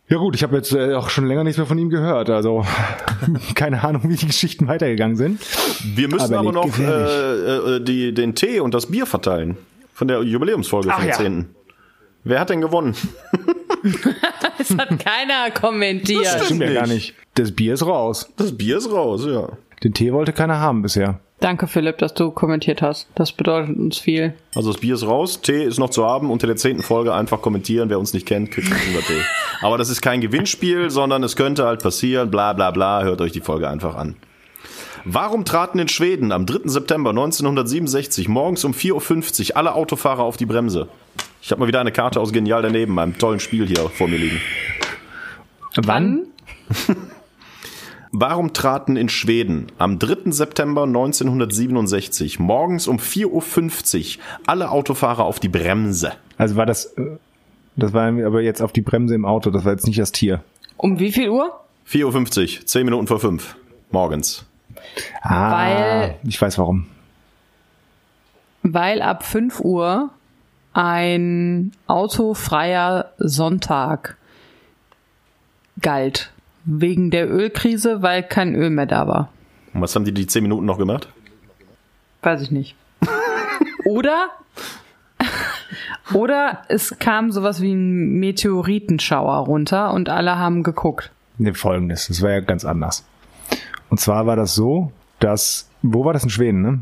Ja 0.08 0.16
gut, 0.16 0.34
ich 0.34 0.42
habe 0.42 0.56
jetzt 0.56 0.72
äh, 0.72 0.94
auch 0.94 1.08
schon 1.08 1.26
länger 1.26 1.44
nichts 1.44 1.56
mehr 1.56 1.66
von 1.66 1.78
ihm 1.78 1.88
gehört. 1.88 2.30
Also 2.30 2.66
keine 3.54 3.82
Ahnung, 3.84 4.02
wie 4.04 4.16
die 4.16 4.26
Geschichten 4.26 4.66
weitergegangen 4.66 5.16
sind. 5.16 5.40
Wir 5.84 6.08
müssen 6.08 6.34
aber, 6.34 6.48
aber 6.48 6.52
noch 6.52 6.78
äh, 6.78 7.76
äh, 7.76 7.80
die, 7.80 8.12
den 8.12 8.34
Tee 8.34 8.60
und 8.60 8.74
das 8.74 8.86
Bier 8.86 9.06
verteilen. 9.06 9.56
Von 9.94 10.08
der 10.08 10.22
Jubiläumsfolge 10.22 10.90
vom 10.90 11.06
ja. 11.06 11.14
10. 11.14 11.46
Wer 12.24 12.40
hat 12.40 12.50
denn 12.50 12.60
gewonnen? 12.60 12.94
das 14.58 14.76
hat 14.76 14.98
keiner 14.98 15.50
kommentiert. 15.52 16.24
Das 16.24 16.44
stimmt 16.46 16.62
ja 16.62 16.72
gar 16.72 16.86
nicht. 16.86 17.14
Das 17.34 17.52
Bier 17.52 17.74
ist 17.74 17.86
raus. 17.86 18.30
Das 18.36 18.56
Bier 18.56 18.78
ist 18.78 18.90
raus, 18.90 19.24
ja. 19.26 19.48
Den 19.82 19.94
Tee 19.94 20.12
wollte 20.12 20.32
keiner 20.32 20.60
haben 20.60 20.82
bisher. 20.82 21.20
Danke, 21.40 21.66
Philipp, 21.66 21.96
dass 21.96 22.12
du 22.12 22.30
kommentiert 22.30 22.82
hast. 22.82 23.08
Das 23.14 23.32
bedeutet 23.32 23.78
uns 23.78 23.96
viel. 23.96 24.34
Also 24.54 24.70
das 24.72 24.80
Bier 24.82 24.94
ist 24.94 25.06
raus, 25.06 25.40
Tee 25.40 25.64
ist 25.64 25.78
noch 25.78 25.88
zu 25.88 26.04
haben. 26.04 26.30
Unter 26.30 26.46
der 26.46 26.56
zehnten 26.56 26.82
Folge 26.82 27.14
einfach 27.14 27.40
kommentieren. 27.40 27.88
Wer 27.88 27.98
uns 27.98 28.12
nicht 28.12 28.26
kennt, 28.26 28.50
kriegt 28.50 28.70
unser 28.70 29.00
Tee. 29.00 29.22
Aber 29.62 29.78
das 29.78 29.88
ist 29.88 30.02
kein 30.02 30.20
Gewinnspiel, 30.20 30.90
sondern 30.90 31.22
es 31.22 31.36
könnte 31.36 31.64
halt 31.64 31.82
passieren. 31.82 32.30
Bla 32.30 32.52
bla 32.52 32.70
bla. 32.70 33.02
Hört 33.02 33.22
euch 33.22 33.32
die 33.32 33.40
Folge 33.40 33.70
einfach 33.70 33.96
an. 33.96 34.16
Warum 35.06 35.46
traten 35.46 35.78
in 35.78 35.88
Schweden 35.88 36.30
am 36.30 36.44
3. 36.44 36.68
September 36.68 37.08
1967 37.08 38.28
morgens 38.28 38.64
um 38.64 38.72
4.50 38.72 39.52
Uhr 39.52 39.56
alle 39.56 39.74
Autofahrer 39.74 40.22
auf 40.22 40.36
die 40.36 40.44
Bremse? 40.44 40.88
Ich 41.42 41.50
habe 41.50 41.60
mal 41.60 41.68
wieder 41.68 41.80
eine 41.80 41.92
Karte 41.92 42.20
aus 42.20 42.32
Genial 42.32 42.62
daneben, 42.62 42.98
einem 42.98 43.16
tollen 43.18 43.40
Spiel 43.40 43.66
hier 43.66 43.88
vor 43.88 44.08
mir 44.08 44.18
liegen. 44.18 44.40
Wann? 45.76 46.26
Warum 48.12 48.52
traten 48.52 48.96
in 48.96 49.08
Schweden 49.08 49.70
am 49.78 49.98
3. 50.00 50.32
September 50.32 50.82
1967 50.82 52.40
morgens 52.40 52.88
um 52.88 52.96
4.50 52.98 54.18
Uhr 54.18 54.22
alle 54.46 54.70
Autofahrer 54.70 55.24
auf 55.24 55.38
die 55.38 55.48
Bremse? 55.48 56.12
Also 56.36 56.56
war 56.56 56.66
das, 56.66 56.86
äh, 56.96 57.18
das 57.76 57.92
war 57.92 58.08
aber 58.08 58.42
jetzt 58.42 58.62
auf 58.62 58.72
die 58.72 58.82
Bremse 58.82 59.14
im 59.14 59.24
Auto, 59.24 59.50
das 59.50 59.64
war 59.64 59.72
jetzt 59.72 59.86
nicht 59.86 59.98
das 60.00 60.10
Tier. 60.10 60.42
Um 60.76 60.98
wie 60.98 61.12
viel 61.12 61.28
Uhr? 61.30 61.60
4.50 61.88 62.58
Uhr, 62.60 62.66
10 62.66 62.84
Minuten 62.84 63.06
vor 63.06 63.20
5 63.20 63.56
morgens. 63.92 64.44
Ah, 65.22 65.52
Weil- 65.52 66.16
ich 66.24 66.40
weiß 66.40 66.58
warum. 66.58 66.86
Weil 68.62 69.02
ab 69.02 69.24
5 69.24 69.60
Uhr 69.60 70.10
ein 70.72 71.72
autofreier 71.86 73.12
Sonntag 73.18 74.16
galt. 75.80 76.30
Wegen 76.64 77.10
der 77.10 77.30
Ölkrise, 77.30 78.02
weil 78.02 78.22
kein 78.22 78.54
Öl 78.54 78.70
mehr 78.70 78.86
da 78.86 79.08
war. 79.08 79.32
Und 79.72 79.80
was 79.80 79.94
haben 79.94 80.04
die 80.04 80.12
die 80.12 80.26
10 80.26 80.42
Minuten 80.42 80.66
noch 80.66 80.78
gemacht? 80.78 81.08
Weiß 82.22 82.42
ich 82.42 82.50
nicht. 82.50 82.76
Oder, 83.86 84.28
oder 86.14 86.62
es 86.68 86.98
kam 86.98 87.32
sowas 87.32 87.62
wie 87.62 87.72
ein 87.72 88.18
Meteoritenschauer 88.18 89.46
runter 89.46 89.92
und 89.92 90.10
alle 90.10 90.36
haben 90.38 90.62
geguckt. 90.62 91.10
Nee, 91.38 91.54
folgendes, 91.54 92.08
das 92.08 92.20
war 92.20 92.30
ja 92.30 92.40
ganz 92.40 92.66
anders. 92.66 93.04
Und 93.88 93.98
zwar 93.98 94.26
war 94.26 94.36
das 94.36 94.54
so, 94.54 94.92
dass, 95.18 95.70
wo 95.82 96.04
war 96.04 96.12
das 96.12 96.24
in 96.24 96.30
Schweden, 96.30 96.62
ne? 96.62 96.80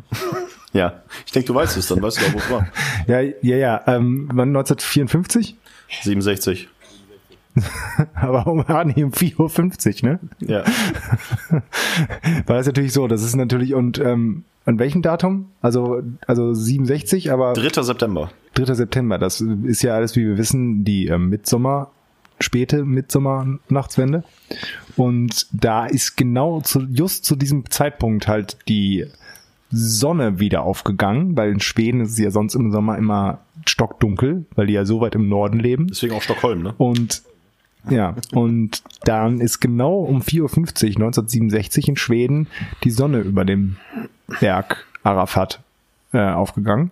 Ja, 0.73 1.03
ich 1.25 1.33
denke, 1.33 1.47
du 1.47 1.55
weißt 1.55 1.77
es, 1.77 1.87
dann 1.89 2.03
weißt 2.03 2.21
du 2.21 2.27
auch, 2.27 2.35
wo 2.35 2.39
es 2.39 2.51
war. 2.51 2.69
Ja, 3.07 3.21
ja, 3.21 3.57
ja, 3.57 3.83
ähm, 3.87 4.29
wann 4.33 4.49
1954? 4.49 5.57
67. 6.03 6.69
Aber 8.15 8.47
um, 8.47 8.61
um 8.61 8.65
4.50 8.67 10.05
Uhr, 10.05 10.11
ne? 10.11 10.21
Ja. 10.41 10.65
War 12.47 12.57
das 12.57 12.67
natürlich 12.67 12.93
so, 12.93 13.09
das 13.09 13.23
ist 13.23 13.35
natürlich, 13.37 13.75
und 13.75 13.99
ähm, 13.99 14.45
an 14.65 14.79
welchem 14.79 15.03
Datum? 15.03 15.49
Also, 15.63 16.03
also 16.27 16.53
67, 16.53 17.33
aber 17.33 17.55
3. 17.55 17.83
September. 17.83 18.31
3. 18.55 18.75
September, 18.75 19.19
das 19.19 19.41
ist 19.41 19.83
ja 19.83 19.95
alles, 19.95 20.15
wie 20.15 20.27
wir 20.27 20.37
wissen, 20.37 20.85
die 20.85 21.07
ähm, 21.07 21.31
Mitsommer, 21.31 21.91
späte 22.39 22.85
Mitsommer-Nachtswende. 22.85 24.25
Und 24.97 25.47
da 25.53 25.87
ist 25.87 26.17
genau 26.17 26.61
zu, 26.61 26.81
just 26.81 27.25
zu 27.25 27.35
diesem 27.35 27.71
Zeitpunkt 27.71 28.29
halt 28.29 28.59
die 28.69 29.07
Sonne 29.71 30.39
wieder 30.39 30.63
aufgegangen, 30.63 31.37
weil 31.37 31.53
in 31.53 31.61
Schweden 31.61 32.01
ist 32.01 32.13
es 32.13 32.19
ja 32.19 32.31
sonst 32.31 32.55
im 32.55 32.71
Sommer 32.73 32.97
immer 32.97 33.41
stockdunkel, 33.67 34.47
weil 34.55 34.67
die 34.67 34.73
ja 34.73 34.85
so 34.85 35.01
weit 35.01 35.15
im 35.15 35.29
Norden 35.29 35.59
leben. 35.59 35.89
Deswegen 35.89 36.15
auch 36.15 36.23
Stockholm, 36.23 36.63
ne? 36.63 36.75
Und 36.79 37.23
ja, 37.91 38.15
und 38.33 38.83
dann 39.05 39.41
ist 39.41 39.61
genau 39.61 40.01
um 40.01 40.21
4.50 40.21 40.43
Uhr 40.43 40.51
1967 40.51 41.89
in 41.89 41.97
Schweden 41.97 42.47
die 42.85 42.91
Sonne 42.91 43.21
über 43.21 43.45
dem 43.45 43.77
Berg 44.41 44.87
Arafat 45.03 45.61
äh, 46.13 46.19
aufgegangen 46.19 46.91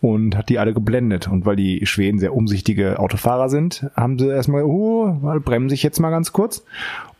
und 0.00 0.36
hat 0.36 0.48
die 0.48 0.58
alle 0.58 0.74
geblendet. 0.74 1.28
Und 1.28 1.46
weil 1.46 1.56
die 1.56 1.86
Schweden 1.86 2.18
sehr 2.18 2.34
umsichtige 2.34 2.98
Autofahrer 2.98 3.48
sind, 3.48 3.86
haben 3.96 4.18
sie 4.18 4.28
erstmal, 4.28 4.64
oh, 4.64 5.06
mal 5.22 5.40
bremse 5.40 5.74
ich 5.74 5.82
jetzt 5.82 6.00
mal 6.00 6.10
ganz 6.10 6.32
kurz 6.32 6.64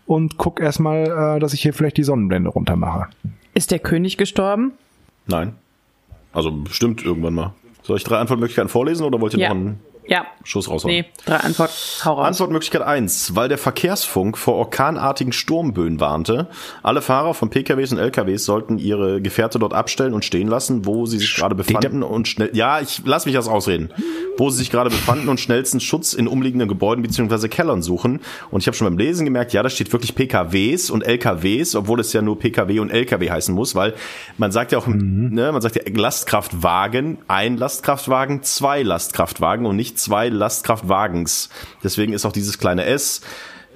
und 0.06 0.36
guck 0.36 0.60
erstmal, 0.60 1.36
äh, 1.36 1.40
dass 1.40 1.54
ich 1.54 1.62
hier 1.62 1.72
vielleicht 1.72 1.96
die 1.96 2.04
Sonnenblende 2.04 2.50
runter 2.50 2.76
mache. 2.76 3.06
Ist 3.54 3.70
der 3.70 3.78
König 3.78 4.16
gestorben? 4.16 4.72
Nein. 5.26 5.54
Also 6.32 6.50
bestimmt 6.50 7.04
irgendwann 7.04 7.34
mal. 7.34 7.54
Soll 7.82 7.96
ich 7.96 8.04
drei 8.04 8.18
Antwortmöglichkeiten 8.18 8.68
vorlesen 8.68 9.04
oder 9.04 9.20
wollt 9.20 9.34
ihr 9.34 9.40
Ja. 9.40 9.48
noch 9.50 9.56
einen 9.56 9.80
Ja. 10.06 10.26
Schuss 10.42 10.68
raushauen? 10.68 10.92
Nee, 10.94 11.04
drei 11.24 11.36
Antwort. 11.36 11.70
Hau 12.04 12.14
raus. 12.14 12.26
Antwortmöglichkeit 12.26 12.82
1. 12.82 13.36
Weil 13.36 13.48
der 13.48 13.56
Verkehrsfunk 13.58 14.36
vor 14.36 14.54
orkanartigen 14.56 15.32
Sturmböen 15.32 16.00
warnte. 16.00 16.48
Alle 16.82 17.00
Fahrer 17.00 17.32
von 17.34 17.48
PKWs 17.50 17.92
und 17.92 17.98
LKWs 17.98 18.44
sollten 18.44 18.78
ihre 18.78 19.22
Gefährte 19.22 19.58
dort 19.58 19.72
abstellen 19.72 20.12
und 20.12 20.24
stehen 20.24 20.48
lassen, 20.48 20.84
wo 20.84 21.06
sie 21.06 21.18
sich 21.18 21.34
gerade 21.36 21.54
befanden 21.54 22.02
und 22.02 22.26
schnell, 22.28 22.50
ja, 22.54 22.80
ich 22.80 23.02
lass 23.04 23.24
mich 23.26 23.34
das 23.34 23.48
ausreden. 23.48 23.90
Wo 24.36 24.50
sie 24.50 24.58
sich 24.58 24.70
gerade 24.70 24.90
befanden 24.90 25.28
und 25.28 25.38
schnellstens 25.38 25.82
Schutz 25.82 26.12
in 26.12 26.26
umliegenden 26.26 26.68
Gebäuden 26.68 27.02
bzw. 27.02 27.48
Kellern 27.48 27.82
suchen. 27.82 28.20
Und 28.50 28.60
ich 28.60 28.66
habe 28.66 28.76
schon 28.76 28.86
beim 28.86 28.98
Lesen 28.98 29.24
gemerkt, 29.24 29.52
ja, 29.52 29.62
da 29.62 29.70
steht 29.70 29.92
wirklich 29.92 30.14
PKWs 30.14 30.90
und 30.90 31.02
LKWs, 31.02 31.74
obwohl 31.76 32.00
es 32.00 32.12
ja 32.12 32.22
nur 32.22 32.38
PKW 32.38 32.80
und 32.80 32.90
LKW 32.90 33.30
heißen 33.30 33.54
muss, 33.54 33.74
weil 33.74 33.94
man 34.38 34.50
sagt 34.50 34.72
ja 34.72 34.78
auch, 34.78 34.86
ne, 34.86 35.52
man 35.52 35.62
sagt 35.62 35.76
ja 35.76 35.82
Lastkraftwagen, 35.86 37.18
ein 37.28 37.56
Lastkraftwagen, 37.56 38.42
zwei 38.42 38.82
Lastkraftwagen 38.82 39.66
und 39.66 39.76
nicht 39.76 39.98
zwei 39.98 40.28
Lastkraftwagens. 40.28 41.50
Deswegen 41.82 42.12
ist 42.12 42.24
auch 42.24 42.32
dieses 42.32 42.58
kleine 42.58 42.84
S. 42.84 43.20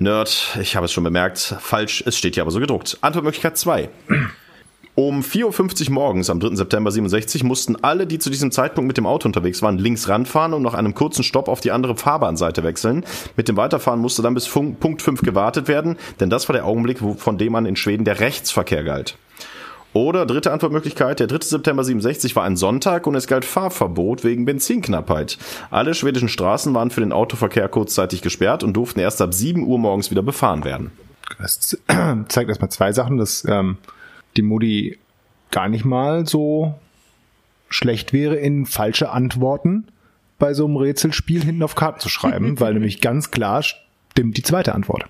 Nerd, 0.00 0.56
ich 0.60 0.76
habe 0.76 0.86
es 0.86 0.92
schon 0.92 1.02
bemerkt, 1.02 1.56
falsch, 1.60 2.04
es 2.06 2.16
steht 2.16 2.34
hier 2.34 2.44
aber 2.44 2.52
so 2.52 2.60
gedruckt. 2.60 2.98
Antwortmöglichkeit 3.00 3.58
2. 3.58 3.88
Um 4.98 5.20
4.50 5.20 5.86
Uhr 5.86 5.94
morgens 5.94 6.28
am 6.28 6.40
3. 6.40 6.56
September 6.56 6.90
67 6.90 7.44
mussten 7.44 7.76
alle, 7.76 8.04
die 8.04 8.18
zu 8.18 8.30
diesem 8.30 8.50
Zeitpunkt 8.50 8.88
mit 8.88 8.96
dem 8.96 9.06
Auto 9.06 9.28
unterwegs 9.28 9.62
waren, 9.62 9.78
links 9.78 10.08
ranfahren 10.08 10.52
und 10.52 10.62
nach 10.62 10.74
einem 10.74 10.92
kurzen 10.92 11.22
Stopp 11.22 11.46
auf 11.46 11.60
die 11.60 11.70
andere 11.70 11.94
Fahrbahnseite 11.94 12.64
wechseln. 12.64 13.04
Mit 13.36 13.46
dem 13.46 13.56
Weiterfahren 13.56 14.00
musste 14.00 14.22
dann 14.22 14.34
bis 14.34 14.48
Fun- 14.48 14.74
Punkt 14.74 15.00
5 15.00 15.20
gewartet 15.22 15.68
werden, 15.68 15.98
denn 16.18 16.30
das 16.30 16.48
war 16.48 16.54
der 16.54 16.66
Augenblick, 16.66 16.98
von 17.16 17.38
dem 17.38 17.54
an 17.54 17.64
in 17.64 17.76
Schweden 17.76 18.04
der 18.04 18.18
Rechtsverkehr 18.18 18.82
galt. 18.82 19.16
Oder 19.92 20.26
dritte 20.26 20.50
Antwortmöglichkeit, 20.50 21.20
der 21.20 21.28
3. 21.28 21.42
September 21.42 21.84
67 21.84 22.34
war 22.34 22.42
ein 22.42 22.56
Sonntag 22.56 23.06
und 23.06 23.14
es 23.14 23.28
galt 23.28 23.44
Fahrverbot 23.44 24.24
wegen 24.24 24.46
Benzinknappheit. 24.46 25.38
Alle 25.70 25.94
schwedischen 25.94 26.28
Straßen 26.28 26.74
waren 26.74 26.90
für 26.90 27.02
den 27.02 27.12
Autoverkehr 27.12 27.68
kurzzeitig 27.68 28.20
gesperrt 28.20 28.64
und 28.64 28.72
durften 28.72 28.98
erst 28.98 29.22
ab 29.22 29.32
7 29.32 29.64
Uhr 29.64 29.78
morgens 29.78 30.10
wieder 30.10 30.22
befahren 30.24 30.64
werden. 30.64 30.90
Das 31.40 31.78
zeigt 32.26 32.48
erstmal 32.48 32.70
zwei 32.70 32.90
Sachen, 32.90 33.16
dass 33.16 33.44
ähm, 33.48 33.76
die 34.38 34.42
Mutti 34.42 34.98
gar 35.50 35.68
nicht 35.68 35.84
mal 35.84 36.26
so 36.26 36.74
schlecht 37.68 38.12
wäre, 38.12 38.36
in 38.36 38.64
falsche 38.64 39.10
Antworten 39.10 39.88
bei 40.38 40.54
so 40.54 40.64
einem 40.64 40.76
Rätselspiel 40.76 41.42
hinten 41.42 41.62
auf 41.62 41.74
Karten 41.74 42.00
zu 42.00 42.08
schreiben, 42.08 42.60
weil 42.60 42.74
nämlich 42.74 43.00
ganz 43.00 43.30
klar 43.30 43.62
stimmt 43.62 44.36
die 44.36 44.42
zweite 44.42 44.74
Antwort. 44.74 45.04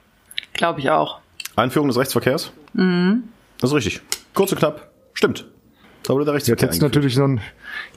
Glaube 0.54 0.80
ich 0.80 0.90
auch. 0.90 1.20
Einführung 1.54 1.88
des 1.88 1.98
Rechtsverkehrs? 1.98 2.52
Mhm. 2.72 3.24
Das 3.60 3.70
ist 3.70 3.76
richtig. 3.76 4.00
Kurz 4.34 4.52
und 4.52 4.58
knapp. 4.58 4.90
Stimmt. 5.12 5.46
Da 6.04 6.14
wurde 6.14 6.24
der 6.24 6.34
Jetzt 6.34 6.48
Rechtsverkehr 6.48 6.68
jetzt 6.68 6.80
natürlich 6.80 7.14
so 7.14 7.24
ein, 7.24 7.40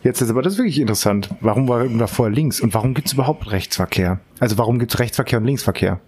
jetzt 0.04 0.22
ist 0.22 0.30
aber 0.30 0.42
das 0.42 0.54
ist 0.54 0.60
wirklich 0.60 0.80
interessant. 0.80 1.30
Warum 1.40 1.70
war 1.70 1.88
da 1.88 2.08
vorher 2.08 2.34
links 2.36 2.60
und 2.60 2.74
warum 2.74 2.94
gibt 2.94 3.08
es 3.08 3.14
überhaupt 3.14 3.52
Rechtsverkehr? 3.52 4.20
Also 4.40 4.58
warum 4.58 4.80
gibt 4.80 4.94
es 4.94 5.00
Rechtsverkehr 5.00 5.40
und 5.40 5.46
Linksverkehr? 5.46 6.02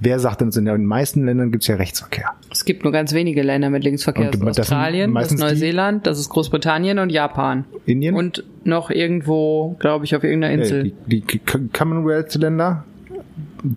Wer 0.00 0.18
sagt 0.18 0.40
denn, 0.40 0.50
in 0.50 0.64
den 0.64 0.84
meisten 0.86 1.24
Ländern 1.24 1.50
gibt 1.52 1.62
es 1.64 1.68
ja 1.68 1.76
Rechtsverkehr? 1.76 2.30
Es 2.50 2.64
gibt 2.64 2.82
nur 2.84 2.92
ganz 2.92 3.12
wenige 3.14 3.42
Länder 3.42 3.70
mit 3.70 3.84
Linksverkehr. 3.84 4.26
Und 4.32 4.40
Das 4.42 4.56
ist 4.58 4.60
Australien, 4.62 5.14
das 5.14 5.30
ist 5.30 5.38
die- 5.38 5.42
Neuseeland, 5.42 6.06
das 6.06 6.18
ist 6.18 6.28
Großbritannien 6.30 6.98
und 6.98 7.10
Japan. 7.10 7.64
Indien? 7.86 8.14
Und 8.14 8.44
noch 8.64 8.90
irgendwo, 8.90 9.76
glaube 9.78 10.04
ich, 10.04 10.14
auf 10.16 10.24
irgendeiner 10.24 10.52
Insel. 10.54 10.86
Äh, 10.86 10.92
die, 11.06 11.20
die 11.20 11.38
K- 11.38 11.60
Commonwealth-Länder 11.72 12.84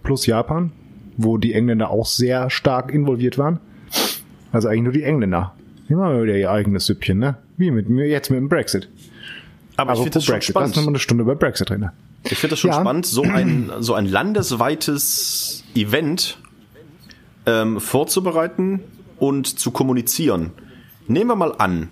plus 0.03 0.26
Japan, 0.26 0.72
wo 1.18 1.38
die 1.38 1.53
Engländer 1.53 1.91
auch 1.91 2.05
sehr 2.05 2.49
stark 2.49 2.91
involviert 2.93 3.38
waren. 3.38 3.59
Also 4.51 4.68
eigentlich 4.70 4.84
nur 4.84 4.93
die 4.93 5.03
Engländer. 5.03 5.53
Die 5.88 5.95
machen 5.95 6.22
wieder 6.24 6.36
ihr 6.36 6.51
eigenes 6.51 6.88
Süppchen, 6.88 7.20
ne? 7.20 7.38
Wie 7.57 7.72
mit 7.72 7.89
mir 7.89 8.07
jetzt 8.07 8.30
mit 8.30 8.39
dem 8.39 8.49
Brexit. 8.49 8.89
Aber 9.78 9.93
ich 9.93 9.99
finde 9.99 10.11
das 10.15 10.26
schon 10.26 10.34
Brexit. 10.34 10.55
Lass 10.55 10.63
uns 10.65 10.72
spannend. 10.74 10.86
mal 10.88 10.91
eine 10.91 10.99
Stunde 10.99 11.22
über 11.24 11.36
Brexit 11.36 11.72
reden. 11.72 11.89
Ich 12.24 12.38
finde 12.39 12.51
das 12.53 12.59
schon 12.59 12.72
Ja. 12.72 12.82
spannend, 12.82 13.05
so 13.05 13.22
ein, 13.24 13.70
so 13.80 13.93
ein 13.93 14.05
landesweites 14.07 15.63
Event 15.78 16.39
ähm, 17.45 17.80
vorzubereiten 17.80 18.82
und 19.19 19.59
zu 19.59 19.71
kommunizieren. 19.71 20.51
Nehmen 21.07 21.30
wir 21.30 21.36
mal 21.36 21.53
an, 21.57 21.89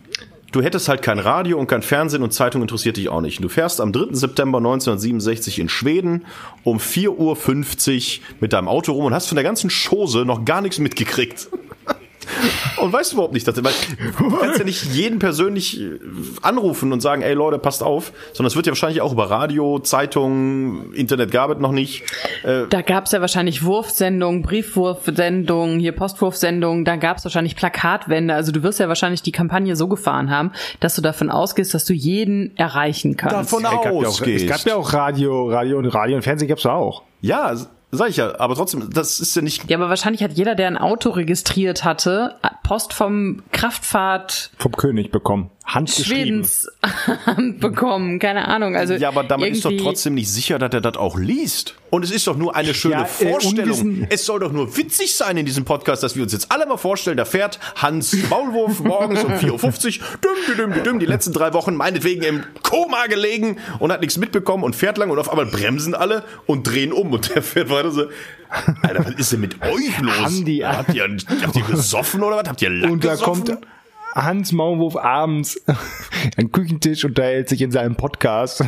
du 0.51 0.61
hättest 0.61 0.89
halt 0.89 1.01
kein 1.01 1.19
Radio 1.19 1.57
und 1.57 1.67
kein 1.67 1.81
Fernsehen 1.81 2.23
und 2.23 2.31
Zeitung 2.31 2.61
interessiert 2.61 2.97
dich 2.97 3.09
auch 3.09 3.21
nicht. 3.21 3.43
Du 3.43 3.49
fährst 3.49 3.81
am 3.81 3.91
3. 3.91 4.13
September 4.13 4.57
1967 4.57 5.59
in 5.59 5.69
Schweden 5.69 6.25
um 6.63 6.77
4.50 6.77 8.19
Uhr 8.19 8.25
mit 8.39 8.53
deinem 8.53 8.67
Auto 8.67 8.93
rum 8.93 9.05
und 9.05 9.13
hast 9.13 9.27
von 9.27 9.35
der 9.35 9.43
ganzen 9.43 9.69
Chose 9.69 10.25
noch 10.25 10.45
gar 10.45 10.61
nichts 10.61 10.79
mitgekriegt. 10.79 11.47
Und 12.81 12.91
weißt 12.93 13.11
du 13.11 13.15
überhaupt 13.15 13.33
nicht, 13.33 13.47
dass, 13.47 13.63
weil 13.63 13.73
du 14.17 14.29
kannst 14.37 14.59
ja 14.59 14.65
nicht 14.65 14.83
jeden 14.93 15.19
persönlich 15.19 15.79
äh, 15.81 15.99
anrufen 16.41 16.91
und 16.91 17.01
sagen, 17.01 17.21
ey 17.21 17.33
Leute, 17.33 17.57
passt 17.59 17.83
auf, 17.83 18.11
sondern 18.33 18.47
es 18.47 18.55
wird 18.55 18.65
ja 18.65 18.71
wahrscheinlich 18.71 19.01
auch 19.01 19.11
über 19.13 19.29
Radio, 19.29 19.79
Zeitung, 19.79 20.93
Internet 20.93 21.31
gab 21.31 21.51
es 21.51 21.59
noch 21.59 21.71
nicht. 21.71 22.03
Äh, 22.43 22.63
Da 22.69 22.81
gab's 22.81 23.11
ja 23.11 23.21
wahrscheinlich 23.21 23.63
Wurfsendungen, 23.63 24.41
Briefwurfsendungen, 24.41 25.79
hier 25.79 25.91
Postwurfsendungen, 25.93 26.85
da 26.85 26.95
gab's 26.95 27.23
wahrscheinlich 27.23 27.55
Plakatwände. 27.55 28.33
Also 28.33 28.51
du 28.51 28.63
wirst 28.63 28.79
ja 28.79 28.87
wahrscheinlich 28.87 29.21
die 29.21 29.31
Kampagne 29.31 29.75
so 29.75 29.87
gefahren 29.87 30.29
haben, 30.29 30.51
dass 30.79 30.95
du 30.95 31.01
davon 31.01 31.29
ausgehst, 31.29 31.73
dass 31.73 31.85
du 31.85 31.93
jeden 31.93 32.55
erreichen 32.57 33.17
kannst. 33.17 33.35
Davon 33.35 33.63
Es 33.65 33.71
gab, 33.71 33.85
ja 33.85 33.91
ausgehst. 33.91 34.45
es 34.45 34.49
gab 34.51 34.65
ja 34.65 34.75
auch 34.75 34.93
Radio, 34.93 35.49
Radio 35.49 35.77
und 35.77 35.87
Radio 35.87 36.15
und 36.17 36.21
Fernsehen 36.23 36.47
gab's 36.47 36.63
ja 36.63 36.73
auch. 36.73 37.03
Ja, 37.21 37.55
sag 37.95 38.09
ich 38.09 38.17
ja, 38.17 38.39
aber 38.39 38.55
trotzdem, 38.55 38.89
das 38.91 39.19
ist 39.19 39.35
ja 39.35 39.41
nicht. 39.41 39.69
Ja, 39.69 39.77
aber 39.77 39.89
wahrscheinlich 39.89 40.23
hat 40.23 40.33
jeder, 40.33 40.55
der 40.55 40.67
ein 40.67 40.77
Auto 40.77 41.09
registriert 41.09 41.83
hatte, 41.83 42.35
Post 42.63 42.93
vom 42.93 43.43
Kraftfahrt 43.51 44.51
Vom 44.57 44.71
König 44.73 45.11
bekommen. 45.11 45.49
Handgeschrieben. 45.65 46.43
Schwedens 46.45 46.69
Hand 47.25 47.59
bekommen. 47.59 48.19
Keine 48.19 48.47
Ahnung. 48.47 48.75
Also 48.75 48.93
Ja, 48.93 49.07
aber 49.09 49.23
damit 49.23 49.51
ist 49.55 49.65
doch 49.65 49.71
trotzdem 49.79 50.13
nicht 50.13 50.29
sicher, 50.29 50.59
dass 50.59 50.71
er 50.73 50.81
das 50.81 50.95
auch 50.95 51.17
liest. 51.17 51.75
Und 51.89 52.03
es 52.03 52.11
ist 52.11 52.27
doch 52.27 52.37
nur 52.37 52.55
eine 52.55 52.73
schöne 52.73 52.93
Ja, 52.95 53.01
äh, 53.03 53.05
Vorstellung. 53.05 53.69
Unwissen- 53.79 54.07
es 54.09 54.25
soll 54.25 54.39
doch 54.41 54.51
nur 54.51 54.77
witzig 54.77 55.15
sein 55.15 55.37
in 55.37 55.45
diesem 55.45 55.65
Podcast, 55.65 56.03
dass 56.03 56.15
wir 56.15 56.23
uns 56.23 56.33
jetzt 56.33 56.51
alle 56.51 56.65
mal 56.65 56.77
vorstellen, 56.77 57.17
da 57.17 57.25
fährt 57.25 57.59
Hans 57.77 58.15
Maulwurf 58.29 58.79
morgens 58.81 59.23
um 59.23 59.31
4.50 59.31 59.99
Uhr, 60.01 60.05
düm, 60.21 60.57
düm, 60.57 60.71
düm, 60.73 60.83
düm, 60.83 60.99
die 60.99 61.05
letzten 61.05 61.33
drei 61.33 61.53
Wochen 61.53 61.75
meinetwegen 61.75 62.21
im 62.23 62.43
Koma 62.61 63.07
gelegen 63.07 63.57
und 63.79 63.91
hat 63.91 64.01
nichts 64.01 64.17
mitbekommen 64.17 64.63
und 64.63 64.75
fährt 64.75 64.97
lang 64.97 65.09
und 65.09 65.17
auf 65.19 65.29
einmal 65.29 65.45
bremsen 65.47 65.95
alle 65.95 66.23
und 66.45 66.63
drehen 66.67 66.91
um 66.93 67.11
und 67.11 67.33
der 67.33 67.41
fährt 67.41 67.69
weiter 67.69 67.91
so. 67.91 68.03
Alter, 68.83 69.05
was 69.05 69.15
ist 69.15 69.31
denn 69.31 69.39
mit 69.41 69.61
euch 69.63 69.99
los? 69.99 70.13
Haben 70.19 70.45
die- 70.45 70.65
habt, 70.65 70.93
ihr, 70.93 71.03
habt 71.43 71.55
ihr 71.55 71.63
gesoffen 71.63 72.21
oder 72.23 72.37
was? 72.37 72.47
Habt 72.49 72.61
ihr 72.61 72.69
Lack 72.69 72.91
Und 72.91 73.03
da 73.03 73.11
gesoffen? 73.13 73.45
kommt 73.45 73.67
Hans 74.15 74.53
Maulwurf 74.53 74.95
abends 74.95 75.61
den 76.37 76.51
Küchentisch 76.51 77.03
unterhält 77.03 77.49
sich 77.49 77.61
in 77.61 77.71
seinem 77.71 77.95
Podcast 77.95 78.63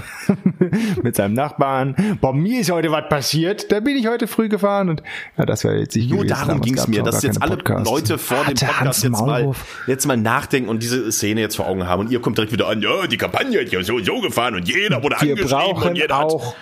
mit 1.04 1.16
seinem 1.16 1.34
Nachbarn. 1.34 2.18
Bei 2.20 2.34
mir 2.34 2.60
ist 2.60 2.70
heute 2.70 2.92
was 2.92 3.08
passiert. 3.08 3.72
Da 3.72 3.80
bin 3.80 3.96
ich 3.96 4.08
heute 4.08 4.28
früh 4.28 4.50
gefahren 4.50 4.90
und 4.90 5.04
ja, 5.38 5.46
das 5.46 5.64
wäre 5.64 5.78
jetzt 5.78 5.96
nicht 5.96 6.12
Nur 6.12 6.26
darum 6.26 6.60
ging 6.60 6.78
es 6.78 6.88
mir, 6.90 7.02
dass 7.02 7.24
jetzt 7.24 7.42
alle 7.42 7.56
Podcasts. 7.56 7.90
Leute 7.90 8.18
vor 8.18 8.40
dem 8.40 8.48
Hatte 8.48 8.66
Podcast 8.66 9.04
jetzt 9.04 9.22
mal, 9.22 9.52
jetzt 9.88 10.06
mal 10.06 10.18
nachdenken 10.18 10.70
und 10.70 10.84
diese 10.84 11.10
Szene 11.14 11.40
jetzt 11.40 11.56
vor 11.56 11.68
Augen 11.68 11.88
haben. 11.88 12.02
Und 12.02 12.12
ihr 12.12 12.20
kommt 12.20 12.38
direkt 12.38 12.52
wieder 12.52 12.68
an, 12.68 12.82
ja, 12.82 13.08
die 13.08 13.18
Kampagne 13.18 13.62
hat 13.62 13.72
ja 13.72 13.82
so, 13.84 14.00
so 14.00 14.20
gefahren 14.20 14.56
und 14.56 14.68
jeder 14.68 15.02
wurde 15.02 15.16
Wir 15.22 15.32
angeschrieben 15.32 15.44
und 15.44 15.50
brauchen 15.50 15.96
jeder 15.96 16.18
hat... 16.18 16.26
auch. 16.26 16.56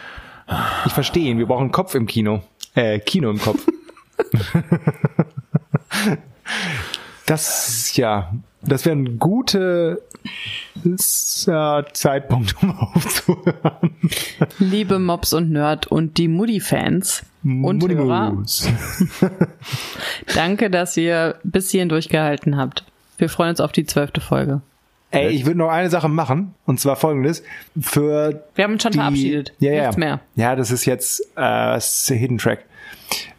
Ich 0.85 0.93
verstehe 0.93 1.31
ihn. 1.31 1.39
Wir 1.39 1.47
brauchen 1.47 1.71
Kopf 1.71 1.95
im 1.95 2.05
Kino. 2.05 2.43
Äh, 2.75 2.99
Kino 2.99 3.31
im 3.31 3.39
Kopf. 3.39 3.65
das, 7.25 7.95
ja, 7.97 8.31
das 8.67 8.85
wäre 8.85 8.95
ein 8.95 9.19
guter 9.19 9.97
äh, 10.83 10.95
Zeitpunkt, 10.97 12.55
um 12.61 12.71
aufzuhören. 12.79 13.95
Liebe 14.59 14.99
Mobs 14.99 15.33
und 15.33 15.51
Nerd 15.51 15.87
und 15.87 16.17
die 16.17 16.27
Moody-Fans 16.27 17.23
und 17.43 17.87
Hörer, 17.87 18.31
Monimus. 18.31 18.67
danke, 20.35 20.69
dass 20.69 20.97
ihr 20.97 21.35
bis 21.43 21.69
hierhin 21.69 21.89
durchgehalten 21.89 22.57
habt. 22.57 22.85
Wir 23.17 23.29
freuen 23.29 23.51
uns 23.51 23.61
auf 23.61 23.71
die 23.71 23.85
zwölfte 23.85 24.21
Folge. 24.21 24.61
Ey, 25.11 25.29
ich 25.29 25.45
würde 25.45 25.59
noch 25.59 25.69
eine 25.69 25.89
Sache 25.89 26.09
machen, 26.09 26.55
und 26.65 26.79
zwar 26.79 26.95
folgendes. 26.97 27.43
Für 27.79 28.43
Wir 28.55 28.63
haben 28.65 28.73
uns 28.73 28.83
schon 28.83 28.91
die, 28.91 28.97
verabschiedet. 28.97 29.53
Ja, 29.59 29.71
ja. 29.71 29.81
Nichts 29.83 29.97
mehr. 29.97 30.19
Ja, 30.35 30.55
das 30.55 30.71
ist 30.71 30.85
jetzt 30.85 31.21
äh, 31.37 31.77
ist 31.77 32.07
Hidden 32.07 32.37
Track. 32.37 32.65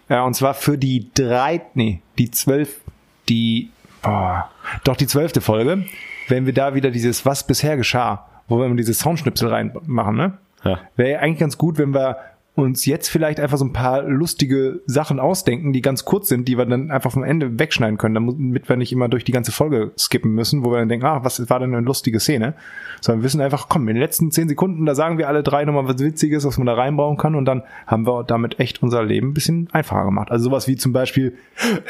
Ja, 0.08 0.22
und 0.22 0.34
zwar 0.34 0.54
für 0.54 0.78
die 0.78 1.10
drei, 1.12 1.62
nee, 1.74 2.00
die 2.16 2.30
zwölf, 2.30 2.80
die, 3.28 3.70
boah, 4.02 4.48
doch 4.84 4.96
die 4.96 5.06
zwölfte 5.06 5.40
Folge, 5.40 5.84
wenn 6.28 6.46
wir 6.46 6.52
da 6.52 6.74
wieder 6.74 6.90
dieses 6.90 7.24
Was 7.26 7.46
bisher 7.46 7.76
geschah, 7.76 8.26
wo 8.48 8.58
wir 8.58 8.66
immer 8.66 8.76
diese 8.76 8.94
Soundschnipsel 8.94 9.48
reinmachen, 9.48 10.16
ne? 10.16 10.38
Ja. 10.64 10.80
Wäre 10.96 11.10
ja 11.12 11.18
eigentlich 11.20 11.38
ganz 11.38 11.58
gut, 11.58 11.78
wenn 11.78 11.94
wir 11.94 12.16
uns 12.56 12.86
jetzt 12.86 13.08
vielleicht 13.08 13.38
einfach 13.38 13.58
so 13.58 13.66
ein 13.66 13.74
paar 13.74 14.02
lustige 14.02 14.80
Sachen 14.86 15.20
ausdenken, 15.20 15.74
die 15.74 15.82
ganz 15.82 16.06
kurz 16.06 16.28
sind, 16.28 16.48
die 16.48 16.56
wir 16.56 16.64
dann 16.64 16.90
einfach 16.90 17.12
vom 17.12 17.22
Ende 17.22 17.58
wegschneiden 17.58 17.98
können, 17.98 18.14
damit 18.14 18.68
wir 18.68 18.76
nicht 18.76 18.92
immer 18.92 19.10
durch 19.10 19.24
die 19.24 19.32
ganze 19.32 19.52
Folge 19.52 19.92
skippen 19.98 20.32
müssen, 20.32 20.64
wo 20.64 20.70
wir 20.70 20.78
dann 20.78 20.88
denken, 20.88 21.04
ah, 21.04 21.22
was 21.22 21.50
war 21.50 21.60
denn 21.60 21.74
eine 21.74 21.84
lustige 21.84 22.18
Szene? 22.18 22.54
Sondern 23.02 23.20
wir 23.20 23.26
wissen 23.26 23.42
einfach, 23.42 23.68
komm, 23.68 23.82
in 23.88 23.94
den 23.94 24.02
letzten 24.02 24.30
zehn 24.30 24.48
Sekunden, 24.48 24.86
da 24.86 24.94
sagen 24.94 25.18
wir 25.18 25.28
alle 25.28 25.42
drei 25.42 25.66
nochmal 25.66 25.86
was 25.86 25.98
Witziges, 25.98 26.46
was 26.46 26.56
man 26.56 26.66
da 26.66 26.74
reinbauen 26.74 27.18
kann 27.18 27.34
und 27.34 27.44
dann 27.44 27.62
haben 27.86 28.06
wir 28.06 28.24
damit 28.24 28.58
echt 28.58 28.82
unser 28.82 29.04
Leben 29.04 29.28
ein 29.28 29.34
bisschen 29.34 29.68
einfacher 29.72 30.06
gemacht. 30.06 30.30
Also 30.30 30.44
sowas 30.44 30.66
wie 30.66 30.76
zum 30.76 30.94
Beispiel, 30.94 31.36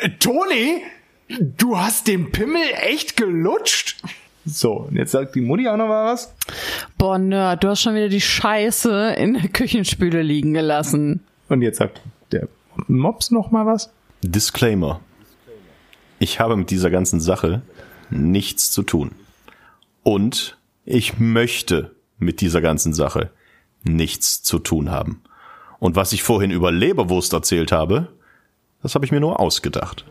"Äh, 0.02 0.10
Toni, 0.18 0.82
du 1.28 1.78
hast 1.78 2.08
den 2.08 2.32
Pimmel 2.32 2.62
echt 2.82 3.16
gelutscht? 3.16 4.02
So, 4.44 4.72
und 4.74 4.96
jetzt 4.96 5.10
sagt 5.10 5.34
die 5.34 5.40
Mutti 5.40 5.66
auch 5.68 5.76
noch 5.76 5.88
mal 5.88 6.12
was. 6.12 6.32
Boah, 6.98 7.18
Nerd, 7.18 7.64
du 7.64 7.68
hast 7.68 7.82
schon 7.82 7.94
wieder 7.94 8.08
die 8.08 8.20
Scheiße 8.20 9.14
in 9.18 9.34
der 9.34 9.48
Küchenspüle 9.48 10.22
liegen 10.22 10.54
gelassen. 10.54 11.24
Und 11.48 11.62
jetzt 11.62 11.78
sagt 11.78 12.00
der 12.30 12.48
Mops 12.86 13.32
noch 13.32 13.50
mal 13.50 13.66
was. 13.66 13.90
Disclaimer. 14.22 15.00
Ich 16.18 16.38
habe 16.38 16.56
mit 16.56 16.70
dieser 16.70 16.90
ganzen 16.90 17.20
Sache 17.20 17.62
nichts 18.08 18.70
zu 18.70 18.82
tun. 18.82 19.12
Und 20.02 20.56
ich 20.84 21.18
möchte 21.18 21.96
mit 22.18 22.40
dieser 22.40 22.60
ganzen 22.60 22.94
Sache 22.94 23.30
nichts 23.82 24.42
zu 24.42 24.60
tun 24.60 24.90
haben. 24.90 25.22
Und 25.78 25.96
was 25.96 26.12
ich 26.12 26.22
vorhin 26.22 26.50
über 26.50 26.70
Leberwurst 26.70 27.32
erzählt 27.32 27.72
habe, 27.72 28.08
das 28.82 28.94
habe 28.94 29.04
ich 29.04 29.10
mir 29.10 29.20
nur 29.20 29.40
ausgedacht. 29.40 30.04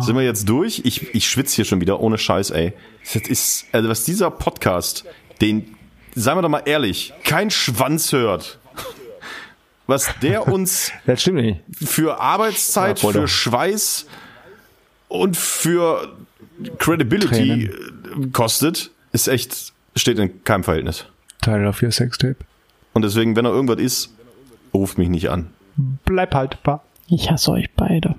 Sind 0.00 0.16
wir 0.16 0.22
jetzt 0.22 0.48
durch? 0.48 0.82
Ich, 0.84 1.14
ich 1.14 1.28
schwitze 1.28 1.56
hier 1.56 1.64
schon 1.64 1.80
wieder, 1.80 2.00
ohne 2.00 2.18
Scheiß, 2.18 2.50
ey. 2.50 2.72
Das 3.12 3.22
ist, 3.28 3.66
also 3.72 3.88
was 3.88 4.04
dieser 4.04 4.30
Podcast, 4.30 5.04
den, 5.40 5.76
sagen 6.14 6.38
wir 6.38 6.42
doch 6.42 6.48
mal 6.48 6.62
ehrlich, 6.64 7.12
kein 7.24 7.50
Schwanz 7.50 8.12
hört. 8.12 8.58
Was 9.86 10.10
der 10.22 10.48
uns 10.48 10.92
Das 11.06 11.22
stimmt 11.22 11.38
nicht. 11.40 11.60
für 11.72 12.20
Arbeitszeit, 12.20 13.00
Ja, 13.02 13.10
für. 13.12 13.28
Schweiß 13.28 14.06
und 15.08 15.36
für 15.36 16.12
Credibility 16.78 17.66
äh, 17.66 18.26
kostet, 18.32 18.90
ist 19.12 19.28
echt, 19.28 19.72
steht 19.96 20.18
in 20.18 20.44
keinem 20.44 20.64
Verhältnis. 20.64 21.06
Teil 21.40 21.66
of 21.66 21.82
your 21.82 21.92
Sextape. 21.92 22.36
Und 22.92 23.02
deswegen, 23.02 23.36
wenn 23.36 23.44
er 23.44 23.52
irgendwas 23.52 23.78
ist, 23.78 24.12
ruft 24.74 24.98
mich 24.98 25.08
nicht 25.08 25.30
an. 25.30 25.50
Bleib 26.04 26.34
haltbar. 26.34 26.82
Ich 27.06 27.30
hasse 27.30 27.52
euch 27.52 27.70
beide. 27.74 28.16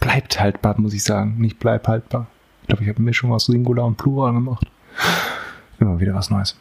Bleibt 0.00 0.40
haltbar, 0.40 0.74
muss 0.78 0.94
ich 0.94 1.04
sagen. 1.04 1.36
Nicht 1.38 1.58
bleib 1.58 1.88
haltbar. 1.88 2.26
Ich 2.62 2.68
glaube, 2.68 2.82
ich 2.82 2.88
habe 2.88 2.98
eine 2.98 3.06
Mischung 3.06 3.32
aus 3.32 3.46
Singular 3.46 3.86
und 3.86 3.96
Plural 3.96 4.32
gemacht. 4.32 4.66
Immer 5.78 5.98
wieder 6.00 6.14
was 6.14 6.30
Neues. 6.30 6.56